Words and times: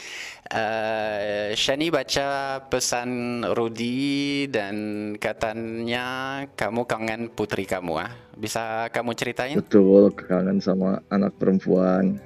Uh, 0.49 1.53
Shani 1.53 1.93
baca 1.93 2.57
pesan 2.73 3.45
Rudy 3.53 4.49
dan 4.49 4.77
katanya 5.21 6.41
kamu 6.57 6.89
kangen 6.89 7.29
putri 7.29 7.69
kamu 7.69 8.01
ah. 8.01 8.09
Bisa 8.33 8.89
kamu 8.89 9.13
ceritain? 9.13 9.61
Betul 9.61 10.09
kangen 10.17 10.57
sama 10.65 11.05
anak 11.13 11.37
perempuan. 11.37 12.17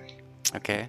Oke. 0.54 0.86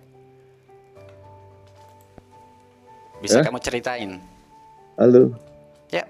Bisa 3.17 3.41
Eh? 3.41 3.45
kamu 3.49 3.57
ceritain? 3.65 4.21
Halo. 5.01 5.33
Ya. 5.89 6.05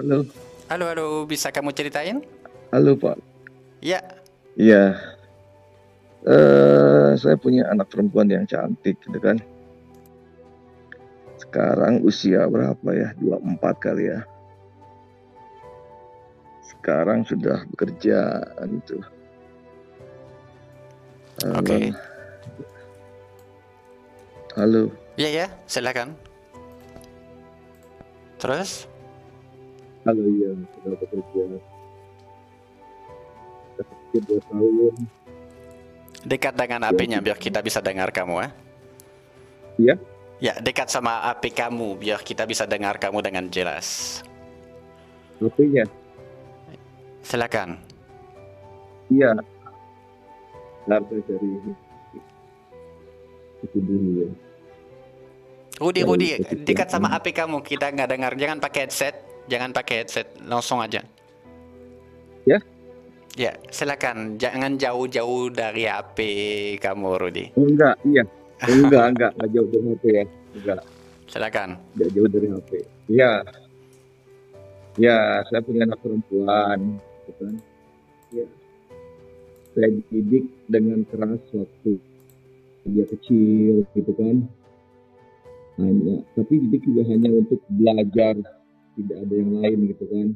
Halo. 0.00 0.24
Halo, 0.72 0.84
halo. 0.88 1.06
Bisa 1.28 1.52
kamu 1.52 1.76
ceritain? 1.76 2.24
Halo 2.72 2.96
Pak. 2.96 3.20
Ya. 3.84 4.00
Iya. 4.56 4.96
Eh 6.20 7.16
saya 7.16 7.36
punya 7.40 7.64
anak 7.72 7.88
perempuan 7.88 8.28
yang 8.28 8.44
cantik 8.44 9.00
gitu 9.00 9.16
kan. 9.16 9.40
Sekarang 11.40 12.04
usia 12.04 12.44
berapa 12.44 12.88
ya? 12.92 13.16
24 13.16 13.80
kali 13.80 14.12
ya. 14.12 14.20
Sekarang 16.60 17.24
sudah 17.24 17.64
bekerja 17.72 18.44
gitu. 18.68 19.00
Eh, 21.40 21.56
Oke. 21.56 21.78
Halo. 24.60 24.92
Ya, 25.16 25.28
ya. 25.32 25.46
Silakan. 25.64 26.12
Terus? 28.40 28.88
Halo 30.08 30.24
iya, 30.32 30.56
sudah 30.56 30.96
bekerja. 30.96 31.44
Sudah 33.76 34.20
dua 34.24 34.40
tahun. 34.48 34.94
Dekat 36.20 36.52
dengan 36.52 36.84
HP-nya 36.88 37.24
biar 37.24 37.40
kita 37.40 37.64
bisa 37.64 37.80
dengar 37.80 38.12
kamu, 38.12 38.44
eh? 38.44 38.52
Iya? 39.80 39.94
Ya, 40.40 40.54
dekat 40.56 40.88
sama 40.88 41.20
HP 41.32 41.52
kamu 41.52 42.00
biar 42.00 42.20
kita 42.24 42.48
bisa 42.48 42.64
dengar 42.64 42.96
kamu 42.96 43.20
dengan 43.20 43.44
jelas. 43.48 44.20
HP-nya? 45.40 45.84
Silakan. 47.24 47.76
Iya. 49.12 49.36
Sampai 50.88 51.20
dari 51.28 51.48
itu 53.60 53.78
dulu 53.84 54.08
ya. 54.24 54.28
Rudi, 55.80 56.00
Rudi, 56.04 56.28
dekat 56.64 56.92
sama 56.92 57.08
HP 57.08 57.32
kamu 57.32 57.64
kita 57.64 57.88
nggak 57.88 58.08
dengar. 58.08 58.32
Jangan 58.36 58.58
pakai 58.60 58.80
headset. 58.88 59.16
Jangan 59.48 59.72
pakai 59.72 60.04
headset. 60.04 60.28
Langsung 60.44 60.80
aja. 60.80 61.00
Ya? 62.44 62.60
Ya, 63.38 63.54
silakan. 63.70 64.42
Jangan 64.42 64.74
jauh-jauh 64.74 65.54
dari 65.54 65.86
HP 65.86 66.18
kamu, 66.82 67.14
Rudi. 67.14 67.44
Enggak, 67.54 67.94
iya. 68.02 68.26
Enggak, 68.66 69.04
enggak, 69.14 69.30
enggak 69.38 69.50
jauh 69.54 69.68
dari 69.70 69.86
HP 69.88 70.04
ya. 70.10 70.24
Enggak, 70.58 70.80
Silakan. 71.30 71.70
enggak 71.94 72.10
jauh 72.10 72.28
dari 72.28 72.46
HP. 72.50 72.70
Iya. 73.08 73.32
Ya, 74.98 75.18
saya 75.46 75.60
punya 75.62 75.86
anak 75.86 76.02
perempuan, 76.02 76.78
gitu 76.98 77.32
kan. 77.38 77.54
Ya. 78.34 78.46
Saya 79.72 79.88
dididik 79.94 80.44
dengan 80.66 81.06
keras 81.06 81.40
waktu 81.54 81.92
dia 82.90 83.04
kecil, 83.06 83.86
gitu 83.94 84.12
kan. 84.18 84.44
Hanya, 85.78 86.20
tapi 86.34 86.66
didik 86.66 86.82
juga 86.84 87.06
hanya 87.08 87.30
untuk 87.32 87.62
belajar, 87.70 88.34
tidak 88.98 89.16
ada 89.24 89.34
yang 89.38 89.50
lain, 89.62 89.78
gitu 89.94 90.04
kan. 90.10 90.28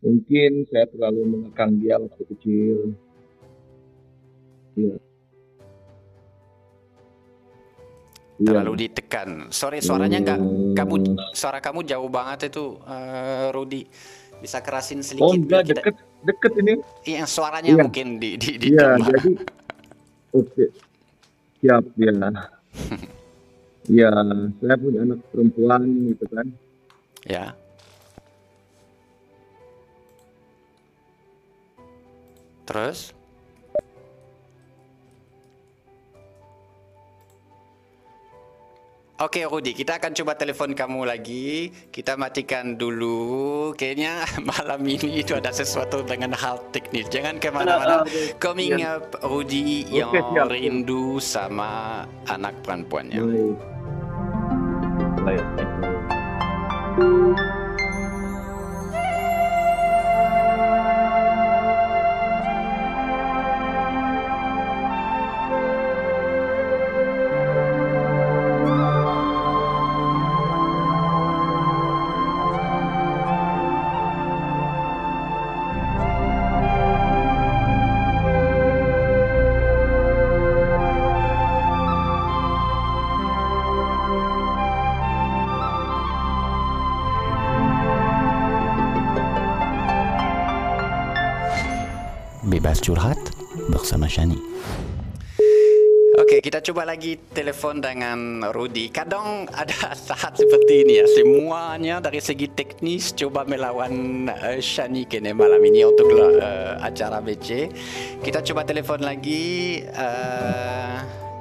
Mungkin 0.00 0.64
saya 0.72 0.88
terlalu 0.88 1.20
mengekang 1.28 1.76
dia 1.76 2.00
waktu 2.00 2.22
kecil. 2.32 2.78
Iya. 4.76 4.96
Iya. 8.40 8.48
Terlalu 8.56 8.88
ditekan. 8.88 9.52
Sorry, 9.52 9.84
suaranya 9.84 10.18
nggak. 10.24 10.38
Hmm. 10.40 10.72
Kamu, 10.72 10.94
suara 11.36 11.60
kamu 11.60 11.84
jauh 11.84 12.08
banget 12.08 12.48
itu, 12.48 12.80
eh, 12.88 13.52
Rudi. 13.52 13.84
Bisa 14.40 14.64
kerasin 14.64 15.04
sedikit. 15.04 15.28
Oh 15.28 15.36
enggak 15.36 15.68
kita- 15.68 15.84
deket 15.84 15.96
deket 16.24 16.52
ini. 16.64 16.74
Iya, 17.04 17.28
suaranya 17.28 17.76
Iya. 17.76 17.82
mungkin 17.84 18.06
di 18.16 18.40
di, 18.40 18.56
di 18.56 18.66
Iya 18.72 18.96
jadi 18.96 19.30
oke 20.32 20.64
siap 21.60 21.84
ya. 22.00 22.12
Ya 23.90 24.12
saya 24.62 24.76
punya 24.78 25.02
anak 25.02 25.18
perempuan 25.28 25.82
gitu 26.08 26.24
kan. 26.30 26.46
Ya. 27.26 27.52
Terus? 32.70 33.10
Oke 39.20 39.44
Rudi, 39.44 39.76
kita 39.76 39.98
akan 39.98 40.16
coba 40.16 40.32
telepon 40.38 40.72
kamu 40.72 41.04
lagi. 41.04 41.74
Kita 41.90 42.14
matikan 42.14 42.78
dulu. 42.78 43.74
Kayaknya 43.74 44.22
malam 44.54 44.86
ini 44.86 45.18
itu 45.18 45.34
ada 45.34 45.50
sesuatu 45.50 46.06
dengan 46.06 46.30
hal 46.38 46.62
teknis. 46.70 47.10
Jangan 47.10 47.42
ke 47.42 47.50
mana-mana. 47.50 48.06
Coming 48.38 48.86
up, 48.86 49.18
Rudi 49.18 49.90
yang 49.90 50.14
rindu 50.46 51.18
sama 51.18 52.06
anak 52.30 52.54
perempuannya. 52.62 53.18
Baik. 55.26 55.42
Baik. 55.58 57.59
Lagi 96.90 97.14
telepon 97.30 97.78
dengan 97.78 98.18
Rudi. 98.50 98.90
Kadang 98.90 99.46
ada 99.46 99.94
saat 100.10 100.34
seperti 100.34 100.82
ini 100.82 100.98
ya. 100.98 101.06
Semuanya 101.06 102.02
dari 102.02 102.18
segi 102.18 102.50
teknis 102.50 103.14
coba 103.14 103.46
melawan 103.46 104.26
eh, 104.26 104.58
Shani 104.58 105.06
kene 105.06 105.30
malam 105.30 105.62
ini 105.62 105.86
untuk 105.86 106.10
eh, 106.10 106.74
acara 106.82 107.22
BC. 107.22 107.70
Kita 108.18 108.42
coba 108.42 108.66
telepon 108.66 109.00
lagi. 109.00 109.78
eh, 109.86 110.96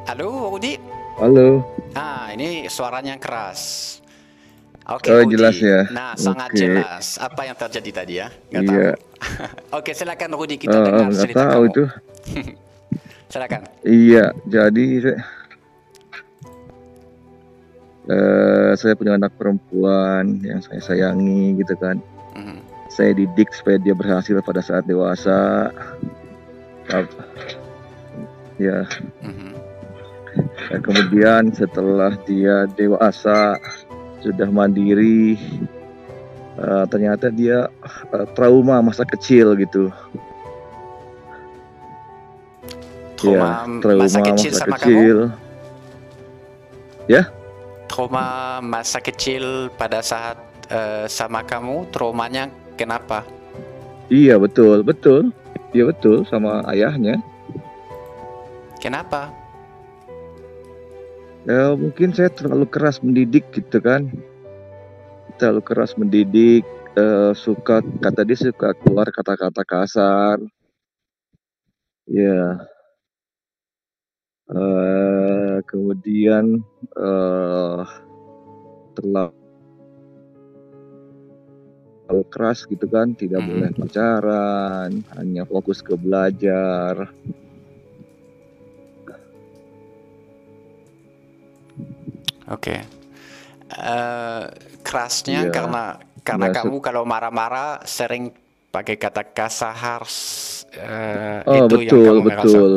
halo, 0.06 0.54
Rudi. 0.54 0.78
Halo. 1.18 1.66
Ah, 1.92 2.30
ini 2.30 2.70
suaranya 2.70 3.18
keras. 3.18 3.98
Oke, 4.86 5.10
Oh, 5.10 5.26
Rudi. 5.26 5.34
jelas 5.34 5.58
ya. 5.58 5.90
Nah, 5.90 6.14
sangat 6.14 6.54
jelas. 6.54 7.18
Apa 7.18 7.50
yang 7.50 7.58
terjadi 7.58 7.90
tadi 7.92 8.14
ya? 8.18 8.30
Nggak 8.54 8.62
tahu. 8.64 8.78
Iya. 8.78 8.92
Oke, 9.82 9.92
silakan 9.98 10.30
Rudi 10.38 10.62
kita 10.62 10.78
Eh, 10.78 10.84
dengar 10.86 11.10
nggak 11.10 11.22
cerita 11.26 11.42
tahu 11.42 11.50
kamu. 11.58 11.70
itu. 11.74 11.84
Silakan. 13.30 13.62
Iya, 13.86 14.26
jadi 14.44 14.86
saya, 18.08 18.16
eh, 18.16 18.72
saya 18.78 18.94
punya 18.96 19.18
anak 19.20 19.36
perempuan 19.36 20.40
yang 20.46 20.64
saya 20.64 20.80
sayangi 20.80 21.60
gitu 21.60 21.76
kan. 21.76 22.00
Mhm. 22.38 22.60
Saya 22.90 23.12
didik 23.14 23.52
supaya 23.52 23.78
dia 23.82 23.94
berhasil 23.94 24.40
pada 24.46 24.62
saat 24.64 24.88
dewasa. 24.88 25.72
Ya, 28.60 28.84
Mhm. 29.24 29.56
dan 30.68 30.80
kemudian 30.84 31.44
setelah 31.54 32.12
dia 32.28 32.68
dewasa 32.76 33.56
sudah 34.20 34.50
mandiri, 34.52 35.40
eh, 36.60 36.86
ternyata 36.92 37.32
dia 37.32 37.70
eh, 37.70 38.28
trauma 38.36 38.84
masa 38.84 39.08
kecil 39.08 39.56
gitu. 39.56 39.94
Trauma, 43.16 43.68
ya, 43.68 43.80
trauma 43.80 44.04
masa 44.08 44.20
kecil 44.34 44.52
sama 44.52 44.76
kamu? 44.76 44.84
kecil. 44.84 45.18
Trauma 47.90 48.62
masa 48.62 49.02
kecil 49.02 49.74
pada 49.74 50.06
saat 50.06 50.38
eh, 50.70 51.10
sama 51.10 51.42
kamu, 51.42 51.90
traumanya 51.90 52.48
kenapa? 52.78 53.26
Iya 54.14 54.38
betul, 54.38 54.86
betul. 54.86 55.34
Iya 55.74 55.90
betul 55.90 56.26
sama 56.30 56.62
ayahnya. 56.70 57.18
Kenapa? 58.80 59.34
Ya 61.50 61.74
mungkin 61.74 62.14
saya 62.14 62.30
terlalu 62.30 62.70
keras 62.70 63.02
mendidik 63.02 63.50
gitu 63.52 63.82
kan. 63.82 64.08
Terlalu 65.42 65.62
keras 65.66 65.98
mendidik, 65.98 66.64
eh, 66.94 67.34
suka 67.34 67.82
kata 68.02 68.22
dia 68.22 68.38
suka 68.38 68.78
keluar 68.78 69.10
kata-kata 69.10 69.66
kasar. 69.66 70.38
Ya. 72.10 72.66
Eh, 74.50 75.62
kemudian 75.70 76.58
eh 76.98 77.86
terlalu 78.98 79.30
keras 82.34 82.66
gitu 82.66 82.90
kan, 82.90 83.14
tidak 83.14 83.46
Mhm. 83.46 83.50
boleh 83.54 83.70
pacaran, 83.78 84.90
hanya 85.14 85.46
fokus 85.46 85.86
ke 85.86 85.94
belajar. 85.94 87.14
Oke. 92.50 92.82
Eh, 93.70 94.44
kerasnya 94.82 95.46
Iya. 95.46 95.54
karena 95.54 95.84
karena 96.26 96.50
Maksud- 96.50 96.58
kamu 96.66 96.76
kalau 96.82 97.04
marah-marah 97.06 97.86
sering 97.86 98.34
pakai 98.70 98.98
kata 98.98 99.22
kasar. 99.30 100.02
eh, 100.70 101.42
Oh 101.50 101.66
itu 101.66 101.82
yang 101.82 101.90
betul 101.90 102.06
kamu 102.06 102.22
merasa. 102.26 102.46
betul. 102.46 102.74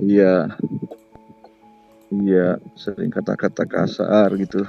Iya. 0.00 0.56
Iya, 2.10 2.58
sering 2.74 3.12
kata-kata 3.12 3.62
kasar 3.68 4.34
gitu. 4.34 4.66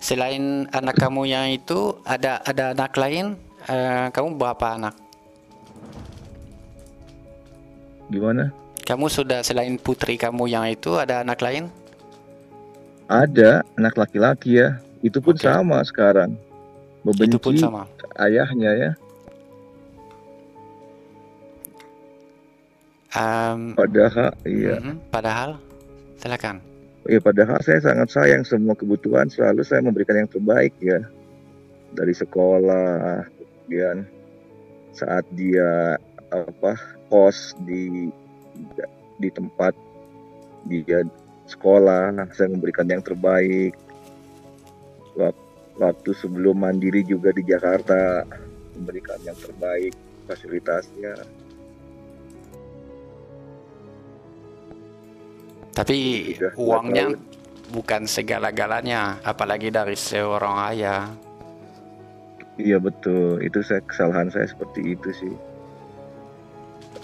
Selain 0.00 0.64
anak 0.72 0.96
kamu 0.96 1.28
yang 1.28 1.50
itu, 1.52 1.98
ada 2.08 2.40
ada 2.46 2.72
anak 2.72 2.96
lain? 2.96 3.36
Eh, 3.68 4.06
kamu 4.14 4.38
berapa 4.38 4.78
anak? 4.78 4.94
Gimana? 8.08 8.48
Kamu 8.88 9.12
sudah 9.12 9.44
selain 9.44 9.76
putri 9.76 10.16
kamu 10.16 10.48
yang 10.48 10.64
itu 10.64 10.96
ada 10.96 11.20
anak 11.20 11.44
lain? 11.44 11.68
Ada 13.04 13.60
anak 13.76 14.00
laki-laki 14.00 14.64
ya. 14.64 14.80
Itu 15.04 15.20
pun 15.20 15.36
Oke. 15.36 15.44
sama 15.44 15.84
sekarang. 15.84 16.32
Itu 17.04 17.36
pun 17.36 17.52
Membenci 17.52 17.60
sama. 17.60 17.84
ayahnya 18.16 18.72
ya. 18.72 18.90
Em, 23.08 23.72
Padahal 23.72 24.36
iya. 24.44 24.76
mhm, 24.80 25.00
Padahal, 25.08 25.56
silakan. 26.20 26.60
Ya 27.08 27.16
padahal 27.24 27.56
saya 27.64 27.80
sangat 27.80 28.12
sayang 28.12 28.44
semua 28.44 28.76
kebutuhan 28.76 29.32
selalu 29.32 29.64
saya 29.64 29.80
memberikan 29.80 30.20
yang 30.20 30.28
terbaik 30.28 30.76
ya. 30.76 31.00
Dari 31.96 32.12
sekolah, 32.12 33.24
kemudian 33.32 34.04
saat 34.92 35.24
dia 35.32 35.96
apa 36.28 36.76
kos 37.08 37.56
di 37.64 38.12
di 39.16 39.28
tempat 39.32 39.72
dia 40.68 41.00
sekolah, 41.48 42.12
saya 42.36 42.52
memberikan 42.52 42.84
yang 42.84 43.00
terbaik. 43.00 43.72
Wak- 45.16 45.46
Waktu 45.78 46.10
sebelum 46.10 46.58
mandiri 46.58 47.06
juga 47.06 47.30
di 47.30 47.46
Jakarta 47.46 48.26
memberikan 48.74 49.14
yang 49.22 49.38
terbaik 49.38 49.94
fasilitasnya. 50.26 51.14
Tapi 55.78 55.98
uangnya 56.58 57.14
bukan 57.70 58.02
segala-galanya, 58.10 59.22
apalagi 59.22 59.70
dari 59.70 59.94
seorang 59.94 60.74
ayah. 60.74 61.06
Iya 62.58 62.82
betul, 62.82 63.38
itu 63.46 63.62
saya 63.62 63.78
kesalahan 63.86 64.26
saya 64.34 64.50
seperti 64.50 64.98
itu 64.98 65.10
sih. 65.14 65.34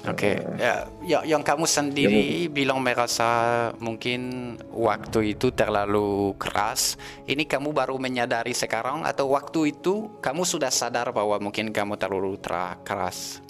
Oke, 0.04 0.36
ya, 0.60 0.84
ya- 1.00 1.24
yang 1.24 1.40
kamu 1.40 1.64
sendiri 1.64 2.50
bilang 2.52 2.82
merasa 2.82 3.70
mungkin 3.80 4.52
waktu 4.68 5.32
itu 5.32 5.48
terlalu 5.48 6.34
keras. 6.36 6.98
Ini 7.24 7.46
kamu 7.48 7.72
baru 7.72 7.96
menyadari 7.96 8.52
sekarang 8.52 9.06
atau 9.06 9.32
waktu 9.32 9.72
itu 9.72 10.12
kamu 10.20 10.44
sudah 10.44 10.68
sadar 10.68 11.08
bahwa 11.08 11.38
mungkin 11.40 11.72
kamu 11.72 11.96
terlalu 11.96 12.36
keras? 12.84 13.43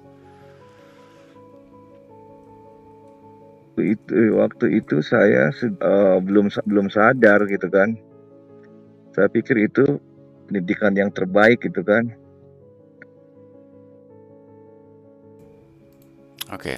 Waktu 3.74 3.98
itu 3.98 4.14
waktu 4.38 4.66
itu 4.78 5.02
saya 5.02 5.50
eh, 5.50 6.16
belum 6.22 6.46
belum 6.62 6.86
sadar 6.86 7.42
gitu 7.50 7.66
kan 7.66 7.98
saya 9.10 9.26
pikir 9.26 9.66
itu 9.66 9.98
pendidikan 10.46 10.94
yang 10.94 11.10
terbaik 11.10 11.58
gitu 11.58 11.82
kan 11.82 12.06
Oke. 16.52 16.76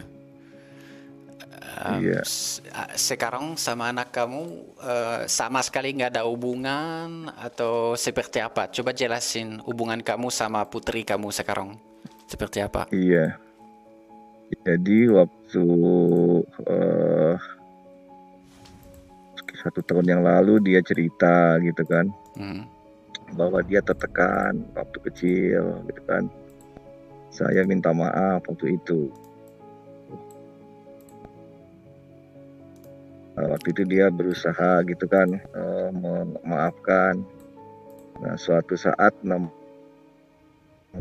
Em, 1.76 2.00
Iya. 2.00 2.22
s- 2.24 2.62
a- 2.72 2.94
Sekarang 2.96 3.58
sama 3.60 3.92
anak 3.92 4.08
kamu 4.08 4.42
eh, 4.80 5.20
sama 5.28 5.60
sekali 5.60 5.92
nggak 5.92 6.16
ada 6.16 6.24
hubungan 6.24 7.28
atau 7.36 7.92
seperti 7.92 8.40
apa? 8.40 8.70
Coba 8.72 8.94
jelasin 8.96 9.60
hubungan 9.66 10.00
kamu 10.00 10.32
sama 10.32 10.64
putri 10.64 11.02
kamu 11.04 11.28
sekarang 11.28 11.76
seperti 12.24 12.62
apa? 12.62 12.88
iya 12.94 13.36
jadi 14.66 14.98
waktu 15.10 15.66
eh, 16.66 17.36
satu 19.62 19.82
tahun 19.82 20.06
yang 20.06 20.22
lalu 20.22 20.62
dia 20.62 20.80
cerita 20.82 21.58
gitu 21.62 21.82
kan. 21.86 22.08
Hmm. 22.36 22.62
bahwa 23.34 23.58
dia 23.58 23.82
tertekan 23.82 24.62
waktu 24.78 24.98
kecil 25.10 25.82
gitu 25.90 26.02
kan. 26.06 26.30
Saya 27.34 27.66
minta 27.66 27.90
maaf 27.90 28.46
waktu 28.46 28.78
itu. 28.78 29.10
Eh, 33.36 33.46
waktu 33.50 33.68
itu 33.74 33.82
dia 33.82 34.14
berusaha 34.14 34.86
gitu 34.86 35.10
kan 35.10 35.42
eh, 35.42 35.88
memaafkan. 35.90 37.18
Nah 38.22 38.38
suatu 38.38 38.78
saat 38.78 39.12
nam 39.26 39.50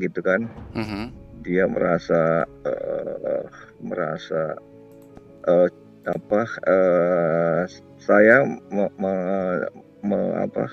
gitu 0.01 0.19
kan. 0.25 0.49
Mhm. 0.73 1.24
Dia 1.43 1.65
merasa 1.67 2.45
eh, 2.63 3.43
merasa 3.81 4.55
eh, 5.49 5.69
apa 6.05 6.41
eh, 6.69 7.61
saya 7.99 8.45
me, 8.71 8.85
me- 9.01 9.69
me- 10.05 10.37
apa 10.39 10.65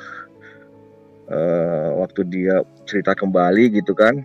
eh, 1.33 1.90
waktu 1.99 2.23
dia 2.28 2.62
cerita 2.85 3.16
kembali 3.16 3.73
gitu 3.81 3.97
kan 3.97 4.21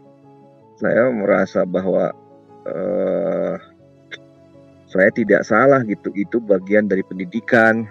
saya 0.77 1.10
merasa 1.10 1.65
bahwa 1.65 2.13
eh, 2.67 3.56
saya 4.88 5.10
tidak 5.12 5.44
salah 5.44 5.84
gitu 5.84 6.13
itu 6.15 6.39
bagian 6.39 6.88
dari 6.88 7.03
pendidikan. 7.03 7.84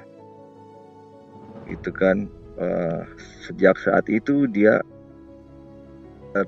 Gitu 1.69 1.93
kan 1.93 2.25
Eh, 2.57 3.03
sejak 3.45 3.77
saat 3.77 4.09
itu 4.09 4.49
dia 4.49 4.81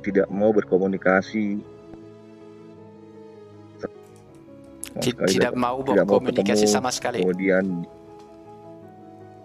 tidak 0.00 0.25
mau 0.33 0.57
berkomunikasi 0.57 1.61
Sama 4.88 5.00
Ti- 5.00 5.12
sekali 5.12 5.30
Tidak 5.35 5.54
mau 5.54 5.76
tidak 5.80 6.04
mau 6.04 6.16
berkomunikasi 6.16 6.64
ketemu. 6.64 6.75
sama 6.75 6.90
sekali. 6.90 7.18
kemudian 7.21 7.64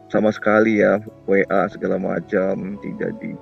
sama 0.08 0.30
sekali 0.30 0.78
ya 0.78 0.98
WA 1.26 1.62
segala 1.68 1.98
macam 1.98 2.56
tidak 2.78 3.12
di 3.18 3.34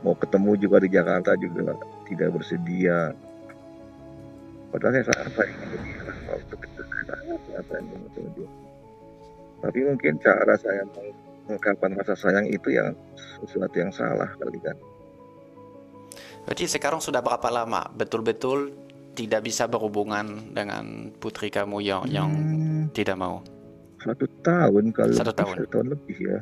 mau 0.00 0.12
ketemu 0.12 0.50
juga 0.58 0.76
di 0.78 0.88
Jakarta 0.88 1.32
juga 1.34 1.72
tidak 2.04 2.28
bersedia 2.30 3.16
padahal 4.68 4.92
saya 4.92 5.04
sangat 5.08 5.48
dia 5.48 6.12
waktu 6.28 6.54
dia 6.60 8.48
tapi 9.60 9.78
mungkin 9.80 10.12
cara 10.20 10.54
saya 10.54 10.84
meng- 10.86 11.16
ungkapan 11.46 11.96
rasa 11.96 12.12
sayang 12.14 12.46
itu 12.46 12.68
yang 12.68 12.92
sesuatu 13.40 13.72
yang 13.74 13.88
salah 13.88 14.28
kali 14.34 14.60
kan. 14.60 14.76
Berarti 16.44 16.68
sekarang 16.68 17.00
sudah 17.00 17.20
berapa 17.20 17.48
lama 17.48 17.88
betul-betul 17.90 18.76
tidak 19.14 19.46
bisa 19.46 19.70
berhubungan 19.70 20.50
dengan 20.50 21.14
putri 21.22 21.48
kamu 21.48 21.80
yang 21.80 22.02
hmm, 22.04 22.14
yang 22.14 22.30
tidak 22.90 23.16
mau? 23.16 23.40
Satu 24.02 24.26
tahun 24.42 24.90
kali. 24.92 25.14
Satu 25.16 25.32
tahun. 25.32 25.54
Satu 25.64 25.70
tahun 25.70 25.86
lebih 25.96 26.16
ya. 26.18 26.38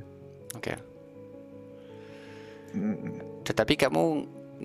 Oke. 0.57 0.75
Okay. 0.75 0.77
Hmm. 2.73 3.21
Tetapi 3.45 3.75
kamu 3.77 4.03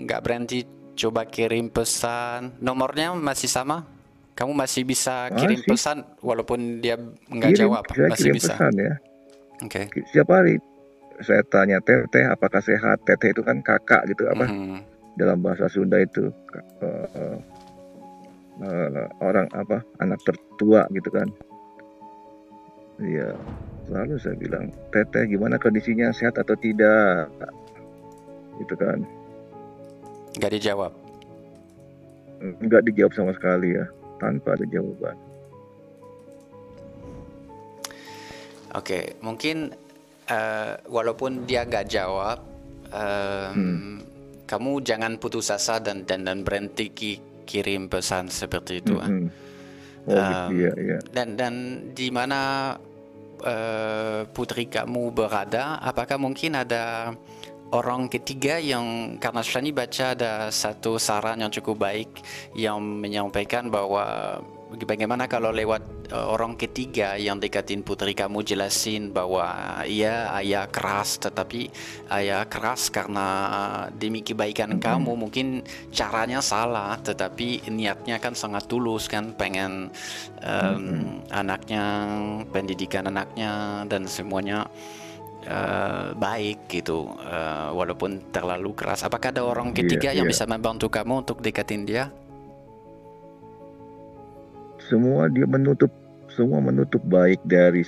nggak 0.08 0.22
berhenti 0.24 0.60
coba 0.98 1.28
kirim 1.28 1.70
pesan. 1.70 2.58
Nomornya 2.64 3.14
masih 3.14 3.52
sama? 3.52 3.86
Kamu 4.34 4.54
masih 4.54 4.86
bisa 4.86 5.30
kirim 5.34 5.62
masih. 5.62 5.70
pesan 5.70 5.98
walaupun 6.24 6.82
dia 6.82 6.98
nggak 7.30 7.52
jawab? 7.54 7.84
Masih 7.92 8.32
kirim 8.32 8.36
bisa. 8.40 8.54
Pesan 8.56 8.74
ya. 8.80 8.94
Oke. 9.62 9.82
Okay. 9.92 10.02
Setiap 10.10 10.30
hari 10.34 10.56
saya 11.22 11.42
tanya 11.50 11.78
Teteh 11.82 12.26
apakah 12.30 12.62
sehat? 12.62 13.02
Teteh 13.06 13.34
itu 13.34 13.42
kan 13.42 13.62
kakak 13.62 14.06
gitu 14.10 14.30
apa? 14.30 14.46
Mm 14.46 14.58
-hmm. 14.58 14.80
Dalam 15.18 15.42
bahasa 15.42 15.66
Sunda 15.66 15.98
itu 15.98 16.30
uh, 16.86 17.38
uh, 18.62 19.08
orang 19.22 19.48
apa 19.54 19.82
anak 20.02 20.22
tertua 20.26 20.86
gitu 20.94 21.10
kan. 21.12 21.28
Iya 22.98 23.38
selalu 23.88 24.20
saya 24.20 24.36
bilang 24.36 24.66
teteh 24.92 25.24
gimana 25.32 25.56
kondisinya? 25.56 26.12
Sehat 26.12 26.36
atau 26.36 26.58
tidak? 26.60 27.32
Gitu 28.60 28.76
kan. 28.76 29.06
Nggak 30.38 30.52
dijawab? 30.60 30.92
Nggak 32.62 32.84
dijawab 32.92 33.14
sama 33.16 33.32
sekali 33.34 33.78
ya 33.78 33.86
tanpa 34.20 34.58
ada 34.58 34.66
jawaban. 34.68 35.18
Oke 38.76 39.18
mungkin 39.24 39.74
uh, 40.30 40.78
walaupun 40.86 41.48
dia 41.48 41.66
nggak 41.66 41.88
jawab 41.90 42.44
um, 42.92 43.54
hmm. 43.56 43.98
kamu 44.46 44.84
jangan 44.84 45.18
putus 45.18 45.50
asa 45.50 45.80
dan 45.82 46.04
dan, 46.04 46.28
dan 46.28 46.44
berhenti 46.44 46.92
kirim 47.48 47.88
pesan 47.88 48.28
seperti 48.28 48.84
itu. 48.84 49.00
Mm 49.00 49.08
-hmm. 49.08 49.48
Oh, 50.08 50.16
um, 50.16 50.50
iya, 50.56 50.72
iya. 50.80 50.98
Dan 51.12 51.36
dan 51.36 51.54
di 51.92 52.08
mana 52.08 52.72
uh, 53.44 54.24
putri 54.32 54.72
kamu 54.72 55.12
berada, 55.12 55.84
apakah 55.84 56.16
mungkin 56.16 56.56
ada 56.56 57.12
orang 57.76 58.08
ketiga 58.08 58.56
yang 58.56 59.20
karena 59.20 59.44
Shani 59.44 59.76
baca 59.76 60.16
ada 60.16 60.48
satu 60.48 60.96
saran 60.96 61.44
yang 61.44 61.52
cukup 61.52 61.84
baik 61.84 62.24
yang 62.56 62.80
menyampaikan 62.80 63.68
bahwa 63.68 64.40
bagaimana 64.76 65.32
kalau 65.32 65.56
lewat 65.56 66.12
uh, 66.12 66.28
orang 66.36 66.60
ketiga 66.60 67.16
yang 67.16 67.40
dekatin 67.40 67.84
putri 67.84 68.12
kamu 68.12 68.44
jelasin 68.44 69.16
bahwa 69.16 69.48
iya 69.88 70.36
ayah 70.36 70.68
keras 70.68 71.16
tetapi 71.24 71.72
ayah 72.12 72.44
keras 72.46 72.92
karena 72.92 73.28
demi 73.96 74.20
kebaikan 74.20 74.76
mm 74.76 74.78
-hmm. 74.80 74.88
kamu 74.88 75.12
mungkin 75.16 75.48
caranya 75.96 76.44
salah 76.44 77.00
tetapi 77.00 77.72
niatnya 77.72 78.20
kan 78.20 78.36
sangat 78.36 78.68
tulus 78.68 79.08
kan 79.08 79.32
pengen 79.40 79.88
um, 80.44 80.52
mm 80.52 80.76
-hmm. 80.76 81.04
anaknya 81.32 81.84
pendidikan 82.52 83.08
anaknya 83.08 83.84
dan 83.88 84.04
semuanya 84.06 84.68
Uh, 85.48 86.12
baik 86.20 86.68
gitu 86.68 87.08
uh, 87.24 87.72
walaupun 87.72 88.20
terlalu 88.36 88.76
keras 88.76 89.08
apakah 89.08 89.32
ada 89.32 89.48
orang 89.48 89.72
iya, 89.72 89.80
ketiga 89.80 90.12
yeah, 90.12 90.20
yang 90.20 90.28
yeah. 90.28 90.36
bisa 90.36 90.44
membantu 90.44 90.92
kamu 90.92 91.24
untuk 91.24 91.40
dekatin 91.40 91.88
dia 91.88 92.12
semua 94.88 95.28
dia 95.28 95.44
menutup 95.44 95.92
semua 96.32 96.64
menutup 96.64 97.04
baik 97.08 97.44
dari 97.44 97.84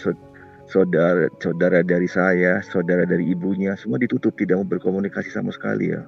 saudara 0.70 1.32
saudara 1.40 1.80
dari 1.82 2.06
saya, 2.06 2.62
saudara 2.62 3.08
dari 3.08 3.32
ibunya, 3.32 3.74
semua 3.80 3.98
ditutup 3.98 4.36
tidak 4.38 4.62
mau 4.62 4.68
berkomunikasi 4.68 5.32
sama 5.32 5.50
sekali 5.50 5.96
ya. 5.96 6.04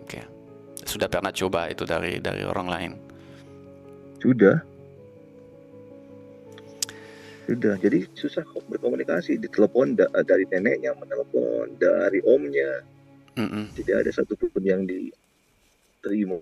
Oke. 0.00 0.22
Sudah 0.88 1.10
pernah 1.10 1.34
coba 1.34 1.68
itu 1.68 1.84
dari 1.84 2.16
dari 2.22 2.42
orang 2.46 2.68
lain? 2.70 2.92
Sudah. 4.24 4.56
Sudah, 7.48 7.80
jadi 7.80 8.04
susah 8.12 8.44
kok 8.44 8.60
berkomunikasi. 8.68 9.40
Ditelepon 9.40 9.96
da 9.96 10.04
dari 10.20 10.44
neneknya, 10.52 10.92
menelepon 11.00 11.80
dari 11.80 12.20
omnya. 12.28 12.84
Mm 13.40 13.48
-mm. 13.48 13.64
Tidak 13.72 13.96
ada 14.04 14.10
satupun 14.12 14.60
yang 14.60 14.84
diterima. 14.84 16.36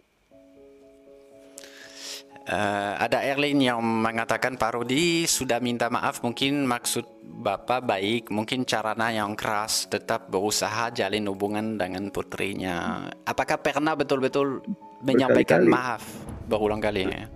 Uh, 2.46 2.94
ada 3.02 3.26
Erlin 3.26 3.58
yang 3.58 3.82
mengatakan 3.82 4.54
Pak 4.54 4.78
Rudi 4.78 5.26
sudah 5.26 5.58
minta 5.58 5.90
maaf 5.90 6.22
mungkin 6.22 6.62
maksud 6.62 7.02
Bapak 7.42 7.82
baik 7.82 8.30
mungkin 8.30 8.62
caranya 8.62 9.10
yang 9.10 9.34
keras 9.34 9.90
tetap 9.90 10.30
berusaha 10.30 10.94
jalin 10.94 11.26
hubungan 11.26 11.74
dengan 11.74 12.06
putrinya. 12.14 13.10
Apakah 13.26 13.58
pernah 13.58 13.98
betul-betul 13.98 14.62
menyampaikan 15.02 15.66
maaf 15.66 16.06
berulang 16.46 16.78
kali 16.78 17.10
ya? 17.10 17.26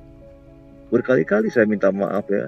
Berkali-kali 0.94 1.50
saya 1.50 1.66
minta 1.66 1.90
maaf 1.90 2.30
ya. 2.30 2.46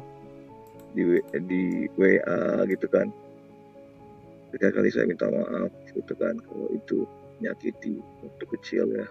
Di 0.95 1.19
di 1.42 1.90
WA 1.99 2.62
gitu 2.71 2.87
kan. 2.87 3.11
Berkali-kali 4.54 4.88
saya 4.95 5.11
minta 5.11 5.26
maaf 5.26 5.71
gitu 5.99 6.14
kan 6.14 6.38
kalau 6.47 6.71
itu 6.71 7.02
menyakiti 7.42 7.99
waktu 8.23 8.45
kecil 8.54 8.87
ya 9.02 9.07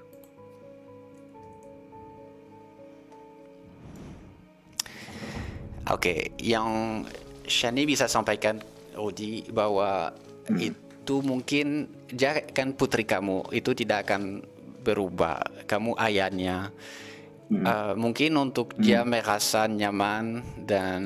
Oke, 5.92 6.00
okay. 6.00 6.20
yang 6.40 7.04
Shani 7.44 7.84
bisa 7.84 8.08
sampaikan 8.08 8.64
Odi 8.96 9.44
bahwa 9.52 10.16
hmm. 10.48 10.60
itu 10.60 11.16
mungkin 11.20 11.92
kan 12.56 12.72
putri 12.76 13.04
kamu 13.04 13.52
itu 13.52 13.76
tidak 13.76 14.08
akan 14.08 14.40
berubah. 14.88 15.44
Kamu 15.68 16.00
ayahnya. 16.00 16.72
Hmm. 17.52 17.68
Uh, 17.68 17.94
mungkin 18.00 18.40
untuk 18.40 18.72
hmm. 18.76 18.80
dia 18.80 19.04
merasa 19.04 19.68
nyaman 19.68 20.40
dan 20.64 21.04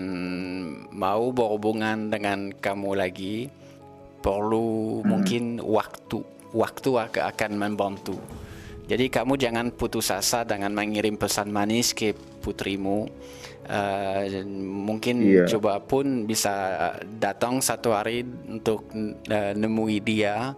mau 0.94 1.34
berhubungan 1.34 2.14
dengan 2.14 2.54
kamu 2.54 2.94
lagi 2.94 3.50
perlu 4.22 5.02
hmm. 5.02 5.06
mungkin 5.10 5.44
waktu. 5.66 6.22
Waktu 6.56 6.90
akan 7.20 7.52
membantu. 7.60 8.16
Jadi 8.86 9.10
kamu 9.10 9.36
jangan 9.36 9.74
putus 9.74 10.14
asa 10.14 10.46
dengan 10.46 10.72
mengirim 10.72 11.18
pesan 11.18 11.50
manis 11.50 11.92
ke 11.92 12.14
putrimu 12.46 13.10
uh, 13.66 14.24
mungkin 14.62 15.26
yeah. 15.26 15.50
coba 15.50 15.82
pun 15.82 16.30
bisa 16.30 16.54
datang 17.18 17.58
satu 17.66 17.98
hari 17.98 18.22
untuk 18.46 18.86
uh, 18.94 19.54
nemui 19.58 19.98
dia 19.98 20.54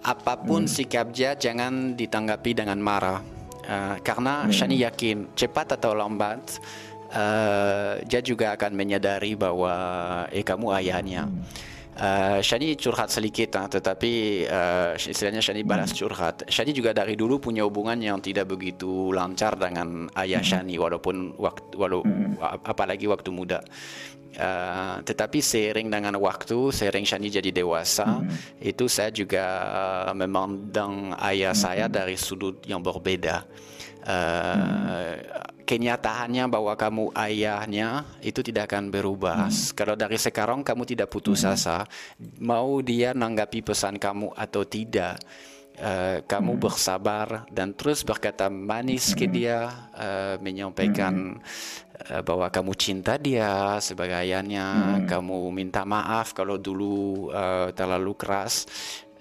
apa 0.00 0.34
pun 0.36 0.64
hmm. 0.64 0.72
sikap 0.72 1.12
dia 1.12 1.32
jangan 1.36 1.96
ditanggapi 1.96 2.52
dengan 2.52 2.76
marah 2.80 3.24
uh, 3.64 3.96
karena 4.04 4.44
hmm. 4.44 4.52
Shani 4.52 4.76
yakin 4.84 5.18
cepat 5.32 5.80
atau 5.80 5.96
lambat 5.96 6.60
uh, 7.12 8.00
dia 8.04 8.20
juga 8.20 8.52
akan 8.56 8.72
menyadari 8.76 9.32
bahwa 9.36 9.72
eh 10.28 10.44
kamu 10.44 10.72
ayahnya 10.76 11.24
hmm. 11.28 11.68
Uh, 12.00 12.40
Shani 12.40 12.80
curhat 12.80 13.12
sedikit, 13.12 13.60
uh, 13.60 13.68
tetapi 13.68 14.48
uh, 14.48 14.96
istilahnya 14.96 15.44
Shani 15.44 15.68
balas 15.68 15.92
curhat. 15.92 16.48
Shani 16.48 16.72
juga 16.72 16.96
dari 16.96 17.12
dulu 17.12 17.36
punya 17.36 17.68
hubungan 17.68 18.00
yang 18.00 18.24
tidak 18.24 18.48
begitu 18.48 19.12
lancar 19.12 19.52
dengan 19.60 20.08
ayah. 20.16 20.40
Shani, 20.40 20.80
walaupun 20.80 21.36
waktu, 21.36 21.76
walau, 21.76 22.00
apalagi 22.40 23.04
waktu 23.04 23.28
muda. 23.28 23.60
Uh, 24.32 25.04
tetapi 25.04 25.44
seiring 25.44 25.92
dengan 25.92 26.16
waktu, 26.16 26.72
seiring 26.72 27.04
Shani 27.04 27.28
jadi 27.28 27.52
dewasa, 27.52 28.24
itu 28.64 28.88
saya 28.88 29.12
juga 29.12 29.44
uh, 29.68 30.16
memandang 30.16 31.12
ayah 31.20 31.52
saya 31.52 31.84
dari 31.84 32.16
sudut 32.16 32.64
yang 32.64 32.80
berbeda. 32.80 33.44
Uh, 34.00 34.56
hmm 34.56 35.50
kenyataannya 35.70 36.50
bahwa 36.50 36.74
kamu 36.74 37.14
ayahnya 37.14 38.02
itu 38.26 38.42
tidak 38.42 38.74
akan 38.74 38.90
berubah. 38.90 39.46
Hmm. 39.46 39.54
Kalau 39.78 39.94
dari 39.94 40.18
sekarang 40.18 40.66
kamu 40.66 40.82
tidak 40.82 41.14
putus 41.14 41.46
hmm. 41.46 41.54
asa, 41.54 41.86
mau 42.42 42.82
dia 42.82 43.14
nanggapi 43.14 43.62
pesan 43.62 43.94
kamu 44.02 44.34
atau 44.34 44.66
tidak, 44.66 45.22
uh, 45.78 46.26
kamu 46.26 46.58
hmm. 46.58 46.62
bersabar 46.66 47.46
dan 47.54 47.70
terus 47.78 48.02
berkata 48.02 48.50
manis 48.50 49.14
ke 49.14 49.30
hmm. 49.30 49.34
dia, 49.34 49.70
uh, 49.94 50.34
menyampaikan 50.42 51.38
hmm. 51.38 52.18
uh, 52.18 52.22
bahwa 52.26 52.50
kamu 52.50 52.72
cinta 52.74 53.14
dia 53.14 53.78
sebagai 53.78 54.18
ayahnya, 54.26 54.98
hmm. 54.98 55.06
kamu 55.06 55.54
minta 55.54 55.86
maaf 55.86 56.34
kalau 56.34 56.58
dulu 56.58 57.30
uh, 57.30 57.70
terlalu 57.70 58.18
keras, 58.18 58.66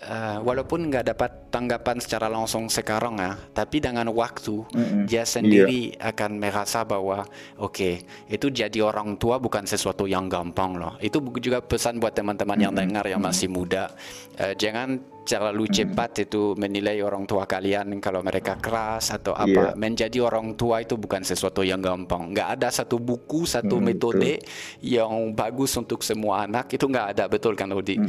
uh, 0.03 0.39
walaupun 0.43 0.87
nggak 0.87 1.15
dapat 1.15 1.31
tanggapan 1.49 1.97
secara 1.99 2.27
langsung 2.31 2.69
sekarang 2.71 3.19
ya, 3.19 3.35
tapi 3.51 3.81
dengan 3.83 4.07
waktu 4.13 4.63
Mm-mm. 4.69 5.03
dia 5.09 5.25
sendiri 5.25 5.95
akan 5.99 6.39
merasa 6.39 6.85
bahwa 6.85 7.25
oke 7.57 8.05
itu 8.29 8.47
jadi 8.49 8.79
orang 8.85 9.17
tua 9.19 9.41
bukan 9.41 9.65
sesuatu 9.65 10.05
yang 10.05 10.31
gampang 10.31 10.77
loh. 10.77 10.95
Itu 11.01 11.19
juga 11.41 11.59
pesan 11.59 11.99
buat 11.99 12.13
teman-teman 12.15 12.59
yang 12.59 12.73
dengar 12.75 13.05
yang 13.07 13.19
masih 13.19 13.51
muda, 13.51 13.91
Eh, 14.39 14.55
jangan 14.55 15.03
terlalu 15.29 15.69
cepat 15.69 16.25
itu 16.25 16.57
menilai 16.57 17.05
orang 17.05 17.29
tua 17.29 17.45
kalian 17.45 18.01
kalau 18.01 18.25
mereka 18.25 18.57
keras 18.57 19.13
atau 19.13 19.37
apa. 19.37 19.45
Iya. 19.45 19.77
Menjadi 19.77 20.17
orang 20.25 20.57
tua 20.57 20.81
itu 20.81 20.97
bukan 20.97 21.21
sesuatu 21.21 21.61
yang 21.61 21.77
gampang. 21.79 22.33
Nggak 22.33 22.49
ada 22.57 22.67
satu 22.73 22.97
buku, 22.97 23.45
satu 23.45 23.77
Mm, 23.77 23.85
metode 23.85 24.41
yang 24.81 25.29
bagus 25.37 25.77
untuk 25.77 26.01
semua 26.01 26.49
anak 26.49 26.73
itu 26.73 26.89
nggak 26.89 27.07
ada 27.13 27.29
betul 27.29 27.53
kan 27.53 27.69
Rudi. 27.69 28.01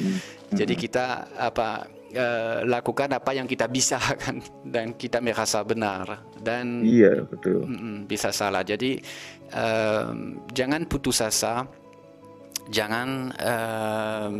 Jadi 0.50 0.74
kita 0.74 1.28
apa 1.36 1.84
eh, 2.10 2.64
lakukan 2.64 3.12
apa 3.12 3.30
yang 3.36 3.44
kita 3.44 3.68
bisa 3.68 4.00
kan 4.22 4.40
dan 4.64 4.96
kita 4.96 5.20
merasa 5.20 5.60
benar 5.62 6.24
dan 6.40 6.80
Iya, 6.82 7.28
betul. 7.28 7.68
mm, 7.68 8.08
bisa 8.08 8.32
salah. 8.32 8.64
Jadi 8.64 8.96
em, 9.52 10.40
jangan 10.50 10.88
putus 10.88 11.20
asa. 11.20 11.68
Jangan 12.70 13.34
em, 13.34 14.36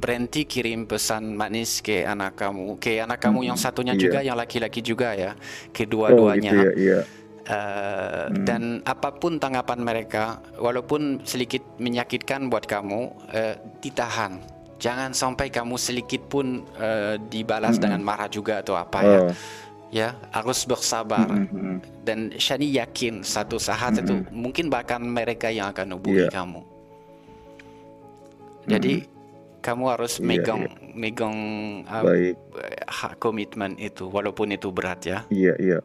berhenti 0.00 0.48
kirim 0.48 0.88
pesan 0.88 1.36
manis 1.36 1.84
ke 1.84 2.08
anak 2.08 2.40
kamu, 2.40 2.80
ke 2.80 3.04
anak 3.04 3.20
kamu 3.20 3.52
yang 3.52 3.58
satunya 3.60 3.92
iya. 3.92 4.00
juga, 4.00 4.18
yang 4.24 4.36
laki-laki 4.36 4.80
juga 4.80 5.12
ya, 5.12 5.36
Oh, 5.36 5.36
gitu 5.36 5.72
kedua-duanya. 5.76 6.52
ya, 6.56 6.70
iya. 6.72 7.00
Eh, 7.44 8.26
Dan 8.46 8.80
apa 8.86 9.10
pun 9.12 9.36
tanggapan 9.36 9.80
mereka, 9.82 10.38
walaupun 10.56 11.20
sedikit 11.26 11.60
menyakitkan 11.76 12.48
buat 12.48 12.64
kamu, 12.64 13.00
eh, 13.32 13.54
ditahan. 13.80 14.38
Jangan 14.80 15.12
sampai 15.12 15.52
kamu 15.52 15.76
sedikit 15.76 16.24
pun 16.32 16.64
eh, 16.80 17.20
dibalas 17.28 17.76
dengan 17.76 18.00
marah 18.00 18.30
juga 18.30 18.64
atau 18.64 18.76
apa 18.76 19.00
ya. 19.04 19.20
Oh, 19.20 19.32
Ya, 19.90 20.14
harus 20.30 20.62
bersabar. 20.62 21.26
mm-mm. 21.26 21.82
Dan 22.06 22.30
Shani 22.38 22.70
yakin 22.70 23.26
satu 23.26 23.58
saat 23.58 23.98
itu 23.98 24.22
mungkin 24.30 24.70
bahkan 24.70 25.02
mereka 25.02 25.50
yang 25.50 25.74
akan 25.74 25.98
hubungi 25.98 26.30
Iya. 26.30 26.30
kamu. 26.30 26.62
Jadi 28.70 28.94
kamu 29.60 29.84
harus 29.92 30.16
Iya, 30.16 30.24
megang 30.24 30.60
megang 30.96 31.36
uh, 31.84 32.04
Baik. 32.06 32.34
hak 32.88 33.12
komitmen 33.18 33.76
itu 33.76 34.08
walaupun 34.08 34.54
itu 34.54 34.72
berat 34.72 35.00
ya. 35.04 35.18
Iya, 35.28 35.54
iya. 35.60 35.78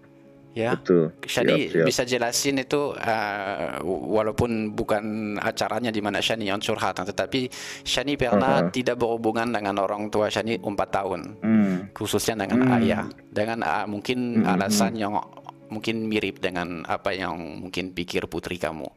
Ya. 0.56 0.72
Betul. 0.80 1.12
Shani 1.28 1.68
Siap, 1.68 1.84
siap. 1.84 1.86
bisa 1.92 2.02
jelasin 2.08 2.64
itu 2.64 2.96
uh, 2.96 3.76
walaupun 3.84 4.72
bukan 4.72 5.04
acaranya 5.36 5.92
di 5.92 6.00
mana 6.00 6.24
Shani 6.24 6.48
yang 6.48 6.64
curhat, 6.64 6.96
tetapi 6.96 7.52
Shani 7.84 8.16
pernah 8.16 8.64
Uh-uh. 8.64 8.72
tidak 8.72 8.96
berhubungan 8.96 9.52
dengan 9.52 9.76
orang 9.84 10.08
tua 10.08 10.32
Shani 10.32 10.56
4 10.56 10.64
tahun, 10.88 11.22
Hmm. 11.44 11.92
khususnya 11.92 12.40
dengan 12.48 12.64
Hmm. 12.64 12.76
ayah, 12.80 13.04
dengan 13.28 13.68
uh, 13.68 13.84
mungkin 13.84 14.48
Hmm, 14.48 14.54
alasan 14.56 14.96
yang 14.96 15.20
mungkin 15.68 16.08
mirip 16.08 16.40
dengan 16.40 16.88
apa 16.88 17.12
yang 17.12 17.36
mungkin 17.36 17.92
pikir 17.92 18.24
putri 18.32 18.56
kamu. 18.56 18.88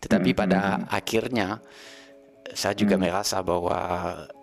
Tetapi 0.00 0.32
Hmm, 0.32 0.40
pada 0.40 0.60
akhirnya 0.88 1.60
saya 2.54 2.74
juga 2.76 2.94
merasa 3.00 3.40
bahwa 3.42 3.78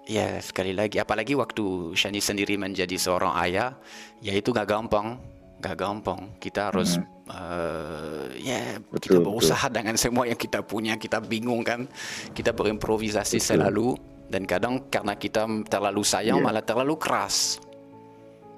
ya 0.03 0.41
sekali 0.43 0.75
lagi 0.75 0.99
apalagi 0.99 1.37
waktu 1.37 1.95
Shani 1.95 2.19
sendiri 2.19 2.59
menjadi 2.59 2.97
seorang 2.99 3.31
ayah 3.47 3.77
ya 4.19 4.35
itu 4.35 4.51
gak 4.51 4.67
gampang 4.67 5.15
gak 5.63 5.79
gampang 5.79 6.27
kita 6.43 6.73
harus 6.73 6.99
eh, 7.31 8.25
ya 8.43 8.83
kita 8.99 9.19
Betul, 9.19 9.23
berusaha 9.23 9.65
dengan 9.71 9.95
semua 9.95 10.27
yang 10.27 10.35
kita 10.35 10.59
punya 10.59 10.99
kita 10.99 11.23
bingung 11.23 11.63
kan 11.63 11.87
kita 12.35 12.51
berimprovisasi 12.51 13.39
selalu 13.39 13.95
dan 14.27 14.43
kadang 14.43 14.83
karena 14.91 15.15
kita 15.15 15.47
terlalu 15.69 16.03
sayang 16.03 16.41
Iya. 16.41 16.45
malah 16.51 16.63
terlalu 16.65 16.99
keras 16.99 17.63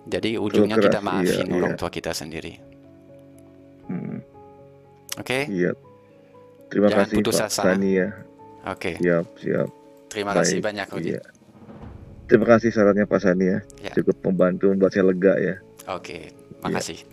jadi 0.05 0.37
ujungnya 0.37 0.77
kita 0.81 1.01
keras, 1.01 1.25
iya, 1.25 1.41
maafin 1.45 1.49
orang 1.53 1.73
iya. 1.73 1.79
tua 1.79 1.89
kita 1.93 2.11
sendiri 2.13 2.53
Hmm. 3.85 4.17
oke 5.21 5.39
Iya. 5.45 5.77
Terima 6.73 6.89
Jangan 6.89 7.05
kasih 7.05 7.15
putus 7.21 7.37
Pak 7.37 7.47
asa. 7.53 7.61
Sani 7.69 7.91
ya. 8.01 8.09
Oke 8.65 8.91
Siap, 8.99 9.25
siap. 9.39 9.67
terima 10.11 10.31
kasih 10.33 10.59
Baik, 10.59 10.65
banyak 10.65 10.87
Rudi 10.91 11.11
Iya. 11.15 11.21
Terima 12.25 12.49
kasih 12.49 12.73
sarannya 12.73 13.05
Pak 13.05 13.21
Sani 13.21 13.45
ya. 13.45 13.59
Ya. 13.85 13.93
Cukup 13.93 14.17
membantu 14.25 14.73
membuat 14.73 14.97
saya 14.97 15.05
lega 15.05 15.37
ya. 15.37 15.55
oke 15.85 16.33
makasih 16.65 17.05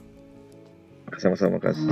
Sama-sama 1.21 1.61
kasih. 1.61 1.85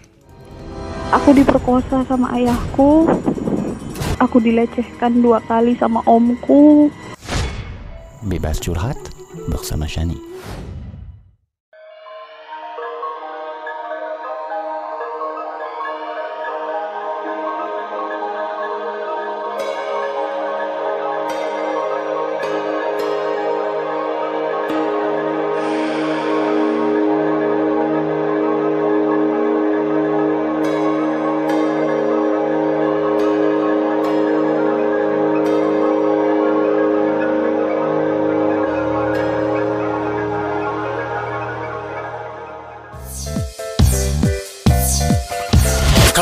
Aku 1.10 1.34
diperkosa 1.34 2.06
sama 2.06 2.38
ayahku. 2.38 3.10
Aku 4.22 4.38
dilecehkan 4.38 5.18
dua 5.18 5.42
kali 5.42 5.74
sama 5.82 6.06
omku. 6.06 6.94
Bebas 8.30 8.62
curhat 8.62 9.02
bersama 9.50 9.90
Shani. 9.90 10.22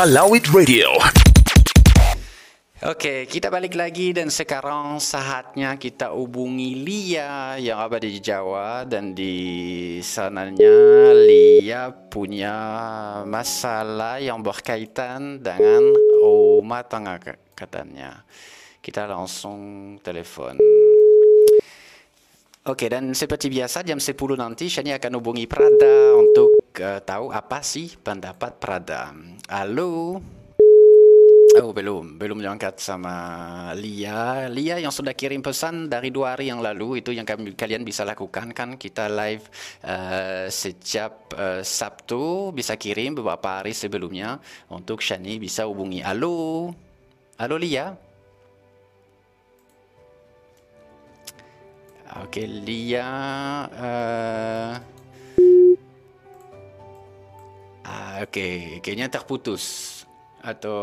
Kalawit 0.08 0.48
Radio. 0.56 0.88
Oke, 2.80 3.28
kita 3.28 3.52
balik 3.52 3.76
lagi 3.76 4.16
dan 4.16 4.32
sekarang 4.32 4.96
saatnya 5.04 5.76
kita 5.76 6.16
hubungi 6.16 6.80
Lia 6.80 7.60
yang 7.60 7.76
ada 7.76 8.00
di 8.00 8.16
Jawa 8.16 8.88
dan 8.88 9.12
di 9.12 9.36
sananya 10.00 11.12
Lia 11.12 11.92
punya 11.92 12.56
masalah 13.28 14.16
yang 14.16 14.40
berkaitan 14.40 15.44
dengan 15.44 15.92
rumah 16.24 16.88
tangga 16.88 17.20
katanya. 17.52 18.24
Kita 18.80 19.04
langsung 19.04 20.00
telepon. 20.00 20.56
Oke, 22.68 22.84
dan 22.92 23.16
seperti 23.16 23.48
biasa 23.48 23.80
jam 23.80 23.96
10 23.96 24.12
nanti 24.36 24.68
Shani 24.68 24.92
akan 24.92 25.24
hubungi 25.24 25.48
Prada 25.48 26.12
untuk 26.20 26.76
eh, 26.76 27.00
tahu 27.00 27.32
apa 27.32 27.64
sih 27.64 27.96
pendapat 27.96 28.60
Prada. 28.60 29.08
Halo? 29.48 30.20
Oh 31.56 31.72
belum, 31.72 32.20
belum 32.20 32.44
diangkat 32.44 32.76
sama 32.76 33.16
Lia. 33.72 34.52
Lia 34.52 34.84
yang 34.84 34.92
sudah 34.92 35.16
kirim 35.16 35.40
pesan 35.40 35.88
dari 35.88 36.12
dua 36.12 36.36
hari 36.36 36.52
yang 36.52 36.60
lalu 36.60 37.00
itu 37.00 37.08
yang 37.08 37.24
kami, 37.24 37.56
kalian 37.56 37.88
bisa 37.88 38.04
lakukan 38.04 38.52
kan 38.52 38.76
kita 38.76 39.08
live 39.08 39.48
uh, 39.88 40.52
setiap 40.52 41.32
uh, 41.40 41.64
Sabtu 41.64 42.52
bisa 42.52 42.76
kirim 42.76 43.16
beberapa 43.16 43.64
hari 43.64 43.72
sebelumnya 43.72 44.44
untuk 44.68 45.00
Shani 45.00 45.40
bisa 45.40 45.64
hubungi. 45.64 46.04
Halo, 46.04 46.68
halo 47.40 47.56
Lia. 47.56 48.07
Oke 52.16 52.40
okay, 52.40 52.46
Lia. 52.48 53.04
Uh, 53.68 54.72
ah, 57.84 58.24
Oke, 58.24 58.32
okay. 58.32 58.56
kayaknya 58.80 59.12
terputus. 59.12 59.64
Atau 60.40 60.78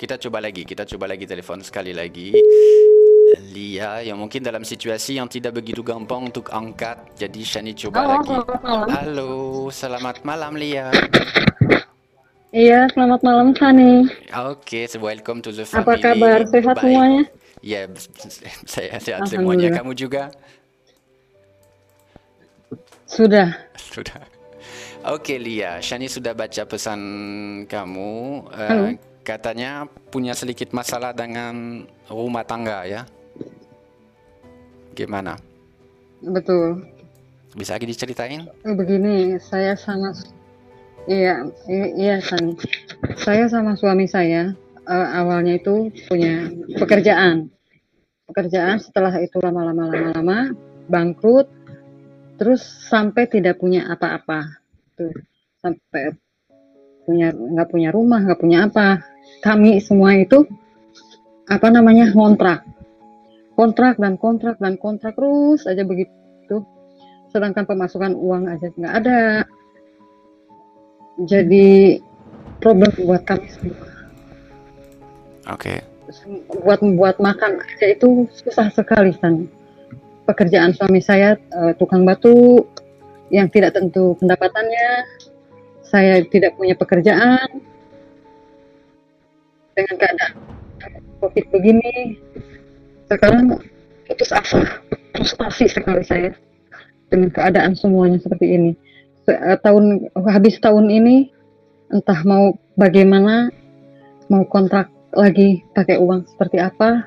kita 0.00 0.16
coba 0.16 0.40
lagi, 0.40 0.64
kita 0.64 0.88
coba 0.88 1.12
lagi 1.12 1.28
telepon 1.28 1.60
sekali 1.60 1.92
lagi. 1.92 2.32
Lia 3.52 4.00
yang 4.00 4.16
mungkin 4.16 4.40
dalam 4.40 4.64
situasi 4.64 5.20
yang 5.20 5.28
tidak 5.28 5.60
begitu 5.60 5.84
gampang 5.84 6.32
untuk 6.32 6.48
angkat. 6.48 7.20
Jadi 7.20 7.44
Shani 7.44 7.76
coba 7.76 8.08
Halo, 8.08 8.12
lagi. 8.16 8.32
selamat 8.32 8.60
malam. 8.64 8.86
Halo, 8.88 9.32
selamat 9.68 10.16
malam 10.24 10.52
Lia. 10.56 10.86
Iya, 12.52 12.88
selamat 12.96 13.20
malam 13.20 13.48
Sani. 13.56 14.08
Oke, 14.48 14.88
so 14.88 15.00
welcome 15.04 15.44
to 15.44 15.52
the 15.52 15.68
family. 15.68 15.84
Apa 15.84 15.94
kabar? 16.00 16.38
Sehat 16.48 16.76
semuanya? 16.80 17.22
Ya, 17.60 17.88
saya 18.72 18.96
sehat 18.96 19.28
semuanya. 19.28 19.68
Kamu 19.72 19.92
juga? 19.92 20.32
Sudah. 23.12 23.52
Sudah. 23.76 24.24
Oke 25.04 25.36
Lia, 25.36 25.84
Shani 25.84 26.08
sudah 26.08 26.32
baca 26.32 26.64
pesan 26.64 27.00
kamu. 27.68 28.12
Halo. 28.56 28.96
katanya 29.22 29.86
punya 30.10 30.34
sedikit 30.34 30.74
masalah 30.74 31.12
dengan 31.14 31.84
rumah 32.08 32.42
tangga 32.42 32.88
ya. 32.88 33.02
Gimana? 34.96 35.36
Betul. 36.24 36.88
Bisa 37.52 37.76
lagi 37.76 37.86
diceritain? 37.86 38.48
Eh, 38.48 38.74
Begini, 38.74 39.36
saya 39.38 39.76
sama 39.76 40.16
Iya, 41.04 41.50
iya 41.98 42.16
Sani. 42.22 42.54
Saya 43.18 43.50
sama 43.50 43.74
suami 43.76 44.06
saya 44.08 44.54
eh, 44.88 45.08
awalnya 45.18 45.60
itu 45.60 45.92
punya 46.08 46.48
pekerjaan. 46.80 47.50
Pekerjaan 48.30 48.80
setelah 48.80 49.12
itu 49.20 49.36
lama-lama 49.42 49.90
lama-lama 49.90 50.54
bangkrut 50.88 51.50
terus 52.42 52.58
sampai 52.90 53.30
tidak 53.30 53.62
punya 53.62 53.86
apa-apa. 53.86 54.58
Tuh, 54.98 55.14
sampai 55.62 56.10
punya 57.06 57.30
nggak 57.30 57.70
punya 57.70 57.94
rumah, 57.94 58.18
nggak 58.18 58.42
punya 58.42 58.66
apa. 58.66 58.98
Kami 59.46 59.78
semua 59.78 60.18
itu 60.18 60.42
apa 61.46 61.70
namanya 61.70 62.10
kontrak. 62.10 62.66
Kontrak 63.54 63.94
dan 64.02 64.18
kontrak 64.18 64.58
dan 64.58 64.74
kontrak 64.74 65.14
terus 65.14 65.70
aja 65.70 65.86
begitu. 65.86 66.66
Sedangkan 67.30 67.62
pemasukan 67.62 68.18
uang 68.18 68.50
aja 68.50 68.74
nggak 68.74 68.94
ada. 69.06 69.46
Jadi 71.22 72.02
problem 72.58 72.90
buat 73.06 73.22
kami 73.22 73.46
semua. 73.54 73.86
Oke. 75.46 75.78
Buat 76.66 76.82
buat 76.98 77.16
makan 77.22 77.62
aja 77.62 77.86
itu 77.86 78.26
susah 78.34 78.66
sekali 78.74 79.14
San. 79.22 79.61
Pekerjaan 80.22 80.72
suami 80.76 81.02
saya 81.02 81.34
eh, 81.36 81.72
tukang 81.76 82.06
batu 82.06 82.62
yang 83.32 83.48
tidak 83.50 83.74
tentu 83.74 84.14
pendapatannya. 84.20 84.90
Saya 85.82 86.24
tidak 86.28 86.56
punya 86.56 86.72
pekerjaan. 86.78 87.60
Dengan 89.72 89.96
keadaan 89.96 90.32
covid 91.20 91.48
begini, 91.48 92.20
sekarang 93.08 93.56
putus 94.04 94.30
asa, 94.36 94.60
frustasi 95.16 95.64
sekali 95.64 96.04
saya 96.04 96.36
dengan 97.08 97.32
keadaan 97.32 97.72
semuanya 97.72 98.20
seperti 98.20 98.52
ini. 98.52 98.72
Eh, 99.28 99.56
tahun 99.62 100.12
habis 100.28 100.58
tahun 100.58 100.92
ini 100.92 101.32
entah 101.92 102.20
mau 102.24 102.56
bagaimana 102.74 103.52
mau 104.32 104.42
kontrak 104.48 104.88
lagi 105.12 105.60
pakai 105.76 106.00
uang 106.00 106.24
seperti 106.24 106.58
apa 106.58 107.04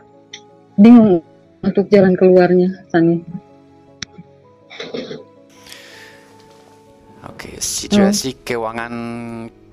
bingung 0.77 1.25
untuk 1.65 1.89
jalan 1.89 2.13
keluarnya 2.13 2.69
Sani 2.93 3.19
Oke, 7.25 7.57
situasi 7.57 8.45
keuangan 8.45 8.93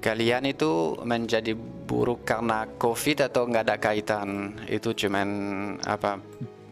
kalian 0.00 0.48
itu 0.48 0.96
menjadi 1.04 1.52
buruk 1.84 2.24
karena 2.24 2.64
COVID 2.80 3.28
atau 3.28 3.44
nggak 3.44 3.64
ada 3.68 3.76
kaitan? 3.76 4.56
Itu 4.66 4.96
cuman 4.96 5.28
apa? 5.84 6.16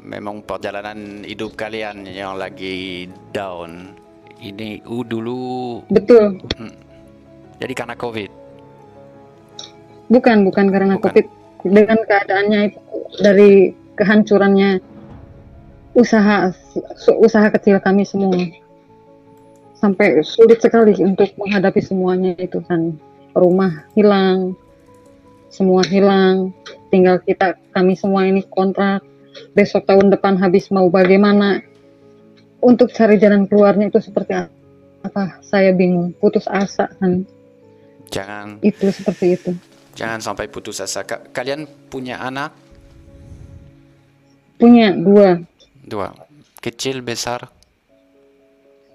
Memang 0.00 0.40
perjalanan 0.40 1.20
hidup 1.22 1.52
kalian 1.54 2.08
yang 2.08 2.40
lagi 2.40 3.06
down. 3.30 3.92
Ini 4.40 4.80
uh, 4.88 5.04
dulu 5.04 5.84
betul 5.92 6.40
jadi 7.60 7.72
karena 7.76 7.94
COVID. 7.94 8.30
bukan 10.10 10.42
bukan 10.42 10.66
karena 10.74 10.96
Bukan. 10.98 11.12
covid 11.12 11.26
dengan 11.62 11.98
keadaannya 12.02 12.60
itu 12.72 12.80
dari 13.20 13.52
kehancurannya 13.94 14.80
usaha 15.94 16.54
usaha 17.18 17.46
kecil 17.54 17.82
kami 17.82 18.06
semua. 18.06 18.38
Sampai 19.80 20.20
sulit 20.20 20.60
sekali 20.60 20.92
untuk 21.00 21.32
menghadapi 21.40 21.80
semuanya 21.80 22.36
itu 22.36 22.60
kan. 22.64 22.94
Rumah 23.32 23.88
hilang 23.96 24.54
semua 25.50 25.82
hilang. 25.84 26.54
Tinggal 26.88 27.20
kita 27.26 27.58
kami 27.74 27.98
semua 27.98 28.24
ini 28.24 28.46
kontrak. 28.46 29.02
Besok 29.54 29.86
tahun 29.86 30.12
depan 30.14 30.38
habis 30.38 30.70
mau 30.70 30.86
bagaimana. 30.88 31.62
Untuk 32.60 32.92
cari 32.92 33.16
jalan 33.16 33.48
keluarnya 33.48 33.88
itu 33.88 33.98
seperti 34.04 34.36
apa? 35.02 35.40
Saya 35.40 35.72
bingung. 35.72 36.12
Putus 36.20 36.44
asa 36.44 36.92
kan. 37.00 37.24
Jangan. 38.12 38.60
Itu 38.60 38.92
seperti 38.92 39.26
itu. 39.38 39.50
Jangan 39.96 40.20
sampai 40.20 40.46
putus 40.46 40.78
asa. 40.78 41.02
Ka- 41.08 41.24
Kalian 41.32 41.64
punya 41.88 42.20
anak? 42.20 42.52
Punya 44.60 44.92
dua 44.92 45.40
dua, 45.90 46.14
kecil 46.62 47.02
besar, 47.02 47.50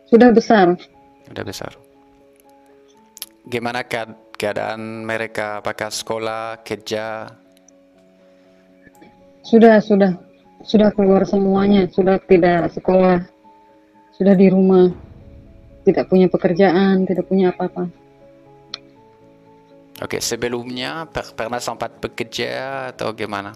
sudah 0.07 0.31
besar 0.31 0.79
udah 1.27 1.43
besar. 1.43 1.75
Gimana 3.45 3.83
kead- 3.85 4.33
keadaan 4.39 5.03
mereka? 5.05 5.59
Apakah 5.59 5.91
sekolah, 5.91 6.63
kerja? 6.63 7.29
sudah 9.45 9.77
sudah 9.77 10.17
sudah 10.65 10.89
keluar 10.97 11.21
semuanya 11.29 11.85
sudah 11.93 12.17
tidak 12.25 12.73
sekolah 12.73 13.21
sudah 14.17 14.33
di 14.33 14.49
rumah 14.49 14.89
tidak 15.85 16.09
punya 16.09 16.25
pekerjaan 16.25 17.05
tidak 17.05 17.29
punya 17.29 17.53
apa-apa 17.53 17.85
Oke, 19.95 20.19
sebelumnya 20.19 21.07
per- 21.07 21.31
pernah 21.39 21.55
sempat 21.55 22.03
bekerja 22.03 22.91
atau 22.91 23.15
gimana? 23.15 23.55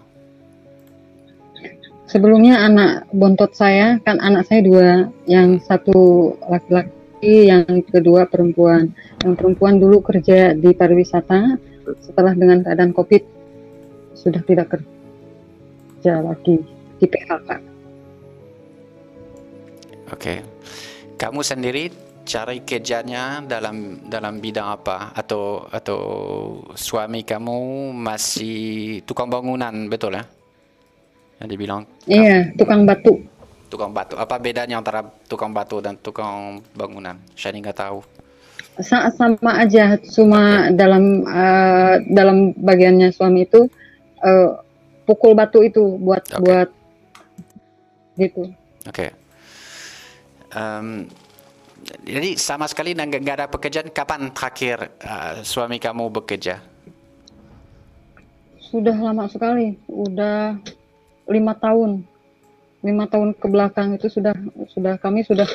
Sebelumnya 2.10 2.66
anak 2.66 3.06
bontot 3.14 3.54
saya 3.54 4.02
kan 4.02 4.18
anak 4.18 4.42
saya 4.50 4.66
dua 4.66 5.06
yang 5.30 5.62
satu 5.62 6.34
laki-laki 6.50 7.46
yang 7.46 7.64
kedua 7.86 8.26
perempuan 8.26 8.90
yang 9.22 9.38
perempuan 9.38 9.78
dulu 9.78 10.02
kerja 10.02 10.50
di 10.58 10.74
pariwisata 10.74 11.54
setelah 12.02 12.34
dengan 12.34 12.66
keadaan 12.66 12.90
covid 12.90 13.22
sudah 14.18 14.42
tidak 14.42 14.74
kerja 14.74 16.18
lagi 16.18 16.58
di 16.98 17.06
PHK 17.06 17.70
Oke. 20.10 20.42
Kamu 21.14 21.38
sendiri 21.46 21.86
cari 22.26 22.66
kerjanya 22.66 23.38
dalam 23.46 24.02
dalam 24.10 24.42
bidang 24.42 24.74
apa? 24.74 25.14
Atau 25.14 25.70
atau 25.70 26.02
suami 26.74 27.22
kamu 27.22 27.94
masih 27.94 28.58
tukang 29.06 29.30
bangunan, 29.30 29.86
betul 29.86 30.18
ya? 30.18 30.26
Yang 31.40 31.48
dibilang 31.56 31.82
iya 32.04 32.52
tukang 32.54 32.84
batu 32.84 33.16
tukang 33.70 33.94
batu. 33.94 34.18
Apa 34.18 34.36
bedanya 34.42 34.82
antara 34.82 35.06
tukang 35.30 35.54
batu 35.54 35.78
dan 35.78 35.94
tukang 36.02 36.58
bangunan? 36.74 37.14
Saya 37.38 37.54
nggak 37.54 37.78
tahu. 37.78 38.02
Sa- 38.82 39.08
sama 39.14 39.62
aja 39.62 39.94
cuma 40.10 40.68
dalam 40.74 41.22
eh, 41.24 41.94
dalam 42.10 42.50
bagiannya 42.58 43.14
suami 43.14 43.46
itu 43.46 43.70
eh, 44.20 44.50
pukul 45.06 45.38
batu 45.38 45.62
itu 45.62 45.80
buat 46.02 46.26
Oke. 46.34 46.42
buat 46.42 46.68
gitu 48.18 48.50
Oke. 48.90 49.14
Em, 50.50 51.06
jadi 52.04 52.34
sama 52.36 52.66
sekali 52.66 52.92
nggak 52.92 53.36
ada 53.38 53.46
pekerjaan. 53.46 53.88
Kapan 53.94 54.34
terakhir 54.34 54.98
eh, 54.98 55.46
suami 55.46 55.78
kamu 55.78 56.10
bekerja? 56.10 56.58
sudah 58.70 58.94
lama 58.94 59.26
sekali 59.26 59.74
udah 59.90 60.54
lima 61.30 61.54
tahun 61.56 62.02
lima 62.82 63.04
tahun 63.06 63.36
ke 63.36 63.46
belakang 63.46 63.94
itu 63.96 64.08
sudah 64.08 64.34
sudah 64.72 64.96
kami 64.98 65.22
sudah 65.22 65.46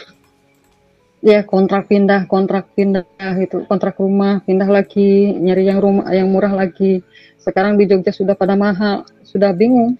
ya 1.25 1.41
kontrak 1.41 1.89
pindah 1.89 2.29
kontrak 2.29 2.69
pindah 2.77 3.05
gitu 3.41 3.65
kontrak 3.65 3.97
rumah 3.97 4.45
pindah 4.45 4.69
lagi 4.69 5.33
nyari 5.35 5.65
yang 5.67 5.81
rumah 5.81 6.05
yang 6.13 6.29
murah 6.29 6.53
lagi 6.53 7.01
sekarang 7.41 7.77
di 7.77 7.89
Jogja 7.89 8.13
sudah 8.13 8.37
pada 8.37 8.53
mahal 8.53 9.05
sudah 9.25 9.49
bingung 9.51 9.97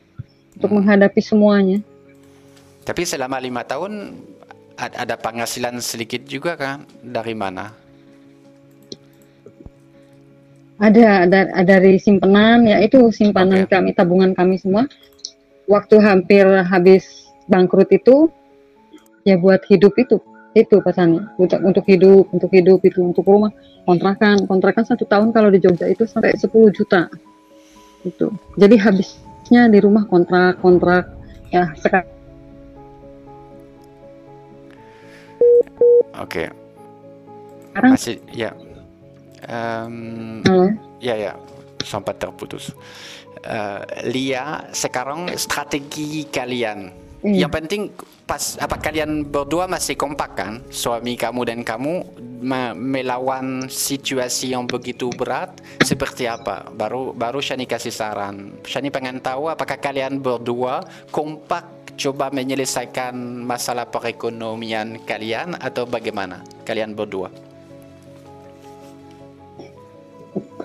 untuk 0.56 0.72
menghadapi 0.72 1.20
semuanya 1.20 1.82
Tapi 2.86 3.02
selama 3.02 3.42
lima 3.42 3.66
tahun 3.66 4.14
ad- 4.78 4.94
ada 4.94 5.18
penghasilan 5.18 5.82
sedikit 5.82 6.22
juga 6.30 6.54
kan? 6.54 6.86
Dari 7.02 7.34
mana? 7.34 7.74
ada 10.76 11.24
ada, 11.24 11.40
dari 11.64 11.96
simpanan 11.96 12.68
ya 12.68 12.84
itu 12.84 13.08
simpanan 13.10 13.64
Oke. 13.64 13.72
kami 13.72 13.96
tabungan 13.96 14.36
kami 14.36 14.60
semua 14.60 14.84
waktu 15.66 15.96
hampir 16.00 16.46
habis 16.66 17.30
bangkrut 17.48 17.90
itu 17.90 18.30
ya 19.26 19.38
buat 19.38 19.62
hidup 19.66 19.94
itu 19.98 20.18
itu 20.56 20.80
pesannya 20.80 21.28
untuk 21.36 21.60
untuk 21.62 21.84
hidup 21.84 22.32
untuk 22.32 22.48
hidup 22.54 22.80
itu 22.86 23.04
untuk 23.04 23.28
rumah. 23.28 23.52
Kontrakan 23.86 24.48
kontrakan 24.50 24.86
satu 24.88 25.06
tahun 25.06 25.30
kalau 25.36 25.52
di 25.54 25.60
Jogja 25.60 25.86
itu 25.86 26.08
sampai 26.08 26.34
10 26.34 26.50
juta. 26.74 27.06
Itu. 28.02 28.32
Jadi 28.58 28.76
habisnya 28.80 29.68
di 29.68 29.78
rumah 29.84 30.06
kontrak 30.08 30.58
kontrak 30.64 31.10
ya 31.52 31.70
sekarang 31.78 32.10
Oke, 36.16 36.48
Sekarang- 37.76 37.92
masih 37.92 38.18
ya. 38.32 38.56
Halo? 39.46 40.72
ya 41.04 41.14
ya, 41.20 41.34
sempat 41.84 42.16
terputus. 42.18 42.72
Eh, 43.46 44.10
Lia, 44.10 44.74
sekarang 44.74 45.30
strategi 45.38 46.26
kalian. 46.26 46.90
Iya. 47.22 47.46
Yang 47.46 47.52
penting 47.54 47.82
pas 48.26 48.58
apa 48.58 48.82
kalian 48.82 49.22
berdua 49.22 49.70
masih 49.70 49.94
kompak 49.94 50.34
kan? 50.34 50.54
Suami 50.74 51.14
kamu 51.14 51.42
dan 51.46 51.60
kamu 51.62 52.06
me- 52.42 52.74
melawan 52.74 53.70
situasi 53.70 54.58
yang 54.58 54.66
begitu 54.66 55.14
berat 55.14 55.62
seperti 55.86 56.26
apa? 56.26 56.74
Baru 56.74 57.14
baru 57.14 57.38
Shani 57.38 57.70
kasih 57.70 57.94
saran. 57.94 58.50
Shani 58.66 58.90
pengen 58.90 59.22
tahu 59.22 59.50
apakah 59.50 59.78
kalian 59.78 60.18
berdua 60.18 60.82
kompak 61.14 61.70
coba 62.02 62.34
menyelesaikan 62.34 63.14
masalah 63.46 63.86
perekonomian 63.86 65.06
kalian 65.06 65.54
atau 65.62 65.86
bagaimana? 65.86 66.42
Kalian 66.66 66.98
berdua. 66.98 67.30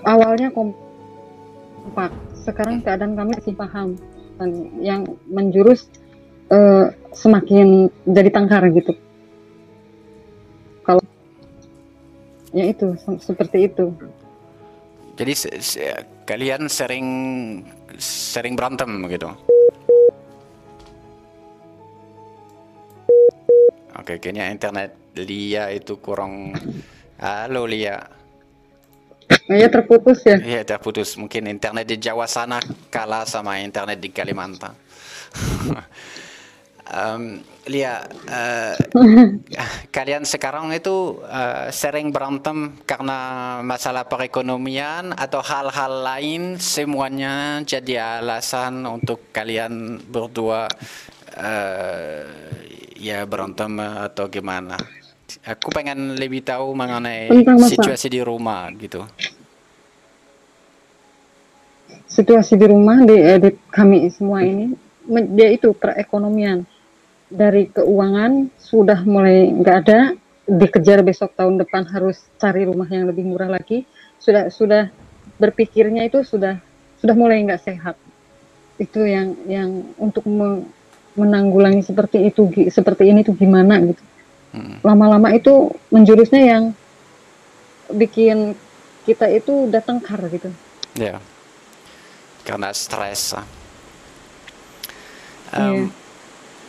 awalnya 0.01 0.49
kompak 0.49 2.09
sekarang 2.41 2.81
keadaan 2.81 3.13
kami 3.13 3.37
masih 3.37 3.53
paham 3.53 3.95
dan 4.41 4.49
yang 4.81 5.01
menjurus 5.29 5.87
eh, 6.49 6.89
semakin 7.13 7.87
jadi 8.09 8.29
tangkar 8.33 8.65
gitu 8.73 8.97
kalau 10.81 11.01
ya 12.51 12.65
itu 12.67 12.97
se- 12.97 13.21
seperti 13.21 13.69
itu 13.69 13.93
Jadi 15.11 15.33
se- 15.37 15.61
se- 15.61 16.07
kalian 16.25 16.65
sering 16.65 17.05
sering 18.01 18.57
berantem 18.57 18.89
gitu. 19.05 19.29
Oke, 23.93 24.17
kayaknya 24.17 24.49
internet 24.49 24.97
Lia 25.13 25.69
itu 25.69 25.99
kurang. 26.01 26.57
Halo 27.21 27.69
Lia. 27.69 28.01
ya 29.61 29.67
terputus 29.71 30.19
ya 30.25 30.37
Iya 30.41 30.61
terputus. 30.67 31.15
Mungkin 31.15 31.47
internet 31.47 31.85
di 31.87 31.97
Jawa 31.99 32.27
sana 32.27 32.59
kalah 32.91 33.23
sama 33.27 33.59
internet 33.59 33.97
di 33.99 34.09
Kalimantan. 34.11 34.73
Em, 36.91 37.39
Lia, 37.71 38.03
eh, 38.27 38.75
kalian 39.95 40.27
sekarang 40.27 40.75
itu 40.75 41.23
eh, 41.23 41.71
sering 41.71 42.11
berantem 42.11 42.75
karena 42.83 43.19
masalah 43.63 44.03
perekonomian 44.03 45.15
atau 45.15 45.39
hal-hal 45.39 46.03
lain 46.03 46.59
semuanya 46.59 47.63
jadi 47.63 48.19
alasan 48.19 48.83
untuk 48.83 49.31
kalian 49.31 50.03
berdua 50.03 50.67
eh, 51.39 52.27
ya 52.99 53.23
berantem 53.23 53.71
atau 53.79 54.27
gimana? 54.27 55.00
Aku 55.39 55.71
pengen 55.71 56.19
lebih 56.19 56.43
tahu 56.43 56.75
mengenai 56.75 57.31
Tentang 57.31 57.57
masa- 57.61 57.71
situasi 57.71 58.07
di 58.11 58.19
rumah 58.19 58.67
gitu. 58.75 59.05
situasi 62.11 62.59
di 62.59 62.67
rumah 62.67 63.07
di, 63.07 63.15
eh, 63.15 63.39
di 63.39 63.49
kami 63.71 64.11
semua 64.11 64.43
ini 64.43 64.75
dia 65.31 65.47
itu 65.47 65.71
perekonomian 65.71 66.67
dari 67.31 67.71
keuangan 67.71 68.51
sudah 68.59 68.99
mulai 69.07 69.47
nggak 69.47 69.77
ada 69.87 69.99
dikejar 70.43 70.99
besok 71.07 71.31
tahun 71.39 71.55
depan 71.63 71.87
harus 71.87 72.19
cari 72.35 72.67
rumah 72.67 72.87
yang 72.91 73.07
lebih 73.07 73.23
murah 73.23 73.47
lagi 73.47 73.87
sudah 74.19 74.51
sudah 74.51 74.91
berpikirnya 75.39 76.03
itu 76.03 76.19
sudah 76.27 76.59
sudah 76.99 77.15
mulai 77.15 77.39
nggak 77.47 77.63
sehat 77.63 77.95
itu 78.75 79.07
yang 79.07 79.31
yang 79.47 79.69
untuk 79.95 80.27
me- 80.27 80.67
menanggulangi 81.15 81.79
seperti 81.79 82.27
itu 82.27 82.51
seperti 82.67 83.07
ini 83.07 83.23
tuh 83.23 83.39
gimana 83.39 83.79
gitu. 83.79 84.03
Lama-lama 84.83 85.31
itu 85.31 85.71
menjurusnya 85.87 86.43
yang 86.43 86.63
bikin 87.89 88.53
kita 89.03 89.27
itu 89.27 89.67
datang 89.67 89.99
kar 89.99 90.19
gitu 90.27 90.51
Ya, 90.91 91.23
karena 92.43 92.75
stres. 92.75 93.31
ah. 93.31 93.47
Em, 95.53 95.87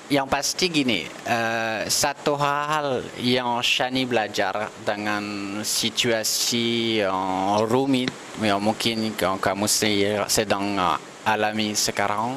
Yang 0.06 0.28
pasti 0.28 0.68
gini, 0.68 1.00
eh, 1.24 1.80
satu 1.88 2.36
hal 2.36 3.00
yang 3.16 3.64
Shani 3.64 4.04
belajar 4.04 4.68
dengan 4.84 5.24
situasi 5.64 7.00
yang 7.00 7.64
rumit, 7.64 8.12
yang 8.38 8.60
mungkin 8.60 9.10
kamu 9.16 9.64
se- 9.64 10.20
sedang 10.28 10.76
eh, 10.76 10.98
alami 11.24 11.72
sekarang, 11.72 12.36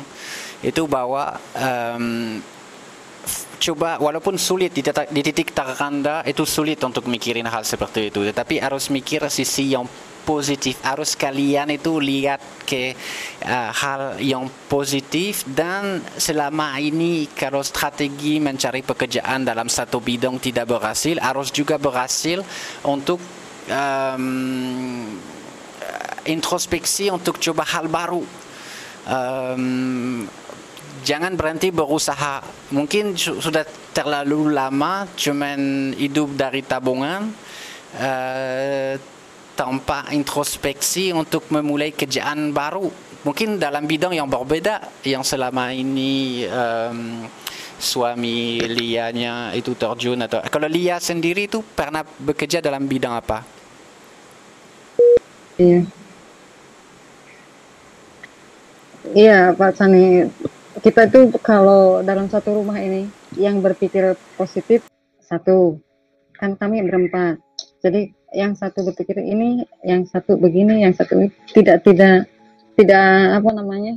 itu 0.63 0.87
bahwa 0.87 1.35
f- 1.35 2.39
coba 3.59 3.97
walaupun 4.01 4.35
sulit 4.39 4.75
di 4.75 4.81
titik, 4.85 5.09
di 5.11 5.21
titik 5.21 5.49
terendah 5.55 6.21
itu 6.27 6.43
sulit 6.43 6.79
untuk 6.83 7.07
mikirin 7.07 7.47
hal 7.47 7.63
seperti 7.63 8.13
itu. 8.13 8.23
Tetapi 8.25 8.59
harus 8.61 8.87
mikir 8.91 9.23
sisi 9.31 9.73
yang 9.73 9.87
positif. 10.25 10.81
Harus 10.81 11.13
kalian 11.13 11.69
itu 11.77 12.01
lihat 12.01 12.41
ke 12.65 12.97
uh, 13.45 13.69
hal 13.69 14.17
yang 14.17 14.49
positif 14.65 15.45
dan 15.45 16.01
selama 16.17 16.81
ini 16.81 17.29
kalau 17.37 17.61
strategi 17.61 18.41
mencari 18.41 18.81
pekerjaan 18.81 19.45
dalam 19.45 19.69
satu 19.69 20.01
bidang 20.01 20.41
tidak 20.41 20.65
berhasil 20.65 21.21
harus 21.21 21.53
juga 21.53 21.77
berhasil 21.77 22.41
untuk 22.81 23.21
um, 23.69 25.13
introspeksi 26.25 27.13
untuk 27.13 27.37
coba 27.37 27.63
hal 27.69 27.85
baru. 27.85 28.25
Um, 29.05 30.25
jangan 31.05 31.37
berhenti 31.37 31.69
berusaha. 31.69 32.41
Mungkin 32.73 33.13
su- 33.13 33.37
sudah 33.37 33.61
terlalu 33.93 34.49
lama 34.49 35.05
cuman 35.13 35.93
hidup 35.93 36.33
dari 36.33 36.65
tabungan 36.65 37.29
eh, 38.01 38.97
tanpa 39.55 40.09
introspeksi 40.11 41.13
untuk 41.15 41.47
memulai 41.53 41.93
kerjaan 41.93 42.51
baru. 42.51 42.89
Mungkin 43.25 43.57
dalam 43.57 43.85
bidang 43.85 44.13
yang 44.13 44.29
berbeda 44.29 45.01
yang 45.01 45.25
selama 45.25 45.73
ini 45.73 46.45
em, 46.45 47.25
suami 47.81 48.61
Lianya 48.61 49.49
itu 49.57 49.73
terjun 49.73 50.21
atau 50.21 50.45
kalau 50.45 50.69
Lia 50.69 51.01
sendiri 51.01 51.49
itu 51.49 51.65
pernah 51.73 52.05
bekerja 52.05 52.61
dalam 52.61 52.85
bidang 52.85 53.17
apa? 53.17 53.41
Iya. 55.57 55.81
Iya, 59.15 59.53
Pak 59.57 59.71
Sani. 59.77 60.25
Kita 60.83 61.07
tuh 61.07 61.31
kalau 61.39 62.03
dalam 62.03 62.27
satu 62.27 62.59
rumah 62.59 62.75
ini 62.83 63.07
yang 63.39 63.63
berpikir 63.63 64.15
positif 64.35 64.83
satu, 65.23 65.79
kan 66.35 66.59
kami 66.59 66.83
berempat. 66.83 67.39
Jadi 67.79 68.11
yang 68.35 68.59
satu 68.59 68.83
berpikir 68.83 69.15
ini, 69.23 69.63
yang 69.87 70.03
satu 70.03 70.35
begini, 70.35 70.83
yang 70.83 70.91
satu 70.91 71.15
ini. 71.15 71.31
tidak 71.55 71.87
tidak 71.87 72.27
tidak 72.75 73.07
apa 73.39 73.49
namanya? 73.55 73.95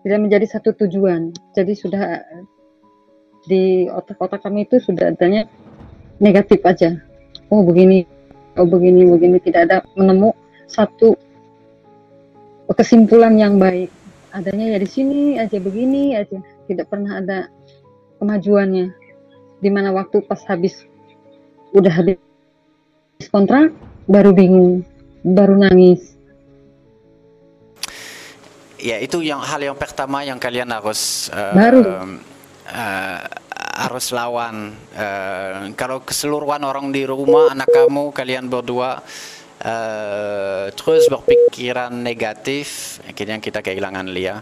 tidak 0.00 0.18
menjadi 0.20 0.46
satu 0.48 0.72
tujuan. 0.74 1.30
Jadi 1.52 1.72
sudah 1.76 2.24
di 3.44 3.88
otak-otak 3.88 4.40
kami 4.44 4.64
itu 4.64 4.80
sudah 4.80 5.12
adanya 5.12 5.44
negatif 6.20 6.60
aja. 6.64 6.96
Oh 7.52 7.62
begini, 7.62 8.08
oh 8.56 8.66
begini, 8.66 9.06
begini 9.06 9.38
tidak 9.44 9.68
ada 9.68 9.78
menemu 9.94 10.32
satu 10.66 11.14
kesimpulan 12.70 13.36
yang 13.36 13.60
baik. 13.60 13.92
Adanya 14.30 14.76
ya 14.76 14.78
di 14.78 14.88
sini 14.88 15.36
aja 15.36 15.58
begini 15.58 16.14
aja, 16.14 16.38
tidak 16.70 16.86
pernah 16.86 17.18
ada 17.18 17.50
kemajuannya. 18.22 18.94
Di 19.60 19.68
mana 19.68 19.92
waktu 19.92 20.24
pas 20.24 20.40
habis 20.46 20.86
udah 21.74 21.92
habis 21.92 22.16
kontrak 23.28 23.74
baru 24.06 24.30
bingung, 24.32 24.86
baru 25.26 25.58
nangis. 25.58 26.16
Ya 28.80 28.96
itu 28.96 29.20
yang 29.20 29.44
hal 29.44 29.60
yang 29.60 29.76
pertama 29.76 30.24
yang 30.24 30.40
kalian 30.40 30.72
harus 30.72 31.28
eh, 31.28 31.52
Baru. 31.52 31.82
eh, 31.84 33.20
harus 33.80 34.12
lawan. 34.12 34.76
Uh, 34.92 35.72
kalau 35.72 36.04
keseluruhan 36.04 36.60
orang 36.60 36.92
di 36.92 37.08
rumah, 37.08 37.56
anak 37.56 37.72
kamu, 37.72 38.12
kalian 38.12 38.52
berdua 38.52 39.00
uh, 39.64 40.66
terus 40.72 41.06
berpikiran 41.08 41.92
negatif, 41.92 42.98
akhirnya 43.04 43.38
kita 43.38 43.60
kehilangan 43.60 44.06
Lia. 44.08 44.40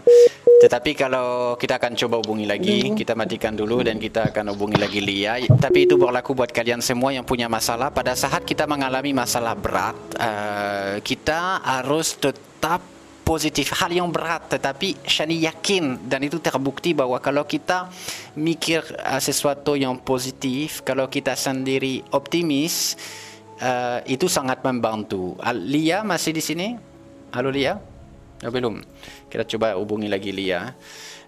Tetapi 0.59 0.91
kalau 0.91 1.55
kita 1.55 1.79
akan 1.79 1.95
coba 1.95 2.19
hubungi 2.19 2.43
lagi, 2.43 2.91
kita 2.91 3.15
matikan 3.15 3.55
dulu 3.55 3.79
dan 3.79 3.95
kita 3.95 4.35
akan 4.35 4.51
hubungi 4.51 4.75
lagi 4.75 4.99
Lia. 4.99 5.39
Tapi 5.47 5.87
itu 5.87 5.95
berlaku 5.95 6.35
buat 6.35 6.51
kalian 6.51 6.83
semua 6.83 7.15
yang 7.15 7.23
punya 7.23 7.47
masalah. 7.47 7.87
Pada 7.95 8.11
saat 8.11 8.43
kita 8.43 8.67
mengalami 8.67 9.15
masalah 9.15 9.55
berat, 9.55 9.95
uh, 10.19 10.99
kita 10.99 11.63
harus 11.63 12.19
tetap 12.19 12.83
positif 13.29 13.69
hal 13.77 13.93
yang 13.93 14.09
berat 14.09 14.49
tetapi 14.49 15.05
Shani 15.05 15.45
yakin 15.45 16.09
dan 16.09 16.25
itu 16.25 16.41
terbukti 16.41 16.97
bahwa 16.97 17.21
kalau 17.21 17.45
kita 17.45 17.85
mikir 18.33 18.81
uh, 19.05 19.21
sesuatu 19.21 19.77
yang 19.77 20.01
positif 20.01 20.81
kalau 20.81 21.05
kita 21.05 21.37
sendiri 21.37 22.01
optimis 22.09 22.97
uh, 23.59 23.99
itu 24.07 24.25
sangat 24.25 24.63
membantu. 24.63 25.35
Lia 25.53 26.01
masih 26.01 26.31
di 26.33 26.43
sini? 26.43 26.67
Halo 27.35 27.51
Lia? 27.53 27.77
Oh, 28.39 28.51
belum. 28.51 28.81
Kita 29.27 29.43
coba 29.45 29.75
hubungi 29.75 30.07
lagi 30.07 30.31
Lia 30.31 30.73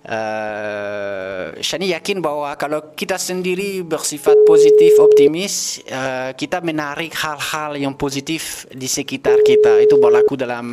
uh, 0.08 1.54
Shani 1.62 1.94
yakin 1.94 2.24
bahwa 2.24 2.56
kalau 2.58 2.96
kita 2.96 3.20
sendiri 3.22 3.86
bersifat 3.86 4.34
positif, 4.48 4.98
optimis, 4.98 5.84
uh, 5.92 6.32
kita 6.34 6.64
menarik 6.64 7.14
hal-hal 7.14 7.78
yang 7.78 7.94
positif 7.94 8.66
di 8.72 8.88
sekitar 8.88 9.44
kita. 9.46 9.84
Itu 9.84 10.02
berlaku 10.02 10.40
dalam 10.40 10.66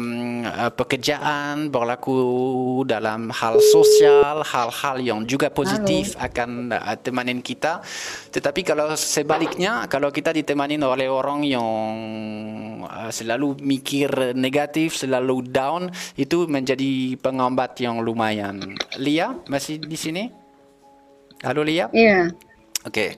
uh, 0.46 0.70
pekerjaan, 0.72 1.68
berlaku 1.68 2.16
dalam 2.88 3.28
hal 3.34 3.60
sosial, 3.60 4.46
hal-hal 4.46 4.96
yang 5.02 5.20
juga 5.28 5.52
positif 5.52 6.16
Halo. 6.16 6.26
akan 6.30 6.50
uh, 6.72 6.96
temanin 6.96 7.40
kita. 7.42 7.82
Tetapi 8.32 8.60
kalau 8.64 8.94
sebaliknya, 8.96 9.90
kalau 9.90 10.08
kita 10.14 10.32
ditemanin 10.32 10.80
oleh 10.80 11.10
orang 11.10 11.44
yang 11.44 11.66
uh, 12.86 13.10
selalu 13.10 13.58
mikir 13.60 14.32
negatif, 14.32 14.96
selalu 14.96 15.50
down, 15.50 15.90
itu 16.16 16.46
menjadi 16.46 17.18
pengambat 17.18 17.76
yang 17.82 18.00
lumayan. 18.00 18.78
Lia 18.96 19.17
Lia 19.18 19.35
masih 19.50 19.83
di 19.83 19.98
sini? 19.98 20.31
Halo 21.42 21.66
Lia? 21.66 21.90
Iya. 21.90 22.31
Oke. 22.86 22.94
Okay. 22.94 23.10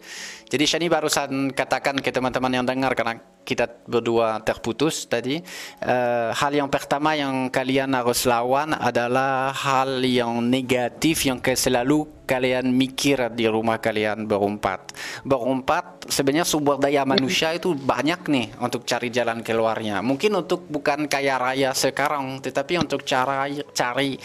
Jadi 0.51 0.65
Shani 0.67 0.89
barusan 0.89 1.53
katakan 1.55 2.01
ke 2.01 2.11
teman-teman 2.11 2.51
yang 2.51 2.67
dengar 2.67 2.91
karena 2.97 3.21
kita 3.45 3.71
berdua 3.87 4.41
terputus 4.41 5.05
tadi. 5.05 5.39
Uh, 5.85 6.35
hal 6.35 6.51
yang 6.51 6.67
pertama 6.67 7.13
yang 7.13 7.53
kalian 7.53 7.93
harus 7.93 8.27
lawan 8.27 8.73
adalah 8.73 9.53
hal 9.53 10.03
yang 10.03 10.43
negatif 10.43 11.29
yang 11.29 11.39
selalu 11.45 12.25
kalian 12.25 12.73
mikir 12.73 13.31
di 13.37 13.47
rumah 13.47 13.79
kalian 13.79 14.25
berempat. 14.25 14.97
Berempat 15.23 16.09
sebenarnya 16.09 16.49
sumber 16.49 16.81
daya 16.81 17.05
manusia 17.05 17.53
itu 17.53 17.77
banyak 17.77 18.27
nih 18.27 18.47
untuk 18.59 18.83
cari 18.89 19.13
jalan 19.13 19.45
keluarnya. 19.45 20.01
Mungkin 20.03 20.41
untuk 20.41 20.67
bukan 20.67 21.05
kaya 21.05 21.37
raya 21.37 21.77
sekarang, 21.77 22.43
tetapi 22.43 22.81
untuk 22.81 23.05
cara 23.05 23.45
cari 23.77 24.17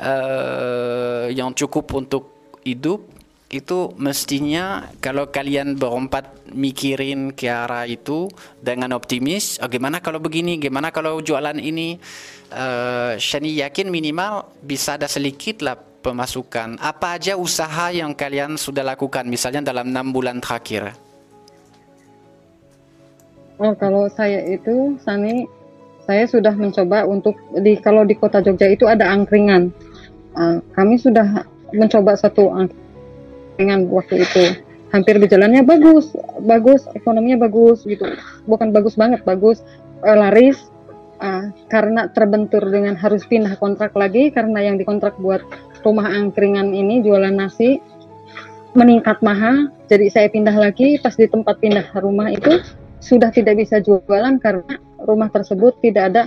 uh, 0.00 1.28
yang 1.28 1.52
cukup 1.52 1.86
untuk 1.92 2.56
hidup 2.66 3.17
itu 3.48 3.96
mestinya 3.96 4.92
kalau 5.00 5.32
kalian 5.32 5.72
berempat 5.80 6.52
mikirin 6.52 7.32
ke 7.32 7.48
arah 7.48 7.88
itu 7.88 8.28
dengan 8.60 8.92
optimis, 8.92 9.56
oh, 9.64 9.68
gimana 9.72 10.04
kalau 10.04 10.20
begini, 10.20 10.60
gimana 10.60 10.92
kalau 10.92 11.16
jualan 11.24 11.56
ini, 11.56 11.96
uh, 12.52 13.16
Shani 13.16 13.56
yakin 13.56 13.88
minimal 13.88 14.52
bisa 14.60 15.00
ada 15.00 15.08
sedikit 15.08 15.64
lah 15.64 15.80
pemasukan. 15.80 16.76
Apa 16.76 17.16
aja 17.16 17.40
usaha 17.40 17.88
yang 17.88 18.12
kalian 18.12 18.60
sudah 18.60 18.84
lakukan, 18.84 19.24
misalnya 19.24 19.64
dalam 19.72 19.88
enam 19.88 20.12
bulan 20.12 20.44
terakhir? 20.44 20.92
Oh, 23.56 23.72
kalau 23.80 24.12
saya 24.12 24.44
itu, 24.44 25.00
Sani, 25.00 25.48
saya 26.04 26.28
sudah 26.28 26.52
mencoba 26.52 27.08
untuk 27.08 27.32
di 27.64 27.80
kalau 27.80 28.04
di 28.04 28.12
kota 28.12 28.44
Jogja 28.44 28.68
itu 28.68 28.84
ada 28.84 29.08
angkringan. 29.08 29.72
Uh, 30.36 30.60
kami 30.76 31.00
sudah 31.00 31.48
mencoba 31.72 32.12
satu 32.12 32.52
angkringan 32.52 32.87
dengan 33.58 33.90
waktu 33.90 34.22
itu. 34.22 34.62
Hampir 34.88 35.20
berjalannya 35.20 35.68
bagus 35.68 36.16
bagus 36.40 36.88
ekonominya 36.96 37.44
bagus 37.44 37.84
gitu. 37.84 38.08
Bukan 38.48 38.72
bagus 38.72 38.96
banget 38.96 39.20
bagus 39.26 39.60
uh, 40.00 40.16
laris 40.16 40.70
uh, 41.20 41.52
karena 41.68 42.08
terbentur 42.14 42.64
dengan 42.72 42.96
harus 42.96 43.26
pindah 43.28 43.52
kontrak 43.60 43.92
lagi 43.92 44.32
karena 44.32 44.64
yang 44.64 44.80
dikontrak 44.80 45.18
buat 45.20 45.44
rumah 45.84 46.08
angkringan 46.08 46.72
ini 46.72 47.04
jualan 47.04 47.34
nasi 47.36 47.84
meningkat 48.72 49.20
mahal. 49.20 49.68
Jadi 49.92 50.08
saya 50.08 50.32
pindah 50.32 50.56
lagi 50.56 50.96
pas 51.04 51.12
di 51.12 51.28
tempat 51.28 51.60
pindah 51.60 51.84
rumah 52.00 52.32
itu 52.32 52.64
sudah 53.04 53.28
tidak 53.28 53.60
bisa 53.60 53.84
jualan 53.84 54.40
karena 54.40 54.80
rumah 55.04 55.28
tersebut 55.28 55.76
tidak 55.84 56.16
ada 56.16 56.22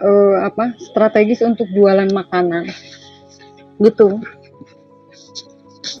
uh, 0.00 0.48
apa 0.48 0.72
strategis 0.80 1.44
untuk 1.44 1.68
jualan 1.68 2.08
makanan. 2.16 2.72
Gitu 3.82 4.24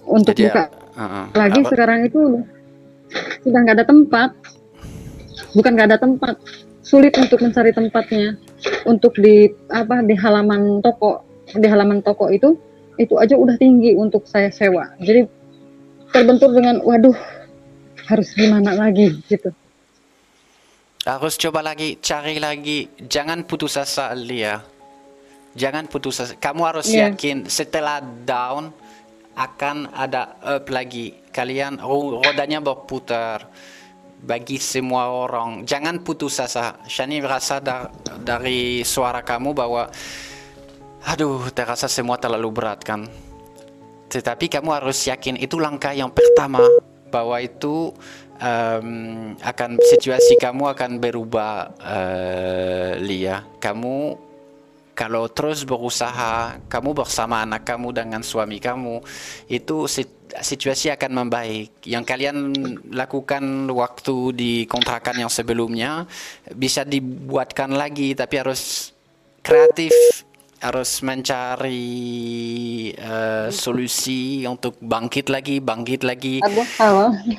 untuk 0.08 0.34
Jadi, 0.34 0.50
buka. 0.50 0.64
uh, 0.96 1.02
uh, 1.02 1.24
lagi 1.36 1.60
apa? 1.62 1.70
sekarang 1.72 2.00
itu 2.08 2.20
sudah 3.44 3.60
nggak 3.62 3.76
ada 3.80 3.86
tempat. 3.86 4.30
Bukan 5.54 5.70
nggak 5.74 5.88
ada 5.94 5.98
tempat. 6.00 6.34
Sulit 6.84 7.14
untuk 7.16 7.40
mencari 7.40 7.70
tempatnya. 7.70 8.36
Untuk 8.88 9.14
di 9.18 9.48
apa 9.70 10.02
di 10.02 10.14
halaman 10.16 10.82
toko. 10.82 11.22
Di 11.54 11.66
halaman 11.68 12.00
toko 12.02 12.32
itu 12.32 12.56
itu 12.98 13.14
aja 13.18 13.34
udah 13.34 13.58
tinggi 13.58 13.94
untuk 13.94 14.26
saya 14.26 14.50
sewa. 14.50 14.94
Jadi 15.02 15.26
terbentur 16.14 16.54
dengan 16.54 16.78
waduh 16.82 17.14
harus 18.06 18.30
gimana 18.34 18.74
lagi? 18.74 19.14
Gitu. 19.26 19.50
Harus 21.04 21.36
coba 21.36 21.60
lagi 21.60 22.00
cari 22.00 22.40
lagi. 22.40 22.88
Jangan 22.96 23.44
putus 23.44 23.76
asa 23.76 24.14
Lia. 24.16 24.62
Jangan 25.54 25.86
putus 25.86 26.22
asa. 26.24 26.34
Kamu 26.38 26.62
harus 26.64 26.88
yeah. 26.90 27.12
yakin 27.12 27.44
setelah 27.46 28.00
down 28.24 28.72
akan 29.34 29.90
ada 29.94 30.38
up 30.42 30.70
lagi. 30.70 31.14
Kalian 31.34 31.82
rodanya 31.82 32.62
berputar 32.62 33.50
bagi 34.24 34.56
semua 34.56 35.12
orang. 35.12 35.68
Jangan 35.68 36.00
putus 36.00 36.40
asa. 36.40 36.80
Shani 36.88 37.20
merasa 37.20 37.60
da 37.60 37.90
dari 38.22 38.80
suara 38.86 39.20
kamu 39.20 39.52
bahwa 39.52 39.90
aduh 41.04 41.52
terasa 41.52 41.90
semua 41.90 42.16
terlalu 42.16 42.48
berat 42.54 42.80
kan. 42.80 43.04
Tetapi 44.08 44.46
kamu 44.46 44.70
harus 44.80 45.04
yakin 45.10 45.36
itu 45.36 45.58
langkah 45.58 45.90
yang 45.90 46.14
pertama 46.14 46.62
bahwa 47.10 47.38
itu 47.42 47.90
um, 48.38 48.88
akan 49.38 49.70
situasi 49.78 50.38
kamu 50.38 50.70
akan 50.74 51.02
berubah 51.02 51.74
uh, 51.78 52.90
Lia. 53.02 53.42
Kamu 53.58 54.23
kalau 54.94 55.26
terus 55.26 55.66
berusaha 55.66 56.56
kamu 56.70 56.94
bersama 56.94 57.42
anak 57.42 57.66
kamu 57.66 57.90
dengan 57.90 58.22
suami 58.22 58.62
kamu 58.62 59.02
itu 59.50 59.90
situasi 60.38 60.94
akan 60.94 61.26
membaik. 61.26 61.82
Yang 61.82 62.04
kalian 62.06 62.36
lakukan 62.94 63.42
waktu 63.74 64.16
di 64.32 64.52
kontrakan 64.70 65.26
yang 65.26 65.30
sebelumnya 65.30 66.06
bisa 66.54 66.86
dibuatkan 66.86 67.74
lagi 67.74 68.14
tapi 68.14 68.34
harus 68.38 68.94
kreatif 69.42 69.92
harus 70.64 71.04
mencari 71.04 71.84
uh, 72.96 73.52
solusi 73.52 74.48
untuk 74.48 74.80
bangkit 74.80 75.28
lagi, 75.28 75.60
bangkit 75.60 76.00
lagi. 76.08 76.40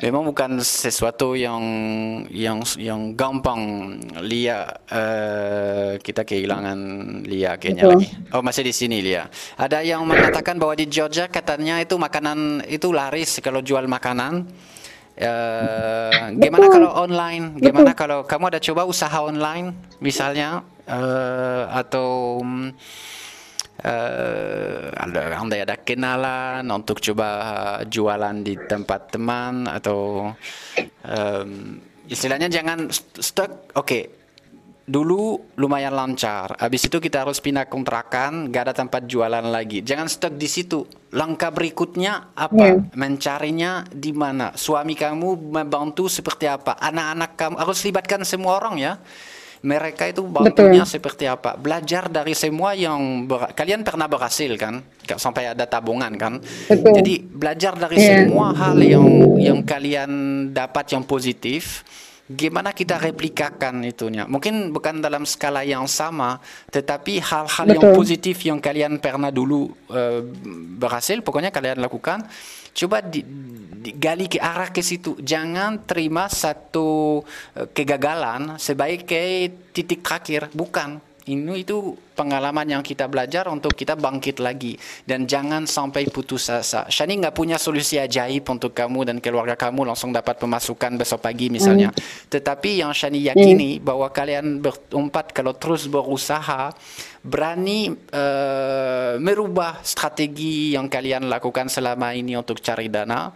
Memang 0.05 0.29
bukan 0.29 0.61
sesuatu 0.61 1.33
yang 1.33 1.65
yang 2.29 2.61
yang 2.77 3.17
gampang. 3.17 3.97
Lia 4.21 4.69
uh, 4.69 5.97
kita 5.97 6.21
kehilangan 6.21 6.77
Lia 7.25 7.57
kayaknya 7.57 7.97
lagi. 7.97 8.13
Oh 8.29 8.45
masih 8.45 8.61
di 8.61 8.73
sini 8.77 9.01
Lia. 9.01 9.25
Ada 9.57 9.81
yang 9.81 10.05
mengatakan 10.05 10.61
bahwa 10.61 10.77
di 10.77 10.85
Georgia 10.85 11.25
katanya 11.25 11.81
itu 11.81 11.97
makanan 11.97 12.69
itu 12.69 12.93
laris 12.93 13.41
kalau 13.41 13.65
jual 13.65 13.89
makanan. 13.89 14.45
Uh, 15.15 16.29
gimana 16.37 16.67
kalau 16.69 16.91
online? 16.93 17.57
Gimana 17.57 17.97
kalau 17.97 18.21
kamu 18.21 18.53
ada 18.53 18.59
coba 18.61 18.85
usaha 18.85 19.17
online 19.23 19.73
misalnya 20.03 20.61
uh, 20.89 21.63
atau 21.69 22.41
uh, 23.83 24.83
ada 24.93 25.21
andai 25.35 25.61
ada 25.65 25.75
kenalan 25.81 26.63
untuk 26.71 27.01
coba 27.01 27.29
jualan 27.85 28.35
di 28.45 28.55
tempat 28.55 29.13
teman 29.13 29.67
atau 29.67 30.31
um, 31.05 31.51
istilahnya 32.07 32.47
jangan 32.47 32.89
stuck. 33.19 33.73
Oke 33.75 33.85
okay. 33.85 34.03
dulu 34.85 35.41
lumayan 35.57 35.97
lancar. 35.97 36.53
Habis 36.61 36.87
itu 36.89 37.01
kita 37.01 37.25
harus 37.25 37.41
pindah 37.41 37.65
kontrakan 37.65 38.53
gak 38.53 38.69
ada 38.69 38.73
tempat 38.85 39.09
jualan 39.09 39.45
lagi. 39.49 39.81
Jangan 39.81 40.05
stuck 40.05 40.37
di 40.37 40.45
situ. 40.45 40.85
Langkah 41.15 41.49
berikutnya 41.49 42.37
apa? 42.37 42.65
Yeah. 42.75 42.85
mencarinya 42.93 43.87
di 43.89 44.13
mana? 44.13 44.53
Suami 44.53 44.93
kamu 44.93 45.49
membantu 45.49 46.05
seperti 46.05 46.45
apa? 46.45 46.77
Anak-anak 46.77 47.31
kamu 47.33 47.55
harus 47.57 47.79
libatkan 47.81 48.21
semua 48.27 48.61
orang 48.61 48.77
ya 48.77 48.93
mereka 49.61 50.09
itu 50.09 50.25
bantunya 50.25 50.83
seperti 50.83 51.23
apa? 51.25 51.55
Belajar 51.55 52.09
dari 52.09 52.33
semua 52.33 52.73
yang 52.73 53.23
ber- 53.23 53.53
kalian 53.53 53.85
pernah 53.85 54.09
berhasil 54.09 54.49
kan? 54.55 54.83
Sampai 55.15 55.51
ada 55.51 55.63
tabungan 55.63 56.11
kan? 56.15 56.41
Betul. 56.67 56.91
jadi 56.97 57.13
belajar 57.21 57.73
dari 57.77 57.95
Iya. 57.95 58.25
semua 58.25 58.51
hal 58.51 58.77
yang 58.81 59.05
yang 59.37 59.59
kalian 59.61 60.11
dapat 60.51 60.91
yang 60.91 61.05
positif 61.05 61.85
gimana 62.25 62.73
kita 62.73 62.97
replikakan 62.97 63.85
itunya? 63.85 64.25
Mungkin 64.25 64.73
bukan 64.73 64.97
dalam 64.97 65.29
skala 65.29 65.61
yang 65.61 65.85
sama 65.85 66.41
tetapi 66.73 67.21
hal-hal 67.21 67.67
yang 67.69 67.93
positif 67.93 68.41
yang 68.41 68.57
kalian 68.57 68.97
pernah 68.97 69.29
dulu 69.29 69.69
eh, 69.93 70.25
berhasil 70.75 71.21
pokoknya 71.21 71.53
kalian 71.53 71.77
lakukan 71.77 72.25
coba 72.75 72.99
di, 72.99 73.23
digali 73.85 74.27
ke 74.27 74.37
arah 74.43 74.69
ke 74.69 74.83
situ. 74.83 75.15
Jangan 75.23 75.87
terima 75.87 76.27
satu 76.27 77.23
eh, 77.55 77.71
kegagalan. 77.71 78.59
Sebagai 78.59 79.55
titik 79.71 80.03
terakhir 80.03 80.51
bukan. 80.51 80.99
Ini 81.25 81.65
itu 81.65 81.95
pengalaman 82.15 82.63
yang 82.63 82.79
kita 82.79 83.11
belajar 83.11 83.51
untuk 83.51 83.75
kita 83.75 83.99
bangkit 83.99 84.39
lagi 84.39 84.79
dan 85.03 85.27
jangan 85.27 85.67
sampai 85.67 86.07
putus 86.07 86.47
asa. 86.47 86.87
Shani 86.87 87.19
nggak 87.19 87.35
punya 87.35 87.59
solusi 87.59 87.99
ajaib 87.99 88.47
untuk 88.47 88.71
kamu 88.71 89.11
dan 89.11 89.17
keluarga 89.19 89.59
kamu 89.59 89.91
langsung 89.91 90.15
dapat 90.15 90.39
pemasukan 90.39 90.95
besok 90.95 91.19
pagi 91.27 91.51
misalnya. 91.51 91.91
Tetapi 92.31 92.79
yang 92.79 92.95
Shani 92.95 93.27
yakini 93.27 93.83
bahwa 93.83 94.07
kalian 94.07 94.63
berempat 94.63 95.35
kalau 95.35 95.51
terus 95.59 95.91
berusaha 95.91 96.71
berani 97.25 97.89
eh, 97.89 99.17
merubah 99.17 99.81
strategi 99.81 100.77
yang 100.77 100.85
kalian 100.85 101.25
lakukan 101.25 101.65
selama 101.67 102.13
ini 102.13 102.37
untuk 102.37 102.61
cari 102.61 102.85
dana 102.85 103.33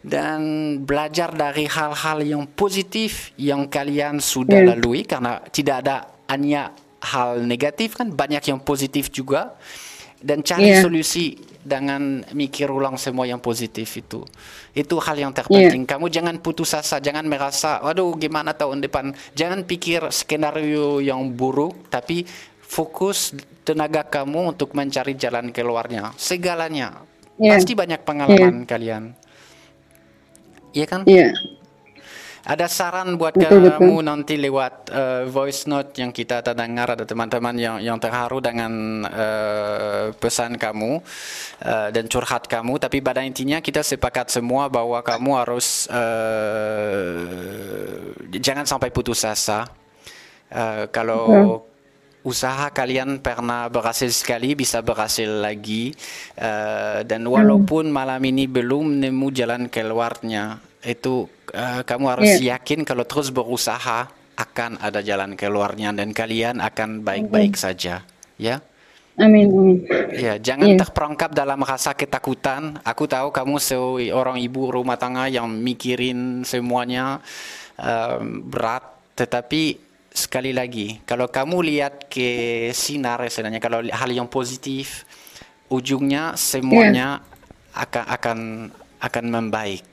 dan 0.00 0.40
belajar 0.86 1.34
dari 1.34 1.66
hal-hal 1.66 2.22
yang 2.22 2.46
positif 2.54 3.34
yang 3.36 3.66
kalian 3.66 4.22
sudah 4.22 4.54
Yeah. 4.62 4.78
lalui 4.78 5.02
karena 5.02 5.42
tidak 5.50 5.76
ada 5.82 5.96
hanya 6.30 6.70
hal 7.02 7.42
negatif 7.42 7.98
kan 7.98 8.08
banyak 8.14 8.42
yang 8.46 8.62
positif 8.62 9.10
juga. 9.10 9.58
Dan 10.22 10.46
cari 10.46 10.70
Iya. 10.70 10.86
solusi 10.86 11.34
dengan 11.66 12.22
mikir 12.30 12.70
ulang 12.70 12.94
semua 12.94 13.26
yang 13.26 13.42
positif 13.42 13.90
itu. 13.98 14.22
Itu 14.70 15.02
hal 15.02 15.18
yang 15.18 15.34
terpenting. 15.34 15.82
Kamu 15.82 16.06
jangan 16.06 16.38
putus 16.38 16.78
asa 16.78 17.02
jangan 17.02 17.26
merasa 17.26 17.82
waduh 17.82 18.14
gimana 18.14 18.54
tahun 18.54 18.86
depan? 18.86 19.10
Jangan 19.34 19.66
pikir 19.66 20.14
skenario 20.14 21.02
yang 21.02 21.26
buruk 21.34 21.90
tapi 21.90 22.22
fokus 22.62 23.34
tenaga 23.66 24.06
kamu 24.06 24.54
untuk 24.54 24.78
mencari 24.78 25.18
jalan 25.18 25.50
keluarnya. 25.50 26.14
Segalanya. 26.14 27.02
Iya. 27.42 27.58
pasti 27.58 27.74
banyak 27.74 28.00
pengalaman 28.06 28.62
kalian. 28.62 29.18
Iya 30.70 30.86
kan? 30.86 31.00
Iya. 31.02 31.34
Ada 32.42 32.66
saran 32.66 33.14
buat 33.14 33.38
Betul, 33.38 33.70
kamu 33.70 34.02
nanti 34.02 34.34
lewat 34.34 34.90
eh, 34.90 35.22
voice 35.30 35.70
note 35.70 35.94
yang 36.02 36.10
kita 36.10 36.42
terdengar 36.42 36.90
ada 36.90 37.06
teman-teman 37.06 37.54
yang 37.54 37.78
yang 37.78 38.02
terharu 38.02 38.42
dengan 38.42 39.06
eh, 39.06 40.10
pesan 40.10 40.58
kamu 40.58 40.98
eh, 41.62 41.88
dan 41.94 42.10
curhat 42.10 42.50
kamu. 42.50 42.82
Tapi 42.82 42.98
pada 42.98 43.22
intinya 43.22 43.62
kita 43.62 43.86
sepakat 43.86 44.34
semua 44.34 44.66
bahwa 44.66 44.98
kamu 45.06 45.30
harus 45.38 45.86
eh, 45.86 47.14
jangan 48.42 48.66
sampai 48.66 48.90
putus 48.90 49.22
asa. 49.22 49.70
Eh, 50.50 50.90
kalau 50.90 51.62
usaha 52.26 52.70
kalian 52.74 53.22
pernah 53.22 53.70
berhasil 53.70 54.10
sekali 54.10 54.58
bisa 54.58 54.82
berhasil 54.82 55.30
lagi. 55.30 55.94
Eh, 56.34 57.06
dan 57.06 57.22
walaupun 57.22 57.86
malam 57.86 58.18
ini 58.26 58.50
belum 58.50 58.98
nemu 58.98 59.26
jalan 59.30 59.70
keluarnya 59.70 60.58
itu 60.82 61.30
eh, 61.52 61.80
kamu 61.84 62.04
harus 62.08 62.32
yakin 62.40 62.82
kalau 62.82 63.04
terus 63.04 63.28
berusaha 63.30 64.08
akan 64.32 64.80
ada 64.80 65.04
jalan 65.04 65.36
keluarnya 65.36 65.92
dan 65.92 66.10
kalian 66.10 66.58
akan 66.58 67.04
baik-baik 67.04 67.54
saja 67.54 68.02
ya 68.40 68.58
Amin, 69.20 69.44
amin. 69.52 69.76
Ya, 70.16 70.40
jangan 70.40 70.72
Iya. 70.72 70.88
terperangkap 70.88 71.36
dalam 71.36 71.60
rasa 71.60 71.92
ketakutan. 71.92 72.80
Aku 72.80 73.04
tahu 73.04 73.28
kamu 73.28 73.60
seorang 73.60 74.40
ibu 74.40 74.72
rumah 74.72 74.96
tangga 74.96 75.28
yang 75.28 75.52
mikirin 75.52 76.40
semuanya 76.48 77.20
em, 77.76 78.40
berat, 78.40 78.80
tetapi 79.12 79.76
sekali 80.08 80.56
lagi, 80.56 81.04
kalau 81.04 81.28
kamu 81.28 81.60
lihat 81.60 82.08
ke 82.08 82.28
sinar 82.72 83.20
sebenarnya, 83.28 83.60
kalau 83.60 83.84
hal 83.84 84.08
yang 84.08 84.32
positif, 84.32 85.04
ujungnya 85.68 86.32
semuanya 86.32 87.20
akan 87.76 88.04
akan 88.16 88.38
akan 88.96 89.24
membaik. 89.28 89.84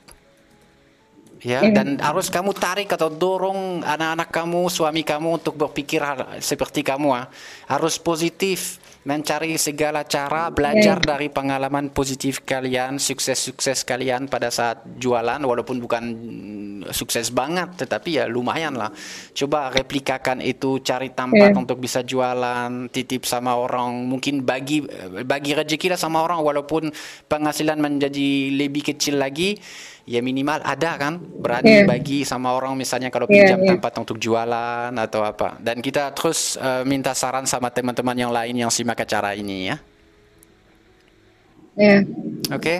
Ya, 1.40 1.64
Iya. 1.64 1.72
dan 1.72 1.96
harus 2.04 2.28
kamu 2.28 2.52
tarik 2.52 2.92
atau 2.92 3.08
dorong 3.08 3.80
anak-anak 3.80 4.28
kamu, 4.28 4.68
suami 4.68 5.00
kamu 5.00 5.40
untuk 5.40 5.56
berpikir 5.56 6.04
seperti 6.36 6.84
kamu. 6.84 7.16
ah. 7.16 7.32
Harus 7.64 7.96
positif, 7.96 8.76
mencari 9.00 9.56
segala 9.56 10.04
cara, 10.04 10.52
belajar 10.52 11.00
dari 11.00 11.32
pengalaman 11.32 11.88
positif 11.88 12.44
kalian, 12.44 13.00
sukses-sukses 13.00 13.88
kalian 13.88 14.28
pada 14.28 14.52
saat 14.52 14.84
jualan, 15.00 15.40
walaupun 15.40 15.80
bukan 15.80 16.04
mm, 16.04 16.92
sukses 16.92 17.32
banget, 17.32 17.88
tetapi 17.88 18.20
ya 18.20 18.24
lumayan 18.28 18.76
lah. 18.76 18.92
Coba 19.32 19.72
replikakan 19.72 20.44
itu, 20.44 20.84
cari 20.84 21.08
tempat 21.16 21.56
Iya. 21.56 21.60
untuk 21.64 21.80
bisa 21.80 22.04
jualan, 22.04 22.92
titip 22.92 23.24
sama 23.24 23.56
orang, 23.56 24.04
mungkin 24.04 24.44
bagi 24.44 24.84
bagi 25.24 25.56
rezeki 25.56 25.96
lah 25.96 26.00
sama 26.00 26.20
orang, 26.20 26.44
walaupun 26.44 26.92
penghasilan 27.24 27.80
menjadi 27.80 28.52
lebih 28.52 28.92
kecil 28.92 29.16
lagi, 29.16 29.56
ya 30.10 30.18
minimal 30.18 30.58
ada 30.60 30.98
kan, 30.98 31.22
berani 31.22 31.70
Iya. 31.70 31.86
bagi 31.86 32.26
sama 32.26 32.50
orang 32.50 32.74
misalnya 32.74 33.14
kalau 33.14 33.30
Iya, 33.30 33.34
pinjam 33.46 33.58
iya. 33.62 33.68
tempat 33.78 33.92
untuk 33.96 34.18
jualan 34.18 34.90
atau 34.90 35.22
apa. 35.22 35.54
Dan 35.62 35.78
kita 35.78 36.10
terus 36.10 36.58
eh, 36.58 36.82
minta 36.82 37.14
saran 37.14 37.46
sama 37.46 37.70
teman-teman 37.70 38.18
yang 38.18 38.34
lain 38.34 38.58
yang 38.58 38.74
simak 38.74 38.98
acara 38.98 39.38
ini 39.38 39.70
ya. 39.70 39.76
Iya. 41.78 41.98
Oke? 42.50 42.74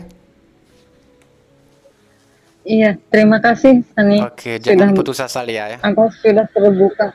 Iya, 2.61 2.99
terima 3.09 3.41
kasih 3.41 3.81
Sani. 3.97 4.21
Oke, 4.21 4.61
jangan 4.61 4.93
sudah 4.93 4.99
putus 4.99 5.19
asa 5.19 5.41
Lia 5.41 5.65
ya. 5.71 5.79
Aku 5.81 6.11
sudah 6.13 6.45
terbuka. 6.51 7.15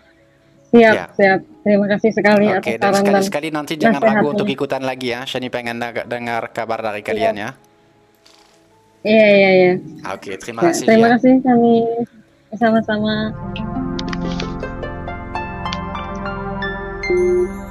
Siap, 0.73 0.93
Ya. 0.95 1.05
siap. 1.13 1.39
Terima 1.61 1.85
kasih 1.87 2.09
sekali 2.11 2.45
Oke, 2.49 2.75
atas 2.75 2.81
dan 2.81 2.81
saran 2.81 2.93
dan 2.93 3.01
sekali-sekali 3.05 3.47
nanti 3.49 3.73
jangan 3.75 4.01
ragu 4.01 4.27
untuk 4.31 4.49
ikutan 4.49 4.81
lagi 4.81 5.13
ya. 5.13 5.21
Shani 5.23 5.49
pengen 5.49 5.77
deng- 5.77 6.05
dengar 6.05 6.49
kabar 6.49 6.81
dari 6.81 7.01
kalian 7.01 7.35
ya. 7.35 7.49
Iya, 9.05 9.27
iya, 9.37 9.49
iya. 9.53 9.71
Oke, 10.17 10.33
terima 10.41 10.65
Ya, 10.65 10.73
kasih 10.73 10.85
terima 10.89 11.07
Lia. 11.07 11.13
kasih 11.13 11.33
Sani. 11.45 11.75
Sama-sama. 12.57 13.15
saya 17.05 17.11
agak 17.11 17.64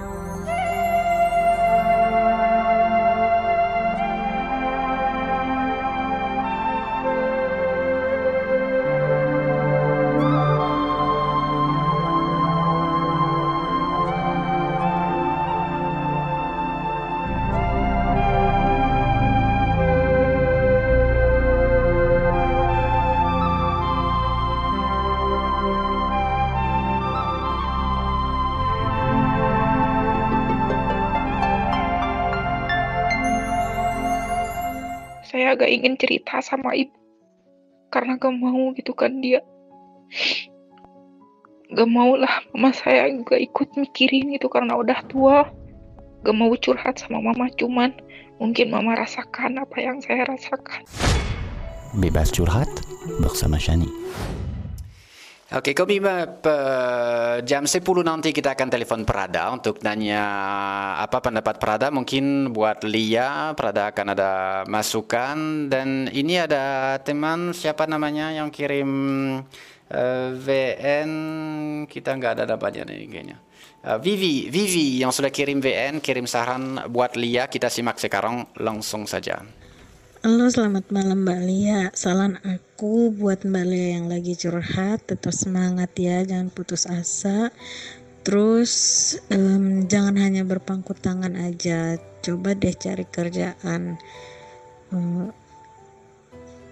ingin 35.74 35.98
cerita 35.98 36.38
sama 36.38 36.72
ibu. 36.78 36.94
Karena 37.90 38.18
gak 38.18 38.34
mau 38.34 38.70
gitu 38.74 38.94
kan 38.94 39.18
dia. 39.18 39.42
Gak 41.74 41.90
mau 41.90 42.14
lah 42.14 42.42
mama 42.54 42.70
saya 42.70 43.10
juga 43.10 43.34
ikut 43.38 43.74
mikirin 43.74 44.34
gitu 44.34 44.46
karena 44.46 44.78
udah 44.78 44.98
tua. 45.10 45.50
Gak 46.22 46.36
mau 46.36 46.54
curhat 46.54 47.02
sama 47.02 47.20
mama 47.20 47.50
cuman 47.58 47.90
mungkin 48.38 48.70
mama 48.70 48.98
rasakan 48.98 49.62
apa 49.62 49.76
yang 49.82 49.98
saya 50.02 50.26
rasakan. 50.26 50.86
Bebas 51.94 52.34
curhat 52.34 52.66
bersama 53.22 53.58
Shani. 53.58 53.86
Oke, 55.52 55.76
kami 55.76 56.00
eh, 56.00 57.36
jam 57.44 57.68
10 57.68 57.84
nanti 58.00 58.32
kita 58.32 58.56
akan 58.56 58.68
telepon 58.72 59.04
Prada 59.04 59.52
untuk 59.52 59.76
nanya 59.84 60.24
apa 60.96 61.20
pendapat 61.20 61.60
Prada. 61.60 61.92
Mungkin 61.92 62.48
buat 62.48 62.80
Lia, 62.88 63.52
Prada 63.52 63.92
akan 63.92 64.16
ada 64.16 64.64
masukan. 64.64 65.68
Dan 65.68 66.08
ini 66.16 66.40
ada 66.40 66.96
teman 67.04 67.52
siapa 67.52 67.84
namanya 67.84 68.32
yang 68.32 68.48
kirim 68.48 68.88
eh, 69.92 70.28
VN, 70.32 71.10
kita 71.92 72.16
nggak 72.16 72.40
ada 72.40 72.44
namanya 72.56 72.88
nih 72.88 73.04
kayaknya. 73.04 73.36
Eh, 73.84 73.98
Vivi, 74.00 74.48
Vivi 74.48 75.04
yang 75.04 75.12
sudah 75.12 75.28
kirim 75.28 75.60
VN, 75.60 76.00
kirim 76.00 76.24
saran 76.24 76.88
buat 76.88 77.20
Lia. 77.20 77.52
Kita 77.52 77.68
simak 77.68 78.00
sekarang 78.00 78.48
langsung 78.64 79.04
saja. 79.04 79.44
Halo, 80.24 80.48
selamat 80.48 80.88
malam 80.88 81.28
Mbak 81.28 81.40
Lia. 81.44 81.80
Saran 81.92 82.40
aku 82.40 83.12
buat 83.12 83.44
Mbak 83.44 83.66
Lia 83.68 84.00
yang 84.00 84.08
lagi 84.08 84.32
curhat, 84.32 85.04
tetap 85.04 85.36
semangat 85.36 85.92
ya, 86.00 86.24
jangan 86.24 86.48
putus 86.48 86.88
asa. 86.88 87.52
terus 88.24 88.72
um, 89.28 89.84
jangan 89.84 90.16
hanya 90.16 90.40
berpangku 90.48 90.96
tangan 90.96 91.36
aja. 91.36 92.00
Coba 92.24 92.56
deh 92.56 92.72
cari 92.72 93.04
kerjaan 93.04 94.00
um, 94.96 95.28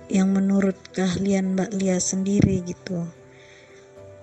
yang 0.08 0.32
menurut 0.32 0.80
keahlian 0.96 1.52
Mbak 1.52 1.76
Lia 1.76 2.00
sendiri 2.00 2.64
gitu. 2.64 3.04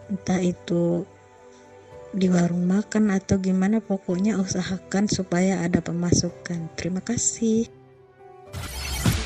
Entah 0.09 0.41
itu 0.41 1.05
di 2.17 2.33
warung 2.33 2.65
makan 2.65 3.13
atau 3.13 3.37
gimana 3.37 3.77
pokoknya 3.77 4.41
usahakan 4.41 5.05
supaya 5.05 5.61
ada 5.61 5.85
pemasukan. 5.85 6.73
Terima 6.73 7.05
kasih 7.05 7.69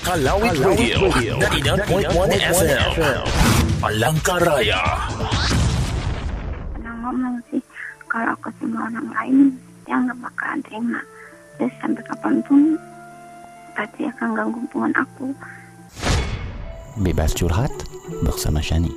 Kalawit 0.04 0.60
Radio, 0.60 1.08
Radio. 1.08 1.40
99.1 1.40 2.36
FM 2.36 2.92
Palangkaraya 3.80 4.84
Pernah 6.76 6.96
ngomong 7.08 7.40
sih 7.48 7.64
kalau 8.12 8.36
ke 8.44 8.52
semua 8.60 8.92
orang 8.92 9.08
lain 9.16 9.38
dia 9.88 9.96
nggak 9.96 10.20
bakalan 10.20 10.60
terima 10.68 11.00
terus 11.56 11.72
sampai 11.80 12.04
kapan 12.04 12.36
pun 12.44 12.76
pasti 13.80 14.04
akan 14.12 14.36
ganggu 14.36 14.60
hubungan 14.68 14.92
aku 15.00 15.32
Bebas 17.00 17.32
curhat 17.32 17.72
bersama 18.28 18.60
Shani. 18.60 18.92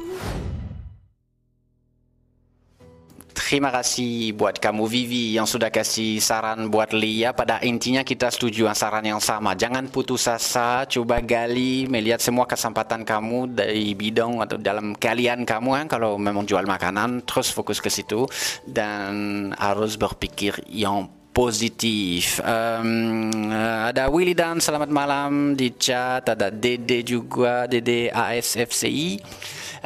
Terima 3.47 3.71
kasih 3.71 4.35
buat 4.35 4.59
kamu 4.59 4.91
Vivi 4.91 5.39
yang 5.39 5.47
sudah 5.47 5.71
kasih 5.71 6.19
saran 6.19 6.67
buat 6.67 6.91
Lia. 6.91 7.31
Pada 7.31 7.63
intinya 7.63 8.03
kita 8.03 8.27
setuju 8.27 8.67
saran 8.75 9.07
yang 9.07 9.23
sama. 9.23 9.55
Jangan 9.55 9.87
putus 9.87 10.27
asa, 10.27 10.83
coba 10.91 11.23
gali, 11.23 11.87
melihat 11.87 12.19
semua 12.19 12.43
kesempatan 12.43 13.07
kamu 13.07 13.55
dari 13.55 13.95
bidang 13.95 14.43
atau 14.43 14.59
dalam 14.59 14.99
kalian 14.99 15.47
kamu 15.47 15.79
kan 15.79 15.87
kalau 15.87 16.19
memang 16.19 16.43
jual 16.43 16.67
makanan 16.67 17.23
terus 17.23 17.55
fokus 17.55 17.79
ke 17.79 17.87
situ 17.87 18.27
dan 18.67 19.55
harus 19.55 19.95
berpikir 19.95 20.59
yang 20.67 21.07
positif. 21.31 22.43
Um, 22.43 23.47
ada 23.87 24.11
Willy 24.11 24.35
dan 24.35 24.59
selamat 24.59 24.91
malam 24.91 25.55
di 25.55 25.71
chat. 25.79 26.27
Ada 26.27 26.51
Dede 26.51 27.07
juga, 27.07 27.71
Dede 27.71 28.11
ASFCI. 28.11 29.23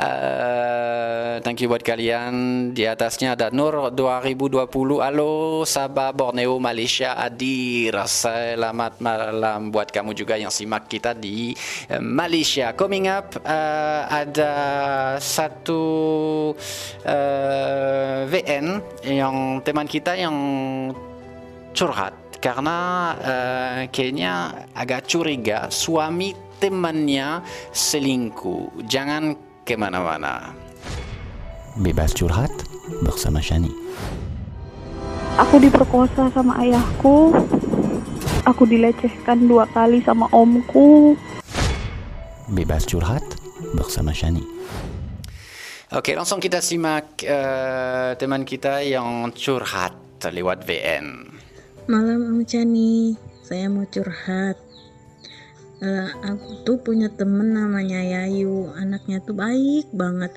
Uh, 0.00 1.44
thank 1.44 1.60
you 1.60 1.68
buat 1.68 1.84
kalian. 1.84 2.32
Di 2.72 2.88
atasnya 2.88 3.36
ada 3.36 3.52
Nur 3.52 3.92
2020. 3.92 4.64
Halo 4.96 5.60
Sabah 5.68 6.16
Borneo 6.16 6.56
Malaysia 6.56 7.20
Adir. 7.20 7.92
Selamat 8.08 8.96
malam 9.04 9.68
buat 9.68 9.92
kamu 9.92 10.16
juga 10.16 10.40
yang 10.40 10.48
simak 10.48 10.88
kita 10.88 11.12
di 11.12 11.52
uh, 11.92 12.00
Malaysia. 12.00 12.72
Coming 12.72 13.12
up 13.12 13.36
uh, 13.44 14.08
ada 14.08 14.54
satu 15.20 15.84
uh, 17.04 18.24
VN 18.24 18.80
yang 19.04 19.60
teman 19.60 19.84
kita 19.84 20.16
yang 20.16 20.36
curhat 21.76 22.16
karena 22.40 22.78
uh, 23.20 23.80
kayaknya 23.92 24.64
agak 24.72 25.04
curiga 25.12 25.68
suami 25.68 26.32
temannya 26.56 27.44
selingkuh. 27.68 28.80
Jangan 28.88 29.49
ke 29.70 29.78
mana-mana. 29.78 30.50
Bebas 31.78 32.10
curhat 32.10 32.50
bersama 33.06 33.38
Shani. 33.38 33.70
Aku 35.38 35.62
diperkosa 35.62 36.26
sama 36.34 36.58
ayahku. 36.58 37.30
Aku 38.50 38.66
dilecehkan 38.66 39.46
dua 39.46 39.70
kali 39.70 40.02
sama 40.02 40.26
omku. 40.34 41.14
Bebas 42.50 42.82
curhat 42.82 43.22
bersama 43.78 44.10
Shani. 44.10 44.42
Oke, 45.94 46.18
langsung 46.18 46.42
kita 46.42 46.58
simak 46.58 47.22
uh, 47.22 48.18
teman 48.18 48.42
kita 48.42 48.82
yang 48.82 49.30
curhat 49.30 49.94
lewat 50.34 50.66
VN. 50.66 51.30
Malam 51.86 52.26
Om 52.26 52.42
Chani, 52.42 53.14
saya 53.46 53.70
mau 53.70 53.86
curhat 53.86 54.69
uh, 55.80 56.08
aku 56.24 56.64
tuh 56.64 56.78
punya 56.80 57.08
temen 57.12 57.56
namanya 57.56 58.00
Yayu. 58.00 58.72
Anaknya 58.76 59.20
tuh 59.24 59.36
baik 59.36 59.88
banget. 59.92 60.32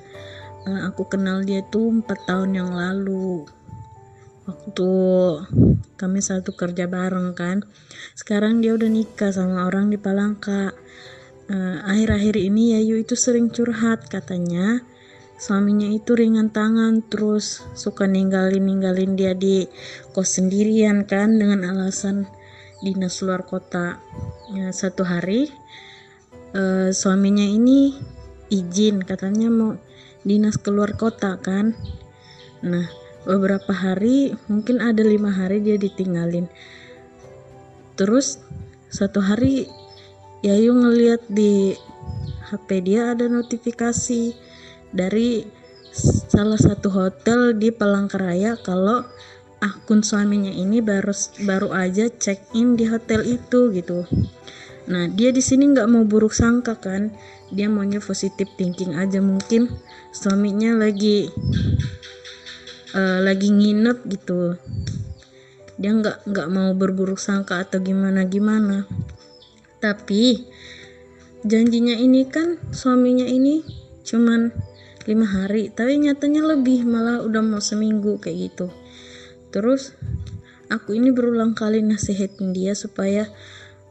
Uh, 0.64 0.88
aku 0.88 1.08
kenal 1.08 1.44
dia 1.44 1.60
tuh 1.68 1.92
empat 1.92 2.24
tahun 2.28 2.56
yang 2.56 2.70
lalu. 2.72 3.44
Waktu 4.44 4.90
kami 5.96 6.20
satu 6.20 6.52
kerja 6.52 6.84
bareng 6.84 7.32
kan. 7.32 7.64
Sekarang 8.12 8.60
dia 8.60 8.76
udah 8.76 8.90
nikah 8.90 9.32
sama 9.32 9.64
orang 9.64 9.88
di 9.88 9.96
Palangka. 9.96 10.76
Eh, 11.44 11.78
akhir-akhir 11.84 12.40
uh, 12.40 12.44
ini 12.48 12.62
Yayu 12.76 13.04
itu 13.04 13.16
sering 13.16 13.52
curhat 13.52 14.08
katanya. 14.08 14.80
Suaminya 15.36 15.92
itu 15.92 16.16
ringan 16.16 16.48
tangan 16.48 17.04
terus 17.04 17.60
suka 17.76 18.08
ninggalin 18.08 18.64
ninggalin 18.64 19.12
dia 19.12 19.36
di 19.36 19.68
kos 20.16 20.40
sendirian 20.40 21.04
kan 21.04 21.36
dengan 21.36 21.68
alasan 21.68 22.24
dinas 22.84 23.24
luar 23.24 23.48
kota 23.48 23.96
ya, 24.52 24.68
satu 24.68 25.08
hari 25.08 25.48
uh, 26.52 26.92
suaminya 26.92 27.48
ini 27.48 27.96
izin 28.52 29.00
katanya 29.00 29.48
mau 29.48 29.80
dinas 30.20 30.60
keluar 30.60 30.92
kota 31.00 31.40
kan. 31.40 31.72
Nah 32.60 32.84
beberapa 33.24 33.72
hari 33.72 34.36
mungkin 34.52 34.84
ada 34.84 35.00
lima 35.00 35.32
hari 35.32 35.64
dia 35.64 35.80
ditinggalin. 35.80 36.44
Terus 37.96 38.44
satu 38.92 39.24
hari 39.24 39.64
Yayu 40.44 40.76
ngeliat 40.76 41.24
di 41.32 41.72
HP 42.52 42.84
dia 42.84 43.16
ada 43.16 43.24
notifikasi 43.32 44.36
dari 44.92 45.48
salah 46.28 46.60
satu 46.60 46.92
hotel 46.92 47.56
di 47.56 47.72
Palangkaraya 47.72 48.60
kalau 48.60 49.08
akun 49.64 50.04
suaminya 50.04 50.52
ini 50.52 50.84
baru 50.84 51.16
baru 51.48 51.72
aja 51.72 52.12
check 52.12 52.44
in 52.52 52.76
di 52.76 52.84
hotel 52.84 53.24
itu 53.24 53.72
gitu. 53.72 54.04
Nah 54.92 55.08
dia 55.08 55.32
di 55.32 55.40
sini 55.40 55.72
nggak 55.72 55.88
mau 55.88 56.04
buruk 56.04 56.36
sangka 56.36 56.76
kan? 56.76 57.16
Dia 57.48 57.72
maunya 57.72 58.04
positif 58.04 58.44
thinking 58.60 58.92
aja 59.00 59.24
mungkin. 59.24 59.72
Suaminya 60.12 60.76
lagi 60.76 61.32
uh, 62.92 63.24
lagi 63.24 63.48
nginep 63.48 63.98
gitu. 64.12 64.60
Dia 65.80 65.96
nggak 65.96 66.28
nggak 66.28 66.48
mau 66.52 66.76
berburuk 66.76 67.16
sangka 67.16 67.64
atau 67.64 67.80
gimana 67.80 68.28
gimana. 68.28 68.84
Tapi 69.80 70.44
janjinya 71.48 71.96
ini 71.96 72.28
kan 72.28 72.60
suaminya 72.68 73.24
ini 73.24 73.64
cuman 74.04 74.52
lima 75.04 75.28
hari 75.28 75.68
tapi 75.68 76.00
nyatanya 76.00 76.56
lebih 76.56 76.88
malah 76.88 77.20
udah 77.20 77.44
mau 77.44 77.60
seminggu 77.60 78.16
kayak 78.16 78.52
gitu 78.52 78.72
terus 79.54 79.94
aku 80.66 80.98
ini 80.98 81.14
berulang 81.14 81.54
kali 81.54 81.78
nasihatin 81.78 82.50
dia 82.50 82.74
supaya 82.74 83.30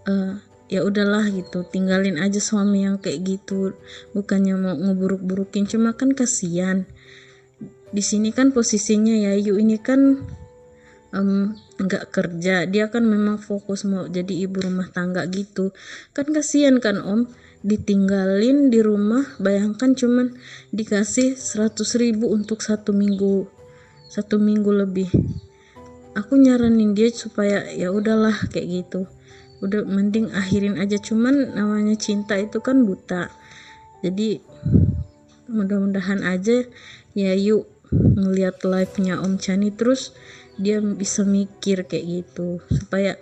uh, 0.03 0.36
ya 0.68 0.84
udahlah 0.84 1.32
gitu 1.32 1.64
tinggalin 1.64 2.20
aja 2.20 2.43
suami 2.43 2.84
yang 2.84 2.99
kayak 2.99 3.24
gitu. 3.24 3.80
Bukannya 4.11 4.59
mau 4.59 4.76
ngeburuk-burukin 4.76 5.64
cuma 5.72 5.95
kan 5.95 6.11
kasihan. 6.11 6.84
Di 7.93 8.03
sini 8.03 8.36
kan 8.36 8.51
posisinya 8.51 9.16
ya 9.16 9.39
Yu 9.39 9.55
ini 9.55 9.80
kan 9.80 10.20
nggak 11.80 12.05
um, 12.09 12.11
kerja. 12.11 12.68
Dia 12.68 12.91
kan 12.91 13.07
memang 13.07 13.39
fokus 13.39 13.88
mau 13.88 14.09
jadi 14.11 14.49
ibu 14.49 14.59
rumah 14.59 14.91
tangga 14.91 15.24
gitu. 15.32 15.72
Kan 16.11 16.36
kasihan 16.36 16.84
kan 16.84 16.99
om? 16.99 17.32
Ditinggalin 17.64 18.68
di 18.68 18.84
rumah 18.84 19.24
bayangkan 19.39 19.95
cuman 19.95 20.36
dikasih 20.76 21.39
100 21.39 21.80
ribu 21.95 22.28
untuk 22.28 22.59
satu 22.59 22.91
minggu 22.91 23.47
satu 24.14 24.38
minggu 24.38 24.70
lebih 24.70 25.09
aku 26.14 26.38
nyaranin 26.38 26.93
dia 26.93 27.09
supaya 27.09 27.66
ya 27.74 27.89
udahlah 27.89 28.34
kayak 28.49 28.86
gitu. 28.86 29.09
Udah 29.61 29.86
mending 29.86 30.34
akhirin 30.34 30.78
aja. 30.78 30.97
Cuman 30.97 31.53
namanya 31.57 31.97
cinta 31.97 32.38
itu 32.38 32.61
kan 32.61 32.86
buta. 32.86 33.30
Jadi 34.03 34.41
mudah-mudahan 35.49 36.26
aja 36.26 36.66
ya 37.14 37.32
yuk 37.38 37.70
ngelihat 37.93 38.66
live 38.66 38.95
nya 39.03 39.22
Om 39.22 39.38
Chani 39.38 39.70
terus 39.70 40.18
dia 40.57 40.82
bisa 40.82 41.26
mikir 41.26 41.86
kayak 41.86 42.05
gitu. 42.26 42.61
Supaya 42.70 43.18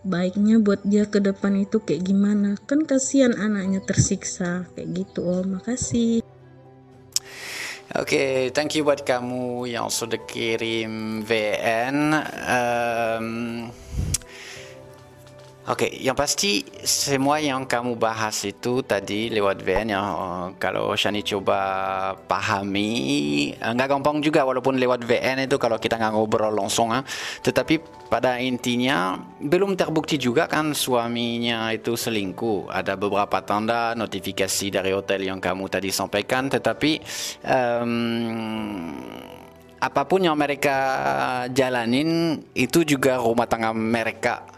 baiknya 0.00 0.56
buat 0.60 0.80
dia 0.84 1.04
ke 1.08 1.20
depan 1.20 1.60
itu 1.60 1.80
kayak 1.80 2.04
gimana. 2.08 2.56
Kan 2.64 2.84
kasihan 2.84 3.36
anaknya 3.36 3.80
tersiksa. 3.84 4.68
Kayak 4.76 5.04
gitu 5.04 5.24
Om. 5.24 5.60
Makasih 5.60 6.29
Oke, 8.00 8.16
okay, 8.16 8.48
thank 8.48 8.72
you 8.72 8.80
buat 8.80 9.04
kamu 9.04 9.68
yang 9.68 9.92
sudah 9.92 10.24
kirim 10.24 11.20
VN. 11.20 12.16
Um, 12.48 13.68
Oke, 15.70 15.86
okay, 15.86 16.02
yang 16.02 16.18
pasti 16.18 16.66
semua 16.82 17.38
yang 17.38 17.62
kamu 17.62 17.94
bahas 17.94 18.42
itu 18.42 18.82
tadi 18.82 19.30
lewat 19.30 19.62
VN 19.62 19.94
yang 19.94 20.02
uh, 20.02 20.46
kalau 20.58 20.90
Shani 20.98 21.22
coba 21.22 21.62
pahami 22.26 23.54
nggak 23.54 23.86
gampang 23.86 24.18
juga 24.18 24.42
walaupun 24.42 24.74
lewat 24.82 25.06
VN 25.06 25.46
itu 25.46 25.62
kalau 25.62 25.78
kita 25.78 25.94
nggak 25.94 26.10
ngobrol 26.10 26.50
langsung, 26.50 26.90
uh, 26.90 27.06
tetapi 27.46 27.78
pada 28.10 28.42
intinya 28.42 29.14
belum 29.38 29.78
terbukti 29.78 30.18
juga 30.18 30.50
kan 30.50 30.74
suaminya 30.74 31.70
itu 31.70 31.94
selingkuh. 31.94 32.66
Ada 32.66 32.98
beberapa 32.98 33.38
tanda 33.38 33.94
notifikasi 33.94 34.74
dari 34.74 34.90
hotel 34.90 35.22
yang 35.22 35.38
kamu 35.38 35.70
tadi 35.70 35.94
sampaikan, 35.94 36.50
tetapi 36.50 36.98
um, 37.46 38.90
apa 39.80 40.02
pun 40.02 40.20
yang 40.20 40.34
mereka 40.34 40.76
jalanin 41.54 42.42
itu 42.58 42.82
juga 42.82 43.22
rumah 43.22 43.46
tangga 43.46 43.70
mereka. 43.70 44.50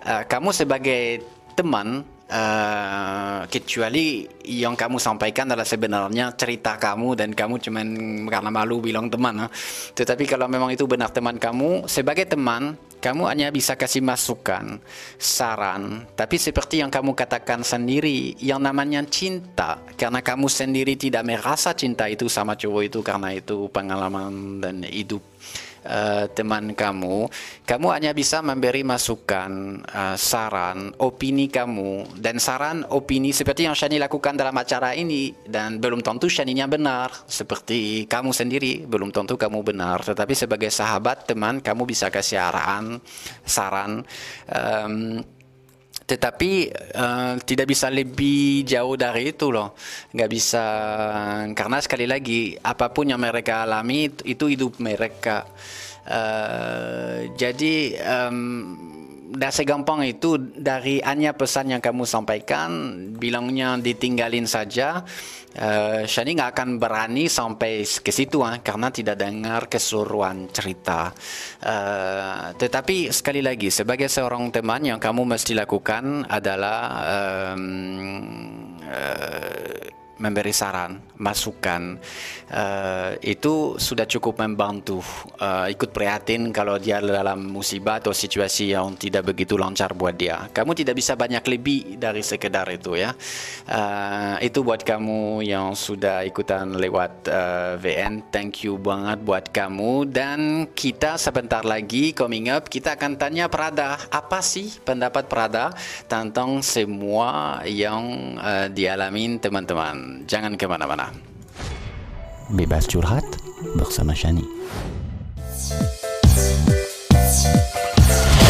Uh, 0.00 0.24
kamu 0.24 0.48
sebagai 0.56 1.20
teman 1.52 2.00
uh, 2.30 3.44
kecuali 3.50 4.24
yang 4.48 4.72
kamu 4.72 4.96
sampaikan 4.96 5.50
adalah 5.50 5.66
sebenarnya 5.66 6.32
cerita 6.38 6.80
kamu 6.80 7.18
dan 7.18 7.30
kamu 7.36 7.60
cuman 7.60 7.86
karena 8.30 8.50
malu 8.50 8.80
bilang 8.80 9.12
teman. 9.12 9.44
Uh. 9.44 9.50
Tetapi 9.92 10.24
kalau 10.24 10.46
memang 10.48 10.72
itu 10.72 10.88
benar 10.88 11.12
teman 11.12 11.36
kamu, 11.36 11.84
sebagai 11.90 12.24
teman 12.24 12.78
kamu 13.00 13.22
hanya 13.32 13.48
bisa 13.48 13.80
kasih 13.80 14.04
masukan, 14.04 14.76
saran, 15.16 16.04
tapi 16.12 16.36
seperti 16.36 16.84
yang 16.84 16.92
kamu 16.92 17.16
katakan 17.16 17.64
sendiri, 17.64 18.36
yang 18.44 18.60
namanya 18.60 19.00
cinta, 19.08 19.80
karena 19.96 20.20
kamu 20.20 20.46
sendiri 20.52 21.00
tidak 21.00 21.24
merasa 21.24 21.72
cinta 21.72 22.04
itu 22.12 22.28
sama 22.28 22.60
cowok 22.60 22.82
itu 22.84 23.00
karena 23.00 23.32
itu 23.32 23.72
pengalaman 23.72 24.60
dan 24.60 24.84
hidup 24.84 25.24
uh, 25.84 26.26
teman 26.32 26.72
kamu, 26.72 27.28
kamu 27.64 27.86
hanya 27.92 28.10
bisa 28.12 28.40
memberi 28.40 28.82
masukan, 28.82 29.82
uh, 29.84 30.16
saran, 30.16 30.92
opini 31.00 31.48
kamu. 31.48 32.18
Dan 32.18 32.42
saran 32.42 32.84
opini 32.88 33.30
seperti 33.30 33.68
yang 33.68 33.76
Shani 33.76 34.00
lakukan 34.00 34.36
dalam 34.36 34.56
acara 34.56 34.92
ini 34.96 35.32
dan 35.46 35.80
belum 35.80 36.00
tentu 36.04 36.26
Shaninya 36.28 36.66
benar. 36.66 37.12
Seperti 37.28 38.04
kamu 38.04 38.30
sendiri 38.32 38.84
belum 38.84 39.12
tentu 39.14 39.36
kamu 39.36 39.60
benar. 39.62 40.02
Tetapi 40.04 40.34
sebagai 40.36 40.68
sahabat 40.72 41.28
teman 41.28 41.60
kamu 41.60 41.86
bisa 41.88 42.08
kasih 42.08 42.40
arahan 42.40 43.00
saran. 43.44 44.02
Um, 44.48 45.22
tetapi 46.10 46.50
uh, 46.98 47.38
tidak 47.46 47.70
bisa 47.70 47.86
lebih 47.86 48.66
jauh 48.66 48.98
dari 48.98 49.30
itu 49.30 49.54
loh. 49.54 49.78
Nggak 50.10 50.30
bisa 50.30 50.64
karena 51.54 51.78
sekali 51.78 52.10
lagi 52.10 52.58
apa 52.58 52.90
pun 52.90 53.06
yang 53.14 53.22
mereka 53.22 53.62
alami 53.62 54.10
itu 54.26 54.44
hidup 54.50 54.82
mereka. 54.82 55.46
Uh, 56.10 57.30
jadi 57.38 57.94
um, 58.02 58.99
dah 59.30 59.52
segampang 59.54 60.02
itu 60.02 60.34
dari 60.38 60.98
hanya 61.06 61.30
pesan 61.38 61.70
yang 61.70 61.82
kamu 61.82 62.02
sampaikan 62.02 62.70
bilangnya 63.14 63.78
ditinggalin 63.78 64.46
saja 64.50 65.06
uh, 65.58 66.02
Shani 66.02 66.34
nggak 66.34 66.50
akan 66.54 66.68
berani 66.82 67.30
sampai 67.30 67.86
ke 67.86 68.10
situ 68.10 68.42
uh, 68.42 68.58
karena 68.58 68.90
tidak 68.90 69.16
dengar 69.18 69.70
keseluruhan 69.70 70.50
cerita. 70.50 71.14
Uh, 71.62 72.54
tetapi 72.58 73.14
sekali 73.14 73.42
lagi 73.42 73.70
sebagai 73.70 74.10
seorang 74.10 74.50
teman 74.50 74.82
yang 74.82 74.98
kamu 74.98 75.22
mesti 75.26 75.54
lakukan 75.54 76.26
adalah 76.26 76.78
um, 77.54 77.62
uh, 78.82 79.99
memberi 80.20 80.52
saran, 80.52 81.00
masukan 81.16 81.96
uh, 82.52 83.16
itu 83.24 83.80
sudah 83.80 84.04
cukup 84.04 84.44
membantu. 84.44 85.00
Uh, 85.40 85.72
ikut 85.72 85.90
prihatin 85.96 86.52
kalau 86.52 86.76
dia 86.76 87.00
dalam 87.00 87.48
musibah 87.48 87.98
atau 87.98 88.12
situasi 88.12 88.76
yang 88.76 88.92
tidak 89.00 89.32
begitu 89.32 89.56
lancar 89.56 89.96
buat 89.96 90.12
dia. 90.12 90.52
Kamu 90.52 90.76
tidak 90.76 91.00
bisa 91.00 91.16
banyak 91.16 91.40
lebih 91.48 91.96
dari 91.96 92.20
sekedar 92.20 92.68
itu 92.68 93.00
ya. 93.00 93.16
Uh, 93.64 94.36
itu 94.44 94.60
buat 94.60 94.84
kamu 94.84 95.40
yang 95.40 95.72
sudah 95.72 96.22
ikutan 96.28 96.76
lewat 96.76 97.12
uh, 97.32 97.80
VN. 97.80 98.28
Thank 98.28 98.68
you 98.68 98.76
banget 98.76 99.24
buat 99.24 99.48
kamu 99.48 100.12
dan 100.12 100.68
kita 100.76 101.16
sebentar 101.16 101.64
lagi 101.64 102.12
coming 102.12 102.52
up 102.52 102.68
kita 102.68 102.94
akan 102.94 103.16
tanya 103.16 103.48
Prada 103.48 103.96
apa 104.12 104.44
sih 104.44 104.68
pendapat 104.84 105.26
Prada 105.30 105.72
tentang 106.04 106.60
semua 106.60 107.60
yang 107.64 108.36
uh, 108.36 108.66
dialamin 108.68 109.40
teman-teman. 109.40 110.09
Jangan 110.26 110.58
ke 110.58 110.66
mana-mana. 110.66 111.10
Bebas 112.50 112.90
curhat 112.90 113.22
bersama 113.78 114.10
Shani. 114.10 114.42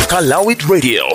Kalawit 0.08 0.64
Radio. 0.66 1.06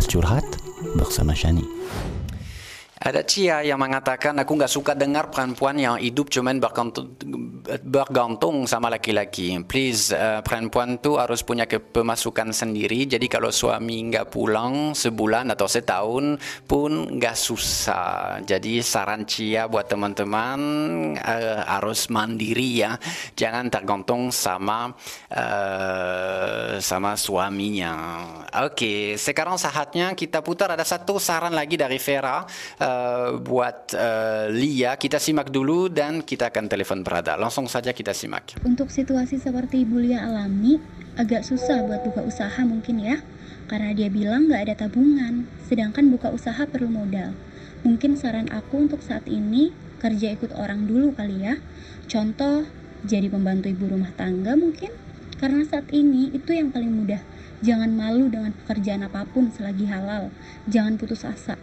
Bebas 0.00 0.16
curhat 0.16 0.48
bersama 0.96 1.36
Shani. 1.36 1.60
Ada 3.04 3.20
Cia 3.20 3.60
yang 3.60 3.76
mengatakan 3.76 4.32
aku 4.40 4.56
nggak 4.56 4.72
suka 4.72 4.96
dengar 4.96 5.28
perempuan 5.28 5.76
yang 5.76 6.00
hidup 6.00 6.32
cuman 6.32 6.56
bergantung 7.78 8.66
sama 8.66 8.90
laki-laki. 8.90 9.58
Please, 9.66 10.10
uh, 10.10 10.42
perempuan 10.42 10.98
tuh 10.98 11.20
harus 11.22 11.44
punya 11.46 11.66
pemasukan 11.66 12.50
sendiri. 12.50 13.06
Jadi 13.06 13.26
kalau 13.30 13.54
suami 13.54 14.10
nggak 14.10 14.32
pulang 14.32 14.96
sebulan 14.96 15.52
atau 15.54 15.66
setahun 15.70 16.38
pun 16.66 17.18
nggak 17.18 17.36
susah. 17.36 18.40
Jadi 18.42 18.82
saran 18.82 19.28
Cia 19.28 19.70
buat 19.70 19.86
teman-teman 19.86 20.60
uh, 21.18 21.60
harus 21.66 22.10
mandiri 22.10 22.82
ya. 22.82 22.96
Jangan 23.36 23.70
tergantung 23.70 24.34
sama 24.34 24.90
uh, 25.30 26.78
sama 26.80 27.14
suaminya. 27.14 27.94
Oke, 28.66 29.14
sekarang 29.14 29.60
saatnya 29.60 30.12
kita 30.16 30.42
putar 30.42 30.74
ada 30.74 30.82
satu 30.86 31.20
saran 31.20 31.54
lagi 31.54 31.76
dari 31.76 31.98
Vera. 32.00 32.42
Uh, 32.80 33.38
buat 33.40 33.94
uh, 33.94 34.48
Lia 34.50 34.96
kita 34.96 35.20
simak 35.20 35.52
dulu 35.52 35.90
dan 35.92 36.22
kita 36.24 36.48
akan 36.50 36.64
telepon 36.66 37.00
Prada. 37.04 37.36
Langsung 37.36 37.59
saja 37.66 37.90
kita 37.90 38.14
simak. 38.14 38.56
Untuk 38.62 38.88
situasi 38.88 39.42
seperti 39.42 39.82
Ibu 39.84 40.00
Lia 40.00 40.24
alami, 40.24 40.78
agak 41.18 41.42
susah 41.44 41.84
buat 41.84 42.04
buka 42.06 42.24
usaha 42.24 42.60
mungkin 42.64 43.02
ya. 43.02 43.20
Karena 43.66 43.90
dia 43.92 44.08
bilang 44.08 44.46
nggak 44.46 44.62
ada 44.68 44.74
tabungan, 44.86 45.48
sedangkan 45.66 46.08
buka 46.08 46.30
usaha 46.30 46.62
perlu 46.64 46.88
modal. 46.88 47.36
Mungkin 47.82 48.14
saran 48.14 48.48
aku 48.52 48.88
untuk 48.88 49.00
saat 49.00 49.24
ini 49.26 49.74
kerja 49.98 50.32
ikut 50.36 50.54
orang 50.56 50.86
dulu 50.86 51.12
kali 51.16 51.44
ya. 51.44 51.60
Contoh, 52.06 52.68
jadi 53.04 53.28
pembantu 53.28 53.72
ibu 53.72 53.90
rumah 53.90 54.12
tangga 54.14 54.54
mungkin. 54.54 54.92
Karena 55.40 55.64
saat 55.64 55.88
ini 55.90 56.30
itu 56.36 56.52
yang 56.52 56.68
paling 56.70 56.92
mudah. 56.92 57.24
Jangan 57.60 57.92
malu 57.92 58.28
dengan 58.28 58.52
pekerjaan 58.52 59.04
apa 59.04 59.24
pun 59.28 59.48
selagi 59.48 59.88
halal. 59.88 60.28
Jangan 60.68 60.96
putus 61.00 61.24
asa 61.24 61.56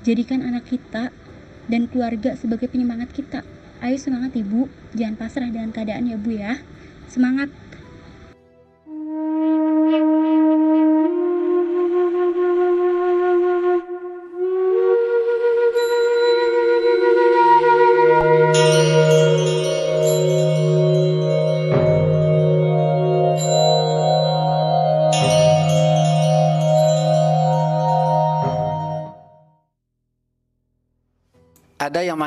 Jadikan 0.00 0.40
anak 0.40 0.64
kita 0.64 1.12
dan 1.68 1.84
keluarga 1.84 2.32
sebagai 2.32 2.72
penyemangat 2.72 3.12
kita. 3.12 3.44
Ayo 3.80 3.96
semangat 3.96 4.36
ibu, 4.36 4.68
jangan 4.92 5.16
pasrah 5.16 5.48
dengan 5.48 5.72
keadaan 5.72 6.04
ya 6.04 6.20
bu 6.20 6.36
ya. 6.36 6.60
Semangat! 7.08 7.48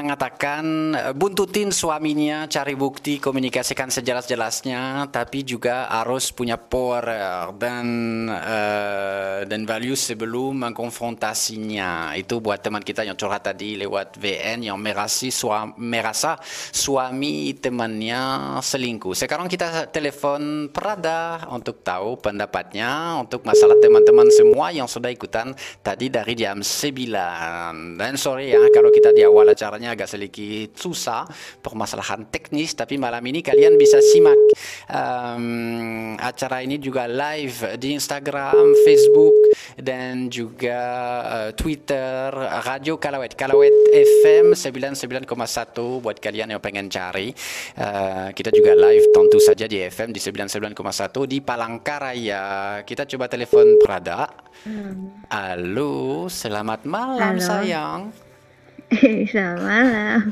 Mengatakan 0.03 0.63
eh, 0.91 1.13
buntutin 1.15 1.71
suaminya, 1.71 2.45
cari 2.51 2.75
bukti, 2.75 3.23
komunikasikan 3.23 3.87
sejelas-jelasnya, 3.87 5.07
tapi 5.09 5.47
juga 5.47 5.87
harus 5.87 6.35
punya 6.35 6.59
power 6.59 7.05
dan 7.55 7.85
uh, 8.27 9.47
dan 9.47 9.63
value 9.63 9.95
sebelum 9.95 10.67
mengkonfrontasinya. 10.67 12.19
Itu 12.19 12.43
buat 12.43 12.59
teman 12.59 12.83
kita 12.83 13.07
yang 13.07 13.15
curhat 13.15 13.47
tadi 13.47 13.79
lewat 13.79 14.19
VN 14.19 14.67
yang 14.67 14.77
merasi 14.77 15.31
suami, 15.31 15.79
merasa 15.79 16.35
suami 16.69 17.55
temannya 17.55 18.59
selingkuh. 18.59 19.15
Sekarang 19.15 19.47
kita 19.47 19.87
telepon 19.87 20.67
Prada 20.73 21.47
untuk 21.53 21.79
tahu 21.85 22.19
pendapatnya 22.19 23.21
untuk 23.21 23.47
masalah 23.47 23.79
teman-teman 23.79 24.27
semua 24.33 24.73
yang 24.73 24.89
sudah 24.89 25.13
ikutan 25.13 25.55
tadi 25.79 26.09
dari 26.11 26.33
jam 26.35 26.59
9. 26.59 27.99
Dan 28.01 28.13
sorry 28.19 28.51
ya 28.51 28.59
kalau 28.73 28.89
kita 28.89 29.13
di 29.13 29.23
awal 29.23 29.53
acaranya 29.53 29.92
agak 29.93 30.09
sedikit 30.09 30.75
susah, 30.75 31.29
permasalahan 31.61 32.25
teknis, 32.27 32.73
tapi 32.73 32.97
malam 32.97 33.21
ini 33.23 33.45
kalian 33.45 33.77
bisa 33.77 34.01
simak 34.01 34.37
um, 34.89 36.15
acara 36.17 36.65
ini 36.65 36.81
juga 36.81 37.05
live 37.05 37.77
di 37.77 37.93
Instagram, 37.95 38.73
Facebook, 38.85 39.35
dan 39.77 40.27
juga 40.27 40.79
uh, 41.23 41.49
Twitter, 41.53 42.33
Radio 42.65 42.97
Kalawet, 42.97 43.37
Kalawet 43.37 43.73
FM 43.93 44.57
99,1 44.57 45.27
buat 46.01 46.17
kalian 46.17 46.55
yang 46.57 46.61
pengen 46.63 46.89
cari. 46.89 47.31
Uh, 47.77 48.29
kita 48.33 48.49
juga 48.53 48.73
live 48.73 49.05
tentu 49.13 49.37
saja 49.37 49.65
di 49.69 49.83
FM 49.83 50.09
di 50.11 50.19
99,1 50.19 50.73
di 51.29 51.37
Palangkaraya. 51.43 52.43
Kita 52.83 53.05
coba 53.05 53.25
telepon 53.29 53.77
Prada. 53.81 54.29
Hmm. 54.63 55.27
Halo, 55.27 56.29
selamat 56.31 56.87
malam 56.87 57.35
Halo. 57.35 57.43
sayang. 57.43 58.01
Selamat 59.31 59.59
malam. 59.61 60.19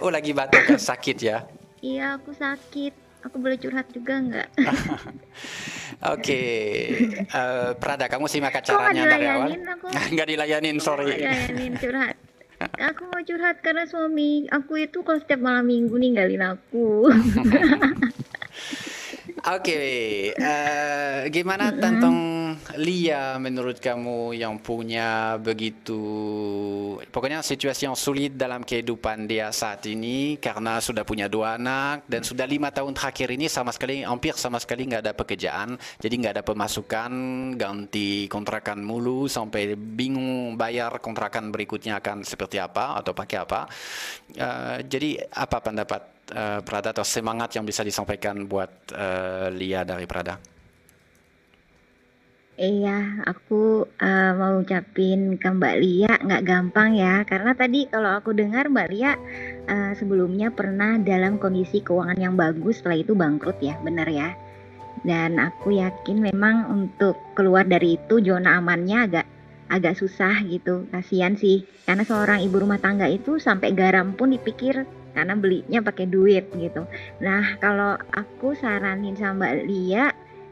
Oh 0.00 0.08
lagi 0.08 0.32
batuk 0.32 0.64
kan? 0.64 0.80
sakit 0.80 1.16
ya? 1.20 1.44
Iya, 1.84 2.16
aku 2.16 2.32
sakit. 2.32 2.96
Aku 3.20 3.36
boleh 3.36 3.60
curhat 3.60 3.84
juga 3.92 4.16
nggak? 4.16 4.48
Oke, 6.16 6.40
Eh, 7.20 7.70
Prada 7.76 8.08
kamu 8.08 8.24
simak 8.24 8.56
acaranya 8.56 8.96
dari 9.06 9.28
awal? 9.28 9.52
dilayanin 9.52 9.68
aku? 9.68 9.86
Nggak 9.92 10.26
dilayanin, 10.26 10.76
sorry. 10.80 11.04
Nggak 11.04 11.20
dilayanin 11.20 11.72
curhat. 11.76 12.16
Aku 12.80 13.02
mau 13.06 13.20
curhat 13.20 13.60
karena 13.60 13.84
suami 13.84 14.48
aku 14.48 14.80
itu 14.80 15.04
kalau 15.04 15.20
setiap 15.20 15.44
malam 15.44 15.68
minggu 15.68 15.92
ninggalin 15.92 16.48
aku. 16.48 17.12
Oke, 19.40 19.80
eh, 20.36 21.24
gimana 21.32 21.72
tentang 21.72 22.52
Lia 22.76 23.40
menurut 23.40 23.80
kamu 23.80 24.36
yang 24.36 24.60
punya 24.60 25.40
begitu, 25.40 25.96
pokoknya 27.08 27.40
situasi 27.40 27.88
yang 27.88 27.96
sulit 27.96 28.36
dalam 28.36 28.60
kehidupan 28.60 29.24
dia 29.24 29.48
saat 29.48 29.80
ini 29.88 30.36
karena 30.36 30.76
sudah 30.84 31.08
punya 31.08 31.24
dua 31.24 31.56
anak 31.56 32.04
dan 32.04 32.20
sudah 32.20 32.44
lima 32.44 32.68
tahun 32.68 32.92
terakhir 32.92 33.32
ini 33.32 33.48
sama 33.48 33.72
sekali, 33.72 34.04
hampir 34.04 34.36
sama 34.36 34.60
sekali 34.60 34.84
nggak 34.84 35.08
ada 35.08 35.14
pekerjaan, 35.16 35.80
jadi 35.96 36.14
nggak 36.20 36.34
ada 36.36 36.44
pemasukan, 36.44 37.12
ganti 37.56 38.28
kontrakan 38.28 38.84
mulu 38.84 39.24
sampai 39.24 39.72
bingung 39.72 40.60
bayar 40.60 41.00
kontrakan 41.00 41.48
berikutnya 41.48 41.96
akan 41.96 42.28
seperti 42.28 42.60
apa 42.60 43.00
atau 43.00 43.16
pakai 43.16 43.38
apa. 43.40 43.64
Eh, 44.36 44.84
jadi 44.84 45.32
apa 45.32 45.64
pendapat 45.64 46.19
eh, 46.30 46.60
Prada 46.62 46.94
atau 46.94 47.04
semangat 47.04 47.52
yang 47.58 47.66
bisa 47.66 47.82
disampaikan 47.82 48.46
buat 48.46 48.70
eh, 48.94 49.48
Lia 49.52 49.82
dari 49.84 50.06
Prada? 50.08 50.38
Iya, 52.60 53.24
aku 53.24 53.88
eh, 53.96 54.32
mau 54.36 54.60
ucapin 54.60 55.40
ke 55.40 55.48
Mbak 55.48 55.76
Lia 55.80 56.12
nggak 56.20 56.44
gampang 56.44 56.92
ya, 56.92 57.24
karena 57.24 57.56
tadi 57.56 57.88
kalau 57.88 58.20
aku 58.20 58.36
dengar 58.36 58.68
Mbak 58.68 58.88
Lia 58.92 59.16
eh, 59.64 59.92
sebelumnya 59.96 60.52
pernah 60.52 61.00
dalam 61.00 61.40
kondisi 61.40 61.80
keuangan 61.80 62.20
yang 62.20 62.36
bagus, 62.36 62.84
setelah 62.84 63.00
itu 63.00 63.16
bangkrut 63.16 63.56
ya, 63.64 63.80
benar 63.80 64.04
ya. 64.12 64.36
Dan 65.00 65.40
aku 65.40 65.72
yakin 65.72 66.20
memang 66.20 66.68
untuk 66.68 67.16
keluar 67.32 67.64
dari 67.64 67.96
itu 67.96 68.20
zona 68.20 68.60
amannya 68.60 69.08
agak 69.08 69.26
agak 69.72 69.96
susah 69.96 70.44
gitu, 70.44 70.84
kasihan 70.92 71.40
sih. 71.40 71.64
Karena 71.88 72.04
seorang 72.04 72.44
ibu 72.44 72.60
rumah 72.60 72.76
tangga 72.76 73.08
itu 73.08 73.40
sampai 73.40 73.72
garam 73.72 74.12
pun 74.12 74.36
dipikir 74.36 74.84
karena 75.12 75.34
belinya 75.36 75.80
pakai 75.82 76.06
duit 76.06 76.48
gitu. 76.54 76.86
Nah, 77.22 77.58
kalau 77.58 77.98
aku 78.14 78.54
saranin 78.56 79.14
sama 79.18 79.46
Mbak 79.46 79.54
Lia 79.66 80.04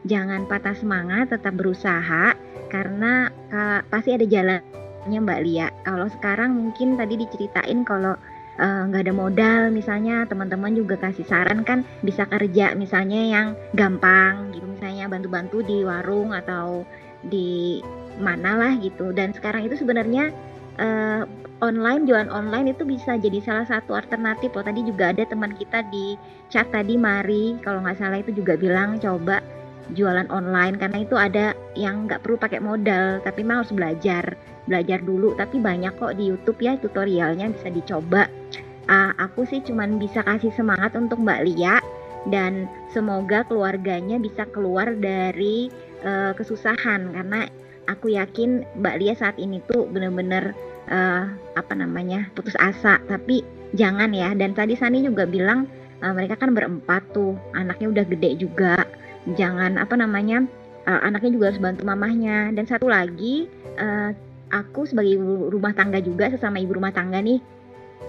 jangan 0.07 0.47
patah 0.47 0.75
semangat, 0.75 1.31
tetap 1.31 1.55
berusaha 1.59 2.35
karena 2.71 3.27
ka- 3.51 3.83
pasti 3.91 4.15
ada 4.15 4.23
jalannya 4.23 5.19
Mbak 5.19 5.41
Lia. 5.43 5.67
Kalau 5.83 6.07
sekarang 6.07 6.55
mungkin 6.55 6.95
tadi 6.95 7.19
diceritain 7.19 7.83
kalau 7.83 8.15
eh, 8.59 8.81
nggak 8.87 9.03
ada 9.07 9.13
modal, 9.15 9.61
misalnya 9.71 10.27
teman-teman 10.27 10.75
juga 10.75 10.99
kasih 10.99 11.27
saran 11.27 11.63
kan 11.63 11.87
bisa 12.03 12.27
kerja 12.27 12.75
misalnya 12.75 13.21
yang 13.23 13.47
gampang 13.75 14.51
gitu, 14.55 14.67
misalnya 14.67 15.07
bantu-bantu 15.07 15.63
di 15.63 15.83
warung 15.83 16.35
atau 16.35 16.83
di 17.23 17.79
mana 18.19 18.55
lah 18.55 18.71
gitu. 18.79 19.11
Dan 19.15 19.31
sekarang 19.31 19.67
itu 19.67 19.79
sebenarnya 19.79 20.31
eh, 20.79 21.21
online 21.59 22.07
jualan 22.07 22.31
online 22.31 22.71
itu 22.71 22.87
bisa 22.87 23.19
jadi 23.19 23.43
salah 23.43 23.67
satu 23.67 23.95
alternatif. 23.95 24.55
Loh. 24.55 24.63
Tadi 24.63 24.81
juga 24.87 25.11
ada 25.11 25.23
teman 25.27 25.53
kita 25.55 25.83
di 25.91 26.15
chat 26.47 26.67
tadi 26.71 26.95
Mari. 26.95 27.59
Kalau 27.61 27.83
nggak 27.83 27.99
salah 27.99 28.19
itu 28.23 28.31
juga 28.31 28.55
bilang 28.55 28.97
coba 28.97 29.43
jualan 29.93 30.27
online. 30.31 30.79
Karena 30.79 31.03
itu 31.03 31.15
ada 31.19 31.51
yang 31.75 32.07
nggak 32.07 32.23
perlu 32.23 32.39
pakai 32.39 32.63
modal 32.63 33.19
tapi 33.21 33.43
memang 33.43 33.63
harus 33.63 33.75
belajar. 33.75 34.23
Belajar 34.69 34.99
dulu 35.03 35.35
tapi 35.35 35.59
banyak 35.59 35.93
kok 35.99 36.15
di 36.15 36.31
YouTube 36.31 36.59
ya 36.63 36.79
tutorialnya 36.79 37.51
bisa 37.51 37.67
dicoba. 37.69 38.29
Ah, 38.89 39.13
aku 39.21 39.45
sih 39.45 39.61
cuman 39.61 40.01
bisa 40.01 40.25
kasih 40.25 40.49
semangat 40.55 40.97
untuk 40.97 41.21
Mbak 41.21 41.41
Lia 41.45 41.77
dan 42.25 42.65
semoga 42.89 43.45
keluarganya 43.45 44.17
bisa 44.17 44.47
keluar 44.49 44.95
dari 44.95 45.69
eh, 46.01 46.31
kesusahan. 46.33 47.11
Karena 47.13 47.45
aku 47.89 48.13
yakin 48.13 48.63
Mbak 48.79 48.95
Lia 49.01 49.13
saat 49.17 49.35
ini 49.41 49.59
tuh 49.65 49.89
bener-bener 49.89 50.53
eh, 50.89 51.23
apa 51.55 51.73
namanya 51.77 52.27
putus 52.33 52.57
asa. 52.59 52.99
Tapi 53.05 53.45
jangan 53.77 54.11
ya. 54.11 54.33
Dan 54.33 54.57
tadi 54.57 54.73
Sani 54.75 55.05
juga 55.05 55.23
bilang 55.29 55.69
eh, 56.01 56.13
mereka 56.13 56.35
kan 56.41 56.51
berempat 56.51 57.13
tuh. 57.15 57.37
Anaknya 57.55 57.87
udah 57.93 58.05
gede 58.09 58.29
juga. 58.41 58.75
Jangan 59.37 59.77
apa 59.77 59.95
namanya 59.95 60.43
eh, 60.89 60.99
anaknya 61.05 61.31
juga 61.37 61.45
harus 61.53 61.61
bantu 61.61 61.85
mamahnya. 61.85 62.51
Dan 62.51 62.65
satu 62.65 62.89
lagi 62.89 63.47
eh, 63.77 64.11
aku 64.49 64.89
sebagai 64.89 65.15
ibu 65.15 65.53
rumah 65.53 65.71
tangga 65.77 66.01
juga 66.01 66.27
sesama 66.33 66.57
ibu 66.57 66.73
rumah 66.73 66.89
tangga 66.89 67.21
nih 67.21 67.37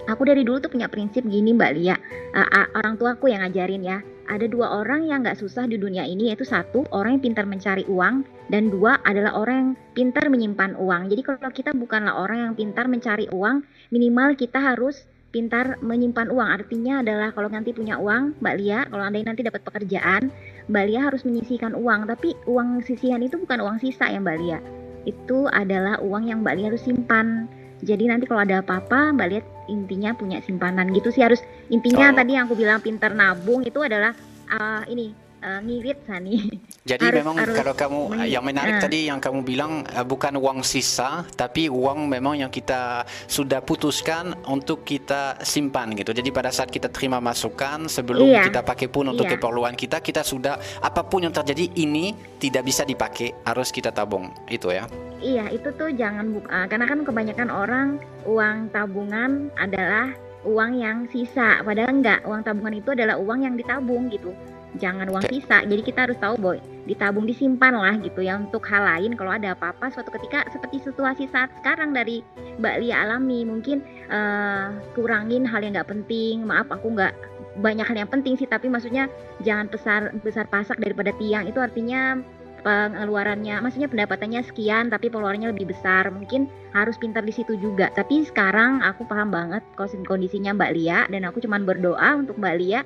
aku 0.09 0.25
dari 0.25 0.41
dulu 0.41 0.57
tuh 0.57 0.71
punya 0.73 0.89
prinsip 0.89 1.21
gini 1.27 1.53
mbak 1.53 1.77
Lia. 1.77 1.95
Eh, 2.33 2.47
a- 2.47 2.71
orang 2.73 2.97
tuaku 2.97 3.29
yang 3.29 3.45
ngajarin 3.45 3.83
ya 3.85 3.97
ada 4.31 4.47
dua 4.47 4.79
orang 4.79 5.11
yang 5.11 5.27
nggak 5.27 5.35
susah 5.35 5.67
di 5.67 5.75
dunia 5.75 6.07
ini 6.07 6.31
yaitu 6.31 6.47
satu 6.47 6.87
orang 6.95 7.19
yang 7.19 7.23
pintar 7.27 7.43
mencari 7.43 7.83
uang 7.91 8.23
dan 8.47 8.71
dua 8.71 9.03
adalah 9.03 9.35
orang 9.35 9.55
yang 9.59 9.71
pintar 9.91 10.31
menyimpan 10.31 10.79
uang 10.79 11.11
jadi 11.11 11.21
kalau 11.27 11.51
kita 11.51 11.75
bukanlah 11.75 12.15
orang 12.15 12.47
yang 12.47 12.53
pintar 12.55 12.87
mencari 12.87 13.27
uang 13.35 13.67
minimal 13.91 14.39
kita 14.39 14.63
harus 14.63 15.03
pintar 15.35 15.79
menyimpan 15.83 16.31
uang 16.31 16.47
artinya 16.47 17.03
adalah 17.03 17.35
kalau 17.35 17.51
nanti 17.51 17.75
punya 17.75 17.99
uang 17.99 18.39
mbak 18.39 18.55
Lia 18.55 18.87
kalau 18.87 19.03
anda 19.03 19.19
nanti 19.19 19.43
dapat 19.43 19.67
pekerjaan 19.67 20.31
Mbak 20.71 20.83
Lia 20.87 21.01
harus 21.03 21.27
menyisihkan 21.27 21.73
uang, 21.73 22.07
tapi 22.07 22.37
uang 22.47 22.85
sisihan 22.87 23.19
itu 23.19 23.35
bukan 23.35 23.59
uang 23.59 23.77
sisa 23.83 24.07
ya 24.07 24.23
Mbak 24.23 24.37
Lia. 24.39 24.59
Itu 25.03 25.51
adalah 25.51 25.99
uang 25.99 26.31
yang 26.31 26.47
Mbak 26.47 26.55
Lia 26.55 26.65
harus 26.71 26.87
simpan. 26.87 27.51
Jadi 27.83 28.05
nanti 28.07 28.29
kalau 28.29 28.45
ada 28.47 28.61
apa-apa 28.63 29.11
Mbak 29.11 29.27
Lia 29.27 29.41
intinya 29.71 30.11
punya 30.11 30.43
simpanan 30.43 30.91
gitu 30.91 31.07
sih 31.09 31.23
harus 31.23 31.39
intinya 31.67 32.11
Oh. 32.11 32.17
tadi 32.19 32.35
yang 32.35 32.45
aku 32.45 32.53
bilang 32.53 32.77
pintar 32.77 33.15
nabung 33.15 33.63
itu 33.63 33.79
adalah 33.79 34.11
ah, 34.47 34.83
ini 34.85 35.15
ah, 35.39 35.57
ngirit 35.57 36.03
Sani. 36.03 36.35
Jadi 36.81 37.05
Harus- 37.07 37.17
memang 37.21 37.35
harus 37.37 37.53
kalau 37.53 37.73
kamu 37.73 37.99
men- 38.09 38.25
yang 38.27 38.41
menarik 38.41 38.75
ah. 38.75 38.81
tadi 38.81 39.05
yang 39.05 39.17
kamu 39.17 39.41
bilang 39.41 39.85
eh, 39.85 40.01
bukan 40.01 40.33
uang 40.35 40.59
sisa 40.61 41.23
tapi 41.31 41.65
uang 41.65 42.05
memang 42.05 42.35
yang 42.37 42.49
kita 42.49 43.05
sudah 43.25 43.61
putuskan 43.61 44.33
untuk 44.45 44.81
kita 44.81 45.37
simpan 45.39 45.93
gitu. 45.93 46.11
Jadi 46.11 46.29
pada 46.29 46.49
saat 46.49 46.67
kita 46.67 46.89
terima 46.89 47.17
masukan 47.17 47.85
sebelum 47.87 48.27
Iya. 48.27 48.49
kita 48.49 48.61
pakai 48.61 48.85
pun 48.85 49.07
untuk 49.07 49.25
Iya. 49.25 49.37
keperluan 49.37 49.73
kita 49.73 49.97
kita 49.97 50.21
sudah 50.21 50.57
apa 50.77 51.01
pun 51.01 51.21
yang 51.21 51.31
terjadi 51.31 51.69
ini 51.75 52.11
tidak 52.37 52.65
bisa 52.65 52.83
dipakai 52.83 53.33
harus 53.41 53.69
kita 53.69 53.89
tabung 53.89 54.29
itu 54.47 54.67
ya. 54.69 54.85
Iya, 55.21 55.53
itu 55.53 55.69
tuh 55.77 55.93
jangan 55.93 56.33
buka 56.33 56.65
karena 56.65 56.85
kan 56.89 57.05
kebanyakan 57.05 57.49
orang 57.53 57.87
uang 58.25 58.73
tabungan 58.73 59.53
adalah 59.53 60.09
uang 60.41 60.81
yang 60.81 61.05
sisa. 61.13 61.61
Padahal 61.61 62.01
enggak, 62.01 62.25
uang 62.25 62.41
tabungan 62.41 62.81
itu 62.81 62.89
adalah 62.97 63.21
uang 63.21 63.45
yang 63.45 63.53
ditabung 63.53 64.09
gitu. 64.09 64.33
Jangan 64.81 65.05
uang 65.13 65.29
sisa. 65.29 65.61
Jadi 65.61 65.81
kita 65.85 66.09
harus 66.09 66.17
tahu 66.17 66.41
boy, 66.41 66.57
ditabung 66.89 67.29
disimpan 67.29 67.77
lah 67.77 67.95
gitu 68.01 68.25
ya 68.25 68.39
untuk 68.39 68.65
hal 68.65 68.81
lain 68.81 69.13
kalau 69.13 69.35
ada 69.35 69.53
apa-apa 69.53 69.93
suatu 69.93 70.09
ketika 70.09 70.47
seperti 70.49 70.81
situasi 70.81 71.29
saat 71.29 71.53
sekarang 71.61 71.93
dari 71.93 72.25
Mbak 72.57 72.75
Lia 72.81 73.05
alami 73.05 73.45
mungkin 73.45 73.85
eh, 74.09 74.67
kurangin 74.97 75.45
hal 75.45 75.61
yang 75.61 75.77
nggak 75.77 75.91
penting. 75.91 76.41
Maaf 76.47 76.71
aku 76.73 76.97
nggak 76.97 77.13
banyak 77.59 77.83
hal 77.83 77.97
yang 78.07 78.09
penting 78.09 78.39
sih 78.39 78.47
tapi 78.47 78.71
maksudnya 78.71 79.11
jangan 79.43 79.67
besar 79.67 80.15
besar 80.23 80.47
pasak 80.47 80.79
daripada 80.79 81.11
tiang 81.19 81.43
itu 81.51 81.59
artinya 81.59 82.23
pengeluarannya 82.61 83.59
maksudnya 83.61 83.89
pendapatannya 83.91 84.41
sekian 84.45 84.89
tapi 84.89 85.09
pengeluarannya 85.09 85.51
lebih 85.51 85.73
besar. 85.73 86.07
Mungkin 86.09 86.47
harus 86.71 86.95
pintar 86.95 87.25
di 87.25 87.33
situ 87.33 87.57
juga. 87.59 87.91
Tapi 87.93 88.23
sekarang 88.23 88.81
aku 88.85 89.03
paham 89.05 89.33
banget 89.33 89.61
kondisi- 89.75 90.07
kondisinya 90.07 90.55
Mbak 90.55 90.71
Lia 90.77 90.99
dan 91.09 91.27
aku 91.27 91.43
cuman 91.43 91.67
berdoa 91.67 92.09
untuk 92.17 92.39
Mbak 92.39 92.55
Lia 92.57 92.81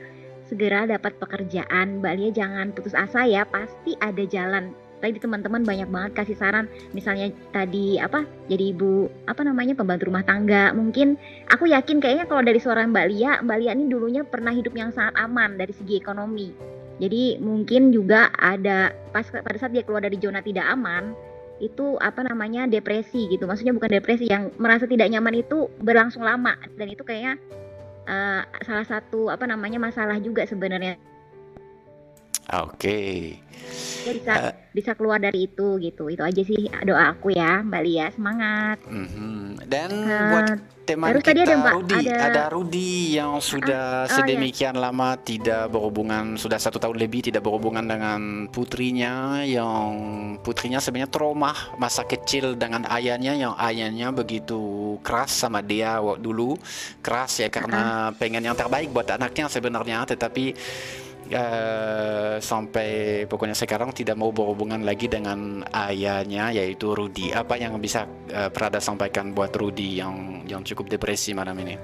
segera 0.48 0.90
dapat 0.90 1.18
pekerjaan. 1.22 2.02
Mbak 2.02 2.14
Lia 2.18 2.30
jangan 2.34 2.74
putus 2.74 2.98
asa 2.98 3.28
ya 3.28 3.46
pasti 3.46 3.94
ada 4.02 4.24
jalan. 4.26 4.74
Tadi 4.96 5.22
teman-teman 5.22 5.62
banyak 5.62 5.92
banget 5.92 6.12
kasih 6.18 6.40
saran. 6.40 6.66
Misalnya 6.96 7.30
tadi 7.54 8.00
apa 8.02 8.26
jadi 8.50 8.74
ibu 8.74 9.12
apa 9.30 9.46
namanya 9.46 9.78
pembantu 9.78 10.10
rumah 10.10 10.26
tangga. 10.26 10.74
Mungkin 10.74 11.20
aku 11.52 11.70
yakin 11.70 12.02
kayaknya 12.02 12.26
kalau 12.26 12.42
dari 12.42 12.58
suara 12.58 12.88
Mbak 12.88 13.06
Lia 13.14 13.32
Mbak 13.46 13.58
Lia 13.62 13.72
ini 13.76 13.86
dulunya 13.92 14.26
pernah 14.26 14.56
hidup 14.56 14.74
yang 14.74 14.90
sangat 14.90 15.14
aman 15.20 15.60
dari 15.60 15.76
segi 15.76 16.02
ekonomi 16.02 16.76
jadi 16.96 17.44
mungkin 17.44 17.92
juga 17.92 18.32
ada 18.40 18.96
pas 19.12 19.28
pada 19.28 19.58
saat 19.60 19.76
dia 19.76 19.84
keluar 19.84 20.04
dari 20.04 20.16
zona 20.16 20.40
tidak 20.40 20.64
aman 20.72 21.12
itu 21.60 21.96
apa 22.04 22.24
namanya 22.24 22.68
depresi 22.68 23.32
gitu. 23.32 23.48
Maksudnya 23.48 23.76
bukan 23.76 24.00
depresi 24.00 24.28
yang 24.28 24.52
merasa 24.60 24.88
tidak 24.88 25.08
nyaman 25.08 25.40
itu 25.40 25.72
berlangsung 25.80 26.24
lama. 26.24 26.56
Dan 26.76 26.92
itu 26.92 27.04
kayaknya 27.08 27.40
uh, 28.08 28.44
salah 28.64 28.88
satu 28.88 29.32
apa 29.32 29.48
namanya 29.48 29.80
masalah 29.80 30.20
juga 30.20 30.44
sebenarnya 30.44 31.00
Oke. 32.54 33.42
dia 34.06 34.14
bisa 34.14 34.34
uh, 34.38 34.54
bisa 34.70 34.92
keluar 34.94 35.18
dari 35.18 35.50
itu 35.50 35.82
gitu 35.82 36.06
itu 36.14 36.22
aja 36.22 36.42
sih 36.46 36.70
doa 36.86 37.18
aku 37.18 37.34
ya 37.34 37.66
Mbak 37.66 37.82
Lia 37.82 38.08
semangat 38.14 38.78
mm-hmm. 38.86 39.66
dan 39.66 39.90
uh, 40.06 40.30
buat 40.30 40.48
teman 40.86 41.10
terus 41.10 41.24
kita 41.26 41.32
tadi 41.34 41.42
ada 41.42 41.56
Mbak 41.58 41.74
Rudi 41.74 41.96
ada, 42.06 42.16
ada 42.22 42.44
Rudi 42.54 42.94
yang 43.18 43.42
sudah 43.42 44.06
oh, 44.06 44.14
sedemikian 44.14 44.78
ya. 44.78 44.82
lama 44.86 45.18
tidak 45.18 45.74
berhubungan 45.74 46.38
sudah 46.38 46.62
satu 46.62 46.78
tahun 46.78 47.02
lebih 47.02 47.34
tidak 47.34 47.42
berhubungan 47.42 47.82
dengan 47.82 48.46
putrinya 48.54 49.42
yang 49.42 49.90
putrinya 50.46 50.78
sebenarnya 50.78 51.10
trauma 51.10 51.58
masa 51.82 52.06
kecil 52.06 52.54
dengan 52.54 52.86
ayahnya 52.86 53.34
yang 53.34 53.58
ayahnya 53.58 54.14
begitu 54.14 54.96
keras 55.02 55.34
sama 55.34 55.66
dia 55.66 55.98
dulu 56.22 56.54
keras 57.02 57.42
ya 57.42 57.50
karena 57.50 58.14
uh-huh. 58.14 58.22
pengen 58.22 58.46
yang 58.46 58.54
terbaik 58.54 58.94
buat 58.94 59.10
anaknya 59.10 59.50
sebenarnya 59.50 60.06
tetapi 60.06 60.54
uh, 61.34 62.38
sampai 62.38 63.24
pokoknya 63.26 63.58
sekarang 63.58 63.96
tidak 63.96 64.20
mau 64.20 64.30
berhubungan 64.30 64.84
lagi 64.86 65.10
dengan 65.10 65.66
ayahnya 65.74 66.54
yaitu 66.54 66.94
Rudi. 66.94 67.34
Apa 67.34 67.58
yang 67.58 67.78
bisa 67.82 68.06
uh, 68.36 68.50
Prada 68.54 68.78
sampaikan 68.78 69.34
buat 69.34 69.56
Rudi 69.58 69.98
yang 69.98 70.46
yang 70.46 70.62
cukup 70.62 70.92
depresi 70.92 71.34
malam 71.34 71.58
ini? 71.62 71.76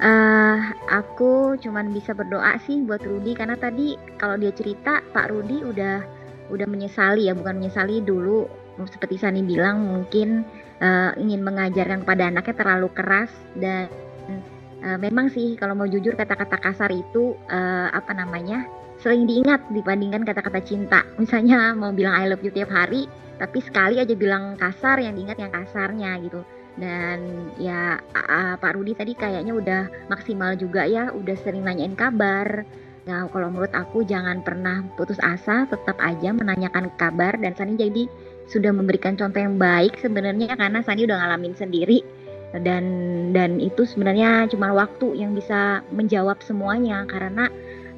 Uh, 0.00 0.56
aku 0.88 1.60
cuman 1.60 1.92
bisa 1.92 2.16
berdoa 2.16 2.56
sih 2.64 2.80
buat 2.88 3.04
Rudi 3.04 3.36
karena 3.36 3.60
tadi 3.60 4.00
kalau 4.16 4.40
dia 4.40 4.48
cerita 4.54 5.04
Pak 5.12 5.28
Rudi 5.28 5.60
udah 5.60 6.00
udah 6.50 6.66
menyesali 6.66 7.28
ya 7.28 7.36
bukan 7.36 7.60
menyesali 7.60 8.00
dulu 8.00 8.48
seperti 8.88 9.20
Sani 9.20 9.44
bilang 9.44 9.84
mungkin 9.84 10.48
uh, 10.80 11.12
ingin 11.20 11.44
mengajarkan 11.44 12.08
kepada 12.08 12.32
anaknya 12.32 12.54
terlalu 12.56 12.88
keras 12.96 13.28
dan 13.60 13.92
uh, 14.84 14.98
memang 14.98 15.30
sih 15.32 15.56
kalau 15.56 15.76
mau 15.76 15.88
jujur 15.88 16.16
kata-kata 16.16 16.56
kasar 16.60 16.90
itu 16.92 17.36
uh, 17.48 17.88
apa 17.92 18.12
namanya 18.16 18.66
sering 19.00 19.24
diingat 19.24 19.64
dibandingkan 19.72 20.24
kata-kata 20.28 20.60
cinta. 20.60 21.00
Misalnya 21.22 21.72
mau 21.72 21.92
bilang 21.92 22.16
I 22.16 22.28
love 22.28 22.44
you 22.44 22.52
tiap 22.52 22.68
hari, 22.68 23.08
tapi 23.40 23.64
sekali 23.64 24.00
aja 24.00 24.12
bilang 24.12 24.56
kasar 24.60 25.00
yang 25.00 25.16
diingat 25.16 25.40
yang 25.40 25.52
kasarnya 25.52 26.20
gitu. 26.24 26.40
Dan 26.78 27.50
ya 27.60 28.00
uh, 28.14 28.54
Pak 28.56 28.72
Rudi 28.76 28.96
tadi 28.96 29.12
kayaknya 29.12 29.52
udah 29.52 29.82
maksimal 30.08 30.56
juga 30.56 30.86
ya, 30.86 31.12
udah 31.12 31.36
sering 31.40 31.64
nanyain 31.64 31.96
kabar. 31.96 32.64
Nah, 33.08 33.26
kalau 33.32 33.48
menurut 33.48 33.72
aku 33.72 34.04
jangan 34.04 34.44
pernah 34.44 34.84
putus 34.94 35.16
asa, 35.24 35.64
tetap 35.66 35.96
aja 35.98 36.30
menanyakan 36.36 36.92
kabar 37.00 37.34
dan 37.40 37.56
Sani 37.56 37.74
jadi 37.74 38.06
sudah 38.46 38.74
memberikan 38.74 39.14
contoh 39.14 39.40
yang 39.40 39.56
baik 39.56 39.96
sebenarnya 40.02 40.58
karena 40.58 40.84
Sani 40.84 41.06
udah 41.08 41.16
ngalamin 41.16 41.54
sendiri 41.56 42.02
dan 42.58 42.84
dan 43.30 43.62
itu 43.62 43.86
sebenarnya 43.86 44.50
cuma 44.50 44.74
waktu 44.74 45.22
yang 45.22 45.38
bisa 45.38 45.86
menjawab 45.94 46.42
semuanya. 46.42 47.06
Karena 47.06 47.46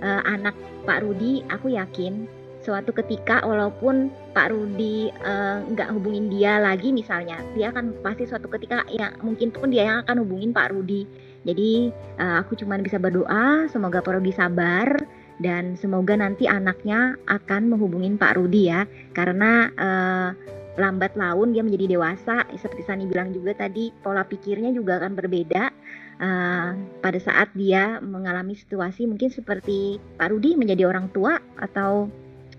uh, 0.05 0.22
anak 0.28 0.53
Pak 0.84 1.00
Rudi 1.07 1.40
aku 1.48 1.72
yakin 1.72 2.28
suatu 2.62 2.94
ketika 2.94 3.42
walaupun 3.42 4.07
Pak 4.32 4.55
Rudi 4.55 5.11
eh, 5.11 5.57
nggak 5.66 5.88
uh, 5.90 5.94
hubungin 5.98 6.30
dia 6.30 6.62
lagi 6.62 6.94
misalnya 6.94 7.42
dia 7.59 7.74
akan 7.74 7.90
pasti 8.07 8.22
suatu 8.22 8.46
ketika 8.46 8.86
ya 8.86 9.11
mungkin 9.18 9.50
pun 9.50 9.68
dia 9.68 9.90
yang 9.90 9.98
akan 10.07 10.22
hubungin 10.22 10.55
Pak 10.55 10.70
Rudi. 10.70 11.05
Jadi 11.42 11.90
uh, 12.22 12.38
aku 12.38 12.55
cuma 12.55 12.78
bisa 12.78 13.03
berdoa 13.03 13.66
semoga 13.66 13.98
Pak 13.98 14.14
Rudi 14.14 14.30
sabar 14.30 14.94
dan 15.42 15.74
semoga 15.74 16.14
nanti 16.14 16.46
anaknya 16.46 17.18
akan 17.26 17.74
menghubungin 17.74 18.14
Pak 18.14 18.38
Rudi 18.38 18.70
ya. 18.70 18.86
Karena 19.11 19.66
uh, 19.74 20.28
lambat 20.80 21.12
laun 21.18 21.52
dia 21.52 21.60
menjadi 21.60 21.96
dewasa. 21.96 22.48
Seperti 22.56 22.82
Sani 22.86 23.04
bilang 23.08 23.32
juga 23.32 23.52
tadi 23.56 23.92
pola 24.00 24.24
pikirnya 24.24 24.72
juga 24.72 25.00
akan 25.02 25.12
berbeda 25.12 25.62
uh, 26.20 26.70
pada 27.00 27.18
saat 27.20 27.52
dia 27.52 28.00
mengalami 28.00 28.56
situasi 28.56 29.04
mungkin 29.04 29.28
seperti 29.28 30.00
Pak 30.16 30.32
Rudi 30.32 30.56
menjadi 30.56 30.88
orang 30.88 31.12
tua 31.12 31.36
atau 31.60 32.08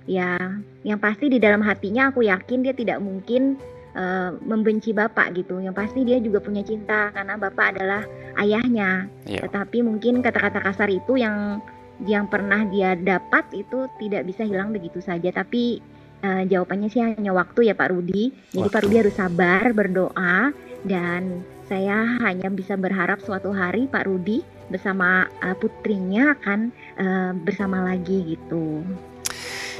ya 0.03 0.35
yang 0.83 0.99
pasti 0.99 1.31
di 1.31 1.39
dalam 1.39 1.63
hatinya 1.63 2.11
aku 2.11 2.27
yakin 2.27 2.59
dia 2.61 2.75
tidak 2.75 2.99
mungkin 2.99 3.57
uh, 3.97 4.35
membenci 4.45 4.93
bapak 4.93 5.33
gitu. 5.37 5.57
Yang 5.57 5.75
pasti 5.79 6.05
dia 6.05 6.21
juga 6.21 6.43
punya 6.43 6.61
cinta 6.61 7.09
karena 7.13 7.39
bapak 7.39 7.77
adalah 7.77 8.03
ayahnya. 8.41 9.09
Yeah. 9.25 9.47
tetapi 9.47 9.81
mungkin 9.81 10.21
kata-kata 10.21 10.59
kasar 10.61 10.89
itu 10.91 11.17
yang 11.17 11.63
yang 12.03 12.27
pernah 12.27 12.65
dia 12.67 12.97
dapat 12.97 13.47
itu 13.53 13.87
tidak 14.01 14.27
bisa 14.27 14.43
hilang 14.43 14.73
begitu 14.73 14.99
saja. 14.99 15.29
Tapi 15.31 15.79
Uh, 16.23 16.47
jawabannya 16.47 16.87
sih 16.87 17.03
hanya 17.03 17.35
waktu 17.35 17.67
ya 17.67 17.75
Pak 17.75 17.91
Rudi. 17.91 18.31
Jadi 18.55 18.63
waktu. 18.63 18.73
Pak 18.73 18.81
Rudi 18.87 18.95
harus 18.95 19.15
sabar, 19.19 19.63
berdoa 19.75 20.55
dan 20.87 21.43
saya 21.67 22.19
hanya 22.23 22.51
bisa 22.51 22.79
berharap 22.79 23.19
suatu 23.23 23.51
hari 23.51 23.87
Pak 23.91 24.07
Rudi 24.07 24.43
bersama 24.71 25.27
uh, 25.43 25.55
putrinya 25.59 26.35
akan 26.39 26.71
uh, 26.99 27.31
bersama 27.43 27.83
lagi 27.83 28.35
gitu. 28.35 28.83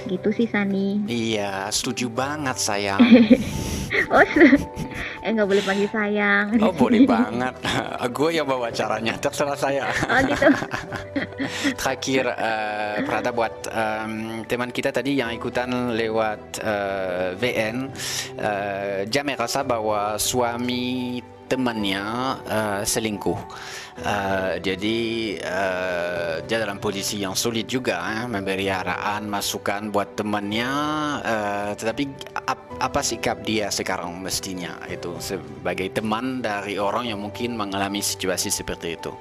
Gitu 0.03 0.29
sih 0.35 0.47
Sani. 0.51 1.07
Iya, 1.07 1.71
setuju 1.71 2.11
banget 2.11 2.59
sayang. 2.59 2.99
oh, 4.13 4.23
eh 5.23 5.31
nggak 5.31 5.47
boleh 5.47 5.63
panggil 5.63 5.89
sayang. 5.89 6.45
Oh 6.59 6.75
boleh 6.83 7.07
banget. 7.07 7.55
Gue 8.17 8.29
yang 8.35 8.47
bawa 8.47 8.67
caranya, 8.69 9.15
terserah 9.15 9.57
saya. 9.57 9.87
Oh 9.87 10.19
gitu. 10.27 10.47
Terakhir, 11.79 12.23
uh, 12.35 12.95
Prada 13.07 13.31
buat 13.31 13.55
um, 13.71 14.43
teman 14.45 14.69
kita 14.69 14.91
tadi 14.91 15.17
yang 15.17 15.31
ikutan 15.31 15.95
lewat 15.95 16.59
uh, 16.61 17.33
VN, 17.39 17.89
uh, 18.37 18.99
dia 19.07 19.23
merasa 19.23 19.63
bahwa 19.63 20.19
suami 20.19 21.19
temannya 21.53 22.01
uh, 22.49 22.81
selingkuh. 22.81 23.37
Uh, 23.93 24.57
jadi 24.57 24.97
uh, 25.45 26.41
dia 26.49 26.57
dalam 26.57 26.81
posisi 26.81 27.21
yang 27.21 27.37
sulit 27.37 27.69
juga 27.69 28.01
eh, 28.09 28.25
memberi 28.25 28.65
arahan, 28.65 29.29
masukan 29.29 29.93
buat 29.93 30.17
temannya. 30.17 30.69
Uh, 31.21 31.71
tetapi 31.77 32.09
ap, 32.49 32.57
apa 32.81 33.05
sikap 33.05 33.45
dia 33.45 33.69
sekarang 33.69 34.17
mestinya 34.17 34.81
itu 34.89 35.13
sebagai 35.21 35.93
teman 35.93 36.41
dari 36.41 36.81
orang 36.81 37.13
yang 37.13 37.21
mungkin 37.21 37.53
mengalami 37.53 38.01
situasi 38.01 38.49
seperti 38.49 38.97
itu? 38.97 39.13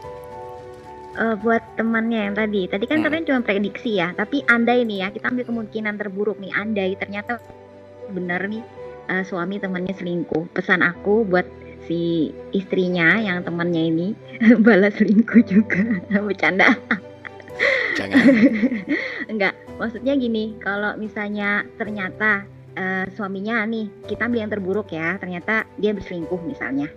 Uh, 1.13 1.37
buat 1.45 1.61
temannya 1.77 2.33
yang 2.33 2.35
tadi, 2.41 2.65
tadi 2.73 2.89
kan 2.89 3.05
hmm. 3.05 3.05
katanya 3.05 3.25
cuma 3.29 3.41
prediksi 3.45 4.01
ya. 4.01 4.17
Tapi 4.17 4.41
andai 4.49 4.89
nih 4.89 5.05
ya, 5.05 5.09
kita 5.13 5.29
ambil 5.29 5.45
kemungkinan 5.45 6.01
terburuk 6.01 6.41
nih. 6.41 6.57
Andai 6.57 6.97
ternyata 6.97 7.37
benar 8.09 8.49
nih 8.49 8.65
uh, 9.13 9.21
suami 9.21 9.61
temannya 9.61 9.93
selingkuh. 9.93 10.49
Pesan 10.57 10.81
aku 10.81 11.29
buat 11.29 11.45
si 11.87 12.31
istrinya 12.55 13.19
yang 13.19 13.43
temannya 13.43 13.83
ini 13.93 14.09
balas 14.67 14.97
selingkuh 14.99 15.43
juga. 15.47 15.83
Bercanda. 16.27 16.77
Jangan. 17.99 18.25
Enggak 19.33 19.55
maksudnya 19.77 20.15
gini 20.15 20.57
kalau 20.63 20.95
misalnya 20.95 21.67
ternyata 21.77 22.47
uh, 22.79 23.05
suaminya 23.19 23.67
nih 23.67 23.91
kita 24.07 24.29
ambil 24.29 24.47
yang 24.47 24.53
terburuk 24.53 24.89
ya 24.95 25.19
ternyata 25.19 25.67
dia 25.79 25.93
berselingkuh 25.95 26.41
misalnya. 26.45 26.89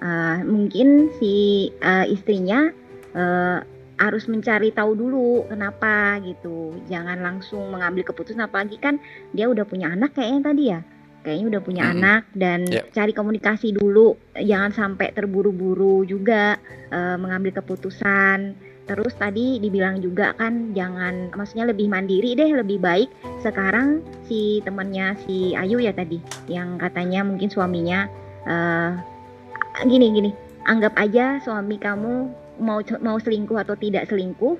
Uh, 0.00 0.40
mungkin 0.48 1.12
si 1.20 1.68
uh, 1.84 2.08
istrinya 2.08 2.72
uh, 3.12 3.60
harus 4.00 4.24
mencari 4.32 4.72
tahu 4.72 4.96
dulu 4.96 5.44
kenapa 5.52 6.16
gitu. 6.24 6.72
Jangan 6.88 7.20
langsung 7.20 7.68
mengambil 7.68 8.08
keputusan 8.08 8.40
apalagi 8.40 8.80
kan 8.80 8.96
dia 9.36 9.44
udah 9.44 9.68
punya 9.68 9.92
anak 9.92 10.16
kayaknya 10.16 10.40
tadi 10.40 10.64
ya 10.72 10.80
kayaknya 11.22 11.46
udah 11.56 11.62
punya 11.62 11.82
hmm. 11.86 11.92
anak 11.98 12.22
dan 12.36 12.64
yeah. 12.68 12.84
cari 12.92 13.12
komunikasi 13.12 13.76
dulu 13.76 14.16
jangan 14.36 14.72
sampai 14.72 15.12
terburu-buru 15.12 16.04
juga 16.08 16.56
uh, 16.90 17.16
mengambil 17.20 17.60
keputusan 17.60 18.56
terus 18.90 19.14
tadi 19.14 19.62
dibilang 19.62 20.02
juga 20.02 20.34
kan 20.34 20.74
jangan 20.74 21.30
maksudnya 21.38 21.70
lebih 21.70 21.86
mandiri 21.86 22.34
deh 22.34 22.50
lebih 22.50 22.82
baik 22.82 23.06
sekarang 23.38 24.02
si 24.26 24.58
temannya 24.66 25.14
si 25.22 25.54
Ayu 25.54 25.78
ya 25.78 25.94
tadi 25.94 26.18
yang 26.50 26.74
katanya 26.82 27.22
mungkin 27.22 27.46
suaminya 27.46 28.10
uh, 28.50 28.98
gini 29.86 30.10
gini 30.10 30.30
anggap 30.66 30.98
aja 30.98 31.38
suami 31.38 31.78
kamu 31.78 32.34
mau 32.60 32.82
mau 33.00 33.16
selingkuh 33.16 33.62
atau 33.62 33.78
tidak 33.78 34.10
selingkuh 34.10 34.58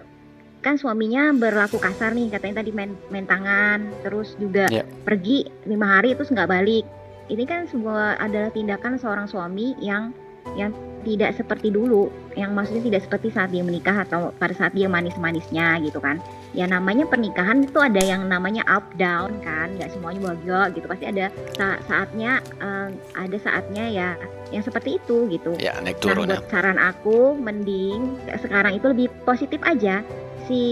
kan 0.61 0.77
suaminya 0.77 1.33
berlaku 1.33 1.81
kasar 1.81 2.13
nih 2.13 2.29
katanya 2.29 2.61
tadi 2.61 2.71
main 2.71 2.93
main 3.09 3.25
tangan 3.25 3.89
terus 4.05 4.37
juga 4.37 4.69
yeah. 4.69 4.85
pergi 5.09 5.49
lima 5.65 5.99
hari 5.99 6.13
terus 6.13 6.33
nggak 6.33 6.49
balik. 6.49 6.85
Ini 7.31 7.45
kan 7.47 7.71
sebuah 7.71 8.19
adalah 8.19 8.51
tindakan 8.51 8.99
seorang 8.99 9.31
suami 9.31 9.79
yang 9.79 10.11
yang 10.59 10.75
tidak 11.01 11.33
seperti 11.33 11.73
dulu 11.73 12.13
yang 12.37 12.53
maksudnya 12.53 12.85
tidak 12.85 13.03
seperti 13.09 13.33
saat 13.33 13.49
dia 13.49 13.65
menikah 13.65 14.05
atau 14.05 14.37
pada 14.37 14.53
saat 14.53 14.77
dia 14.77 14.85
manis-manisnya 14.85 15.81
gitu 15.81 15.97
kan. 15.97 16.21
Ya 16.53 16.69
namanya 16.69 17.09
pernikahan 17.09 17.65
itu 17.65 17.79
ada 17.81 18.03
yang 18.03 18.29
namanya 18.29 18.67
up 18.69 18.85
down 19.01 19.41
kan 19.41 19.73
nggak 19.81 19.89
semuanya 19.97 20.21
bahagia 20.29 20.61
gitu. 20.77 20.87
Pasti 20.91 21.05
ada 21.09 21.33
sa 21.57 21.81
saatnya 21.89 22.45
uh, 22.61 22.93
ada 23.17 23.37
saatnya 23.41 23.85
ya 23.89 24.09
yang 24.53 24.61
seperti 24.61 25.01
itu 25.01 25.31
gitu. 25.33 25.57
Ya, 25.57 25.79
naik 25.81 26.05
turun 26.05 26.29
nah 26.29 26.37
buat 26.37 26.45
ya. 26.45 26.51
saran 26.53 26.77
aku 26.77 27.39
mending 27.39 28.21
sekarang 28.43 28.77
itu 28.77 28.87
lebih 28.93 29.09
positif 29.25 29.63
aja 29.65 30.05
si 30.51 30.65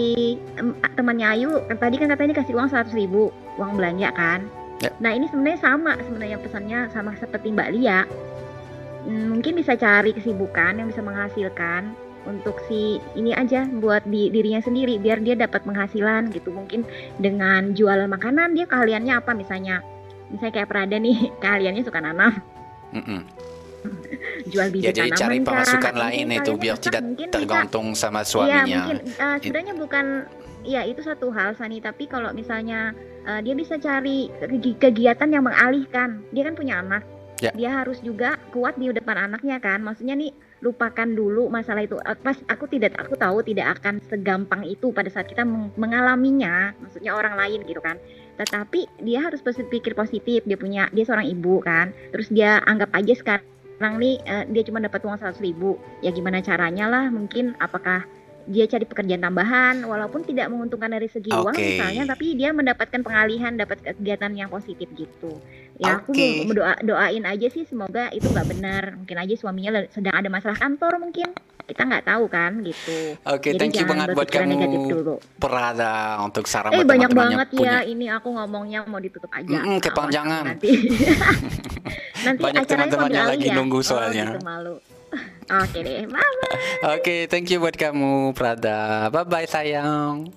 temannya 0.99 1.27
Ayu 1.39 1.63
kan 1.71 1.79
tadi 1.79 1.97
kan 2.03 2.11
katanya 2.11 2.43
kasih 2.43 2.59
uang 2.59 2.67
seratus 2.67 2.99
ribu 2.99 3.31
uang 3.55 3.79
belanja 3.79 4.11
kan 4.19 4.43
Ya. 4.79 4.95
Nah 5.03 5.11
ini 5.11 5.27
sebenarnya 5.27 5.59
sama 5.59 5.99
sebenarnya 5.99 6.39
pesannya 6.39 6.87
sama 6.95 7.11
seperti 7.19 7.51
Mbak 7.51 7.71
Lia. 7.75 8.07
Hmm, 9.07 9.35
mungkin 9.35 9.59
bisa 9.59 9.75
cari 9.75 10.15
kesibukan 10.15 10.79
yang 10.79 10.91
bisa 10.91 11.03
menghasilkan 11.03 11.95
untuk 12.27 12.61
si 12.69 13.01
ini 13.17 13.33
aja 13.33 13.65
buat 13.67 14.05
di 14.05 14.29
dirinya 14.29 14.61
sendiri 14.61 15.01
biar 15.01 15.23
dia 15.25 15.35
dapat 15.39 15.65
penghasilan 15.65 16.29
gitu 16.35 16.53
mungkin 16.53 16.85
dengan 17.17 17.73
jual 17.73 18.05
makanan 18.05 18.53
dia 18.53 18.69
keahliannya 18.69 19.17
apa 19.17 19.33
misalnya 19.33 19.81
misalnya 20.29 20.61
kayak 20.61 20.69
Prada 20.69 20.99
nih 21.01 21.31
keahliannya 21.43 21.83
suka 21.89 22.05
nanam 22.05 22.37
Mm-mm. 22.93 23.25
jual 24.53 24.69
biji 24.69 24.85
Ya 24.85 24.93
jadi 24.93 25.11
tanaman 25.11 25.21
cari 25.21 25.37
kah? 25.37 25.45
pemasukan 25.47 25.93
Mungkin 25.93 26.05
lain 26.05 26.27
itu 26.35 26.53
biar 26.55 26.77
tidak 26.79 27.03
mungkin 27.03 27.27
bisa. 27.27 27.37
tergantung 27.37 27.87
sama 27.93 28.21
Iya 28.21 28.29
suaminya. 28.29 28.79
mungkin 28.81 28.99
uh, 29.17 29.37
sebenarnya 29.39 29.75
bukan 29.75 30.05
ya 30.63 30.83
itu 30.83 31.01
satu 31.01 31.31
hal 31.31 31.55
Sani 31.55 31.79
tapi 31.79 32.05
kalau 32.05 32.31
misalnya 32.31 32.93
uh, 33.25 33.41
dia 33.41 33.55
bisa 33.55 33.77
cari 33.77 34.29
kegi- 34.39 34.77
kegiatan 34.77 35.29
yang 35.29 35.45
mengalihkan. 35.45 36.23
Dia 36.31 36.45
kan 36.45 36.55
punya 36.55 36.81
anak. 36.81 37.05
Ya. 37.39 37.55
dia 37.55 37.71
harus 37.71 38.03
juga 38.03 38.35
kuat 38.51 38.75
di 38.75 38.91
depan 38.91 39.15
anaknya 39.31 39.63
kan. 39.63 39.79
Maksudnya 39.79 40.19
nih 40.19 40.35
lupakan 40.59 41.07
dulu 41.07 41.47
masalah 41.47 41.87
itu. 41.87 41.95
Uh, 42.03 42.19
pas 42.19 42.35
aku 42.51 42.67
tidak 42.67 42.99
aku 42.99 43.15
tahu 43.15 43.47
tidak 43.47 43.79
akan 43.79 44.03
segampang 44.11 44.67
itu 44.67 44.91
pada 44.91 45.07
saat 45.07 45.31
kita 45.31 45.47
meng- 45.47 45.71
mengalaminya. 45.79 46.75
Maksudnya 46.83 47.15
orang 47.15 47.39
lain 47.39 47.63
gitu 47.63 47.79
kan. 47.79 47.95
Tetapi 48.43 49.07
dia 49.07 49.23
harus 49.23 49.39
berpikir 49.39 49.95
positif. 49.95 50.43
Dia 50.43 50.59
punya 50.59 50.91
dia 50.91 51.07
seorang 51.07 51.31
ibu 51.31 51.63
kan. 51.63 51.95
Terus 52.11 52.27
dia 52.27 52.59
anggap 52.67 52.91
aja 52.91 53.15
sekarang 53.15 53.47
nih 53.79 54.15
eh, 54.27 54.45
dia 54.51 54.63
cuma 54.67 54.83
dapat 54.83 55.01
uang 55.07 55.19
100 55.23 55.39
ribu 55.39 55.79
ya 56.03 56.11
gimana 56.11 56.43
caranya 56.43 56.91
lah 56.91 57.05
mungkin 57.15 57.55
apakah 57.63 58.03
dia 58.49 58.65
cari 58.65 58.89
pekerjaan 58.89 59.21
tambahan 59.21 59.85
walaupun 59.85 60.25
tidak 60.25 60.49
menguntungkan 60.49 60.89
dari 60.89 61.05
segi 61.05 61.29
uang 61.29 61.53
Oke. 61.53 61.77
misalnya 61.77 62.09
tapi 62.09 62.33
dia 62.33 62.51
mendapatkan 62.57 63.05
pengalihan 63.05 63.53
dapat 63.55 63.85
kegiatan 63.85 64.33
yang 64.33 64.49
positif 64.49 64.89
gitu 64.97 65.37
ya 65.79 65.97
aku 65.97 66.11
Oke. 66.11 66.43
mau 66.43 66.55
doa 66.55 66.75
doain 66.81 67.23
aja 67.23 67.47
sih 67.47 67.63
semoga 67.63 68.11
itu 68.11 68.27
nggak 68.27 68.49
benar 68.49 68.85
mungkin 68.95 69.17
aja 69.17 69.35
suaminya 69.35 69.71
sedang 69.89 70.11
ada 70.13 70.27
masalah 70.27 70.55
kantor 70.55 70.99
mungkin 70.99 71.31
kita 71.65 71.85
nggak 71.85 72.05
tahu 72.05 72.25
kan 72.27 72.51
gitu 72.61 73.15
Oke, 73.23 73.53
Jadi 73.53 73.59
thank 73.61 73.77
you 73.77 73.85
banget 73.85 74.09
buat 74.11 74.27
kamu. 74.27 75.21
Prada 75.37 75.93
untuk 76.19 76.45
saran 76.45 76.73
eh 76.73 76.81
banyak 76.81 77.13
banget 77.13 77.49
punya. 77.53 77.85
ya 77.85 77.87
ini 77.87 78.09
aku 78.09 78.33
ngomongnya 78.33 78.83
mau 78.83 78.97
ditutup 78.97 79.29
aja 79.31 79.47
Mm-mm, 79.47 79.77
Awas 79.77 79.85
kepanjangan. 79.85 80.45
nanti 80.49 80.71
nanti 82.27 82.41
Banyak 82.43 82.65
teman-temannya 82.65 83.23
lagi 83.29 83.47
ya? 83.47 83.55
nunggu 83.55 83.79
Oh, 83.79 83.85
soalnya. 83.85 84.35
gitu, 84.35 84.43
malu 84.43 84.81
oke 85.63 85.79
deh 85.79 86.05
bye 86.05 86.37
Oke, 86.91 87.29
thank 87.29 87.49
you 87.49 87.59
buat 87.59 87.75
kamu 87.75 88.33
Prada. 88.33 89.09
Bye 89.09 89.25
bye 89.25 89.45
sayang. 89.45 90.33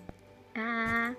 Ah. 0.53 1.15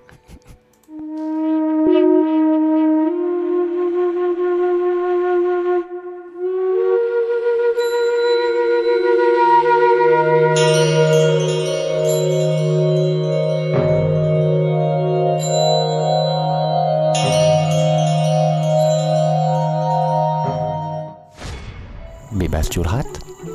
Bebas 22.73 22.89
curhat 22.89 23.05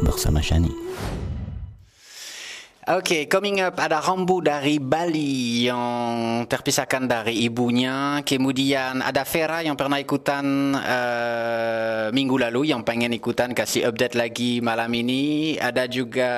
bersama 0.05 0.45
Oke, 2.88 3.27
coming 3.27 3.59
up 3.59 3.83
ada 3.83 3.99
Rambu 3.99 4.39
dari 4.39 4.79
Bali 4.79 5.67
yang 5.67 6.47
terpisahkan 6.47 7.03
dari 7.03 7.43
ibunya. 7.43 8.23
Kemudian 8.23 9.03
ada 9.03 9.27
Vera 9.27 9.59
yang 9.59 9.75
pernah 9.75 9.99
ikutan 9.99 10.71
eh, 10.71 12.07
minggu 12.15 12.39
lalu 12.47 12.71
yang 12.71 12.88
pengen 12.88 13.11
ikutan 13.11 13.51
kasih 13.51 13.91
update 13.91 14.15
lagi 14.15 14.63
malam 14.63 14.88
ini. 14.95 15.59
Ada 15.59 15.83
juga 15.91 16.31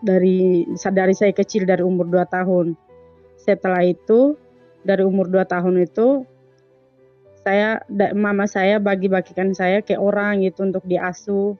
Dari 0.00 0.64
dari 0.72 1.14
saya 1.16 1.32
kecil 1.32 1.68
dari 1.68 1.84
umur 1.84 2.08
2 2.08 2.24
tahun. 2.28 2.76
Setelah 3.40 3.84
itu 3.84 4.36
dari 4.84 5.04
umur 5.04 5.28
2 5.28 5.44
tahun 5.44 5.84
itu 5.84 6.24
saya 7.40 7.80
mama 8.12 8.44
saya 8.44 8.76
bagi-bagikan 8.76 9.56
saya 9.56 9.80
ke 9.80 9.96
orang 9.96 10.44
gitu 10.44 10.64
untuk 10.68 10.84
diasuh 10.84 11.56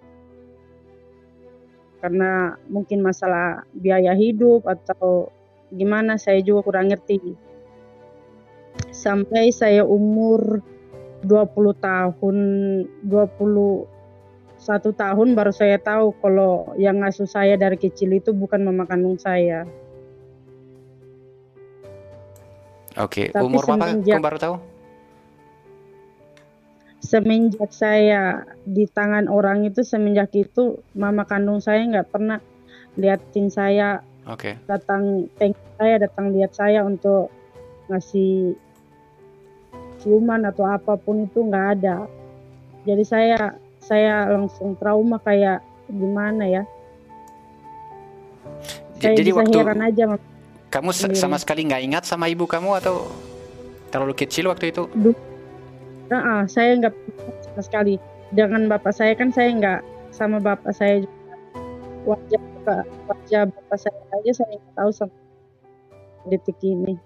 karena 2.01 2.57
mungkin 2.73 3.05
masalah 3.05 3.65
biaya 3.77 4.17
hidup 4.17 4.65
atau 4.65 5.29
gimana 5.71 6.17
saya 6.17 6.41
juga 6.43 6.67
kurang 6.67 6.89
ngerti 6.91 7.37
sampai 8.91 9.53
saya 9.53 9.85
umur 9.85 10.65
20 11.23 11.77
tahun 11.85 12.37
21 13.05 13.87
tahun 14.97 15.29
baru 15.37 15.53
saya 15.53 15.77
tahu 15.77 16.17
kalau 16.25 16.73
yang 16.81 17.05
ngasuh 17.05 17.29
saya 17.29 17.61
dari 17.61 17.77
kecil 17.77 18.17
itu 18.17 18.33
bukan 18.33 18.65
mama 18.65 18.89
kandung 18.89 19.21
saya 19.21 19.69
Oke, 22.99 23.31
Tapi 23.31 23.47
umur 23.47 23.63
berapa 23.71 24.03
kamu 24.03 24.19
baru 24.19 24.39
tahu? 24.43 24.55
Semenjak 27.01 27.73
saya 27.73 28.45
di 28.65 28.85
tangan 28.85 29.27
orang 29.27 29.65
itu 29.65 29.81
semenjak 29.81 30.33
itu 30.37 30.81
mama 30.93 31.25
kandung 31.25 31.59
saya 31.59 31.81
nggak 31.85 32.09
pernah 32.13 32.39
liatin 33.01 33.49
saya 33.49 34.05
Oke. 34.29 34.61
datang 34.69 35.27
thank 35.41 35.57
saya 35.81 35.97
datang 35.97 36.37
lihat 36.37 36.53
saya 36.53 36.85
untuk 36.85 37.33
ngasih 37.89 38.55
ciuman 40.05 40.45
atau 40.45 40.69
apa 40.69 40.97
pun 41.01 41.25
itu 41.25 41.41
nggak 41.41 41.67
ada 41.81 42.05
jadi 42.85 43.05
saya 43.05 43.39
saya 43.81 44.29
langsung 44.29 44.77
trauma 44.77 45.17
kayak 45.25 45.65
gimana 45.89 46.45
ya 46.45 46.63
saya 49.01 49.17
Jadi 49.17 49.33
waktu 49.33 49.57
heran 49.57 49.81
aja. 49.81 50.05
Kamu 50.71 50.93
Sendiri. 50.93 51.19
sama 51.19 51.41
sekali 51.41 51.67
nggak 51.67 51.83
ingat 51.83 52.05
sama 52.05 52.29
ibu 52.29 52.45
kamu 52.45 52.79
atau 52.79 53.09
terlalu 53.91 54.15
kecil 54.15 54.53
waktu 54.53 54.71
itu? 54.71 54.87
Nah, 56.11 56.43
saya 56.51 56.75
nggak 56.75 56.95
sama 57.47 57.63
sekali. 57.63 57.95
Dengan 58.35 58.67
bapak 58.67 58.91
saya 58.91 59.15
kan 59.15 59.31
saya 59.31 59.55
nggak 59.55 59.81
sama 60.11 60.43
bapak 60.43 60.75
saya 60.75 61.07
juga. 61.07 61.35
Wajah 62.03 62.41
bapak, 62.43 62.83
wajah 63.07 63.43
bapak 63.47 63.79
saya 63.79 63.99
aja 64.19 64.33
saya 64.43 64.59
nggak 64.59 64.75
tahu 64.75 64.91
sampai 64.91 65.23
detik 66.27 66.59
ini. 66.67 66.99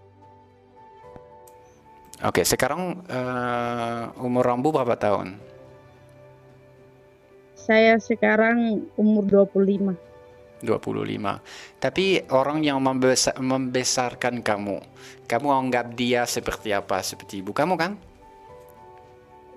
Oke, 2.24 2.40
sekarang 2.48 3.05
eh, 3.05 4.02
umur 4.24 4.48
Rambu 4.48 4.72
berapa 4.72 4.96
tahun? 4.96 5.36
Saya 7.59 8.00
sekarang 8.00 8.88
umur 8.96 9.24
25. 9.52 9.96
25. 10.64 11.40
Tapi 11.76 12.24
orang 12.32 12.64
yang 12.64 12.80
membesa- 12.80 13.36
membesarkan 13.36 14.40
kamu, 14.40 14.80
kamu 15.28 15.48
anggap 15.52 15.92
dia 15.92 16.24
seperti 16.24 16.72
apa? 16.72 17.05
Seperti 17.05 17.44
ibu 17.44 17.52
kamu 17.52 17.76
kan? 17.76 17.92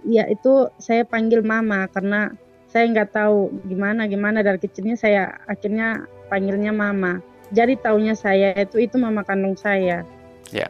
Ya 0.06 0.30
itu 0.30 0.70
saya 0.78 1.08
panggil 1.08 1.42
mama 1.42 1.90
karena 1.90 2.36
saya 2.70 2.86
nggak 2.92 3.10
tahu 3.16 3.50
gimana 3.66 4.06
gimana 4.06 4.44
dari 4.46 4.60
kecilnya 4.62 5.00
saya 5.00 5.40
akhirnya 5.50 6.06
panggilnya 6.30 6.76
mama. 6.76 7.24
Jadi 7.50 7.80
taunya 7.80 8.14
saya 8.14 8.52
itu 8.60 8.78
itu 8.78 9.00
mama 9.00 9.24
kandung 9.24 9.56
saya. 9.56 10.04
Ya. 10.52 10.68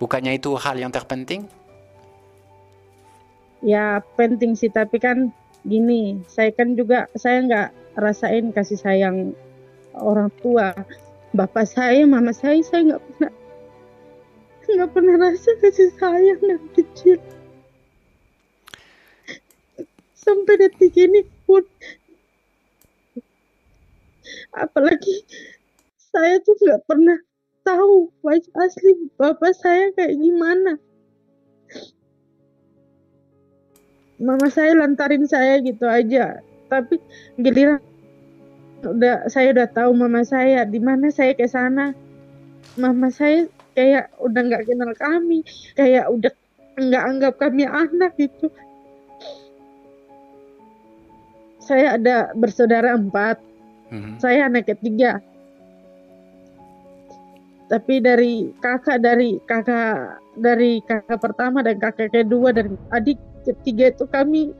Bukannya 0.00 0.36
itu 0.36 0.56
hal 0.56 0.76
yang 0.76 0.92
terpenting? 0.92 1.48
Ya 3.64 4.00
penting 4.16 4.56
sih 4.56 4.68
tapi 4.68 5.00
kan 5.00 5.32
gini, 5.66 6.22
saya 6.28 6.52
kan 6.52 6.76
juga 6.76 7.08
saya 7.16 7.42
nggak 7.44 7.68
rasain 7.98 8.52
kasih 8.52 8.78
sayang 8.78 9.16
orang 9.96 10.28
tua. 10.40 10.72
Bapak 11.36 11.68
saya, 11.68 12.04
mama 12.08 12.32
saya, 12.32 12.60
saya 12.64 12.96
nggak 12.96 13.02
pernah 13.04 13.32
nggak 14.66 14.90
pernah 14.92 15.14
rasa 15.20 15.50
kasih 15.62 15.90
sayang 15.96 16.40
dari 16.42 16.68
kecil. 16.76 17.18
Sampai 20.26 20.58
detik 20.58 20.90
ini 20.98 21.22
pun 21.46 21.62
apalagi 24.50 25.22
saya 26.10 26.42
tuh 26.42 26.58
nggak 26.58 26.82
pernah 26.82 27.14
tahu 27.62 28.10
wajah 28.26 28.50
asli 28.58 29.06
bapak 29.14 29.54
saya 29.54 29.94
kayak 29.94 30.18
gimana. 30.18 30.82
Mama 34.18 34.48
saya 34.50 34.74
lantarin 34.74 35.28
saya 35.28 35.62
gitu 35.62 35.86
aja, 35.86 36.40
tapi 36.72 36.98
giliran 37.36 37.78
udah 38.82 39.28
saya 39.28 39.52
udah 39.52 39.68
tahu 39.70 39.92
mama 39.92 40.24
saya 40.24 40.64
di 40.64 40.80
mana 40.80 41.12
saya 41.12 41.36
ke 41.36 41.44
sana, 41.44 41.92
mama 42.80 43.12
saya 43.12 43.44
kayak 43.76 44.08
udah 44.18 44.40
nggak 44.40 44.64
kenal 44.66 44.90
kami, 44.96 45.44
kayak 45.76 46.08
udah 46.08 46.32
nggak 46.80 47.04
anggap 47.04 47.34
kami 47.36 47.68
anak 47.68 48.16
gitu. 48.16 48.48
Saya 51.66 51.98
ada 51.98 52.30
bersaudara 52.38 52.94
empat, 52.94 53.42
saya 54.22 54.46
anak 54.46 54.70
ketiga. 54.70 55.18
Tapi 57.66 57.98
dari 57.98 58.54
kakak 58.62 59.02
dari 59.02 59.42
kakak 59.42 60.22
dari 60.38 60.78
kakak 60.86 61.18
pertama 61.18 61.66
dan 61.66 61.82
kakak 61.82 62.14
kedua 62.14 62.54
dan 62.54 62.78
adik 62.94 63.18
ketiga 63.42 63.90
itu 63.90 64.06
kami 64.06 64.54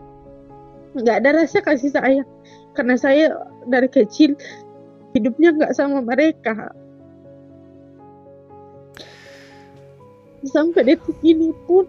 nggak 0.98 1.22
ada 1.22 1.46
rasa 1.46 1.62
kasih 1.62 1.94
sayang. 1.94 2.26
Karena 2.74 2.98
saya 2.98 3.30
dari 3.70 3.86
kecil 3.86 4.34
hidupnya 5.14 5.54
nggak 5.54 5.72
sama 5.78 6.02
mereka. 6.02 6.74
Sampai 10.42 10.90
detik 10.90 11.18
ini 11.22 11.54
pun 11.70 11.86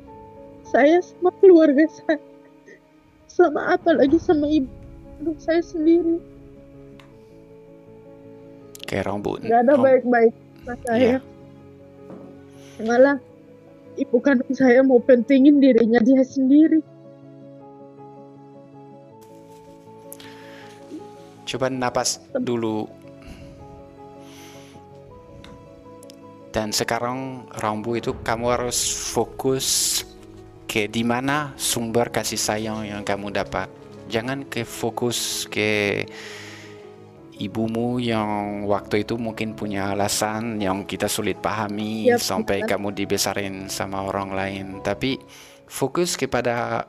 saya 0.61 1.01
sama 1.01 1.34
keluarga 1.41 1.89
saya. 1.89 2.22
Sama 3.26 3.74
apalagi 3.74 4.22
sama 4.22 4.45
ibu 4.45 4.70
saya 5.38 5.61
sendiri 5.61 6.18
Kayak 8.88 9.11
rambut. 9.11 9.43
nggak 9.43 9.61
ada 9.68 9.74
baik-baik 9.76 10.34
sama 10.63 10.76
saya 10.88 11.15
malah 12.84 13.18
ibu 13.97 14.18
kandung 14.22 14.53
saya 14.53 14.86
mau 14.86 15.01
pentingin 15.01 15.59
dirinya 15.59 15.99
dia 15.99 16.22
sendiri 16.22 16.80
Coba 21.47 21.72
napas 21.72 22.20
dulu. 22.36 22.91
Dan 26.51 26.76
sekarang 26.76 27.47
Rambu 27.55 27.95
itu 27.95 28.11
kamu 28.20 28.51
harus 28.51 28.91
fokus 29.15 30.03
ke 30.68 30.91
di 30.91 31.07
mana 31.07 31.55
sumber 31.55 32.11
kasih 32.11 32.36
sayang 32.36 32.84
yang 32.84 32.99
kamu 33.07 33.32
dapat. 33.32 33.72
Jangan 34.07 34.47
ke 34.47 34.63
fokus 34.63 35.45
ke 35.51 36.03
ibumu 37.37 38.01
yang 38.01 38.65
waktu 38.65 39.05
itu 39.05 39.13
mungkin 39.15 39.53
punya 39.53 39.93
alasan 39.93 40.57
yang 40.57 40.89
kita 40.89 41.05
sulit 41.05 41.37
pahami 41.37 42.09
Yap, 42.09 42.17
sampai 42.21 42.65
benar. 42.65 42.69
kamu 42.75 42.87
dibesarin 42.97 43.55
sama 43.69 44.01
orang 44.01 44.33
lain. 44.33 44.65
Tapi 44.81 45.21
fokus 45.69 46.17
kepada 46.17 46.87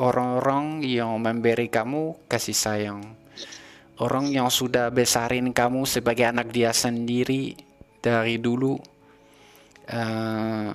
orang-orang 0.00 0.80
yang 0.86 1.20
memberi 1.20 1.68
kamu 1.68 2.16
kasih 2.30 2.56
sayang. 2.56 3.00
Orang 4.00 4.32
yang 4.32 4.48
sudah 4.48 4.88
besarin 4.88 5.52
kamu 5.52 5.84
sebagai 5.84 6.24
anak 6.24 6.48
dia 6.48 6.72
sendiri 6.72 7.52
dari 8.00 8.40
dulu. 8.40 8.80
eh, 9.90 10.70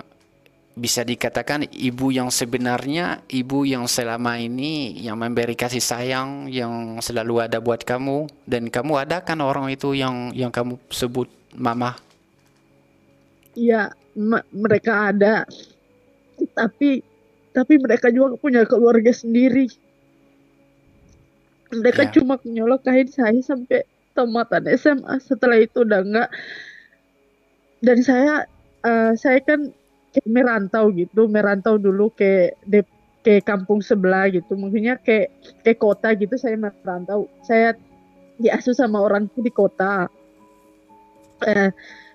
bisa 0.76 1.00
dikatakan 1.10 1.60
ibu 1.88 2.06
yang 2.18 2.28
sebenarnya, 2.40 3.06
ibu 3.40 3.58
yang 3.72 3.84
selama 3.96 4.32
ini 4.48 4.72
yang 5.06 5.16
memberi 5.22 5.56
kasih 5.62 5.80
sayang, 5.90 6.30
yang 6.58 7.00
selalu 7.06 7.34
ada 7.48 7.58
buat 7.66 7.80
kamu, 7.90 8.18
dan 8.52 8.62
kamu 8.74 8.92
ada 9.08 9.16
kan 9.28 9.38
orang 9.50 9.66
itu 9.76 9.88
yang 10.02 10.16
yang 10.40 10.52
kamu 10.52 10.74
sebut 10.92 11.28
mama. 11.56 11.90
Iya, 13.56 13.82
ma- 14.28 14.46
mereka 14.52 14.92
ada. 15.10 15.34
Tapi 16.58 16.90
tapi 17.56 17.74
mereka 17.84 18.08
juga 18.16 18.36
punya 18.42 18.62
keluarga 18.70 19.12
sendiri. 19.12 19.66
Mereka 21.74 22.02
Ya. 22.02 22.10
cuma 22.14 22.38
nyolokain 22.46 23.08
saya 23.10 23.38
sampai 23.42 23.80
tamatan 24.14 24.64
SMA. 24.80 25.14
Setelah 25.28 25.58
itu 25.58 25.82
udah 25.86 26.00
enggak. 26.06 26.28
Dan 27.84 27.98
saya 28.08 28.44
eh, 28.84 29.12
saya 29.16 29.40
kan 29.48 29.60
kayak 30.16 30.32
merantau 30.32 30.88
gitu, 30.96 31.28
merantau 31.28 31.76
dulu 31.76 32.08
ke 32.08 32.56
de- 32.64 32.88
ke 33.20 33.44
kampung 33.44 33.84
sebelah 33.84 34.32
gitu. 34.32 34.56
Mungkinnya 34.56 34.96
ke 34.96 35.28
ke 35.60 35.76
kota 35.76 36.16
gitu 36.16 36.40
saya 36.40 36.56
merantau. 36.56 37.28
Saya 37.44 37.76
diasuh 38.40 38.72
sama 38.72 39.04
orangku 39.04 39.44
di 39.44 39.52
kota. 39.52 40.08
Eh, 41.44 41.68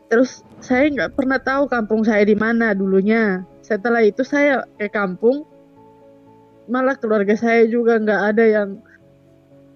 terus 0.09 0.41
saya 0.65 0.89
nggak 0.89 1.13
pernah 1.13 1.37
tahu 1.37 1.69
kampung 1.69 2.01
saya 2.01 2.25
di 2.25 2.33
mana 2.33 2.73
dulunya. 2.73 3.45
Setelah 3.61 4.01
itu 4.01 4.25
saya 4.25 4.65
ke 4.81 4.89
kampung, 4.89 5.45
malah 6.65 6.97
keluarga 6.97 7.37
saya 7.37 7.69
juga 7.69 8.01
nggak 8.01 8.21
ada 8.33 8.45
yang 8.49 8.69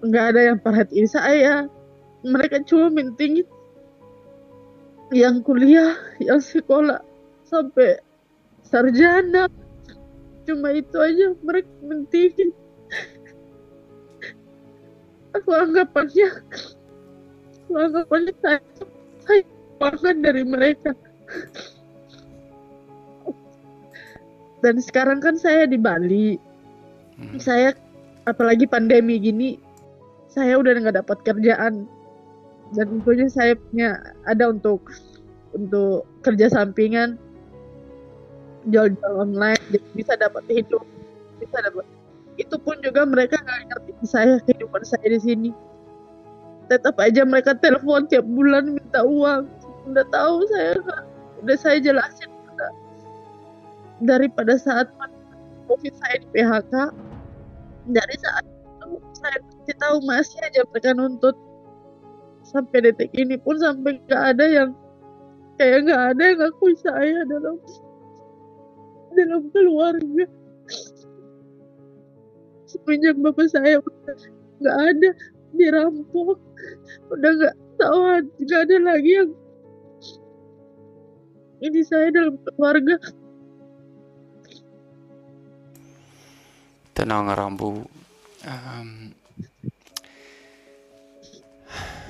nggak 0.02 0.24
ada 0.34 0.40
yang 0.50 0.58
perhatiin 0.58 1.06
saya. 1.06 1.54
Mereka 2.26 2.66
cuma 2.66 2.90
mentingin 2.90 3.46
yang 5.14 5.38
kuliah, 5.46 5.94
yang 6.18 6.42
sekolah 6.42 6.98
sampai 7.46 8.02
sarjana. 8.66 9.46
Cuma 10.46 10.70
itu 10.74 10.96
aja 10.98 11.34
mereka 11.42 11.70
mentingin. 11.82 12.50
Aku 15.34 15.50
anggapannya, 15.52 16.28
aku 17.66 17.72
anggapannya 17.76 18.32
saya, 18.40 18.60
saya 19.26 19.42
banget 19.76 20.16
dari 20.22 20.42
mereka. 20.46 20.96
Dan 24.64 24.80
sekarang 24.80 25.20
kan 25.20 25.36
saya 25.36 25.68
di 25.68 25.76
Bali. 25.76 26.40
Saya 27.36 27.76
apalagi 28.24 28.64
pandemi 28.64 29.20
gini, 29.20 29.60
saya 30.32 30.56
udah 30.56 30.72
nggak 30.78 31.04
dapat 31.04 31.18
kerjaan. 31.26 31.84
Dan 32.72 32.86
tentunya 32.98 33.28
saya 33.28 33.52
punya 33.54 34.00
ada 34.24 34.50
untuk 34.50 34.88
untuk 35.52 36.08
kerja 36.24 36.48
sampingan 36.50 37.20
jual-jual 38.66 39.12
online 39.22 39.62
jadi 39.70 39.88
bisa 39.94 40.12
dapat 40.18 40.42
hidup 40.50 40.82
bisa 41.40 41.58
dapat. 41.62 41.84
Itu 42.36 42.60
pun 42.60 42.76
juga 42.84 43.08
mereka 43.08 43.40
nggak 43.40 43.60
ngerti 43.72 43.92
saya 44.04 44.36
kehidupan 44.44 44.82
saya 44.84 45.06
di 45.08 45.20
sini. 45.20 45.50
Tetap 46.68 46.98
aja 46.98 47.22
mereka 47.22 47.56
telepon 47.56 48.10
tiap 48.10 48.26
bulan 48.26 48.76
minta 48.76 49.00
uang. 49.06 49.48
Udah 49.88 50.04
tahu 50.10 50.44
saya 50.50 50.76
udah 51.44 51.56
saya 51.56 51.78
jelasin 51.78 52.28
udah. 52.52 52.72
daripada 54.04 54.60
saat 54.60 54.92
covid 55.70 55.94
saya 55.96 56.20
di 56.20 56.28
PHK 56.36 56.74
dari 57.88 58.16
saat 58.20 58.44
itu 58.44 58.98
saya 59.16 59.38
kasih 59.40 59.76
tahu 59.80 59.96
masih 60.04 60.38
aja 60.42 60.60
mereka 60.68 60.90
nuntut. 60.92 61.36
Sampai 62.46 62.78
detik 62.84 63.10
ini 63.16 63.40
pun 63.40 63.58
sampai 63.58 63.98
nggak 64.06 64.22
ada 64.36 64.44
yang 64.46 64.70
kayak 65.56 65.88
nggak 65.88 66.02
ada 66.14 66.22
yang 66.22 66.38
ngakui 66.44 66.74
saya 66.78 67.18
dalam 67.26 67.56
dalam 69.16 69.42
keluarga. 69.50 70.24
Semenjak 72.68 73.16
bapak 73.18 73.48
saya 73.48 73.80
nggak 74.60 74.76
ada 74.76 75.10
dirampok. 75.56 76.38
Udah 77.08 77.30
nggak 77.40 77.54
tahu 77.80 77.98
nggak 78.44 78.60
ada 78.68 78.76
lagi 78.84 79.12
yang 79.24 79.30
ini 81.64 81.80
saya 81.82 82.12
dalam 82.12 82.36
keluarga. 82.44 83.00
Tenang 86.92 87.32
Rambu. 87.32 87.84
Um, 88.46 89.16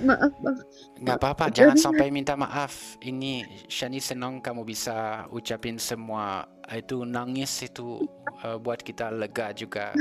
maaf 0.05 0.35
bang 0.45 0.61
nggak 1.01 1.19
apa-apa, 1.21 1.53
jangan 1.53 1.77
sampai 1.91 2.09
minta 2.09 2.33
maaf. 2.37 2.97
Ini 3.01 3.67
Shani 3.69 4.01
senang 4.01 4.41
kamu 4.41 4.65
bisa 4.65 5.29
ucapin 5.33 5.77
semua 5.77 6.49
itu 6.73 7.07
nangis 7.07 7.63
itu 7.63 8.03
uh, 8.43 8.59
buat 8.59 8.81
kita 8.83 9.13
lega 9.13 9.53
juga. 9.53 9.93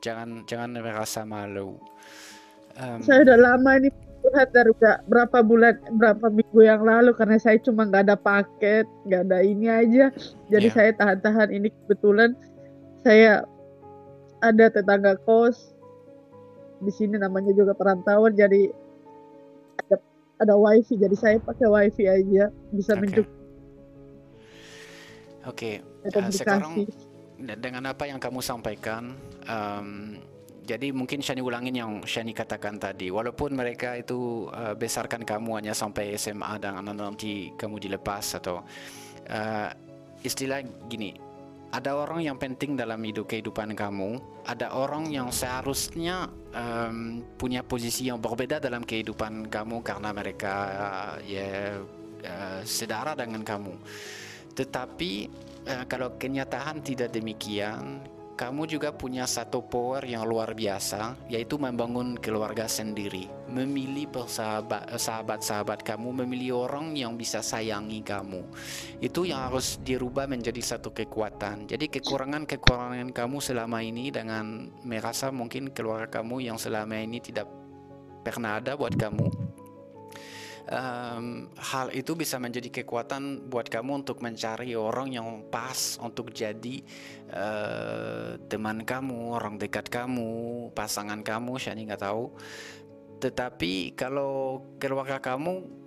Jangan 0.00 0.46
jangan 0.48 0.78
merasa 0.78 1.26
malu. 1.26 1.76
Um, 2.76 3.00
saya 3.00 3.24
udah 3.24 3.38
lama 3.40 3.70
ini 3.80 3.88
curhat 4.26 4.50
dari 4.50 4.74
berapa 5.06 5.38
bulan 5.46 5.78
berapa 5.96 6.26
minggu 6.28 6.60
yang 6.66 6.82
lalu 6.82 7.14
karena 7.14 7.38
saya 7.38 7.62
cuma 7.62 7.86
nggak 7.86 8.10
ada 8.10 8.18
paket 8.18 8.84
nggak 9.06 9.22
ada 9.30 9.38
ini 9.38 9.70
aja 9.70 10.10
jadi 10.50 10.66
Iya. 10.66 10.74
saya 10.74 10.90
tahan-tahan 10.98 11.48
ini 11.54 11.70
kebetulan 11.70 12.34
saya 13.06 13.46
ada 14.42 14.66
tetangga 14.66 15.14
kos 15.22 15.72
di 16.82 16.90
sini 16.90 17.16
namanya 17.16 17.54
juga 17.54 17.72
perantauan 17.72 18.34
jadi 18.34 18.74
ada 20.36 20.54
wifi 20.56 21.00
jadi 21.00 21.16
saya 21.16 21.36
pakai 21.40 21.66
wifi 21.68 22.04
aja 22.08 22.52
bisa 22.72 22.92
Oke. 22.94 23.00
mencukupi 23.02 23.44
Oke, 25.46 25.78
Ada 26.02 26.26
uh, 26.26 26.30
sekarang 26.34 26.72
komunikasi. 26.74 27.46
de- 27.46 27.58
dengan 27.62 27.82
apa 27.86 28.10
yang 28.10 28.18
kamu 28.18 28.42
sampaikan, 28.42 29.14
um, 29.46 30.18
jadi 30.66 30.90
mungkin 30.90 31.22
Shani 31.22 31.38
ulangin 31.38 31.70
yang 31.70 31.92
Shani 32.02 32.34
katakan 32.34 32.82
tadi. 32.82 33.14
Walaupun 33.14 33.54
mereka 33.54 33.94
itu 33.94 34.50
uh, 34.50 34.74
besarkan 34.74 35.22
kamu 35.22 35.62
hanya 35.62 35.70
sampai 35.70 36.18
SMA 36.18 36.58
dan 36.58 36.82
nanti 36.82 37.54
kamu 37.54 37.78
dilepas 37.78 38.42
atau 38.42 38.66
uh, 39.30 39.68
istilah 40.26 40.66
gini, 40.90 41.14
ada 41.76 41.92
orang 41.92 42.24
yang 42.24 42.40
penting 42.40 42.72
dalam 42.72 42.96
hidup 43.04 43.28
kehidupan 43.28 43.76
kamu, 43.76 44.16
ada 44.48 44.72
orang 44.72 45.12
yang 45.12 45.28
seharusnya 45.28 46.32
um, 46.56 47.20
punya 47.36 47.60
posisi 47.60 48.08
yang 48.08 48.16
berbeda 48.16 48.56
dalam 48.56 48.80
kehidupan 48.80 49.52
kamu 49.52 49.84
karena 49.84 50.08
mereka 50.16 50.54
uh, 50.72 51.14
ya 51.20 51.76
uh, 52.24 52.60
sedara 52.64 53.12
dengan 53.12 53.44
kamu. 53.44 53.76
Tetapi 54.56 55.12
eh, 55.68 55.84
kalau 55.84 56.16
kenyataan 56.16 56.80
tidak 56.80 57.12
demikian, 57.12 58.00
kamu 58.36 58.68
juga 58.68 58.92
punya 58.92 59.24
satu 59.24 59.64
power 59.64 60.04
yang 60.04 60.28
luar 60.28 60.52
biasa, 60.52 61.16
yaitu 61.32 61.56
membangun 61.56 62.20
keluarga 62.20 62.68
sendiri, 62.68 63.32
memilih 63.48 64.12
bersahabat 64.12 64.92
eh, 64.92 65.00
sahabat-sahabat 65.00 65.80
kamu, 65.80 66.22
memilih 66.22 66.68
orang 66.68 66.92
yang 66.92 67.16
bisa 67.16 67.40
sayangi 67.40 68.04
kamu. 68.04 68.44
Itu 69.00 69.24
yang 69.24 69.48
harus 69.48 69.80
dirubah 69.80 70.28
menjadi 70.28 70.76
satu 70.76 70.92
kekuatan. 70.92 71.64
Jadi 71.64 71.88
kekurangan-kekurangan 71.88 73.10
kamu 73.16 73.36
selama 73.40 73.80
ini 73.80 74.12
dengan 74.12 74.68
merasa 74.84 75.32
mungkin 75.32 75.72
keluarga 75.72 76.20
kamu 76.20 76.52
yang 76.52 76.60
selama 76.60 77.00
ini 77.00 77.18
tidak 77.24 77.48
pernah 78.20 78.60
ada 78.60 78.76
buat 78.76 78.92
kamu 78.92 79.55
um, 80.70 81.46
hal 81.56 81.86
itu 81.94 82.12
bisa 82.18 82.36
menjadi 82.42 82.82
kekuatan 82.82 83.46
buat 83.46 83.70
kamu 83.70 84.06
untuk 84.06 84.22
mencari 84.22 84.74
orang 84.74 85.14
yang 85.14 85.46
pas 85.50 85.98
untuk 86.02 86.34
jadi 86.34 86.82
uh, 87.30 88.38
teman 88.50 88.82
kamu, 88.82 89.34
orang 89.34 89.56
dekat 89.58 89.86
kamu, 89.88 90.70
pasangan 90.74 91.22
kamu, 91.22 91.58
Shani 91.58 91.86
nggak 91.86 92.02
tahu. 92.02 92.34
Tetapi 93.16 93.96
kalau 93.96 94.62
keluarga 94.76 95.22
kamu 95.22 95.86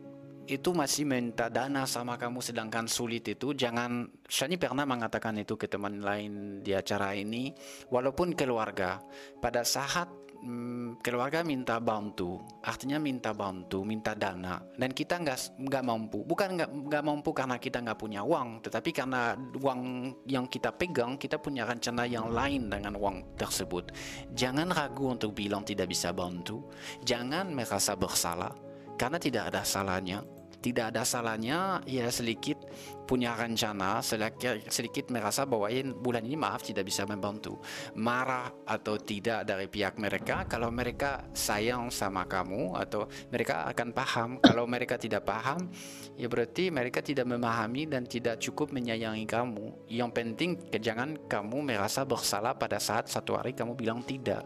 itu 0.49 0.73
masih 0.73 1.05
minta 1.05 1.45
dana 1.45 1.85
sama 1.85 2.17
kamu 2.17 2.41
sedangkan 2.41 2.89
sulit 2.89 3.21
itu 3.29 3.53
jangan 3.53 4.09
Shani 4.25 4.57
pernah 4.57 4.81
mengatakan 4.81 5.37
itu 5.37 5.53
ke 5.53 5.69
teman 5.69 6.01
lain 6.01 6.65
di 6.65 6.73
acara 6.73 7.13
ini 7.13 7.53
walaupun 7.93 8.33
keluarga 8.33 8.97
pada 9.37 9.61
saat 9.61 10.09
mm, 10.43 11.03
keluarga 11.03 11.43
minta 11.43 11.77
bantu. 11.79 12.39
Artinya 12.63 12.97
minta 12.97 13.35
bantu 13.35 13.83
minta 13.83 14.15
dana. 14.15 14.59
Dan 14.75 14.95
kita 14.95 15.19
nggak 15.19 15.59
nggak 15.59 15.83
mampu. 15.83 16.23
Bukan 16.23 16.55
nggak 16.55 16.69
nggak 16.89 17.03
mampu 17.03 17.29
karena 17.35 17.55
kita 17.59 17.83
nggak 17.83 17.99
punya 17.99 18.21
uang. 18.23 18.63
Tetapi 18.63 18.89
karena 18.95 19.35
uang 19.37 19.81
yang 20.25 20.47
kita 20.47 20.71
pegang 20.75 21.19
kita 21.19 21.37
punya 21.37 21.67
rencana 21.67 22.07
yang 22.07 22.31
lain 22.31 22.71
dengan 22.71 22.95
uang 22.95 23.35
tersebut. 23.35 23.91
Jangan 24.33 24.71
ragu 24.71 25.11
untuk 25.11 25.35
bilang 25.35 25.61
tidak 25.67 25.91
bisa 25.91 26.15
bantu. 26.15 26.63
Jangan 27.03 27.51
merasa 27.51 27.95
bersalah. 27.99 28.51
Karena 28.99 29.15
tidak 29.15 29.55
ada 29.55 29.63
salahnya 29.63 30.38
tidak 30.59 30.91
ada 30.91 31.07
salahnya 31.07 31.79
ya 31.87 32.11
sedikit 32.11 32.59
punya 33.07 33.33
rencana 33.33 34.05
sedikit, 34.05 34.69
sedikit 34.69 35.09
merasa 35.09 35.47
bahwa 35.47 35.65
ya, 35.71 35.81
bulan 35.81 36.21
ini 36.27 36.37
maaf 36.37 36.61
tidak 36.61 36.85
bisa 36.85 37.09
membantu 37.09 37.57
marah 37.97 38.53
atau 38.69 39.01
tidak 39.01 39.49
dari 39.49 39.65
pihak 39.65 39.97
mereka. 39.97 40.45
Kalau 40.45 40.69
mereka 40.69 41.25
sayang 41.33 41.89
sama 41.89 42.29
kamu 42.29 42.77
atau 42.77 43.09
mereka 43.33 43.65
akan 43.65 43.89
paham. 43.95 44.29
Kalau 44.43 44.69
mereka 44.69 45.01
tidak 45.01 45.25
paham 45.25 45.71
ya 46.19 46.29
berarti 46.29 46.69
mereka 46.69 47.01
tidak 47.01 47.25
memahami 47.25 47.89
dan 47.89 48.05
tidak 48.05 48.37
cukup 48.37 48.69
menyayangi 48.69 49.25
kamu. 49.25 49.89
Yang 49.89 50.11
penting 50.13 50.49
jangan 50.77 51.17
kamu 51.25 51.65
merasa 51.65 52.05
bersalah 52.05 52.53
pada 52.53 52.77
saat 52.77 53.09
satu 53.09 53.39
hari 53.39 53.57
kamu 53.57 53.73
bilang 53.73 54.05
tidak. 54.05 54.45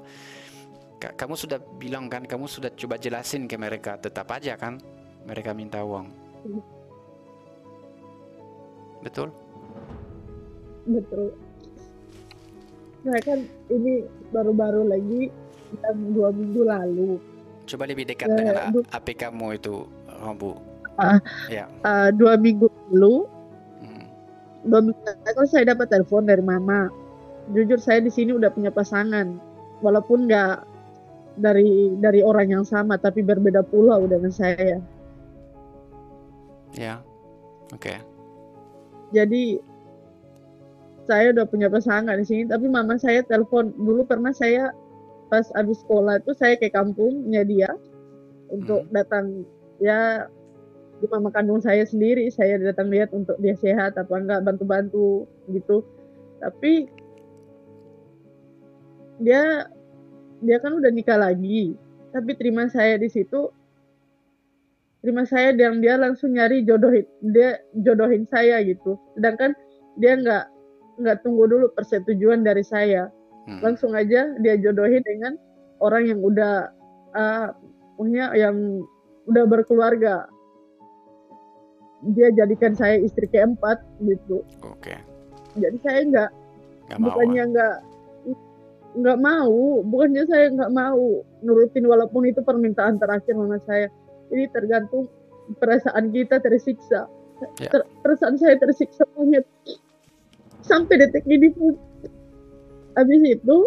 Ka- 1.03 1.19
kamu 1.19 1.35
sudah 1.35 1.59
bilang 1.75 2.07
kan 2.07 2.23
kamu 2.23 2.47
sudah 2.47 2.71
coba 2.79 2.95
jelasin 2.95 3.43
ke 3.43 3.59
mereka 3.59 3.99
tetap 3.99 4.31
aja 4.31 4.55
kan 4.55 4.79
mereka 5.23 5.51
minta 5.51 5.79
uang. 5.79 6.07
Betul. 9.01 9.29
Betul. 10.85 11.31
Saya 13.03 13.19
kan 13.19 13.39
ini 13.67 14.03
baru-baru 14.31 14.87
lagi 14.87 15.27
dan 15.79 16.15
dua 16.15 16.31
minggu 16.31 16.61
lalu. 16.63 17.09
Coba 17.65 17.83
lebih 17.85 18.03
dekat 18.05 18.27
Ya, 18.27 18.35
dengan 18.35 18.55
Bu. 18.71 18.79
A- 18.85 18.99
HP 18.99 19.07
kamu 19.17 19.47
itu 19.55 19.87
Rambu 20.13 20.55
Ah, 20.93 21.17
ya. 21.49 21.65
uh, 21.81 22.13
dua 22.13 22.37
minggu 22.37 22.69
lalu 22.87 23.25
Hmm. 23.81 24.05
dua 24.63 24.79
minggu 24.79 24.99
lalu 25.01 25.31
kan 25.33 25.47
saya 25.47 25.63
dapat 25.67 25.89
telepon 25.89 26.23
dari 26.23 26.39
mama. 26.39 26.87
Jujur 27.51 27.75
saya 27.75 27.99
di 27.99 28.07
sini 28.07 28.31
udah 28.31 28.51
punya 28.51 28.69
pasangan. 28.69 29.35
Walaupun 29.81 30.27
nggak 30.27 30.63
dari 31.33 31.91
dari 31.97 32.21
orang 32.21 32.47
yang 32.51 32.63
sama 32.63 32.95
tapi 32.95 33.19
berbeda 33.19 33.65
pulau 33.65 34.05
dengan 34.05 34.29
saya 34.29 34.77
ya 36.73 37.01
oke. 37.73 37.93
Jadi 39.13 39.61
saya 41.05 41.35
udah 41.35 41.45
punya 41.45 41.67
pasangan 41.69 42.15
di 42.17 42.25
sini 42.25 42.43
tapi 42.49 42.65
mama 42.65 42.95
saya 42.97 43.21
telepon 43.27 43.75
dulu 43.75 44.07
pernah 44.07 44.31
saya 44.33 44.71
pas 45.27 45.45
habis 45.57 45.81
sekolah 45.83 46.21
itu 46.21 46.31
saya 46.37 46.57
ke 46.57 46.69
kampungnya 46.69 47.43
dia 47.45 47.69
untuk 48.49 48.85
datang 48.93 49.45
ya 49.81 50.29
di 51.01 51.05
mama 51.11 51.33
kandung 51.33 51.59
saya 51.59 51.83
sendiri. 51.83 52.31
Saya 52.31 52.55
datang 52.61 52.87
lihat 52.87 53.11
untuk 53.11 53.35
dia 53.43 53.57
sehat 53.59 53.97
apa 53.99 54.13
enggak 54.13 54.45
bantu-bantu 54.45 55.27
gitu. 55.51 55.83
Tapi 56.39 56.87
dia 59.21 59.67
dia 60.43 60.57
kan 60.59 60.75
udah 60.75 60.91
nikah 60.91 61.15
lagi 61.15 61.77
tapi 62.11 62.35
terima 62.35 62.67
saya 62.69 62.99
di 62.99 63.09
situ 63.09 63.49
terima 65.03 65.27
saya 65.27 65.51
dan 65.51 65.83
dia 65.83 65.99
langsung 65.99 66.31
nyari 66.31 66.63
jodohin 66.63 67.03
dia 67.35 67.59
jodohin 67.83 68.23
saya 68.31 68.63
gitu. 68.63 68.95
Sedangkan 69.19 69.51
dia 69.99 70.15
nggak 70.15 70.45
nggak 71.03 71.17
tunggu 71.27 71.43
dulu 71.51 71.67
persetujuan 71.75 72.47
dari 72.47 72.63
saya. 72.63 73.11
Langsung 73.59 73.91
aja 73.91 74.31
dia 74.39 74.55
jodohin 74.55 75.03
dengan 75.03 75.35
orang 75.83 76.07
yang 76.07 76.23
udah 76.23 76.71
uh, 77.11 77.51
punya 77.99 78.31
yang 78.31 78.55
udah 79.27 79.43
berkeluarga. 79.43 80.23
Dia 82.15 82.31
jadikan 82.31 82.71
saya 82.71 82.95
istri 83.03 83.27
keempat 83.27 83.83
gitu. 84.07 84.47
Oke. 84.63 84.95
Jadi 85.59 85.77
saya 85.83 85.99
nggak 86.07 86.31
bukannya 87.03 87.43
nggak 87.51 87.75
nggak 88.93 89.19
mau 89.19 89.81
bukannya 89.83 90.23
saya 90.29 90.53
nggak 90.53 90.71
mau 90.71 91.25
nurutin 91.41 91.85
walaupun 91.89 92.29
itu 92.29 92.45
permintaan 92.45 93.01
terakhir 93.01 93.33
mama 93.33 93.57
saya 93.65 93.89
ini 94.33 94.49
tergantung 94.49 95.05
perasaan 95.61 96.09
kita 96.09 96.41
tersiksa. 96.41 97.05
Ya. 97.59 97.69
Ter- 97.69 97.89
perasaan 98.01 98.35
saya 98.39 98.57
tersiksa 98.57 99.05
banget. 99.15 99.45
Sampai 100.63 100.99
detik 100.99 101.27
ini 101.27 101.51
pun 101.51 101.75
habis 102.95 103.21
itu 103.21 103.57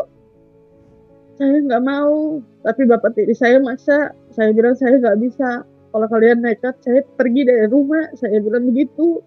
saya 1.36 1.60
nggak 1.60 1.84
mau. 1.84 2.40
Tapi 2.64 2.82
bapak 2.88 3.14
tiri 3.14 3.36
saya 3.36 3.60
maksa 3.60 4.16
saya 4.32 4.51
bilang 4.52 4.74
saya 4.74 4.97
nggak 4.97 5.20
bisa. 5.20 5.62
Kalau 5.66 6.06
kalian 6.12 6.44
nekat 6.44 6.76
saya 6.80 7.05
pergi 7.16 7.44
dari 7.44 7.68
rumah. 7.68 8.09
Saya 8.16 8.40
bilang 8.40 8.68
begitu. 8.72 9.20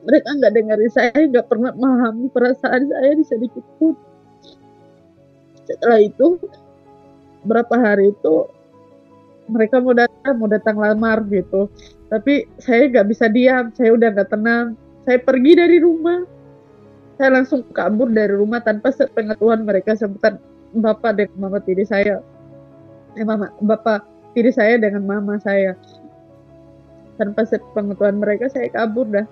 Mereka 0.00 0.28
nggak 0.40 0.52
dengerin 0.56 0.92
saya 0.92 1.12
nggak 1.12 1.46
pernah 1.52 1.76
memahami 1.76 2.32
perasaan 2.32 2.88
saya 2.88 3.12
di 3.12 3.24
sedikit 3.28 3.64
pun. 3.76 3.92
Setelah 5.68 6.00
itu 6.00 6.40
berapa 7.44 7.72
hari 7.76 8.12
itu 8.12 8.48
mereka 9.50 9.82
mau 9.82 9.92
datang 9.92 10.34
mau 10.38 10.48
datang 10.48 10.76
lamar 10.78 11.26
gitu. 11.28 11.66
Tapi 12.10 12.46
saya 12.62 12.86
nggak 12.90 13.06
bisa 13.10 13.26
diam 13.26 13.74
saya 13.74 13.94
udah 13.94 14.08
nggak 14.14 14.30
tenang. 14.30 14.78
Saya 15.04 15.18
pergi 15.18 15.52
dari 15.58 15.78
rumah. 15.82 16.22
Saya 17.20 17.36
langsung 17.36 17.66
kabur 17.76 18.08
dari 18.08 18.32
rumah 18.32 18.64
tanpa 18.64 18.94
sepengetahuan 18.94 19.68
mereka 19.68 19.92
sebutan 19.92 20.40
bapak 20.72 21.20
dan 21.20 21.28
mama 21.36 21.60
tiri 21.60 21.84
saya. 21.84 22.24
Eh 23.18 23.26
mama 23.26 23.52
bapak 23.60 24.06
tiri 24.32 24.54
saya 24.54 24.78
dengan 24.80 25.04
mama 25.04 25.36
saya. 25.42 25.74
Tanpa 27.20 27.44
sepengetahuan 27.44 28.22
mereka 28.22 28.48
saya 28.48 28.70
kabur 28.72 29.04
dah. 29.10 29.26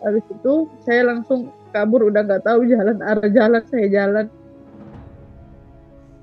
Habis 0.00 0.24
itu 0.30 0.68
saya 0.84 1.04
langsung 1.12 1.52
kabur 1.76 2.08
udah 2.08 2.24
nggak 2.24 2.44
tahu 2.46 2.64
jalan 2.70 3.02
arah 3.04 3.28
jalan 3.28 3.62
saya 3.68 3.86
jalan. 3.90 4.26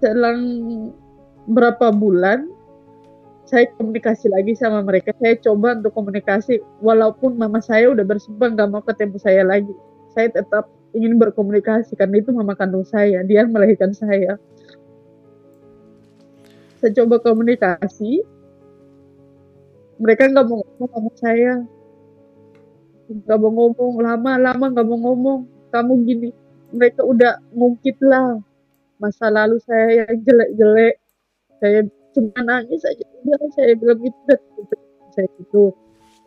Selang 0.01 0.41
berapa 1.49 1.93
bulan 1.93 2.49
saya 3.51 3.67
komunikasi 3.75 4.31
lagi 4.31 4.55
sama 4.55 4.79
mereka. 4.79 5.11
Saya 5.19 5.35
coba 5.43 5.75
untuk 5.75 5.91
komunikasi 5.91 6.63
walaupun 6.79 7.35
mama 7.35 7.59
saya 7.59 7.91
udah 7.91 8.07
bersumpah 8.07 8.47
nggak 8.55 8.69
mau 8.71 8.79
ketemu 8.79 9.19
saya 9.19 9.43
lagi. 9.43 9.75
Saya 10.15 10.31
tetap 10.31 10.71
ingin 10.95 11.19
berkomunikasi 11.19 11.99
karena 11.99 12.23
itu 12.23 12.31
mama 12.31 12.55
kandung 12.55 12.87
saya. 12.87 13.19
Dia 13.27 13.43
melahirkan 13.43 13.91
saya. 13.91 14.39
Saya 16.79 16.91
coba 17.03 17.19
komunikasi. 17.19 18.23
Mereka 19.99 20.31
nggak 20.31 20.47
mau 20.47 20.63
ngomong 20.63 20.89
sama 20.95 21.11
saya. 21.19 21.53
Nggak 23.11 23.35
mau 23.37 23.51
ngomong. 23.51 23.93
Lama-lama 23.99 24.65
nggak 24.71 24.87
mau 24.87 24.99
ngomong. 25.11 25.39
Kamu 25.75 26.07
gini. 26.07 26.31
Mereka 26.71 27.03
udah 27.03 27.35
ngungkit 27.51 27.99
lah. 27.99 28.39
Masa 28.95 29.27
lalu 29.27 29.59
saya 29.59 30.07
yang 30.07 30.23
jelek-jelek. 30.23 30.95
Saya 31.59 31.83
cuma 32.11 32.39
nangis 32.43 32.83
aja 32.83 33.03
udah 33.23 33.39
saya 33.55 33.73
bilang 33.79 33.99
gitu 34.03 34.35
saya 35.15 35.29
itu 35.39 35.63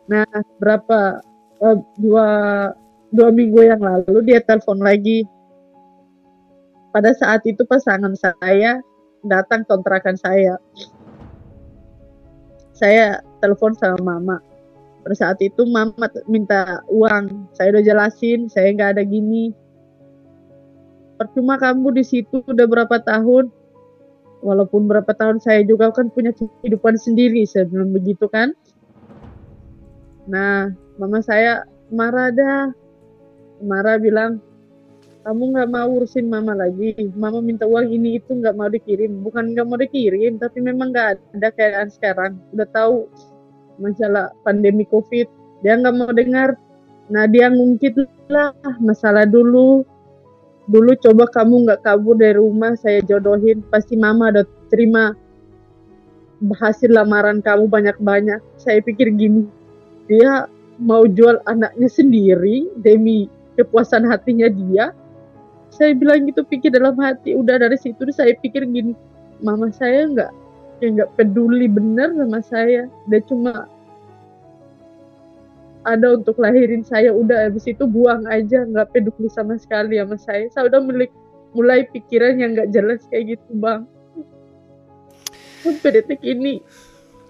nah 0.05 0.25
berapa 0.61 1.21
uh, 1.61 1.77
dua 1.97 2.27
dua 3.09 3.29
minggu 3.33 3.61
yang 3.65 3.81
lalu 3.81 4.21
dia 4.25 4.41
telepon 4.41 4.81
lagi 4.81 5.25
pada 6.95 7.11
saat 7.11 7.43
itu 7.43 7.67
pasangan 7.67 8.15
saya 8.15 8.79
datang 9.27 9.65
kontrakan 9.65 10.15
saya. 10.15 10.55
Saya 12.71 13.19
telepon 13.41 13.73
sama 13.75 13.99
mama. 13.99 14.37
Pada 15.03 15.15
saat 15.15 15.37
itu 15.41 15.65
mama 15.67 16.07
minta 16.29 16.79
uang. 16.87 17.51
Saya 17.51 17.75
udah 17.75 17.83
jelasin, 17.83 18.47
saya 18.47 18.71
nggak 18.73 18.95
ada 18.95 19.03
gini. 19.03 19.53
Percuma 21.15 21.59
kamu 21.59 21.99
di 21.99 22.03
situ 22.03 22.43
udah 22.47 22.67
berapa 22.67 22.95
tahun. 23.03 23.51
Walaupun 24.43 24.87
berapa 24.89 25.09
tahun 25.15 25.39
saya 25.39 25.63
juga 25.63 25.89
kan 25.95 26.11
punya 26.11 26.35
kehidupan 26.35 26.99
sendiri 26.99 27.43
sebelum 27.47 27.95
begitu 27.95 28.27
kan. 28.27 28.51
Nah, 30.27 30.73
mama 30.97 31.19
saya 31.23 31.63
marah 31.93 32.33
dah. 32.33 32.73
Marah 33.63 33.95
bilang, 33.95 34.43
kamu 35.25 35.57
nggak 35.57 35.69
mau 35.73 35.89
urusin 35.97 36.29
mama 36.29 36.53
lagi. 36.53 36.93
Mama 37.17 37.41
minta 37.41 37.65
uang 37.65 37.89
ini 37.89 38.21
itu 38.21 38.37
nggak 38.37 38.53
mau 38.53 38.69
dikirim. 38.69 39.25
Bukan 39.25 39.57
nggak 39.57 39.65
mau 39.65 39.77
dikirim 39.81 40.37
tapi 40.37 40.61
memang 40.61 40.93
nggak 40.93 41.17
ada 41.41 41.49
keadaan 41.49 41.89
sekarang. 41.89 42.37
Udah 42.53 42.69
tahu 42.69 43.09
masalah 43.81 44.29
pandemi 44.45 44.85
covid. 44.85 45.25
Dia 45.65 45.81
nggak 45.81 45.95
mau 45.97 46.13
dengar. 46.13 46.53
Nah 47.09 47.25
dia 47.25 47.49
ngungkit 47.49 47.97
lah 48.29 48.53
masalah 48.77 49.25
dulu 49.25 49.81
dulu 50.65 50.97
coba 50.97 51.29
kamu 51.29 51.69
nggak 51.69 51.81
kabur 51.85 52.17
dari 52.17 52.37
rumah 52.37 52.73
saya 52.77 53.01
jodohin. 53.05 53.61
Pasti 53.69 53.97
mama 53.97 54.33
udah 54.33 54.45
terima 54.69 55.13
hasil 56.41 56.91
lamaran 56.91 57.41
kamu 57.41 57.69
banyak-banyak. 57.69 58.41
Saya 58.57 58.81
pikir 58.81 59.13
gini 59.13 59.45
dia 60.05 60.45
mau 60.77 61.07
jual 61.09 61.41
anaknya 61.49 61.89
sendiri 61.89 62.69
demi 62.81 63.31
kepuasan 63.57 64.05
hatinya 64.09 64.49
dia. 64.49 64.91
Saya 65.73 65.91
bilang 65.97 66.29
gitu 66.29 66.45
pikir 66.45 66.71
dalam 66.71 66.95
hati 67.01 67.35
udah 67.35 67.59
dari 67.59 67.75
situ 67.75 68.07
saya 68.13 68.31
pikir 68.39 68.63
gini 68.69 68.95
mama 69.43 69.67
saya 69.75 70.07
nggak 70.07 70.31
ya 70.79 70.87
nggak 70.91 71.09
peduli 71.19 71.67
bener 71.69 72.13
sama 72.15 72.39
saya. 72.41 72.81
Dia 73.09 73.21
cuma 73.25 73.67
ada 75.85 76.17
untuk 76.17 76.41
lahirin 76.41 76.81
saya 76.81 77.13
udah 77.13 77.49
habis 77.49 77.69
itu 77.69 77.85
buang 77.85 78.25
aja 78.25 78.65
nggak 78.65 78.89
peduli 78.91 79.29
sama 79.29 79.55
sekali 79.61 80.01
sama 80.01 80.17
saya. 80.17 80.49
Saya 80.49 80.67
udah 80.73 80.81
milik 80.81 81.13
mulai 81.53 81.85
pikiran 81.87 82.41
yang 82.41 82.57
nggak 82.57 82.73
jelas 82.73 83.05
kayak 83.13 83.37
gitu 83.37 83.51
bang. 83.61 83.85
Sampai 85.61 85.89
detik 85.97 86.21
ini 86.25 86.61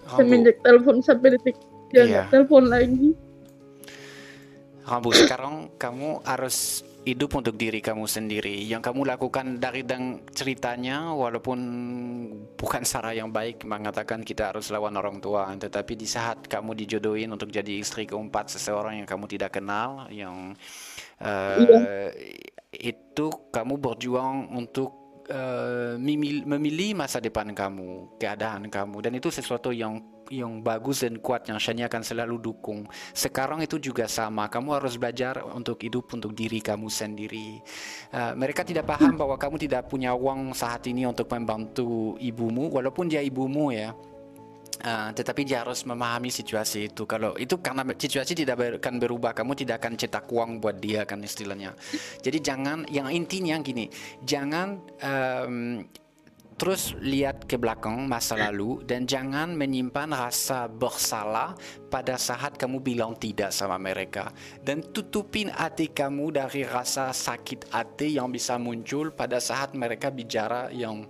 oh, 0.08 0.16
semenjak 0.16 0.60
telepon 0.64 1.04
sampai 1.04 1.36
detik 1.36 1.56
dia 1.92 2.04
iya. 2.08 2.22
telepon 2.32 2.66
lagi. 2.72 3.12
Rambu 4.86 5.10
sekarang 5.12 5.70
kamu 5.76 6.22
harus 6.24 6.86
hidup 7.06 7.38
untuk 7.38 7.54
diri 7.54 7.78
kamu 7.78 8.02
sendiri. 8.10 8.66
Yang 8.66 8.90
kamu 8.90 9.06
lakukan 9.06 9.62
dari 9.62 9.86
dan 9.86 10.26
ceritanya, 10.34 11.14
walaupun 11.14 11.58
bukan 12.58 12.82
cara 12.82 13.14
yang 13.14 13.30
baik 13.30 13.62
mengatakan 13.62 14.26
kita 14.26 14.50
harus 14.50 14.74
lawan 14.74 14.98
orang 14.98 15.22
tua, 15.22 15.46
tetapi 15.54 15.94
di 15.94 16.04
saat 16.10 16.50
kamu 16.50 16.74
dijodohin 16.74 17.30
untuk 17.30 17.54
jadi 17.54 17.78
istri 17.78 18.10
keempat 18.10 18.50
seseorang 18.58 18.98
yang 18.98 19.06
kamu 19.06 19.30
tidak 19.30 19.54
kenal, 19.54 20.10
yang 20.10 20.50
uh, 21.22 21.58
iya. 21.62 22.10
itu 22.74 23.26
kamu 23.54 23.78
berjuang 23.78 24.50
untuk 24.52 25.06
Uh, 25.26 25.98
memilih 25.98 26.94
masa 26.94 27.18
depan 27.18 27.50
kamu, 27.50 28.14
keadaan 28.14 28.70
kamu, 28.70 29.02
dan 29.02 29.10
itu 29.18 29.26
sesuatu 29.26 29.74
yang 29.74 29.98
yang 30.30 30.62
bagus 30.62 31.06
dan 31.06 31.18
kuat 31.20 31.46
yang 31.46 31.58
Shani 31.60 31.86
akan 31.86 32.02
selalu 32.02 32.40
dukung. 32.40 32.86
Sekarang 33.12 33.62
itu 33.62 33.78
juga 33.78 34.06
sama. 34.10 34.46
Kamu 34.46 34.76
harus 34.76 34.98
belajar 34.98 35.42
untuk 35.54 35.80
hidup 35.82 36.10
untuk 36.14 36.32
diri 36.34 36.58
kamu 36.58 36.90
sendiri. 36.90 37.60
Uh, 38.10 38.32
mereka 38.34 38.66
tidak 38.66 38.86
paham 38.86 39.14
bahwa 39.14 39.38
kamu 39.38 39.56
tidak 39.68 39.86
punya 39.86 40.14
uang 40.16 40.54
saat 40.56 40.86
ini 40.90 41.06
untuk 41.06 41.30
membantu 41.30 42.18
ibumu, 42.18 42.70
walaupun 42.72 43.06
dia 43.06 43.22
ibumu 43.22 43.70
ya. 43.70 43.94
Uh, 44.76 45.08
tetapi 45.08 45.48
dia 45.48 45.64
harus 45.64 45.88
memahami 45.88 46.28
situasi 46.28 46.92
itu. 46.92 47.08
Kalau 47.08 47.32
itu 47.40 47.56
karena 47.64 47.80
situasi 47.80 48.36
tidak 48.36 48.76
akan 48.76 49.00
berubah, 49.00 49.32
kamu 49.32 49.56
tidak 49.56 49.80
akan 49.80 49.96
cetak 49.96 50.28
uang 50.28 50.60
buat 50.60 50.76
dia 50.76 51.08
kan 51.08 51.24
istilahnya. 51.24 51.72
Jadi 52.20 52.38
jangan, 52.44 52.84
yang 52.92 53.08
intinya 53.08 53.56
gini, 53.64 53.88
jangan 54.20 54.76
um, 55.00 55.80
terus 56.56 56.96
lihat 57.04 57.44
ke 57.44 57.60
belakang 57.60 58.08
masa 58.08 58.36
lalu 58.36 58.80
dan 58.88 59.04
jangan 59.04 59.52
menyimpan 59.52 60.08
rasa 60.08 60.64
bersalah 60.68 61.52
pada 61.92 62.16
saat 62.16 62.56
kamu 62.56 62.80
bilang 62.80 63.12
tidak 63.16 63.52
sama 63.52 63.76
mereka. 63.76 64.32
Dan 64.64 64.80
tutupin 64.80 65.52
hati 65.52 65.92
kamu 65.92 66.32
dari 66.32 66.64
rasa 66.64 67.12
sakit 67.12 67.72
hati 67.72 68.16
yang 68.16 68.32
bisa 68.32 68.56
muncul 68.56 69.12
pada 69.12 69.36
saat 69.36 69.76
mereka 69.76 70.08
bicara 70.08 70.72
yang 70.72 71.04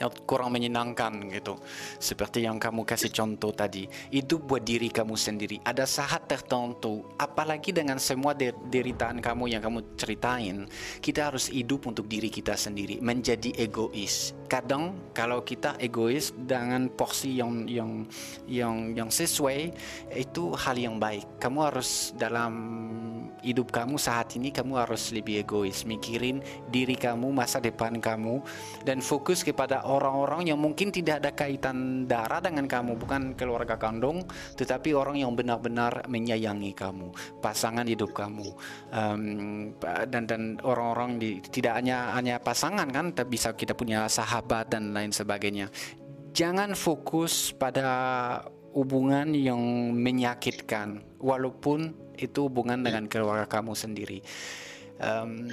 yang 0.00 0.08
kurang 0.24 0.56
menyenangkan 0.56 1.28
gitu. 1.28 1.60
Seperti 2.00 2.48
yang 2.48 2.56
kamu 2.56 2.88
kasih 2.88 3.12
contoh 3.12 3.52
tadi 3.52 3.84
itu 4.08 4.40
buat 4.40 4.64
diri 4.64 4.88
kamu 4.88 5.12
sendiri. 5.12 5.60
Ada 5.60 5.84
saat 5.84 6.24
tertentu 6.24 7.04
apalagi 7.20 7.76
dengan 7.76 8.00
semua 8.00 8.32
deritaan 8.72 9.20
kamu 9.20 9.52
yang 9.52 9.60
kamu 9.60 10.00
ceritain 10.00 10.64
kita 11.04 11.28
harus 11.28 11.52
hidup 11.52 11.84
untuk 11.84 12.08
diri 12.08 12.32
kita 12.32 12.56
sendiri 12.56 12.96
menjadi 13.04 13.52
egois 13.60 14.39
kadang 14.50 15.14
kalau 15.14 15.46
kita 15.46 15.78
egois 15.78 16.34
dengan 16.34 16.90
porsi 16.90 17.38
yang 17.38 17.70
yang 17.70 18.02
yang 18.50 18.90
yang 18.98 19.06
sesuai 19.06 19.70
itu 20.18 20.50
hal 20.58 20.74
yang 20.74 20.98
baik. 20.98 21.38
Kamu 21.38 21.58
harus 21.70 22.10
dalam 22.18 22.52
hidup 23.46 23.70
kamu 23.70 23.94
saat 23.94 24.34
ini 24.34 24.50
kamu 24.50 24.82
harus 24.82 25.14
lebih 25.14 25.46
egois. 25.46 25.86
Mikirin 25.86 26.42
diri 26.66 26.98
kamu 26.98 27.30
masa 27.30 27.62
depan 27.62 28.02
kamu 28.02 28.42
dan 28.82 28.98
fokus 28.98 29.46
kepada 29.46 29.86
orang-orang 29.86 30.50
yang 30.50 30.58
mungkin 30.58 30.90
tidak 30.90 31.22
ada 31.22 31.30
kaitan 31.30 32.10
darah 32.10 32.42
dengan 32.42 32.66
kamu, 32.66 32.98
bukan 32.98 33.38
keluarga 33.38 33.78
kandung, 33.78 34.26
tetapi 34.58 34.98
orang 34.98 35.22
yang 35.22 35.32
benar-benar 35.38 36.10
menyayangi 36.10 36.74
kamu, 36.74 37.14
pasangan 37.38 37.86
hidup 37.86 38.10
kamu, 38.10 38.50
um, 38.90 39.22
dan 40.10 40.26
dan 40.26 40.42
orang-orang 40.66 41.22
tidak 41.54 41.78
hanya 41.78 42.18
hanya 42.18 42.42
pasangan 42.42 42.90
kan, 42.90 43.14
tapi 43.14 43.38
bisa 43.38 43.54
kita 43.54 43.78
punya 43.78 44.10
sahabat 44.10 44.39
dan 44.68 44.92
lain 44.94 45.12
sebagainya. 45.12 45.68
Jangan 46.30 46.78
fokus 46.78 47.50
pada 47.50 47.88
hubungan 48.70 49.34
yang 49.34 49.58
menyakitkan, 49.98 51.02
walaupun 51.18 51.90
itu 52.14 52.46
hubungan 52.46 52.86
dengan 52.86 53.10
keluarga 53.10 53.50
kamu 53.50 53.74
sendiri. 53.74 54.22
Um, 55.00 55.48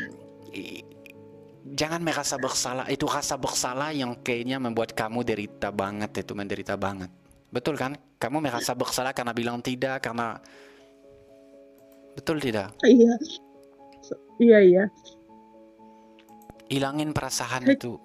jangan 1.74 2.04
merasa 2.04 2.36
bersalah 2.38 2.88
itu 2.92 3.08
rasa 3.08 3.40
bersalah 3.40 3.96
yang 3.96 4.16
kayaknya 4.22 4.60
membuat 4.60 4.94
kamu 4.94 5.24
derita 5.24 5.72
banget 5.72 6.24
itu 6.24 6.36
menderita 6.36 6.76
banget 6.76 7.12
Betul 7.48 7.80
kan? 7.80 7.96
Kamu 8.20 8.44
merasa 8.44 8.76
bersalah 8.76 9.16
karena 9.16 9.32
bilang 9.32 9.64
tidak, 9.64 10.04
karena 10.04 10.36
betul 12.18 12.42
tidak? 12.44 12.76
Iya. 12.84 13.14
Iya, 14.38 14.60
iya. 14.62 14.84
Hilangin 16.68 17.16
perasaan 17.16 17.64
itu. 17.66 17.96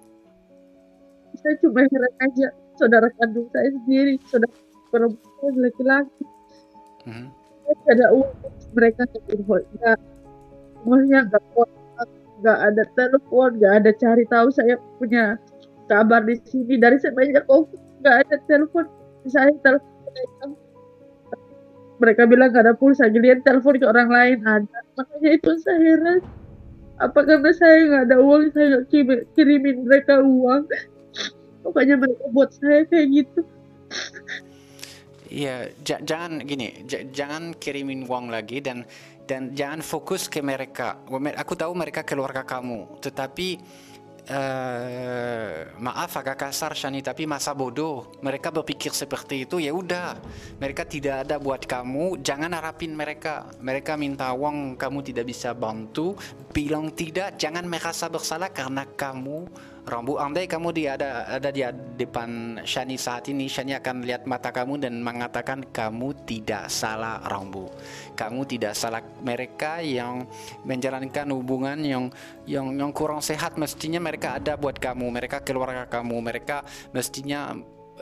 Saya 1.41 1.55
cuma 1.61 1.81
heran 1.85 2.13
aja 2.21 2.47
saudara 2.77 3.07
kandung 3.17 3.47
saya 3.53 3.69
sendiri, 3.73 4.17
saudara 4.29 4.53
perempuan 4.93 5.53
laki-laki. 5.57 6.23
Mhm. 7.09 7.27
Saya 7.63 7.73
nggak 7.73 7.93
ada 7.95 8.07
uang 8.13 8.33
mereka 8.73 9.01
nggak 9.07 9.97
semuanya 10.83 11.19
nggak 11.31 11.43
kontak 11.55 12.09
nggak 12.43 12.59
ada 12.59 12.83
telepon 12.99 13.49
nggak 13.55 13.73
ada 13.79 13.91
cari 13.95 14.23
tahu 14.27 14.47
saya 14.51 14.75
punya 14.99 15.39
kabar 15.87 16.21
di 16.27 16.35
sini. 16.47 16.75
Dari 16.77 16.97
semenjak 16.99 17.47
covid 17.47 17.79
nggak 18.03 18.15
ada 18.27 18.35
telepon. 18.45 18.85
Saya 19.27 19.51
telepon. 19.63 19.89
Mereka 20.13 20.45
mereka 22.03 22.21
bilang 22.27 22.51
nggak 22.51 22.65
ada 22.67 22.75
pulsa 22.75 23.07
giliran 23.07 23.41
telepon 23.47 23.79
ke 23.79 23.87
orang 23.87 24.09
lain 24.11 24.37
ada. 24.43 24.79
Makanya 24.99 25.29
itu 25.39 25.51
saya 25.63 25.79
heran. 25.79 26.19
Apa 27.01 27.25
karena 27.25 27.51
saya 27.55 27.77
nggak 27.89 28.03
ada 28.11 28.17
uang 28.21 28.43
saya 28.53 28.65
nggak 28.69 28.85
kirim- 28.91 29.25
kirimin 29.33 29.87
mereka 29.87 30.21
uang 30.21 30.67
makanya 31.63 31.95
mereka 31.99 32.23
buat 32.29 32.49
saya 32.53 32.83
kayak 32.87 33.07
gitu 33.11 33.41
Iya, 35.33 35.73
ja- 35.81 36.03
jangan 36.05 36.45
gini, 36.45 36.85
ja- 36.85 37.09
jangan 37.09 37.57
kirimin 37.57 38.05
uang 38.05 38.29
lagi 38.29 38.61
dan 38.61 38.85
dan 39.25 39.49
jangan 39.57 39.81
fokus 39.81 40.29
ke 40.29 40.45
mereka. 40.45 41.01
Aku 41.41 41.57
tahu 41.57 41.73
mereka 41.73 42.05
keluarga 42.05 42.45
kamu, 42.45 43.01
tetapi 43.01 43.57
eh, 44.23 45.67
maaf 45.83 46.15
agak 46.15 46.47
kasar 46.47 46.71
Shani, 46.71 47.03
tapi 47.03 47.27
masa 47.27 47.51
bodoh. 47.51 48.07
Mereka 48.23 48.55
berpikir 48.55 48.95
seperti 48.95 49.43
itu, 49.43 49.59
ya 49.59 49.75
udah. 49.75 50.15
Mereka 50.63 50.87
tidak 50.87 51.27
ada 51.27 51.35
buat 51.43 51.67
kamu, 51.67 52.23
jangan 52.23 52.55
harapin 52.55 52.95
mereka. 52.95 53.43
Mereka 53.59 53.99
minta 53.99 54.31
uang, 54.31 54.79
kamu 54.79 54.99
tidak 55.03 55.27
bisa 55.27 55.51
bantu, 55.51 56.15
bilang 56.55 56.95
tidak, 56.95 57.35
jangan 57.35 57.67
merasa 57.67 58.07
bersalah 58.07 58.47
karena 58.47 58.87
kamu 58.95 59.43
Rambu, 59.83 60.15
andai 60.15 60.47
kamu 60.47 60.71
di 60.71 60.87
ada 60.87 61.27
ada 61.27 61.51
di 61.51 61.59
depan 61.99 62.63
Shani 62.63 62.95
saat 62.95 63.27
ini, 63.27 63.51
Shani 63.51 63.75
akan 63.75 64.07
lihat 64.07 64.23
mata 64.23 64.47
kamu 64.47 64.79
dan 64.79 65.03
mengatakan 65.03 65.59
kamu 65.75 66.23
tidak 66.23 66.71
salah 66.71 67.19
Rambu. 67.27 67.67
Kamu 68.15 68.47
tidak 68.47 68.79
salah. 68.79 69.03
Mereka 69.03 69.83
yang 69.83 70.23
menjalankan 70.63 71.27
hubungan 71.35 71.75
yang 71.83 72.07
yang 72.47 72.71
yang 72.79 72.95
kurang 72.95 73.19
sehat 73.19 73.59
mestinya 73.59 73.99
mereka 73.99 74.39
ada 74.39 74.55
buat 74.55 74.79
kamu, 74.79 75.11
mereka 75.11 75.43
keluarga 75.43 75.83
kamu, 75.83 76.15
mereka 76.31 76.63
mestinya 76.95 77.51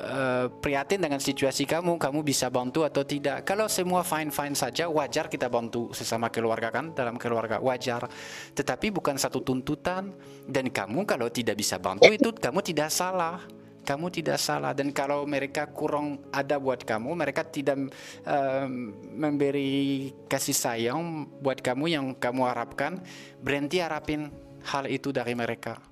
eh, 0.02 0.46
prihatin 0.50 0.98
dengan 0.98 1.22
situasi 1.22 1.70
kamu, 1.70 2.02
kamu 2.02 2.26
bisa 2.26 2.50
bantu 2.50 2.82
atau 2.82 3.06
tidak. 3.06 3.46
Kalau 3.46 3.70
semua 3.70 4.02
fine-fine 4.02 4.58
saja, 4.58 4.90
wajar 4.90 5.30
kita 5.30 5.48
bantu 5.48 5.94
sesama 5.94 6.34
keluarga 6.34 6.74
kan 6.74 6.92
dalam 6.98 7.22
keluarga 7.22 7.62
wajar. 7.62 8.10
Tetapi 8.58 8.90
bukan 8.90 9.16
satu 9.22 9.46
tuntutan 9.46 10.10
dan 10.50 10.74
kamu 10.74 11.06
kalau 11.06 11.30
tidak 11.30 11.62
bisa 11.62 11.78
bantu 11.78 12.10
itu 12.10 12.34
kamu 12.34 12.60
tidak 12.66 12.90
salah. 12.90 13.40
Kamu 13.82 14.14
tidak 14.14 14.38
salah 14.38 14.78
dan 14.78 14.94
kalau 14.94 15.26
mereka 15.26 15.66
kurang 15.66 16.22
ada 16.30 16.62
buat 16.62 16.86
kamu, 16.86 17.18
mereka 17.18 17.42
tidak 17.42 17.90
eh, 18.22 18.68
memberi 19.10 20.14
kasih 20.30 20.54
sayang 20.54 21.26
buat 21.42 21.66
kamu 21.66 21.86
yang 21.90 22.06
kamu 22.14 22.46
harapkan, 22.46 23.02
berhenti 23.42 23.82
harapin 23.82 24.30
hal 24.70 24.86
itu 24.86 25.10
dari 25.10 25.34
mereka. 25.34 25.91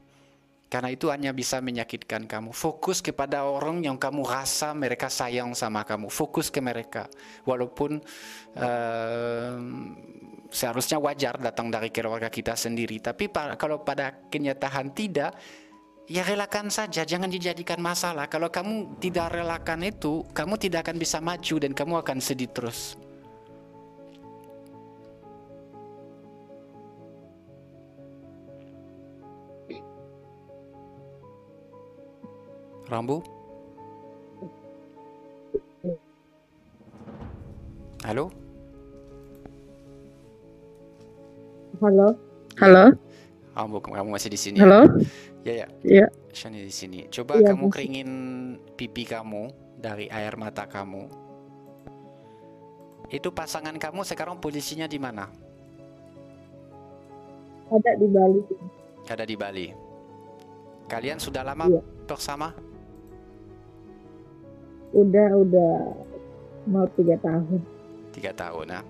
Karena 0.70 0.94
itu 0.94 1.10
hanya 1.10 1.34
bisa 1.34 1.58
menyakitkan 1.66 2.30
kamu. 2.30 2.54
Fokus 2.54 3.02
kepada 3.02 3.42
orang 3.42 3.82
yang 3.82 3.98
kamu 3.98 4.22
rasa 4.22 4.78
mereka 4.78 5.10
sayang 5.10 5.58
sama 5.58 5.82
kamu. 5.82 6.14
Fokus 6.14 6.54
ke 6.54 6.62
mereka. 6.62 7.10
Walaupun 7.42 7.98
ehm, 8.54 9.98
seharusnya 10.54 11.02
wajar 11.02 11.42
datang 11.42 11.74
dari 11.74 11.90
keluarga 11.90 12.30
kita 12.30 12.54
sendiri. 12.54 13.02
Tapi 13.02 13.34
kalau 13.58 13.82
pada 13.82 14.14
kenyataan 14.30 14.94
tidak, 14.94 15.34
ya 16.06 16.22
relakan 16.22 16.70
saja. 16.70 17.02
Jangan 17.02 17.34
dijadikan 17.34 17.82
masalah. 17.82 18.30
Kalau 18.30 18.54
kamu 18.54 19.02
tidak 19.02 19.42
relakan 19.42 19.82
itu, 19.82 20.22
kamu 20.38 20.54
tidak 20.62 20.86
akan 20.86 21.02
bisa 21.02 21.18
maju 21.18 21.56
dan 21.58 21.74
kamu 21.74 21.94
akan 22.06 22.18
sedih 22.22 22.54
terus. 22.54 23.09
Rambu? 32.90 33.22
Halo? 38.02 38.26
halo 41.80 42.08
halo 42.60 42.86
Rambu, 43.56 43.78
kamu 43.80 44.12
masih 44.12 44.32
di 44.34 44.40
sini? 44.40 44.58
halo 44.60 44.88
Ya, 45.48 45.64
ya. 45.64 45.68
Iya. 45.88 46.08
Shani 46.36 46.68
di 46.68 46.74
sini. 46.74 47.08
Coba 47.08 47.40
Iya, 47.40 47.56
kamu 47.56 47.72
masih. 47.72 47.72
keringin 47.72 48.10
pipi 48.76 49.08
kamu 49.08 49.48
dari 49.80 50.12
air 50.12 50.36
mata 50.36 50.68
kamu. 50.68 51.08
Itu 53.08 53.32
pasangan 53.32 53.72
kamu 53.80 54.04
sekarang 54.04 54.44
posisinya 54.44 54.84
di 54.84 55.00
mana? 55.00 55.32
ada 57.70 57.92
di 57.96 58.08
Bali 58.10 58.42
Ada 59.08 59.24
di 59.24 59.36
Bali. 59.40 59.68
Kalian 60.92 61.22
sudah 61.24 61.48
lama 61.48 61.72
Iya. 61.72 61.82
bersama? 62.04 62.52
Udah 64.94 65.30
udah 65.38 65.74
mau 66.70 66.86
tiga 66.98 67.16
tahun 67.22 67.62
Tiga 68.10 68.34
tahun 68.34 68.74
ya. 68.74 68.82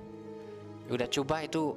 Udah 0.90 1.08
coba 1.12 1.44
itu 1.44 1.76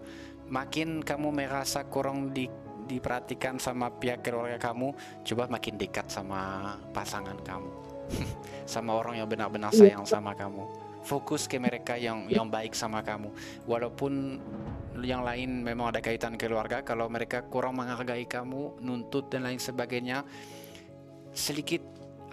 makin 0.49 1.03
kamu 1.03 1.35
merasa 1.35 1.83
kurang 1.85 2.31
di, 2.31 2.47
diperhatikan 2.87 3.59
sama 3.59 3.91
pihak 3.91 4.23
keluarga 4.23 4.57
kamu, 4.57 4.95
coba 5.27 5.51
makin 5.51 5.75
dekat 5.77 6.07
sama 6.07 6.75
pasangan 6.95 7.37
kamu. 7.43 7.71
sama 8.73 8.95
orang 8.95 9.21
yang 9.21 9.29
benar-benar 9.29 9.75
Iya. 9.75 9.91
sayang 9.93 10.07
sama 10.07 10.33
kamu. 10.39 10.65
Fokus 11.03 11.51
ke 11.51 11.59
mereka 11.59 11.99
yang 11.99 12.31
yang 12.31 12.47
baik 12.47 12.79
sama 12.79 13.03
kamu. 13.03 13.35
Walaupun 13.67 14.39
yang 15.03 15.27
lain 15.27 15.67
memang 15.67 15.91
ada 15.91 15.99
kaitan 15.99 16.39
keluarga, 16.39 16.87
kalau 16.87 17.11
mereka 17.11 17.43
kurang 17.43 17.75
menghargai 17.75 18.23
kamu, 18.23 18.79
nuntut 18.79 19.27
dan 19.29 19.51
lain 19.51 19.59
sebagainya, 19.59 20.23
sedikit 21.35 21.83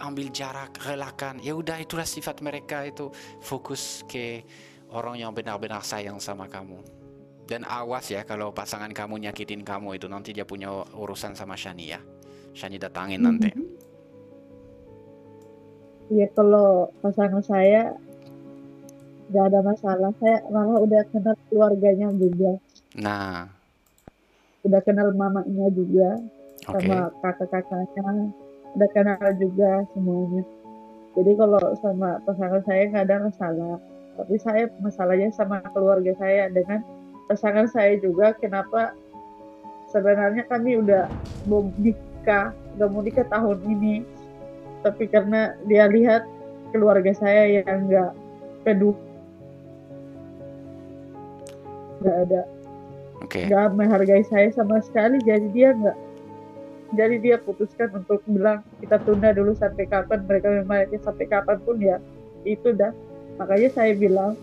ambil 0.00 0.32
jarak, 0.32 0.74
relakan. 0.82 1.38
Ya 1.44 1.52
udah 1.54 1.76
itulah 1.78 2.08
sifat 2.08 2.40
mereka 2.40 2.82
itu. 2.82 3.12
Fokus 3.40 4.02
ke 4.08 4.42
orang 4.90 5.20
yang 5.20 5.30
benar-benar 5.30 5.84
sayang 5.84 6.18
sama 6.18 6.48
kamu. 6.48 6.80
Dan 7.46 7.66
awas 7.66 8.08
ya 8.08 8.22
kalau 8.22 8.50
pasangan 8.50 8.90
kamu 8.90 9.26
nyakitin 9.28 9.62
kamu 9.62 9.98
itu 9.98 10.06
nanti 10.06 10.30
dia 10.30 10.46
punya 10.46 10.70
urusan 10.94 11.34
sama 11.34 11.54
Shani 11.54 11.92
ya. 11.92 12.00
Shani 12.54 12.78
datangin 12.78 13.22
nanti. 13.22 13.50
ya 16.10 16.26
kalau 16.34 16.90
pasangan 16.98 17.38
saya 17.38 17.94
nggak 19.30 19.44
ada 19.46 19.60
masalah 19.62 20.10
saya 20.18 20.42
malah 20.50 20.82
udah 20.82 21.02
kenal 21.14 21.38
keluarganya 21.46 22.10
juga 22.18 22.58
Nah, 22.98 23.46
udah 24.66 24.80
kenal 24.82 25.14
mamanya 25.14 25.70
juga 25.70 26.18
oke. 26.66 26.82
sama 26.82 27.14
kakak-kakaknya 27.22 28.34
udah 28.76 28.88
kenal 28.94 29.28
juga 29.38 29.82
semuanya. 29.94 30.42
Jadi 31.18 31.32
kalau 31.34 31.62
sama 31.82 32.22
pasangan 32.22 32.62
saya 32.62 32.86
nggak 32.90 33.04
ada 33.10 33.16
masalah 33.26 33.76
tapi 34.20 34.36
saya 34.36 34.68
masalahnya 34.84 35.32
sama 35.32 35.64
keluarga 35.72 36.12
saya 36.20 36.52
dengan 36.52 36.84
pasangan 37.24 37.64
saya 37.72 37.96
juga. 37.96 38.36
Kenapa? 38.36 38.92
Sebenarnya 39.88 40.44
kami 40.44 40.76
udah 40.76 41.08
mau 41.48 41.64
nikah 41.80 42.52
udah 42.76 42.86
mau 42.92 43.00
nikah 43.00 43.24
tahun 43.32 43.64
ini. 43.64 44.04
Tapi 44.84 45.08
karena 45.08 45.56
dia 45.64 45.88
lihat 45.88 46.28
keluarga 46.68 47.16
saya 47.16 47.64
yang 47.64 47.88
nggak 47.88 48.12
peduli. 48.68 49.00
Nggak 52.04 52.16
ada. 52.28 52.42
Nggak 53.24 53.66
menghargai 53.72 54.24
saya 54.28 54.52
sama 54.52 54.84
sekali. 54.84 55.16
Jadi 55.24 55.48
dia 55.56 55.72
nggak 55.72 55.96
jadi 56.90 57.16
dia 57.22 57.36
putuskan 57.38 57.94
untuk 57.94 58.22
bilang 58.26 58.66
kita 58.82 58.98
tunda 59.06 59.30
dulu 59.30 59.54
sampai 59.54 59.86
kapan. 59.86 60.26
Mereka 60.26 60.48
memang 60.62 60.90
ya 60.90 60.98
sampai 60.98 61.26
kapan 61.30 61.58
pun 61.62 61.76
ya 61.78 62.02
itu 62.42 62.74
dah. 62.74 62.90
Makanya 63.38 63.70
saya 63.70 63.92
bilang 63.94 64.34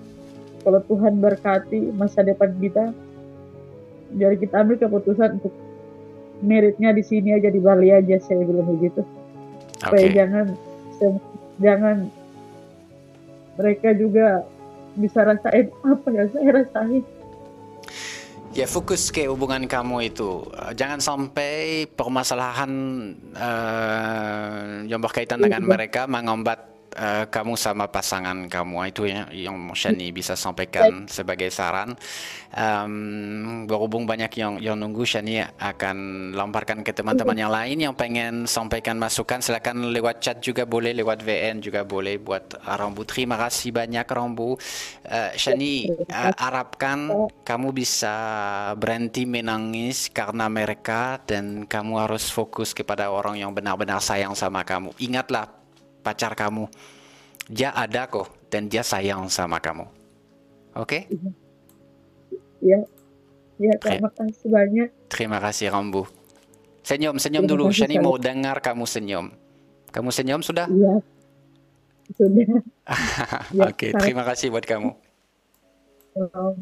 kalau 0.63 0.79
Tuhan 0.87 1.19
berkati 1.19 1.91
masa 1.95 2.23
depan 2.23 2.55
kita 2.57 2.95
jadi 4.15 4.39
kita 4.39 4.63
ambil 4.63 4.79
keputusan 4.79 5.43
untuk 5.43 5.51
meritnya 6.39 6.95
di 6.95 7.03
sini 7.03 7.35
aja 7.35 7.51
di 7.51 7.59
Bali 7.59 7.91
aja 7.91 8.15
saya 8.23 8.47
bilang 8.47 8.79
begitu. 8.79 9.03
Supaya 9.83 10.07
jangan 10.07 10.55
jangan 11.59 12.07
mereka 13.59 13.91
juga 13.91 14.47
bisa 14.95 15.27
rasain 15.27 15.67
apa 15.83 16.07
yang 16.15 16.29
saya 16.31 16.49
rasain 16.63 17.03
Ya 18.57 18.65
fokus 18.65 19.13
ke 19.13 19.29
hubungan 19.29 19.69
kamu 19.69 20.09
itu. 20.09 20.41
Eh, 20.49 20.73
Jangan 20.73 20.97
sampai 20.97 21.85
permasalahan 21.85 22.71
eh, 23.37 24.89
yang 24.89 24.97
berkaitan 24.97 25.37
dengan 25.37 25.61
Iya. 25.61 25.69
mereka 25.69 26.01
menghambat 26.09 26.57
uh, 26.97 27.25
kamu 27.29 27.53
sama 27.55 27.85
pasangan 27.87 28.49
kamu 28.49 28.89
itu 28.89 29.05
ya 29.07 29.29
yang 29.29 29.55
Shani 29.77 30.09
bisa 30.09 30.33
sampaikan 30.33 31.05
sebagai 31.05 31.47
saran. 31.53 31.93
Um, 32.51 33.67
berhubung 33.69 34.09
banyak 34.09 34.31
yang 34.39 34.57
yang 34.57 34.75
nunggu 34.79 35.05
Shani 35.05 35.45
akan 35.45 36.31
lamparkan 36.33 36.81
ke 36.81 36.91
teman-teman 36.91 37.37
yang 37.37 37.51
lain 37.53 37.77
yang 37.77 37.93
pengen 37.93 38.49
sampaikan 38.49 38.97
masukan 38.97 39.43
silakan 39.43 39.93
lewat 39.93 40.23
chat 40.23 40.37
juga 40.41 40.65
boleh 40.65 40.95
lewat 40.97 41.21
VN 41.21 41.61
juga 41.61 41.85
boleh 41.85 42.17
buat 42.17 42.57
Rambu. 42.65 43.05
Terima 43.05 43.37
kasih 43.37 43.71
banyak 43.71 44.07
Rambu. 44.07 44.57
Uh, 45.05 45.31
Shani 45.37 45.93
uh, 46.09 46.33
harapkan 46.35 47.29
kamu 47.45 47.69
bisa 47.71 48.15
berhenti 48.75 49.23
menangis 49.29 50.09
karena 50.09 50.49
mereka 50.49 51.21
dan 51.23 51.69
kamu 51.69 52.01
harus 52.01 52.31
fokus 52.31 52.73
kepada 52.73 53.11
orang 53.13 53.37
yang 53.37 53.53
benar-benar 53.53 54.01
sayang 54.01 54.33
sama 54.33 54.65
kamu. 54.65 54.95
Ingatlah 54.97 55.56
pacar 56.07 56.31
kamu, 56.39 56.71
dia 57.51 57.75
ada 57.75 58.07
kok 58.07 58.31
dan 58.47 58.71
dia 58.71 58.79
sayang 58.79 59.27
sama 59.27 59.59
kamu. 59.59 59.83
Oke? 60.79 61.03
Okay? 61.03 61.11
Ya, 62.63 62.79
ya 63.59 63.73
terima 63.75 64.07
kasih 64.15 64.47
banyak. 64.47 64.89
Terima 65.11 65.37
kasih 65.43 65.67
Rambu. 65.67 66.07
Senyum, 66.87 67.19
senyum 67.19 67.43
terima 67.43 67.51
dulu. 67.51 67.65
Shani 67.75 67.99
mau 67.99 68.15
dengar 68.15 68.63
kamu 68.63 68.87
senyum. 68.87 69.35
Kamu 69.91 70.09
senyum 70.15 70.39
sudah? 70.39 70.71
Iya. 70.71 71.03
Sudah. 72.15 72.47
Oke, 73.67 73.91
okay, 73.91 73.91
terima 73.91 74.23
kasih 74.23 74.47
buat 74.47 74.63
kamu. 74.63 74.95
Oh. 76.15 76.55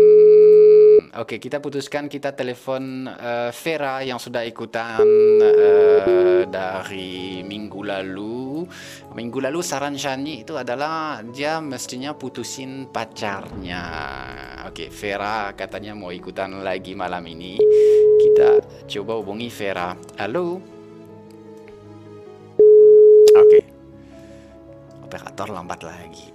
Oke, 1.13 1.37
okay, 1.37 1.45
kita 1.45 1.61
putuskan 1.61 2.09
kita 2.09 2.33
telepon 2.33 3.05
uh, 3.05 3.53
Vera 3.53 4.01
yang 4.01 4.17
sudah 4.17 4.49
ikutan 4.49 5.05
uh, 5.45 6.49
dari 6.49 7.45
minggu 7.45 7.85
lalu. 7.85 8.65
Minggu 9.13 9.45
lalu 9.45 9.61
saran 9.61 10.01
Shani 10.01 10.41
itu 10.41 10.57
adalah 10.57 11.21
dia 11.21 11.61
mestinya 11.61 12.17
putusin 12.17 12.89
pacarnya. 12.89 13.85
Oke, 14.65 14.73
okay, 14.73 14.89
Vera 14.89 15.53
katanya 15.53 15.93
mau 15.93 16.09
ikutan 16.09 16.65
lagi 16.65 16.97
malam 16.97 17.29
ini. 17.29 17.61
Kita 18.17 18.65
coba 18.97 19.21
hubungi 19.21 19.53
Vera. 19.53 19.93
Halo. 20.17 20.65
Oke. 23.37 23.37
Okay. 23.37 23.63
Operator 25.05 25.53
lambat 25.53 25.85
lagi. 25.85 26.33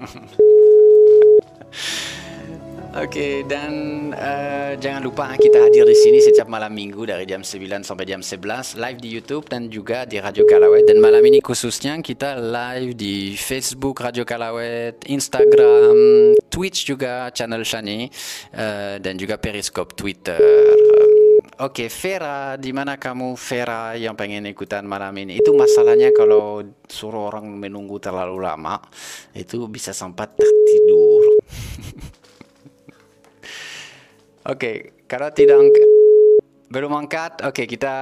Oke, 2.92 3.08
okay, 3.08 3.34
dan 3.48 3.72
uh, 4.12 4.76
jangan 4.76 5.00
lupa 5.00 5.32
kita 5.40 5.64
hadir 5.64 5.88
di 5.88 5.96
sini 5.96 6.20
setiap 6.20 6.44
malam 6.44 6.76
minggu 6.76 7.08
dari 7.08 7.24
jam 7.24 7.40
9 7.40 7.88
sampai 7.88 8.04
jam 8.04 8.20
11 8.20 8.76
live 8.76 8.98
di 9.00 9.08
YouTube 9.08 9.48
dan 9.48 9.72
juga 9.72 10.04
di 10.04 10.20
Radio 10.20 10.44
Kalawet 10.44 10.84
dan 10.84 11.00
malam 11.00 11.24
ini 11.24 11.40
khususnya 11.40 11.96
kita 12.04 12.36
live 12.36 12.92
di 12.92 13.32
Facebook 13.32 13.96
Radio 13.96 14.28
Kalawet, 14.28 15.08
Instagram, 15.08 15.96
Twitch 16.52 16.84
juga 16.84 17.32
channel 17.32 17.64
Shani 17.64 18.12
uh, 18.60 19.00
dan 19.00 19.16
juga 19.16 19.40
Periscope 19.40 19.96
Twitter. 19.96 20.36
Oke, 21.64 21.88
okay, 21.88 21.88
Vera, 21.88 22.60
di 22.60 22.76
mana 22.76 23.00
kamu 23.00 23.40
Vera 23.40 23.96
yang 23.96 24.12
pengen 24.20 24.44
ikutan 24.52 24.84
malam 24.84 25.16
ini? 25.16 25.40
Itu 25.40 25.56
masalahnya 25.56 26.12
kalau 26.12 26.60
suruh 26.84 27.32
orang 27.32 27.56
menunggu 27.56 27.96
terlalu 27.96 28.36
lama, 28.36 28.84
itu 29.32 29.64
bisa 29.72 29.96
sempat 29.96 30.36
tertidur. 30.36 31.40
Oke, 34.42 34.58
okay, 34.58 34.76
kalau 35.06 35.30
tidak 35.30 35.70
belum 36.66 36.98
angkat, 36.98 37.46
oke 37.46 37.62
okay, 37.62 37.66
kita 37.70 37.94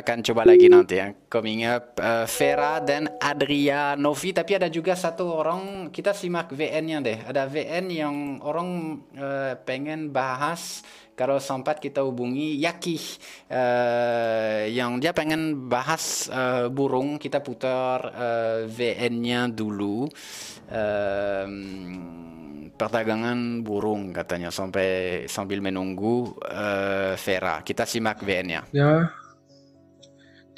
akan 0.00 0.24
coba 0.24 0.48
lagi 0.48 0.72
nanti 0.72 0.96
ya. 0.96 1.12
Coming 1.28 1.68
up, 1.68 2.00
uh, 2.00 2.24
Vera 2.24 2.80
dan 2.80 3.12
Adria 3.20 3.92
Novi, 3.92 4.32
tapi 4.32 4.56
ada 4.56 4.72
juga 4.72 4.96
satu 4.96 5.28
orang, 5.28 5.92
kita 5.92 6.16
simak 6.16 6.48
VN-nya 6.48 7.04
deh. 7.04 7.18
Ada 7.28 7.44
VN 7.44 7.92
yang 7.92 8.16
orang 8.40 9.04
uh, 9.20 9.52
pengen 9.68 10.08
bahas, 10.08 10.80
kalau 11.12 11.36
sempat 11.36 11.76
kita 11.76 12.00
hubungi 12.00 12.56
Yaki, 12.56 12.96
uh, 13.52 14.64
yang 14.72 14.96
dia 14.96 15.12
pengen 15.12 15.68
bahas 15.68 16.24
uh, 16.32 16.72
burung, 16.72 17.20
kita 17.20 17.44
putar 17.44 18.00
uh, 18.16 18.58
VN-nya 18.64 19.52
dulu. 19.52 20.08
Uh, 20.72 22.31
perdagangan 22.82 23.62
burung 23.62 24.10
katanya 24.10 24.50
sampai 24.50 25.22
sambil 25.30 25.62
menunggu 25.62 26.34
uh, 26.42 27.14
Vera. 27.14 27.62
Kita 27.62 27.86
simak 27.86 28.18
VN-nya. 28.26 28.66
Ya, 28.74 29.14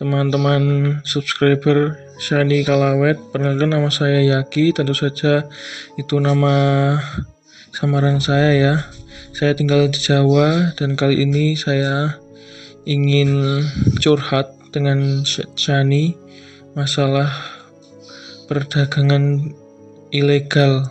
teman-teman 0.01 0.97
subscriber 1.05 2.01
Shani 2.17 2.65
Kalawet, 2.65 3.21
perkenalkan 3.29 3.77
nama 3.77 3.93
saya 3.93 4.25
Yaki. 4.25 4.73
Tentu 4.73 4.97
saja 4.97 5.45
itu 6.01 6.17
nama 6.17 6.97
samaran 7.77 8.25
saya 8.25 8.51
ya. 8.57 8.75
Saya 9.37 9.53
tinggal 9.53 9.93
di 9.93 10.01
Jawa 10.01 10.73
dan 10.81 10.97
kali 10.97 11.29
ini 11.29 11.53
saya 11.61 12.17
ingin 12.89 13.61
curhat 14.01 14.49
dengan 14.73 15.29
Shani 15.61 16.17
masalah 16.73 17.29
perdagangan 18.49 19.53
ilegal 20.09 20.89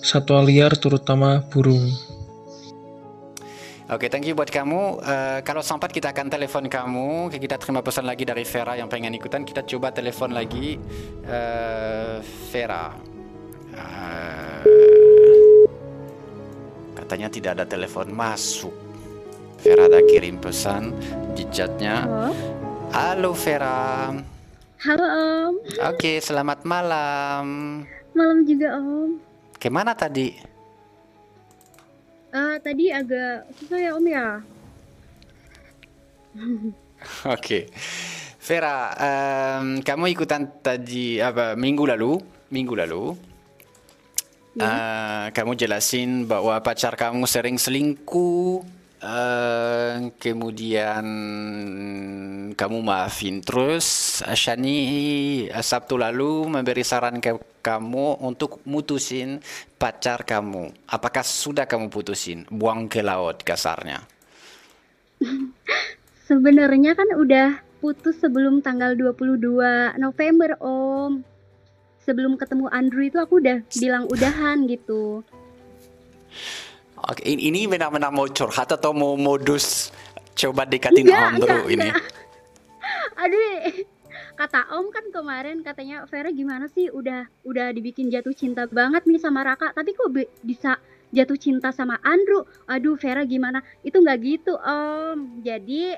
satwa 0.00 0.40
liar 0.44 0.72
terutama 0.76 1.44
burung. 1.48 1.92
Oke, 3.90 4.06
okay, 4.06 4.08
thank 4.08 4.22
you 4.22 4.38
buat 4.38 4.46
kamu. 4.46 5.02
Uh, 5.02 5.42
kalau 5.42 5.66
sempat 5.66 5.90
kita 5.90 6.14
akan 6.14 6.30
telepon 6.30 6.70
kamu. 6.70 7.26
Kita 7.34 7.58
terima 7.58 7.82
pesan 7.82 8.06
lagi 8.06 8.22
dari 8.22 8.46
Vera 8.46 8.78
yang 8.78 8.86
pengen 8.86 9.18
ikutan. 9.18 9.42
Kita 9.42 9.66
coba 9.66 9.90
telepon 9.90 10.30
lagi 10.30 10.78
uh, 11.26 12.22
Vera. 12.54 12.94
Uh, 13.74 14.62
katanya 16.94 17.26
tidak 17.34 17.58
ada 17.58 17.66
telepon 17.66 18.14
masuk. 18.14 18.70
Vera 19.58 19.90
ada 19.90 19.98
kirim 20.06 20.38
pesan 20.38 20.94
di 21.34 21.42
chatnya. 21.50 22.06
Halo, 22.06 22.30
Halo 22.94 23.30
Vera. 23.34 24.14
Halo 24.86 25.02
Om. 25.04 25.54
Oke, 25.66 25.98
okay, 25.98 26.16
selamat 26.22 26.62
malam. 26.62 27.46
Malam 28.14 28.38
juga 28.46 28.78
Om. 28.78 29.29
Ke 29.60 29.68
mana 29.68 29.92
tadi? 29.92 30.32
Eh, 32.30 32.56
tadi 32.64 32.88
agak 32.88 33.44
susah 33.60 33.76
ya 33.76 33.90
Om 33.92 34.06
ya. 34.08 34.26
Oke. 37.36 37.68
Vera, 38.40 38.96
em, 38.96 39.84
kamu 39.84 40.16
ikutan 40.16 40.48
tadi 40.64 41.20
apa 41.20 41.52
minggu 41.60 41.84
lalu? 41.84 42.16
Minggu 42.48 42.72
lalu. 42.72 43.12
eh, 44.56 45.26
kamu 45.30 45.52
jelasin 45.54 46.24
bahwa 46.24 46.56
pacar 46.64 46.96
kamu 46.96 47.28
sering 47.28 47.60
selingkuh, 47.60 48.64
eh, 49.00 50.12
kemudian 50.20 51.04
kamu 52.54 52.78
maafin. 52.84 53.40
Terus 53.40 54.20
eh, 54.24 54.36
Shani 54.36 54.78
eh, 55.48 55.64
Sabtu 55.64 55.96
lalu 55.96 56.46
memberi 56.48 56.84
saran 56.84 57.18
ke 57.18 57.36
kamu 57.60 58.20
untuk 58.24 58.60
mutusin 58.68 59.40
pacar 59.80 60.24
kamu. 60.24 60.72
Apakah 60.88 61.24
sudah 61.24 61.64
kamu 61.64 61.88
putusin? 61.88 62.44
Buang 62.48 62.88
ke 62.88 63.00
laut 63.00 63.40
kasarnya. 63.44 64.04
Sebenarnya 66.28 66.94
kan 66.94 67.10
udah 67.16 67.58
putus 67.82 68.20
sebelum 68.20 68.60
tanggal 68.62 68.94
22 68.94 69.98
November 69.98 70.54
Om. 70.60 71.24
Sebelum 72.00 72.40
ketemu 72.40 72.66
Andrew 72.72 73.04
itu 73.04 73.18
aku 73.20 73.44
udah 73.44 73.60
bilang 73.76 74.08
udahan 74.08 74.64
gitu. 74.68 75.20
Oke, 77.08 77.24
ini, 77.24 77.48
ini 77.48 77.60
benar-benar 77.64 78.12
mau 78.12 78.28
curhat 78.28 78.68
atau 78.68 78.92
mau 78.92 79.16
modus 79.16 79.88
coba 80.36 80.68
deketin 80.68 81.08
Enggak, 81.08 81.24
Andrew 81.32 81.64
enggak, 81.64 81.72
ini? 81.72 81.88
enggak. 81.88 82.04
Aduh, 83.22 83.44
kata 84.36 84.60
Om 84.76 84.86
kan 84.92 85.04
kemarin 85.12 85.56
katanya 85.64 86.04
Vera 86.08 86.28
gimana 86.32 86.68
sih 86.68 86.92
udah 86.92 87.28
udah 87.44 87.72
dibikin 87.72 88.12
jatuh 88.12 88.32
cinta 88.36 88.68
banget 88.68 89.04
nih 89.08 89.20
sama 89.20 89.44
Raka, 89.44 89.72
tapi 89.72 89.96
kok 89.96 90.12
bisa 90.44 90.76
jatuh 91.12 91.38
cinta 91.40 91.72
sama 91.72 91.96
Andrew? 92.04 92.44
Aduh, 92.68 92.96
Vera 93.00 93.24
gimana? 93.24 93.64
Itu 93.80 94.00
nggak 94.04 94.18
gitu 94.20 94.56
Om. 94.60 95.44
Jadi 95.44 95.96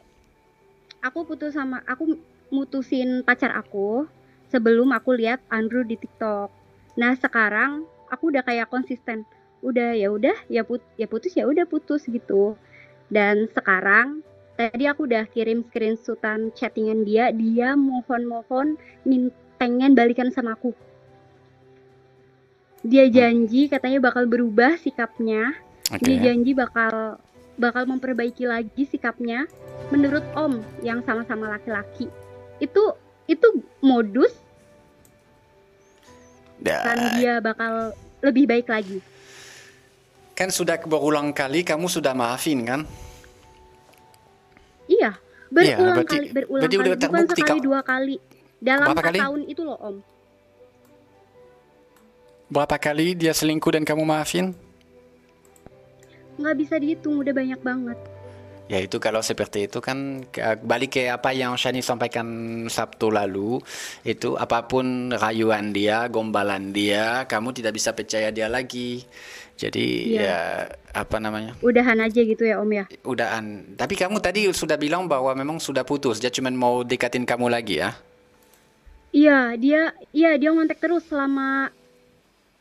aku 1.02 1.26
putus 1.26 1.58
sama 1.58 1.82
aku 1.86 2.14
mutusin 2.54 3.26
pacar 3.26 3.50
aku 3.58 4.06
sebelum 4.52 4.92
aku 4.92 5.16
lihat 5.16 5.42
Andrew 5.48 5.82
di 5.82 5.96
TikTok. 5.96 6.52
Nah, 7.00 7.16
sekarang 7.16 7.88
aku 8.12 8.28
udah 8.28 8.44
kayak 8.44 8.68
konsisten. 8.68 9.24
Udah 9.62 9.94
ya 9.94 10.10
udah 10.10 10.34
ya 10.50 10.66
put 10.66 10.82
ya 10.98 11.06
putus 11.06 11.32
ya 11.38 11.46
udah 11.46 11.64
putus 11.64 12.04
gitu. 12.10 12.58
Dan 13.08 13.46
sekarang 13.54 14.26
tadi 14.58 14.84
aku 14.90 15.06
udah 15.06 15.24
kirim 15.30 15.64
screenshotan 15.70 16.50
chattingan 16.52 17.06
dia, 17.06 17.30
dia 17.30 17.78
mohon-mohon 17.78 18.76
min 19.06 19.30
pengen 19.56 19.94
balikan 19.94 20.34
sama 20.34 20.58
aku. 20.58 20.74
Dia 22.82 23.06
janji 23.06 23.70
katanya 23.70 24.02
bakal 24.02 24.26
berubah 24.26 24.74
sikapnya. 24.82 25.54
Oke. 25.94 26.02
Dia 26.02 26.30
janji 26.30 26.50
bakal 26.50 27.22
bakal 27.54 27.86
memperbaiki 27.86 28.42
lagi 28.48 28.82
sikapnya 28.90 29.46
menurut 29.94 30.24
Om 30.34 30.58
yang 30.82 31.06
sama-sama 31.06 31.46
laki-laki. 31.46 32.10
Itu 32.58 32.98
itu 33.30 33.62
modus 33.78 34.34
kan 36.62 36.98
Da- 36.98 37.14
dia 37.18 37.38
bakal 37.38 37.94
lebih 38.22 38.50
baik 38.50 38.66
lagi. 38.70 38.98
Kan 40.42 40.50
sudah 40.50 40.74
berulang 40.82 41.30
kali 41.30 41.62
kamu 41.62 41.86
sudah 41.86 42.18
maafin 42.18 42.66
kan? 42.66 42.82
Iya, 44.90 45.14
Iya, 45.54 45.78
berulang 45.78 46.02
berarti- 46.02 46.18
kali, 46.18 46.26
berulang 46.34 46.62
berarti 46.66 46.74
kali, 46.74 46.82
udah 46.82 46.98
bukan 46.98 47.26
sekali 47.30 47.60
Kak. 47.62 47.62
dua 47.62 47.80
kali. 47.86 48.16
Dalam 48.58 48.86
Berapa 48.90 49.02
kali? 49.06 49.18
tahun 49.22 49.40
itu 49.46 49.62
loh 49.62 49.78
Om. 49.78 49.96
Berapa 52.50 52.76
kali 52.82 53.14
dia 53.14 53.30
selingkuh 53.30 53.70
dan 53.70 53.86
kamu 53.86 54.02
maafin? 54.02 54.50
Nggak 56.42 56.56
bisa 56.58 56.74
dihitung, 56.82 57.22
udah 57.22 57.30
banyak 57.30 57.60
banget. 57.62 57.98
Ya 58.66 58.78
itu 58.82 58.96
kalau 58.98 59.22
seperti 59.22 59.70
itu 59.70 59.78
kan 59.78 60.26
balik 60.64 60.96
ke 60.96 61.06
apa 61.06 61.30
yang 61.30 61.54
Shani 61.54 61.84
sampaikan 61.84 62.24
Sabtu 62.66 63.12
lalu 63.12 63.60
itu 64.02 64.34
apa 64.34 64.64
pun 64.66 65.12
rayuan 65.12 65.70
dia, 65.70 66.08
gombalan 66.10 66.74
dia, 66.74 67.28
kamu 67.30 67.52
tidak 67.54 67.78
bisa 67.78 67.94
percaya 67.94 68.34
dia 68.34 68.50
lagi. 68.50 69.06
Jadi 69.56 70.16
Iya. 70.16 70.22
ya 70.22 70.38
apa 70.92 71.16
namanya? 71.22 71.54
Udahan 71.62 71.98
aja 72.02 72.20
gitu 72.20 72.42
ya 72.42 72.58
Om 72.58 72.72
ya. 72.72 72.84
Udahan. 73.06 73.76
Tapi 73.78 73.94
kamu 73.94 74.18
tadi 74.18 74.48
sudah 74.50 74.76
bilang 74.76 75.06
bahwa 75.06 75.30
memang 75.36 75.58
sudah 75.62 75.86
putus, 75.86 76.18
dia 76.18 76.32
cuma 76.32 76.50
mau 76.50 76.82
dekatin 76.82 77.22
kamu 77.22 77.52
lagi 77.52 77.78
ya? 77.80 77.94
Iya, 79.12 79.54
dia 79.60 79.92
iya 80.16 80.40
dia 80.40 80.50
ngontek 80.50 80.80
terus 80.80 81.04
selama 81.04 81.68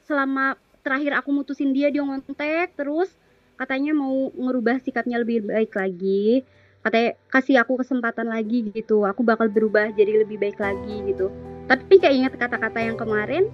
selama 0.04 0.60
terakhir 0.84 1.16
aku 1.24 1.32
mutusin 1.32 1.72
dia 1.72 1.88
dia 1.88 2.04
ngontek 2.04 2.76
terus 2.76 3.08
katanya 3.56 3.96
mau 3.96 4.34
ngerubah 4.36 4.84
sikapnya 4.84 5.22
lebih 5.24 5.48
baik 5.48 5.72
lagi. 5.72 6.44
Katanya 6.82 7.14
kasih 7.30 7.62
aku 7.62 7.78
kesempatan 7.78 8.26
lagi 8.26 8.74
gitu. 8.74 9.06
Aku 9.06 9.22
bakal 9.22 9.48
berubah 9.48 9.94
jadi 9.94 10.26
lebih 10.26 10.42
baik 10.42 10.58
lagi 10.58 11.14
gitu. 11.14 11.30
Tapi 11.70 12.02
kayak 12.02 12.16
ingat 12.18 12.34
kata-kata 12.42 12.82
yang 12.82 12.98
kemarin, 12.98 13.48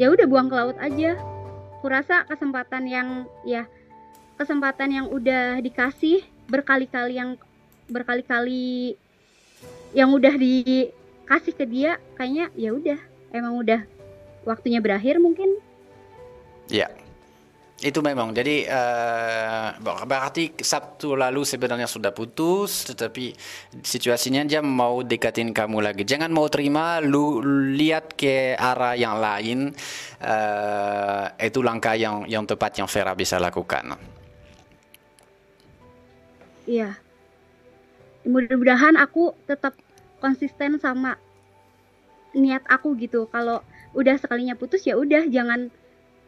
ya 0.00 0.08
udah 0.08 0.24
buang 0.24 0.48
ke 0.48 0.56
laut 0.56 0.76
aja. 0.80 1.14
Kurasa 1.82 2.22
kesempatan 2.30 2.86
yang 2.86 3.26
ya 3.42 3.66
kesempatan 4.38 4.88
yang 4.94 5.06
udah 5.10 5.58
dikasih 5.58 6.22
berkali-kali 6.46 7.18
yang 7.18 7.34
berkali-kali 7.90 8.94
yang 9.90 10.14
udah 10.14 10.34
dikasih 10.38 11.52
ke 11.58 11.64
dia 11.66 11.98
kayaknya 12.14 12.48
ya 12.54 12.70
udah 12.70 12.98
emang 13.34 13.58
udah 13.58 13.82
waktunya 14.46 14.78
berakhir 14.78 15.18
mungkin. 15.18 15.58
Ya, 16.70 16.88
itu 17.82 17.98
memang. 18.00 18.30
Jadi 18.30 18.66
ber- 19.82 20.06
berarti 20.06 20.54
Sabtu 20.58 21.18
lalu 21.18 21.42
sebenarnya 21.42 21.88
sudah 21.90 22.12
putus, 22.14 22.86
tetapi 22.88 23.34
situasinya 23.82 24.42
dia 24.46 24.60
mau 24.62 25.02
dekatin 25.02 25.50
kamu 25.50 25.78
lagi. 25.82 26.02
Jangan 26.06 26.30
mau 26.30 26.46
terima, 26.48 27.02
lu 27.02 27.42
lihat 27.74 28.14
ke 28.18 28.54
arah 28.56 28.94
yang 28.96 29.18
lain. 29.18 29.74
eh, 30.22 31.24
itu 31.50 31.58
langkah 31.66 31.98
yang 31.98 32.22
yang 32.30 32.46
tepat 32.46 32.78
yang 32.78 32.86
Vera 32.86 33.10
bisa 33.18 33.42
lakukan. 33.42 33.98
iya 36.66 37.02
mudah-mudahan 38.32 38.94
aku 39.04 39.34
tetap 39.50 39.74
konsisten 40.22 40.78
sama 40.78 41.18
niat 42.32 42.62
aku 42.74 42.94
gitu 43.02 43.28
kalau 43.34 43.60
udah 43.98 44.16
sekalinya 44.16 44.54
putus 44.56 44.82
ya 44.88 44.94
udah 44.96 45.28
jangan 45.28 45.68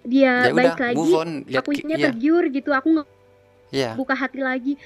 dia 0.05 0.47
Ya 0.47 0.53
udah, 0.53 0.57
baik 0.57 0.79
lagi 0.79 0.97
move 1.01 1.15
on, 1.17 1.31
lihat 1.49 1.65
aku 1.65 1.71
iya. 1.75 1.97
tergiur 1.99 2.45
gitu 2.53 2.71
aku 2.71 2.89
nge 3.01 3.05
Ya. 3.75 3.91
buka 3.99 4.15
hati 4.15 4.39
lagi 4.39 4.79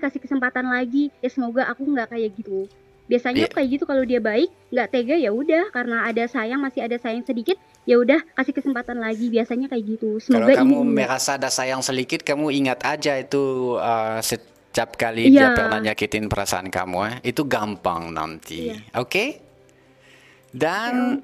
kasih 0.00 0.16
kesempatan 0.16 0.64
lagi 0.64 1.12
ya 1.20 1.28
semoga 1.28 1.68
aku 1.68 1.84
nggak 1.84 2.16
kayak 2.16 2.32
gitu 2.40 2.64
biasanya 3.04 3.44
Iya. 3.44 3.52
kayak 3.52 3.68
gitu 3.76 3.84
kalau 3.84 4.00
dia 4.00 4.16
baik 4.16 4.48
nggak 4.72 4.88
tega 4.88 5.12
ya 5.18 5.28
udah 5.28 5.68
karena 5.68 6.08
ada 6.08 6.24
sayang 6.24 6.56
masih 6.56 6.80
ada 6.80 6.96
sayang 6.96 7.20
sedikit 7.20 7.60
ya 7.84 8.00
udah 8.00 8.16
kasih 8.32 8.54
kesempatan 8.56 8.96
lagi 8.96 9.28
biasanya 9.28 9.68
kayak 9.68 9.84
gitu 9.98 10.16
Kalau 10.16 10.46
semoga 10.46 10.56
kamu 10.56 10.76
ini 10.80 10.94
merasa 10.94 11.36
ada 11.36 11.52
sayang 11.52 11.82
sedikit, 11.84 12.22
kamu 12.22 12.48
ingat 12.54 12.80
aja 12.80 13.18
itu 13.18 13.76
eh, 13.76 14.18
setiap 14.24 14.96
kali 14.96 15.28
Iya. 15.28 15.36
dia 15.36 15.48
pernah 15.52 15.80
nyakitin 15.82 16.32
perasaan 16.32 16.68
kamu, 16.72 16.98
eh. 17.04 17.14
itu 17.34 17.42
gampang 17.44 18.14
nanti, 18.14 18.72
oke? 18.94 19.24
Dan 20.50 21.20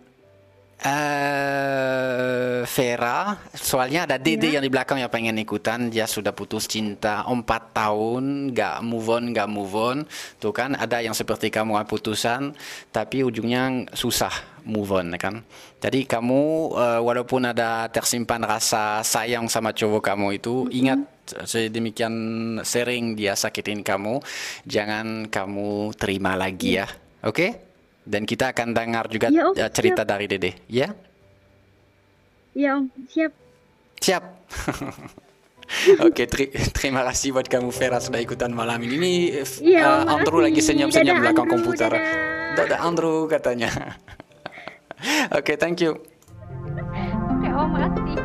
eh 0.77 2.61
Vera, 2.67 3.39
soalnya 3.55 4.05
ada 4.05 4.21
Dede 4.21 4.53
yang 4.53 4.61
di 4.61 4.69
belakang 4.69 5.01
yang 5.01 5.09
pengen 5.09 5.39
ikutan, 5.41 5.89
dia 5.89 6.05
sudah 6.05 6.35
putus 6.37 6.69
cinta 6.69 7.25
4 7.25 7.41
tahun, 7.73 8.53
nggak 8.53 8.77
move 8.85 9.09
on, 9.09 9.23
nggak 9.33 9.49
move 9.49 9.73
on, 9.73 9.99
tuh 10.37 10.53
kan 10.53 10.77
ada 10.77 11.01
yang 11.01 11.17
seperti 11.17 11.49
kamu 11.49 11.79
ah, 11.79 11.87
putusan, 11.87 12.53
tapi 12.93 13.25
ujungnya 13.25 13.89
susah 13.97 14.35
move 14.67 14.93
on 14.93 15.15
kan. 15.17 15.41
Jadi 15.81 16.05
kamu 16.05 16.43
eh, 16.75 17.01
walaupun 17.01 17.49
ada 17.49 17.89
tersimpan 17.89 18.45
rasa 18.45 19.01
sayang 19.01 19.49
sama 19.49 19.73
cowok 19.73 20.03
kamu 20.13 20.37
itu, 20.43 20.69
ingat 20.69 21.01
sedemikian 21.47 22.15
sering 22.67 23.17
dia 23.17 23.33
sakitin 23.39 23.81
kamu, 23.81 24.21
jangan 24.69 25.31
kamu 25.33 25.97
terima 25.97 26.37
lagi 26.37 26.83
ya, 26.83 26.87
oke? 27.25 27.66
Dan 28.07 28.23
kita 28.23 28.55
akan 28.55 28.71
dengar 28.71 29.11
juga 29.11 29.27
Iya, 29.29 29.51
Om, 29.51 29.59
eh, 29.59 29.71
cerita 29.75 30.07
siap. 30.07 30.11
dari 30.15 30.27
Dede, 30.31 30.51
ya? 30.71 30.95
ya 32.55 32.79
om 32.79 32.87
siap 33.11 33.33
Siap. 33.99 34.23
Oke, 36.07 36.31
teri- 36.31 36.55
terima 36.71 37.03
kasih 37.03 37.35
buat 37.35 37.51
kamu 37.51 37.75
Vera 37.75 37.99
sudah 37.99 38.23
ikutan 38.23 38.55
malam 38.55 38.79
ini. 38.81 38.95
Ini 38.95 39.13
eh, 39.43 39.83
Om, 39.83 40.07
Andrew 40.07 40.39
lagi 40.39 40.63
senyum-senyum 40.63 41.19
Dadah, 41.19 41.23
belakang 41.27 41.47
Andrew, 41.51 41.59
komputer. 41.67 41.91
Dadah 42.55 42.81
Andrew 42.81 43.27
katanya. 43.27 43.71
Oke, 45.39 45.59
thank 45.59 45.83
you. 45.83 45.99
oke 47.37 47.49
om 47.53 47.69
makasih 47.69 48.17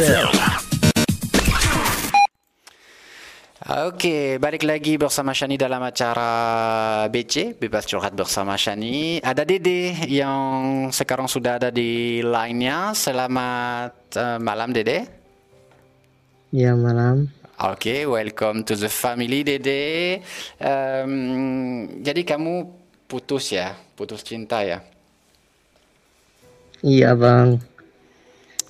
FM. 0.00 0.32
Oke, 3.84 4.40
balik 4.40 4.64
lagi 4.64 4.96
bersama 4.96 5.36
Shani 5.36 5.60
dalam 5.60 5.84
acara 5.84 7.04
BC, 7.12 7.60
Bebas 7.60 7.84
Curhat 7.84 8.16
bersama 8.16 8.56
Shani. 8.56 9.20
Ada 9.20 9.44
Dede 9.44 10.08
yang 10.08 10.88
sekarang 10.88 11.28
sudah 11.28 11.60
ada 11.60 11.68
di 11.68 12.24
line-nya. 12.24 12.96
Selamat 12.96 13.92
uh, 14.16 14.40
malam 14.40 14.72
Dede. 14.72 15.04
Ya 16.48 16.72
malam. 16.72 17.28
Oke, 17.60 18.08
welcome 18.08 18.64
to 18.64 18.72
the 18.80 18.88
family 18.88 19.44
Dede. 19.44 20.24
Um, 20.56 22.00
jadi 22.00 22.24
kamu 22.24 22.72
putus 23.04 23.52
ya, 23.52 23.76
putus 24.00 24.24
cinta 24.24 24.64
ya? 24.64 24.80
Iya 26.80 27.12
bang. 27.12 27.69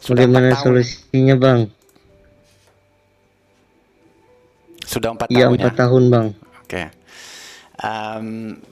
Sudah 0.00 0.24
Bagaimana 0.24 0.56
tahun. 0.56 0.62
solusinya 0.64 1.36
bang? 1.36 1.60
Sudah 4.82 5.14
empat 5.14 5.28
Iya 5.30 5.46
tahun 5.46 5.54
empat 5.60 5.72
ya? 5.72 5.78
tahun 5.86 6.02
bang. 6.10 6.26
Oke. 6.64 6.82
Um, 7.80 8.26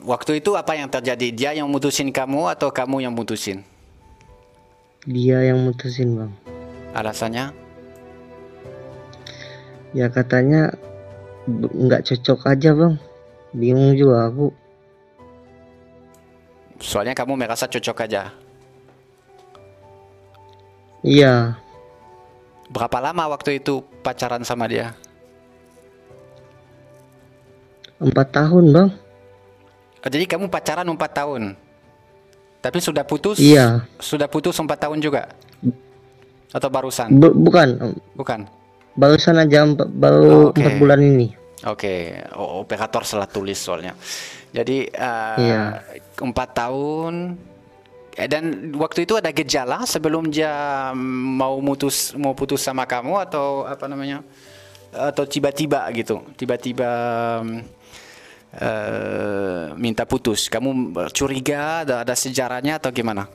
waktu 0.04 0.40
itu 0.42 0.52
apa 0.56 0.76
yang 0.76 0.88
terjadi? 0.90 1.28
Dia 1.32 1.50
yang 1.56 1.68
mutusin 1.70 2.10
kamu 2.12 2.52
atau 2.52 2.68
kamu 2.68 3.04
yang 3.08 3.14
mutusin? 3.14 3.62
Dia 5.06 5.44
yang 5.46 5.62
mutusin 5.64 6.16
bang. 6.16 6.32
Alasannya? 6.92 7.52
Ya 9.96 10.12
katanya 10.12 10.74
nggak 11.48 12.04
cocok 12.08 12.40
aja 12.52 12.70
bang. 12.76 12.94
Bingung 13.56 13.96
juga 13.96 14.28
aku. 14.28 14.52
Soalnya 16.78 17.16
kamu 17.16 17.36
merasa 17.36 17.64
cocok 17.64 18.04
aja. 18.04 18.32
Iya 21.00 21.56
Berapa 22.68 23.00
lama 23.00 23.32
waktu 23.32 23.58
itu 23.58 23.80
pacaran 24.02 24.44
sama 24.44 24.68
dia? 24.68 24.92
empat 27.98 28.30
tahun 28.30 28.64
bang. 28.70 28.88
Oh, 29.98 30.06
Jadi 30.06 30.24
kamu 30.24 30.46
pacaran 30.46 30.86
4 30.86 30.94
tahun. 31.10 31.42
Tapi 32.62 32.78
sudah 32.78 33.02
putus? 33.02 33.42
Iya. 33.42 33.82
Sudah 33.98 34.30
putus 34.30 34.54
4 34.54 34.70
tahun 34.78 35.02
juga? 35.02 35.34
Atau 36.54 36.70
barusan? 36.70 37.10
Bu- 37.10 37.34
bukan. 37.34 37.98
Bukan. 38.14 38.46
Barusan 38.94 39.38
aja 39.38 39.66
empat, 39.66 39.86
Oh, 39.86 39.94
baru 39.94 40.38
oke. 40.50 40.58
empat 40.58 40.74
bulan 40.78 41.00
ini. 41.02 41.34
Oke, 41.66 42.22
O- 42.38 42.62
operator 42.62 43.02
salah 43.02 43.26
tulis 43.26 43.58
soalnya. 43.58 43.98
Jadi 44.54 44.86
eh, 44.86 45.36
Iya. 45.38 45.82
empat 46.22 46.48
tahun 46.54 47.34
dan 48.26 48.74
waktu 48.74 49.06
itu 49.06 49.14
ada 49.14 49.30
gejala 49.30 49.86
sebelum 49.86 50.26
dia 50.26 50.90
mau 51.38 51.62
mutus 51.62 52.10
mau 52.18 52.34
putus 52.34 52.58
sama 52.58 52.82
kamu 52.82 53.14
atau 53.30 53.62
apa 53.62 53.86
namanya 53.86 54.26
atau 54.90 55.22
tiba-tiba 55.22 55.86
gitu 55.94 56.26
tiba-tiba 56.34 56.90
mm, 57.46 57.60
eh, 58.58 59.64
minta 59.78 60.02
putus 60.02 60.50
kamu 60.50 60.90
curiga 61.14 61.86
ada, 61.86 62.02
ada 62.02 62.14
sejarahnya 62.18 62.82
atau 62.82 62.90
gimana 62.90 63.30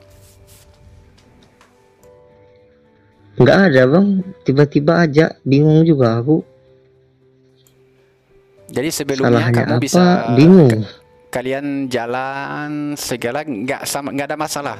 Nggak 3.34 3.58
ada 3.70 3.82
bang. 3.90 4.06
Tiba-tiba 4.46 4.92
aja. 5.02 5.26
Bingung 5.42 5.82
juga 5.82 6.18
aku. 6.22 6.38
jadi 8.74 8.90
sebelumnya 8.90 9.38
Salahnya 9.38 9.54
kamu 9.54 9.74
apa? 9.78 9.82
bisa 9.82 10.02
Bingung. 10.34 10.82
Kalian 11.34 11.90
jalan 11.90 12.94
segala 12.94 13.42
nggak 13.42 13.82
sama 13.82 14.14
nggak 14.14 14.28
ada 14.30 14.38
masalah 14.38 14.78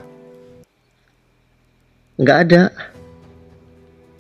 Nggak 2.15 2.39
ada. 2.47 2.63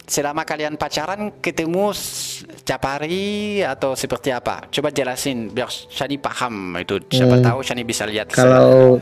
selama 0.04 0.42
kalian 0.42 0.74
pacaran 0.74 1.30
ketemu 1.40 1.94
setiap 1.96 2.82
hari 2.84 3.62
atau 3.64 3.96
seperti 3.96 4.28
apa? 4.28 4.66
Coba 4.68 4.92
jelasin 4.92 5.48
biar 5.48 5.70
Shani 5.70 6.20
paham 6.20 6.76
itu. 6.76 7.00
Siapa 7.08 7.40
Hmm. 7.40 7.44
tahu 7.46 7.58
Shani 7.64 7.86
bisa 7.86 8.04
lihat. 8.04 8.28
Kalau 8.28 9.00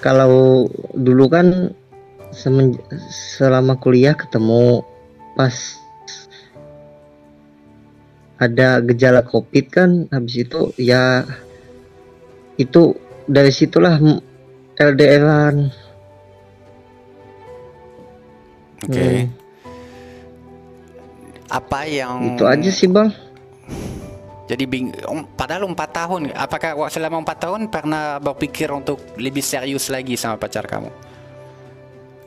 kalau 0.00 0.64
dulu 0.96 1.28
kan 1.28 1.74
selama 3.36 3.76
kuliah 3.76 4.16
ketemu 4.16 4.80
pas 5.36 5.52
ada 8.40 8.80
gejala 8.80 9.20
covid 9.20 9.66
kan 9.68 10.08
habis 10.08 10.40
itu 10.40 10.72
ya 10.80 11.26
itu 12.60 12.92
dari 13.24 13.48
situlah 13.48 13.96
LDR-an 14.76 15.56
Oke. 18.80 18.96
Hmm, 18.96 19.28
Apa 21.50 21.84
yang 21.84 22.32
itu 22.32 22.44
aja 22.44 22.70
sih 22.70 22.86
bang 22.86 23.10
Jadi 24.46 24.66
bing, 24.66 24.90
padahal 25.38 25.62
empat 25.64 25.90
tahun. 25.94 26.34
Apakah 26.34 26.74
selama 26.88 27.22
empat 27.22 27.38
tahun 27.38 27.70
pernah 27.70 28.18
berpikir 28.18 28.66
untuk 28.68 28.98
lebih 29.14 29.38
serius 29.40 29.86
lagi 29.86 30.16
sama 30.16 30.34
pacar 30.36 30.66
kamu? 30.66 30.90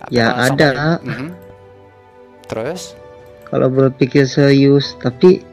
ya 0.07 0.31
Apakah 0.31 0.43
ada 0.45 0.67
sampai- 0.71 1.03
Mhm. 1.03 1.29
Terus? 2.45 2.81
kalau 3.43 3.67
berpikir 3.67 4.23
serius 4.23 4.95
tapi 4.97 5.43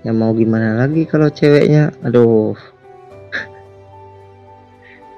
ya 0.00 0.10
mau 0.10 0.32
gimana 0.32 0.76
lagi 0.76 1.02
kalau 1.02 1.28
ceweknya 1.28 1.92
aduh 2.00 2.54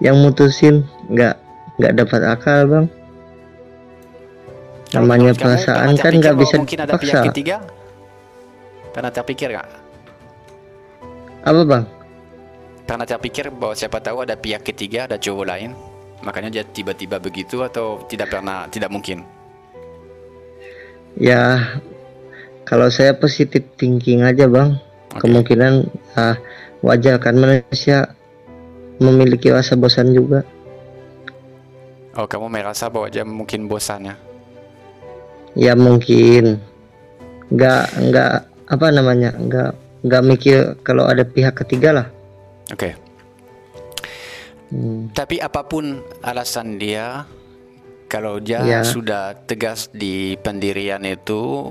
yang 0.02 0.16
mutusin 0.20 0.84
nggak 1.08 1.34
nggak 1.76 1.92
dapat 1.96 2.20
akal 2.24 2.60
bang 2.68 2.86
namanya 4.94 5.32
Kamu 5.34 5.40
perasaan 5.42 5.90
kan 5.98 6.12
nggak 6.14 6.36
bisa 6.38 6.54
mungkin 6.56 6.80
ada 6.84 6.92
pihak 6.94 7.02
dipaksa 7.04 7.28
ketiga? 7.32 7.56
Pernah 8.94 9.10
terpikir 9.12 9.48
nggak? 9.52 9.68
apa 11.46 11.62
bang 11.62 11.84
Pernah 12.86 13.06
terpikir 13.06 13.50
bahwa 13.50 13.74
siapa 13.74 13.98
tahu 13.98 14.22
ada 14.22 14.38
pihak 14.38 14.62
ketiga, 14.62 15.10
ada 15.10 15.18
cowok 15.18 15.42
lain? 15.42 15.74
Makanya 16.22 16.54
dia 16.54 16.62
tiba-tiba 16.62 17.18
begitu 17.18 17.66
atau 17.66 17.98
tidak 18.06 18.30
pernah, 18.30 18.70
tidak 18.70 18.94
mungkin? 18.94 19.26
ya 21.16 21.80
kalau 22.68 22.92
saya 22.92 23.16
positif 23.16 23.64
thinking 23.80 24.22
aja 24.22 24.44
bang 24.46 24.76
kemungkinan 25.16 25.88
ah, 26.14 26.36
wajar 26.84 27.16
kan 27.16 27.40
manusia 27.40 28.12
memiliki 28.98 29.48
rasa 29.50 29.74
bosan 29.74 30.12
juga 30.12 30.42
Oh, 32.16 32.24
kamu 32.24 32.48
merasa 32.48 32.88
bahwa 32.88 33.12
dia 33.12 33.28
mungkin 33.28 33.68
bosan 33.68 34.08
ya? 34.08 34.16
ya 35.52 35.72
mungkin 35.72 36.60
nggak 37.48 37.84
nggak 38.08 38.32
apa 38.66 38.86
namanya 38.88 39.30
nggak 39.36 39.70
nggak 40.04 40.22
mikir 40.24 40.58
kalau 40.80 41.04
ada 41.04 41.24
pihak 41.24 41.56
ketiga 41.56 41.92
lah 41.92 42.06
Oke. 42.68 42.92
Hmm, 44.66 45.06
Tapi 45.14 45.38
apa 45.38 45.62
pun 45.62 46.02
alasan 46.20 46.74
dia, 46.74 47.22
kalau 48.10 48.42
dia 48.42 48.58
Ya. 48.58 48.80
sudah 48.82 49.38
tegas 49.46 49.86
di 49.94 50.34
pendirian 50.36 50.98
itu, 51.06 51.70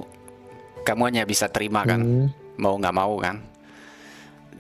kamu 0.82 1.02
hanya 1.12 1.24
bisa 1.28 1.52
terima 1.52 1.84
kan? 1.84 2.00
hmm. 2.00 2.28
Mau 2.56 2.80
nggak 2.80 2.96
mau 2.96 3.20
kan? 3.20 3.44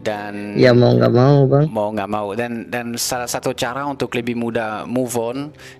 Dan 0.02 0.54
ya 0.60 0.76
mau 0.76 0.94
nggak 0.94 1.14
mau 1.14 1.40
bang. 1.50 1.66
Mau 1.72 1.90
nggak 1.94 2.12
mau. 2.12 2.28
Dan 2.38 2.70
dan 2.70 2.94
salah 2.96 3.30
satu 3.30 3.56
cara 3.58 3.86
untuk 3.90 4.14
lebih 4.14 4.38
mudah 4.38 4.86
move 4.86 5.16
on 5.18 5.38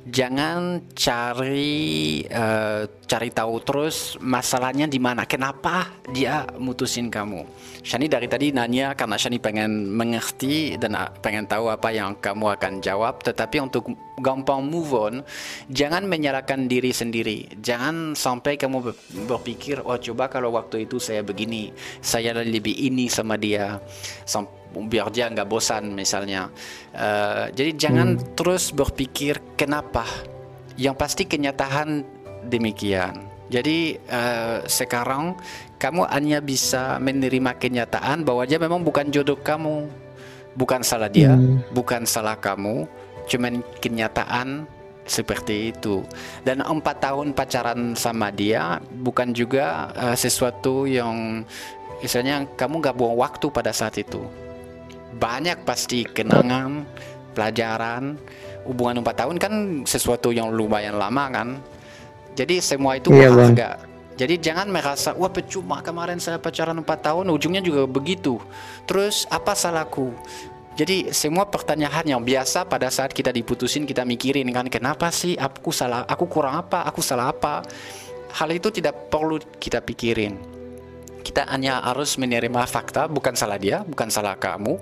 jangan 0.10 0.82
cari 0.98 2.24
eh, 2.26 2.82
cari 3.06 3.30
tahu 3.30 3.62
terus 3.62 4.18
masalahnya 4.22 4.90
di 4.90 4.98
mana. 4.98 5.30
Kenapa 5.30 5.94
dia 6.10 6.46
mutusin 6.58 7.14
kamu? 7.14 7.46
Shani 7.86 8.10
dari 8.10 8.26
tadi 8.26 8.50
nanya 8.50 8.98
karena 8.98 9.14
Shani 9.14 9.38
pengen 9.38 9.94
mengerti 9.94 10.74
dan 10.82 10.98
ah, 10.98 11.14
pengen 11.22 11.46
tahu 11.46 11.70
apa 11.70 11.94
yang 11.94 12.18
kamu 12.18 12.58
akan 12.58 12.82
jawab. 12.82 13.22
Tetapi 13.22 13.62
untuk 13.62 13.94
gampang 14.20 14.64
move 14.64 14.92
on 14.96 15.16
jangan 15.68 16.08
menyalahkan 16.08 16.72
diri 16.72 16.96
sendiri. 16.96 17.52
Jangan 17.60 18.16
sampai 18.16 18.56
kamu 18.56 18.78
ber- 18.92 19.00
berpikir 19.28 19.84
oh 19.84 20.00
coba 20.00 20.32
kalau 20.32 20.56
waktu 20.56 20.88
itu 20.88 21.00
saya 21.00 21.20
begini 21.20 21.72
saya 22.00 22.32
lebih 22.32 22.76
ini 22.76 23.12
sama 23.12 23.36
dia 23.36 23.80
biar 24.76 25.08
dia 25.12 25.32
nggak 25.32 25.48
bosan 25.48 25.96
misalnya. 25.96 26.52
Eh, 26.92 27.52
jadi 27.56 27.72
jangan 27.76 28.20
terus 28.36 28.76
berpikir 28.76 29.40
kenapa? 29.56 30.04
Yang 30.76 30.96
pasti 31.00 31.24
kenyataan 31.24 32.04
demikian. 32.52 33.24
Jadi 33.48 33.96
eh, 33.96 34.58
sekarang 34.68 35.40
kamu 35.80 36.08
hanya 36.12 36.40
bisa 36.44 37.00
menerima 37.00 37.56
kenyataan 37.56 38.28
bahwa 38.28 38.44
dia 38.44 38.60
memang 38.60 38.84
bukan 38.84 39.08
jodoh 39.12 39.38
kamu 39.40 39.88
bukan 40.56 40.82
salah 40.82 41.12
dia 41.12 41.36
Hmm. 41.36 41.60
bukan 41.76 42.08
salah 42.08 42.40
kamu 42.40 42.88
cuman 43.26 43.62
kenyataan 43.82 44.70
seperti 45.06 45.70
itu 45.70 46.02
dan 46.42 46.66
empat 46.66 46.98
tahun 46.98 47.38
pacaran 47.38 47.94
sama 47.94 48.34
dia 48.34 48.82
bukan 49.02 49.34
juga 49.38 49.94
eh, 49.94 50.18
sesuatu 50.18 50.90
yang 50.90 51.46
misalnya 52.02 52.46
kamu 52.58 52.82
nggak 52.82 52.98
buang 52.98 53.18
waktu 53.18 53.46
pada 53.54 53.70
saat 53.70 54.02
itu 54.02 54.26
banyak 55.16 55.64
pasti 55.64 56.04
kenangan, 56.04 56.84
pelajaran. 57.32 58.20
Hubungan 58.66 59.06
4 59.06 59.22
tahun 59.22 59.36
kan 59.38 59.54
sesuatu 59.86 60.34
yang 60.34 60.52
lumayan 60.52 60.98
lama 60.98 61.30
kan. 61.32 61.50
Jadi 62.36 62.60
semua 62.60 63.00
itu 63.00 63.14
Bang. 63.14 63.32
berharga. 63.32 63.80
Jadi 64.16 64.40
jangan 64.40 64.72
merasa 64.72 65.12
wah 65.12 65.28
percuma 65.28 65.84
kemarin 65.84 66.20
saya 66.20 66.40
pacaran 66.40 66.80
4 66.80 66.88
tahun 66.88 67.26
ujungnya 67.32 67.62
juga 67.64 67.86
begitu. 67.86 68.42
Terus 68.90 69.28
apa 69.30 69.54
salahku? 69.54 70.12
Jadi 70.76 71.16
semua 71.16 71.48
pertanyaan 71.48 72.04
yang 72.04 72.20
biasa 72.20 72.68
pada 72.68 72.92
saat 72.92 73.16
kita 73.16 73.32
diputusin 73.32 73.88
kita 73.88 74.04
mikirin 74.04 74.52
kan 74.52 74.68
kenapa 74.68 75.08
sih 75.08 75.40
aku 75.40 75.72
salah? 75.72 76.04
Aku 76.04 76.28
kurang 76.28 76.60
apa? 76.60 76.84
Aku 76.92 77.00
salah 77.00 77.32
apa? 77.32 77.64
Hal 78.36 78.52
itu 78.52 78.68
tidak 78.68 79.08
perlu 79.08 79.40
kita 79.56 79.80
pikirin. 79.80 80.36
Kita 81.24 81.48
hanya 81.48 81.80
harus 81.80 82.20
menerima 82.20 82.68
fakta 82.68 83.08
bukan 83.08 83.34
salah 83.40 83.56
dia 83.56 83.88
bukan 83.88 84.12
salah 84.12 84.36
kamu 84.36 84.76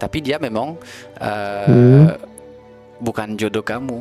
tapi 0.00 0.24
dia 0.24 0.40
memang 0.40 0.80
eh, 1.20 1.68
Hmm. 1.68 2.08
bukan 3.04 3.36
jodoh 3.36 3.62
kamu. 3.62 4.00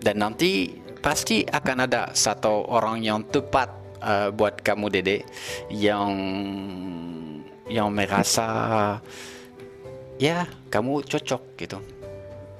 Dan 0.00 0.22
nanti 0.22 0.80
pasti 1.02 1.42
akan 1.44 1.90
ada 1.90 2.14
satu 2.14 2.70
orang 2.70 3.02
yang 3.02 3.26
tepat 3.26 3.74
eh, 4.06 4.30
buat 4.30 4.62
kamu 4.62 4.86
dede 4.86 5.26
yang 5.68 6.14
yang 7.66 7.90
merasa 7.90 8.48
ya 10.20 10.44
kamu 10.68 11.00
cocok 11.02 11.42
gitu 11.56 11.78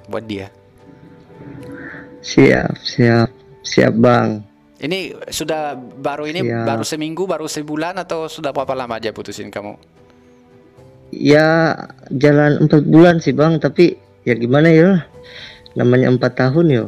buat 0.09 0.25
dia 0.25 0.49
Siap, 2.21 2.77
siap, 2.77 3.29
siap 3.63 3.93
bang. 3.97 4.45
ini 4.81 5.13
sudah 5.29 5.73
baru 5.77 6.25
ini 6.25 6.41
Siap. 6.41 6.65
baru 6.65 6.85
seminggu 6.85 7.25
baru 7.25 7.45
sebulan 7.45 7.97
atau 7.97 8.29
sudah 8.29 8.53
berapa 8.53 8.73
lama 8.73 8.97
aja 8.97 9.13
putusin 9.13 9.49
kamu 9.49 9.77
Ya 11.11 11.75
jalan 12.15 12.63
empat 12.63 12.87
bulan 12.87 13.19
sih 13.19 13.35
bang, 13.35 13.59
tapi 13.59 13.99
ya 14.23 14.31
gimana 14.31 14.71
ya? 14.71 15.03
Namanya 15.75 16.07
empat 16.07 16.39
tahun 16.39 16.67
yo. 16.71 16.87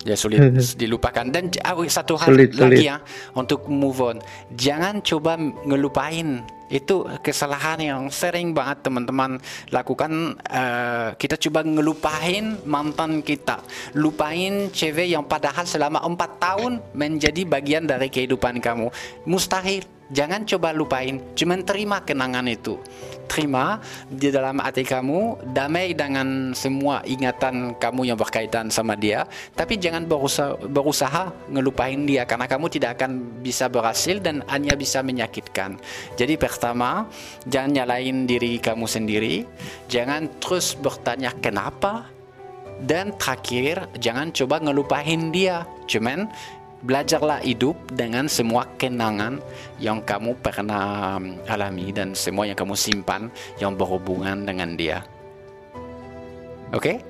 ya 0.00 0.16
sulit 0.16 0.40
dilupakan 0.80 1.28
dan 1.28 1.52
ah, 1.60 1.76
satu 1.84 2.16
hal 2.16 2.32
Sulit, 2.32 2.56
lagi 2.56 2.80
sulit. 2.80 2.88
ya 2.88 2.96
untuk 3.36 3.68
move 3.68 4.00
on 4.00 4.16
jangan 4.56 5.04
coba 5.04 5.36
ngelupain 5.68 6.40
itu 6.70 7.02
kesalahan 7.20 7.82
yang 7.82 8.02
sering 8.08 8.54
banget 8.54 8.86
teman-teman 8.86 9.42
lakukan. 9.74 10.38
Eh, 10.46 11.08
kita 11.18 11.34
coba 11.34 11.66
ngelupain 11.66 12.62
mantan 12.62 13.20
kita. 13.26 13.58
Lupain 13.98 14.70
cewek 14.70 15.10
yang 15.10 15.26
padahal 15.26 15.66
selama 15.66 15.98
empat 16.06 16.38
tahun 16.38 16.78
menjadi 16.94 17.42
bagian 17.42 17.84
dari 17.90 18.06
kehidupan 18.06 18.62
kamu. 18.62 18.88
Mustahil. 19.26 19.82
Jangan 20.10 20.42
coba 20.42 20.74
lupain. 20.74 21.22
Cuman 21.38 21.62
terima 21.62 22.02
kenangan 22.02 22.42
itu 22.50 22.78
terima 23.30 23.78
di 24.10 24.34
dalam 24.34 24.58
hati 24.58 24.82
kamu 24.82 25.54
damai 25.54 25.94
dengan 25.94 26.50
semua 26.50 26.98
ingatan 27.06 27.78
kamu 27.78 28.10
yang 28.10 28.18
berkaitan 28.18 28.66
sama 28.74 28.98
dia. 28.98 29.22
Tapi 29.54 29.78
jangan 29.78 30.02
berusaha, 30.10 30.58
berusaha 30.66 31.30
ngelupain 31.46 32.02
dia 32.02 32.26
karena 32.26 32.50
kamu 32.50 32.66
tidak 32.66 32.98
akan 32.98 33.38
bisa 33.38 33.70
berhasil 33.70 34.18
dan 34.18 34.42
hanya 34.50 34.74
bisa 34.74 34.98
menyakitkan. 35.06 35.78
Jadi 36.18 36.34
pertama 36.34 37.06
jangan 37.46 37.70
nyalain 37.78 38.26
diri 38.26 38.58
kamu 38.58 38.90
sendiri. 38.90 39.46
Jangan 39.86 40.26
terus 40.42 40.74
bertanya 40.74 41.30
kenapa. 41.38 42.10
Dan 42.80 43.12
terakhir 43.20 43.92
jangan 44.00 44.32
coba 44.32 44.56
ngelupain 44.64 45.28
dia. 45.28 45.68
Cuman 45.84 46.32
belajarlah 46.80 47.44
hidup 47.44 47.76
dengan 47.92 48.24
semua 48.24 48.64
kenangan 48.76 49.36
yang 49.76 50.00
kamu 50.00 50.32
pernah 50.40 51.16
um, 51.20 51.36
alami 51.44 51.92
dan 51.92 52.16
semua 52.16 52.48
yang 52.48 52.56
kamu 52.56 52.72
simpan 52.72 53.28
yang 53.60 53.76
berhubungan 53.76 54.48
dengan 54.48 54.74
dia. 54.74 55.04
Oke? 56.72 57.02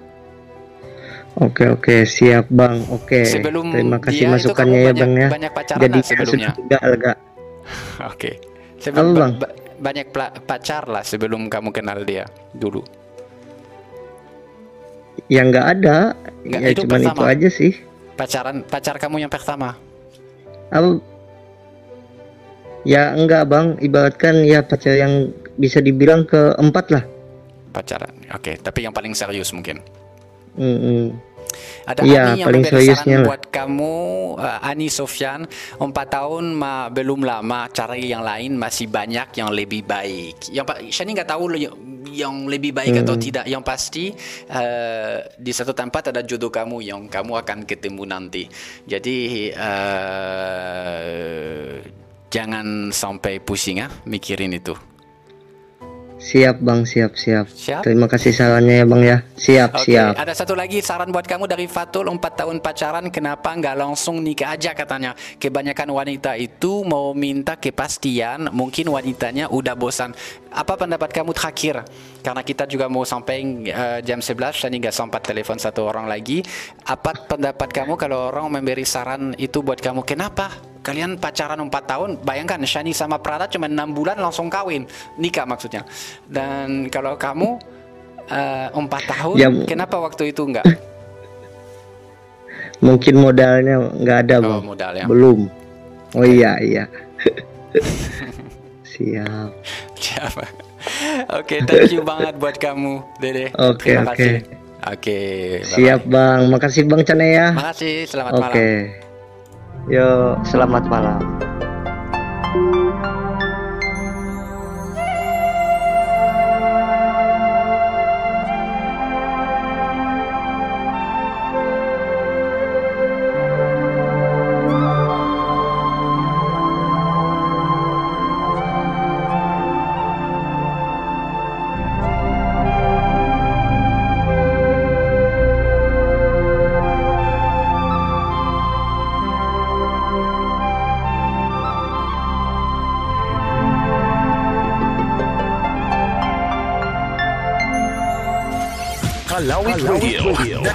Oke 1.39 1.71
oke 1.71 2.03
siap 2.03 2.51
bang. 2.51 2.83
Oke. 2.91 3.23
Sebelum 3.23 3.71
Terima 3.71 4.03
kasih 4.03 4.19
dia 4.19 4.27
itu 4.27 4.35
masukannya 4.35 4.79
ya 4.81 4.91
banyak- 4.91 4.99
bang 4.99 5.13
ya. 5.15 5.29
banyak 5.31 5.53
pacaran 5.55 5.83
Jadi 5.87 5.99
sebelumnya? 6.03 6.51
sudah 6.51 6.53
juga 6.59 6.77
agak. 6.83 7.17
Oke. 8.11 8.31
Sebelum 8.81 9.15
Bang? 9.15 9.33
ba- 9.39 9.55
banyak 9.79 10.07
pacar 10.45 10.85
lah 10.91 11.05
sebelum 11.05 11.47
kamu 11.47 11.71
kenal 11.71 12.03
dia 12.03 12.27
dulu. 12.51 12.83
Ya 15.31 15.47
nggak 15.47 15.67
ada. 15.79 16.17
Nggak, 16.43 16.61
ya 16.61 16.69
itu 16.75 16.81
cuman 16.83 16.99
itu 16.99 17.09
pertama. 17.15 17.31
aja 17.31 17.49
sih. 17.49 17.73
Pacaran 18.21 18.61
pacar 18.69 19.01
kamu 19.01 19.25
yang 19.25 19.33
pertama. 19.33 19.81
Apa? 20.69 21.01
Ya 22.85 23.17
enggak 23.17 23.49
bang. 23.49 23.81
Ibaratkan 23.81 24.45
ya 24.45 24.61
pacar 24.61 24.93
yang 25.01 25.33
bisa 25.57 25.81
dibilang 25.81 26.29
keempat 26.29 26.87
lah. 26.93 27.05
Pacaran. 27.73 28.13
Oke, 28.37 28.61
tapi 28.61 28.85
yang 28.85 28.93
paling 28.93 29.17
serius 29.17 29.57
mungkin. 29.57 29.81
Mm-mm. 30.53 31.17
Ada 31.89 32.07
Iya, 32.07 32.23
Ani 32.37 32.45
yang 32.45 32.49
paling 32.53 32.65
seriusnya 32.69 33.17
buat 33.27 33.43
kamu, 33.51 33.95
uh, 34.39 34.61
Ani 34.63 34.87
Sofyan, 34.93 35.49
empat 35.81 36.07
tahun 36.13 36.55
ma, 36.55 36.93
belum 36.93 37.27
lama, 37.27 37.67
cari 37.73 38.07
yang 38.07 38.23
lain 38.23 38.55
masih 38.55 38.87
banyak 38.87 39.35
yang 39.35 39.51
lebih 39.51 39.83
baik. 39.83 40.53
Yang 40.55 40.67
pa- 40.69 40.81
Shani 40.93 41.17
nggak 41.17 41.31
tahu 41.31 41.45
yang, 42.09 42.49
lebih 42.49 42.73
baik 42.73 43.05
atau 43.05 43.19
Hmm. 43.19 43.23
tidak. 43.23 43.45
Yang 43.45 43.63
pasti 43.67 44.05
uh, 44.49 45.21
di 45.37 45.53
satu 45.53 45.77
tempat 45.77 46.09
ada 46.15 46.25
jodoh 46.25 46.49
kamu 46.49 46.81
yang 46.81 47.05
kamu 47.11 47.37
akan 47.45 47.69
ketemu 47.69 48.03
nanti. 48.09 48.49
Jadi 48.89 49.53
uh, 49.53 50.97
jangan 52.31 52.95
sampai 52.95 53.43
pusing 53.43 53.83
ya 53.83 53.91
mikirin 54.07 54.55
itu. 54.57 54.73
Siap 56.21 56.61
bang, 56.61 56.85
siap 56.85 57.17
siap. 57.17 57.49
Siap? 57.49 57.81
Terima 57.81 58.05
kasih 58.05 58.37
sarannya 58.37 58.77
ya 58.77 58.85
bang 58.85 59.03
ya. 59.09 59.17
Siap 59.41 59.71
Oke, 59.73 59.97
siap. 59.97 60.21
ada 60.21 60.37
satu 60.37 60.53
lagi 60.53 60.85
saran 60.85 61.09
buat 61.09 61.25
kamu 61.25 61.49
dari 61.49 61.65
Fatul 61.65 62.13
4 62.13 62.21
tahun 62.21 62.61
pacaran 62.61 63.09
kenapa 63.09 63.57
nggak 63.57 63.81
langsung 63.81 64.21
nikah 64.21 64.53
aja 64.53 64.77
katanya 64.77 65.17
kebanyakan 65.41 65.89
wanita 65.97 66.37
itu 66.37 66.85
mau 66.85 67.17
minta 67.17 67.57
kepastian 67.57 68.53
mungkin 68.53 68.93
wanitanya 68.93 69.49
udah 69.49 69.73
bosan 69.73 70.13
apa 70.51 70.75
pendapat 70.75 71.11
kamu 71.15 71.31
terakhir 71.31 71.87
karena 72.21 72.43
kita 72.43 72.67
juga 72.67 72.91
mau 72.91 73.07
sampai 73.07 73.37
eh, 73.71 73.99
jam 74.03 74.19
11 74.19 74.67
dan 74.67 74.73
nggak 74.75 74.95
sempat 74.95 75.23
telepon 75.23 75.57
satu 75.57 75.87
orang 75.87 76.11
lagi 76.11 76.43
apa 76.87 77.15
pendapat 77.31 77.71
kamu 77.71 77.95
kalau 77.95 78.31
orang 78.31 78.51
memberi 78.51 78.83
saran 78.83 79.33
itu 79.39 79.63
buat 79.63 79.79
kamu 79.79 80.03
kenapa 80.03 80.51
kalian 80.83 81.21
pacaran 81.21 81.61
4 81.61 81.71
tahun 81.71 82.11
bayangkan 82.27 82.61
Shani 82.67 82.91
sama 82.91 83.23
Prada 83.23 83.47
cuma 83.47 83.71
6 83.71 83.79
bulan 83.95 84.17
langsung 84.19 84.51
kawin 84.51 84.85
nikah 85.17 85.47
maksudnya 85.47 85.87
dan 86.27 86.91
kalau 86.91 87.15
kamu 87.15 87.59
eh, 88.27 88.69
empat 88.75 89.03
tahun 89.07 89.37
Ya, 89.39 89.49
kenapa 89.65 90.03
waktu 90.03 90.35
itu 90.35 90.45
enggak 90.45 90.67
Mungkin 92.81 93.15
modalnya 93.21 93.77
nggak 93.93 94.19
ada. 94.27 94.35
Oh, 94.41 94.65
modal 94.65 94.93
ya. 94.97 95.05
Belum. 95.05 95.53
Oh 96.17 96.25
iya 96.25 96.57
iya. 96.65 96.85
siap. 98.91 99.53
Siapa? 100.21 100.45
Oke, 101.41 101.65
thank 101.65 101.97
you 101.97 102.05
banget 102.05 102.37
buat 102.37 102.61
kamu, 102.61 103.01
Dede. 103.25 103.57
Oke, 103.57 103.97
oke. 103.97 104.31
Oke. 104.85 105.21
Siap 105.65 106.05
bang. 106.09 106.49
Makasih 106.53 106.85
bang 106.85 107.01
Cane 107.09 107.27
ya. 107.33 107.49
Makasih, 107.57 108.05
selamat 108.05 108.33
Oke. 108.37 108.41
malam. 108.45 108.61
Yo, 109.89 110.37
selamat 110.45 110.85
malam. 110.93 111.21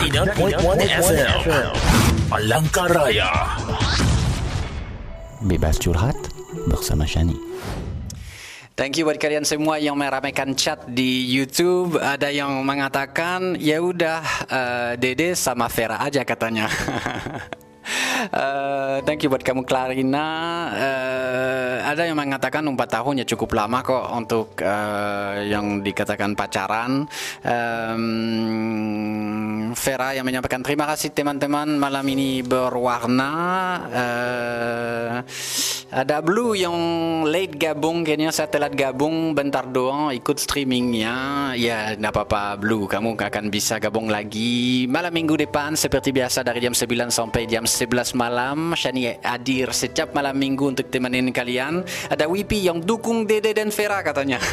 99.1 0.05 1.01
FM. 1.01 1.73
Palangkaraya. 2.29 3.57
Bebas 5.41 5.81
curhat 5.81 6.13
bersama 6.69 7.09
Shani. 7.09 7.33
Thank 8.77 9.01
you 9.01 9.09
buat 9.09 9.17
kalian 9.17 9.49
semua 9.49 9.81
yang 9.81 9.97
meramaikan 9.97 10.53
chat 10.53 10.85
di 10.85 11.25
YouTube. 11.25 11.97
Ada 11.97 12.29
yang 12.29 12.53
mengatakan 12.61 13.57
ya 13.57 13.81
udah 13.81 14.21
eh, 14.45 14.91
Dede 15.01 15.33
sama 15.33 15.73
Vera 15.73 15.97
aja 15.97 16.21
katanya. 16.21 16.69
Eh, 18.25 18.97
thank 19.05 19.21
you 19.21 19.29
buat 19.29 19.45
kamu 19.45 19.61
Clarina. 19.69 20.27
Eh, 20.73 21.77
ada 21.85 22.09
yang 22.09 22.17
mengatakan 22.17 22.65
4 22.65 22.73
tahun 22.73 23.21
ya 23.21 23.25
cukup 23.29 23.53
lama 23.53 23.85
kok 23.85 24.05
untuk 24.09 24.47
eh, 24.65 25.53
yang 25.53 25.85
dikatakan 25.85 26.33
pacaran. 26.33 27.05
Em, 27.45 28.05
Vera 29.85 30.17
yang 30.17 30.25
menyampaikan 30.25 30.65
terima 30.65 30.89
kasih 30.89 31.13
teman-teman 31.13 31.77
malam 31.77 32.01
ini 32.09 32.41
berwarna. 32.41 33.33
Eh, 33.93 35.13
ada 35.93 36.25
Blue 36.25 36.57
yang 36.57 36.73
late 37.29 37.53
gabung 37.53 38.01
kayaknya 38.01 38.33
saya 38.33 38.49
telat 38.49 38.73
gabung 38.73 39.37
bentar 39.37 39.61
doang 39.69 40.09
ikut 40.09 40.41
streamingnya. 40.41 41.53
Ya 41.53 41.93
tidak 41.93 42.17
apa-apa 42.17 42.57
Blue 42.57 42.89
kamu 42.89 43.13
akan 43.13 43.53
bisa 43.53 43.77
gabung 43.77 44.09
lagi 44.09 44.89
malam 44.89 45.13
minggu 45.13 45.37
depan 45.37 45.77
seperti 45.77 46.09
biasa 46.09 46.41
dari 46.41 46.65
jam 46.65 46.73
9 46.73 47.13
sampai 47.13 47.45
jam 47.45 47.69
11 47.69 48.17
malam. 48.17 48.73
Shani 48.73 49.21
hadir 49.21 49.69
setiap 49.69 50.17
malam 50.17 50.33
minggu 50.33 50.65
untuk 50.73 50.89
temenin 50.89 51.29
kalian. 51.29 51.85
Ada 52.09 52.25
Wipi 52.25 52.65
yang 52.65 52.81
dukung 52.81 53.29
Dede 53.29 53.53
dan 53.53 53.69
Vera 53.69 54.01
katanya. 54.01 54.41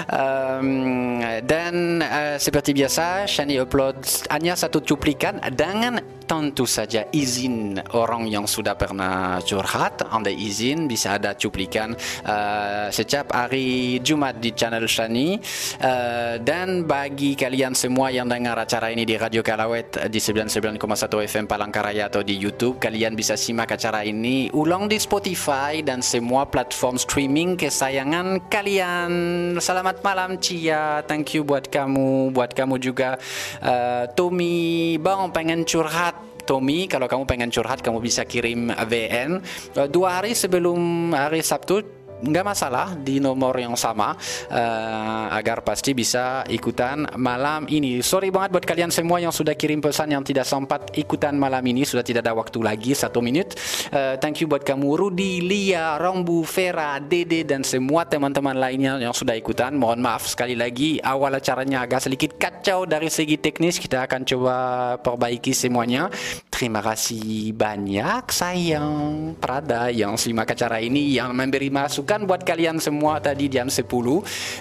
Em, 0.00 1.20
dan 1.44 2.00
eh, 2.00 2.36
seperti 2.40 2.72
biasa 2.72 3.28
Shani 3.28 3.60
upload 3.60 4.29
hanya 4.30 4.54
satu 4.54 4.78
cuplikan 4.80 5.42
dengan 5.52 5.98
tentu 6.30 6.62
saja 6.62 7.10
izin 7.10 7.82
orang 7.98 8.30
yang 8.30 8.46
sudah 8.46 8.78
pernah 8.78 9.42
curhat 9.42 10.06
anda 10.14 10.30
izin 10.30 10.86
bisa 10.86 11.18
ada 11.18 11.34
cuplikan 11.34 11.90
eh, 12.22 12.86
setiap 12.94 13.34
hari 13.34 13.98
Jumat 13.98 14.38
di 14.38 14.54
channel 14.54 14.86
Shani. 14.86 15.42
Eh, 15.82 16.38
dan 16.38 16.86
bagi 16.86 17.34
kalian 17.34 17.74
semua 17.74 18.14
yang 18.14 18.30
dengar 18.30 18.54
acara 18.54 18.94
ini 18.94 19.02
di 19.02 19.18
Radio 19.18 19.42
Kalawet 19.42 20.06
di 20.06 20.22
99,1 20.22 20.78
FM 21.26 21.50
Palangkaraya 21.50 22.06
atau 22.06 22.22
di 22.22 22.38
YouTube 22.38 22.78
kalian 22.78 23.18
bisa 23.18 23.34
simak 23.34 23.74
acara 23.74 24.06
ini 24.06 24.54
ulang 24.54 24.86
di 24.86 25.02
Spotify 25.02 25.82
dan 25.82 25.98
semua 25.98 26.46
platform 26.46 26.94
streaming 26.94 27.58
kesayangan 27.58 28.46
kalian. 28.46 29.10
Selamat 29.58 29.98
malam 30.06 30.38
Cia. 30.38 31.02
Thank 31.10 31.34
you 31.34 31.42
buat 31.42 31.66
kamu 31.66 32.30
buat 32.30 32.54
kamu 32.54 32.78
juga. 32.78 33.18
Eh, 33.58 34.04
Tommy 34.14 34.94
bang 34.94 35.34
pengen 35.34 35.66
curhat 35.66 36.19
Tommy, 36.44 36.86
kalau 36.90 37.06
kamu 37.06 37.24
pengen 37.28 37.50
curhat, 37.52 37.80
kamu 37.84 37.98
bisa 38.02 38.24
kirim 38.24 38.72
VN 38.72 39.40
Eh, 39.76 39.88
dua 39.88 40.18
hari 40.18 40.34
sebelum 40.34 41.12
hari 41.14 41.40
Sabtu. 41.44 41.99
Nggak 42.20 42.44
masalah 42.44 42.92
di 42.96 43.16
nomor 43.16 43.56
yang 43.56 43.72
sama 43.76 44.12
eh, 44.52 45.24
agar 45.32 45.64
pasti 45.64 45.96
bisa 45.96 46.44
ikutan 46.46 47.08
malam 47.16 47.64
ini. 47.66 48.04
Sorry 48.04 48.28
banget 48.28 48.60
buat 48.60 48.66
kalian 48.68 48.92
semua 48.92 49.18
yang 49.20 49.32
sudah 49.32 49.56
kirim 49.56 49.80
pesan 49.80 50.12
yang 50.12 50.20
tidak 50.20 50.44
sempat 50.44 50.92
ikutan 50.96 51.36
malam 51.36 51.64
ini 51.64 51.88
sudah 51.88 52.04
tidak 52.04 52.28
ada 52.28 52.36
waktu 52.36 52.60
lagi 52.60 52.92
satu 52.92 53.24
menit. 53.24 53.56
Eh, 53.88 54.20
thank 54.20 54.44
you 54.44 54.46
buat 54.46 54.60
kamu 54.60 55.00
Rudi, 55.00 55.40
Lia, 55.40 55.96
Rombu, 55.96 56.44
Vera, 56.44 57.00
Dede 57.00 57.48
dan 57.48 57.64
semua 57.64 58.04
teman-teman 58.04 58.56
lainnya 58.56 59.00
yang 59.00 59.16
sudah 59.16 59.32
ikutan. 59.32 59.72
Mohon 59.72 60.04
maaf 60.04 60.28
sekali 60.28 60.52
lagi 60.52 61.00
awal 61.00 61.40
acaranya 61.40 61.88
agak 61.88 62.04
sedikit 62.04 62.36
kacau 62.36 62.84
dari 62.84 63.08
segi 63.08 63.40
teknis. 63.40 63.80
Kita 63.80 64.04
akan 64.04 64.20
coba 64.28 64.54
perbaiki 65.00 65.56
semuanya. 65.56 66.12
Terima 66.60 66.84
kasih 66.84 67.56
banyak 67.56 68.28
sayang 68.28 69.32
Prada 69.40 69.88
yang 69.88 70.20
simak 70.20 70.52
acara 70.52 70.76
ini 70.76 71.16
yang 71.16 71.32
memberi 71.32 71.72
masukan 71.72 72.28
buat 72.28 72.44
kalian 72.44 72.76
semua 72.76 73.16
tadi 73.16 73.48
jam 73.48 73.72
10 73.72 73.88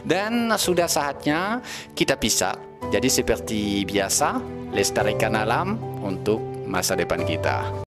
dan 0.07 0.47
sudah 0.55 0.87
saatnya 0.87 1.59
kita 1.91 2.15
pisah. 2.15 2.55
Jadi 2.87 3.11
seperti 3.11 3.83
biasa 3.83 4.39
lestarikan 4.71 5.35
alam 5.35 5.75
untuk 5.99 6.39
masa 6.71 6.95
depan 6.95 7.27
kita. 7.27 7.88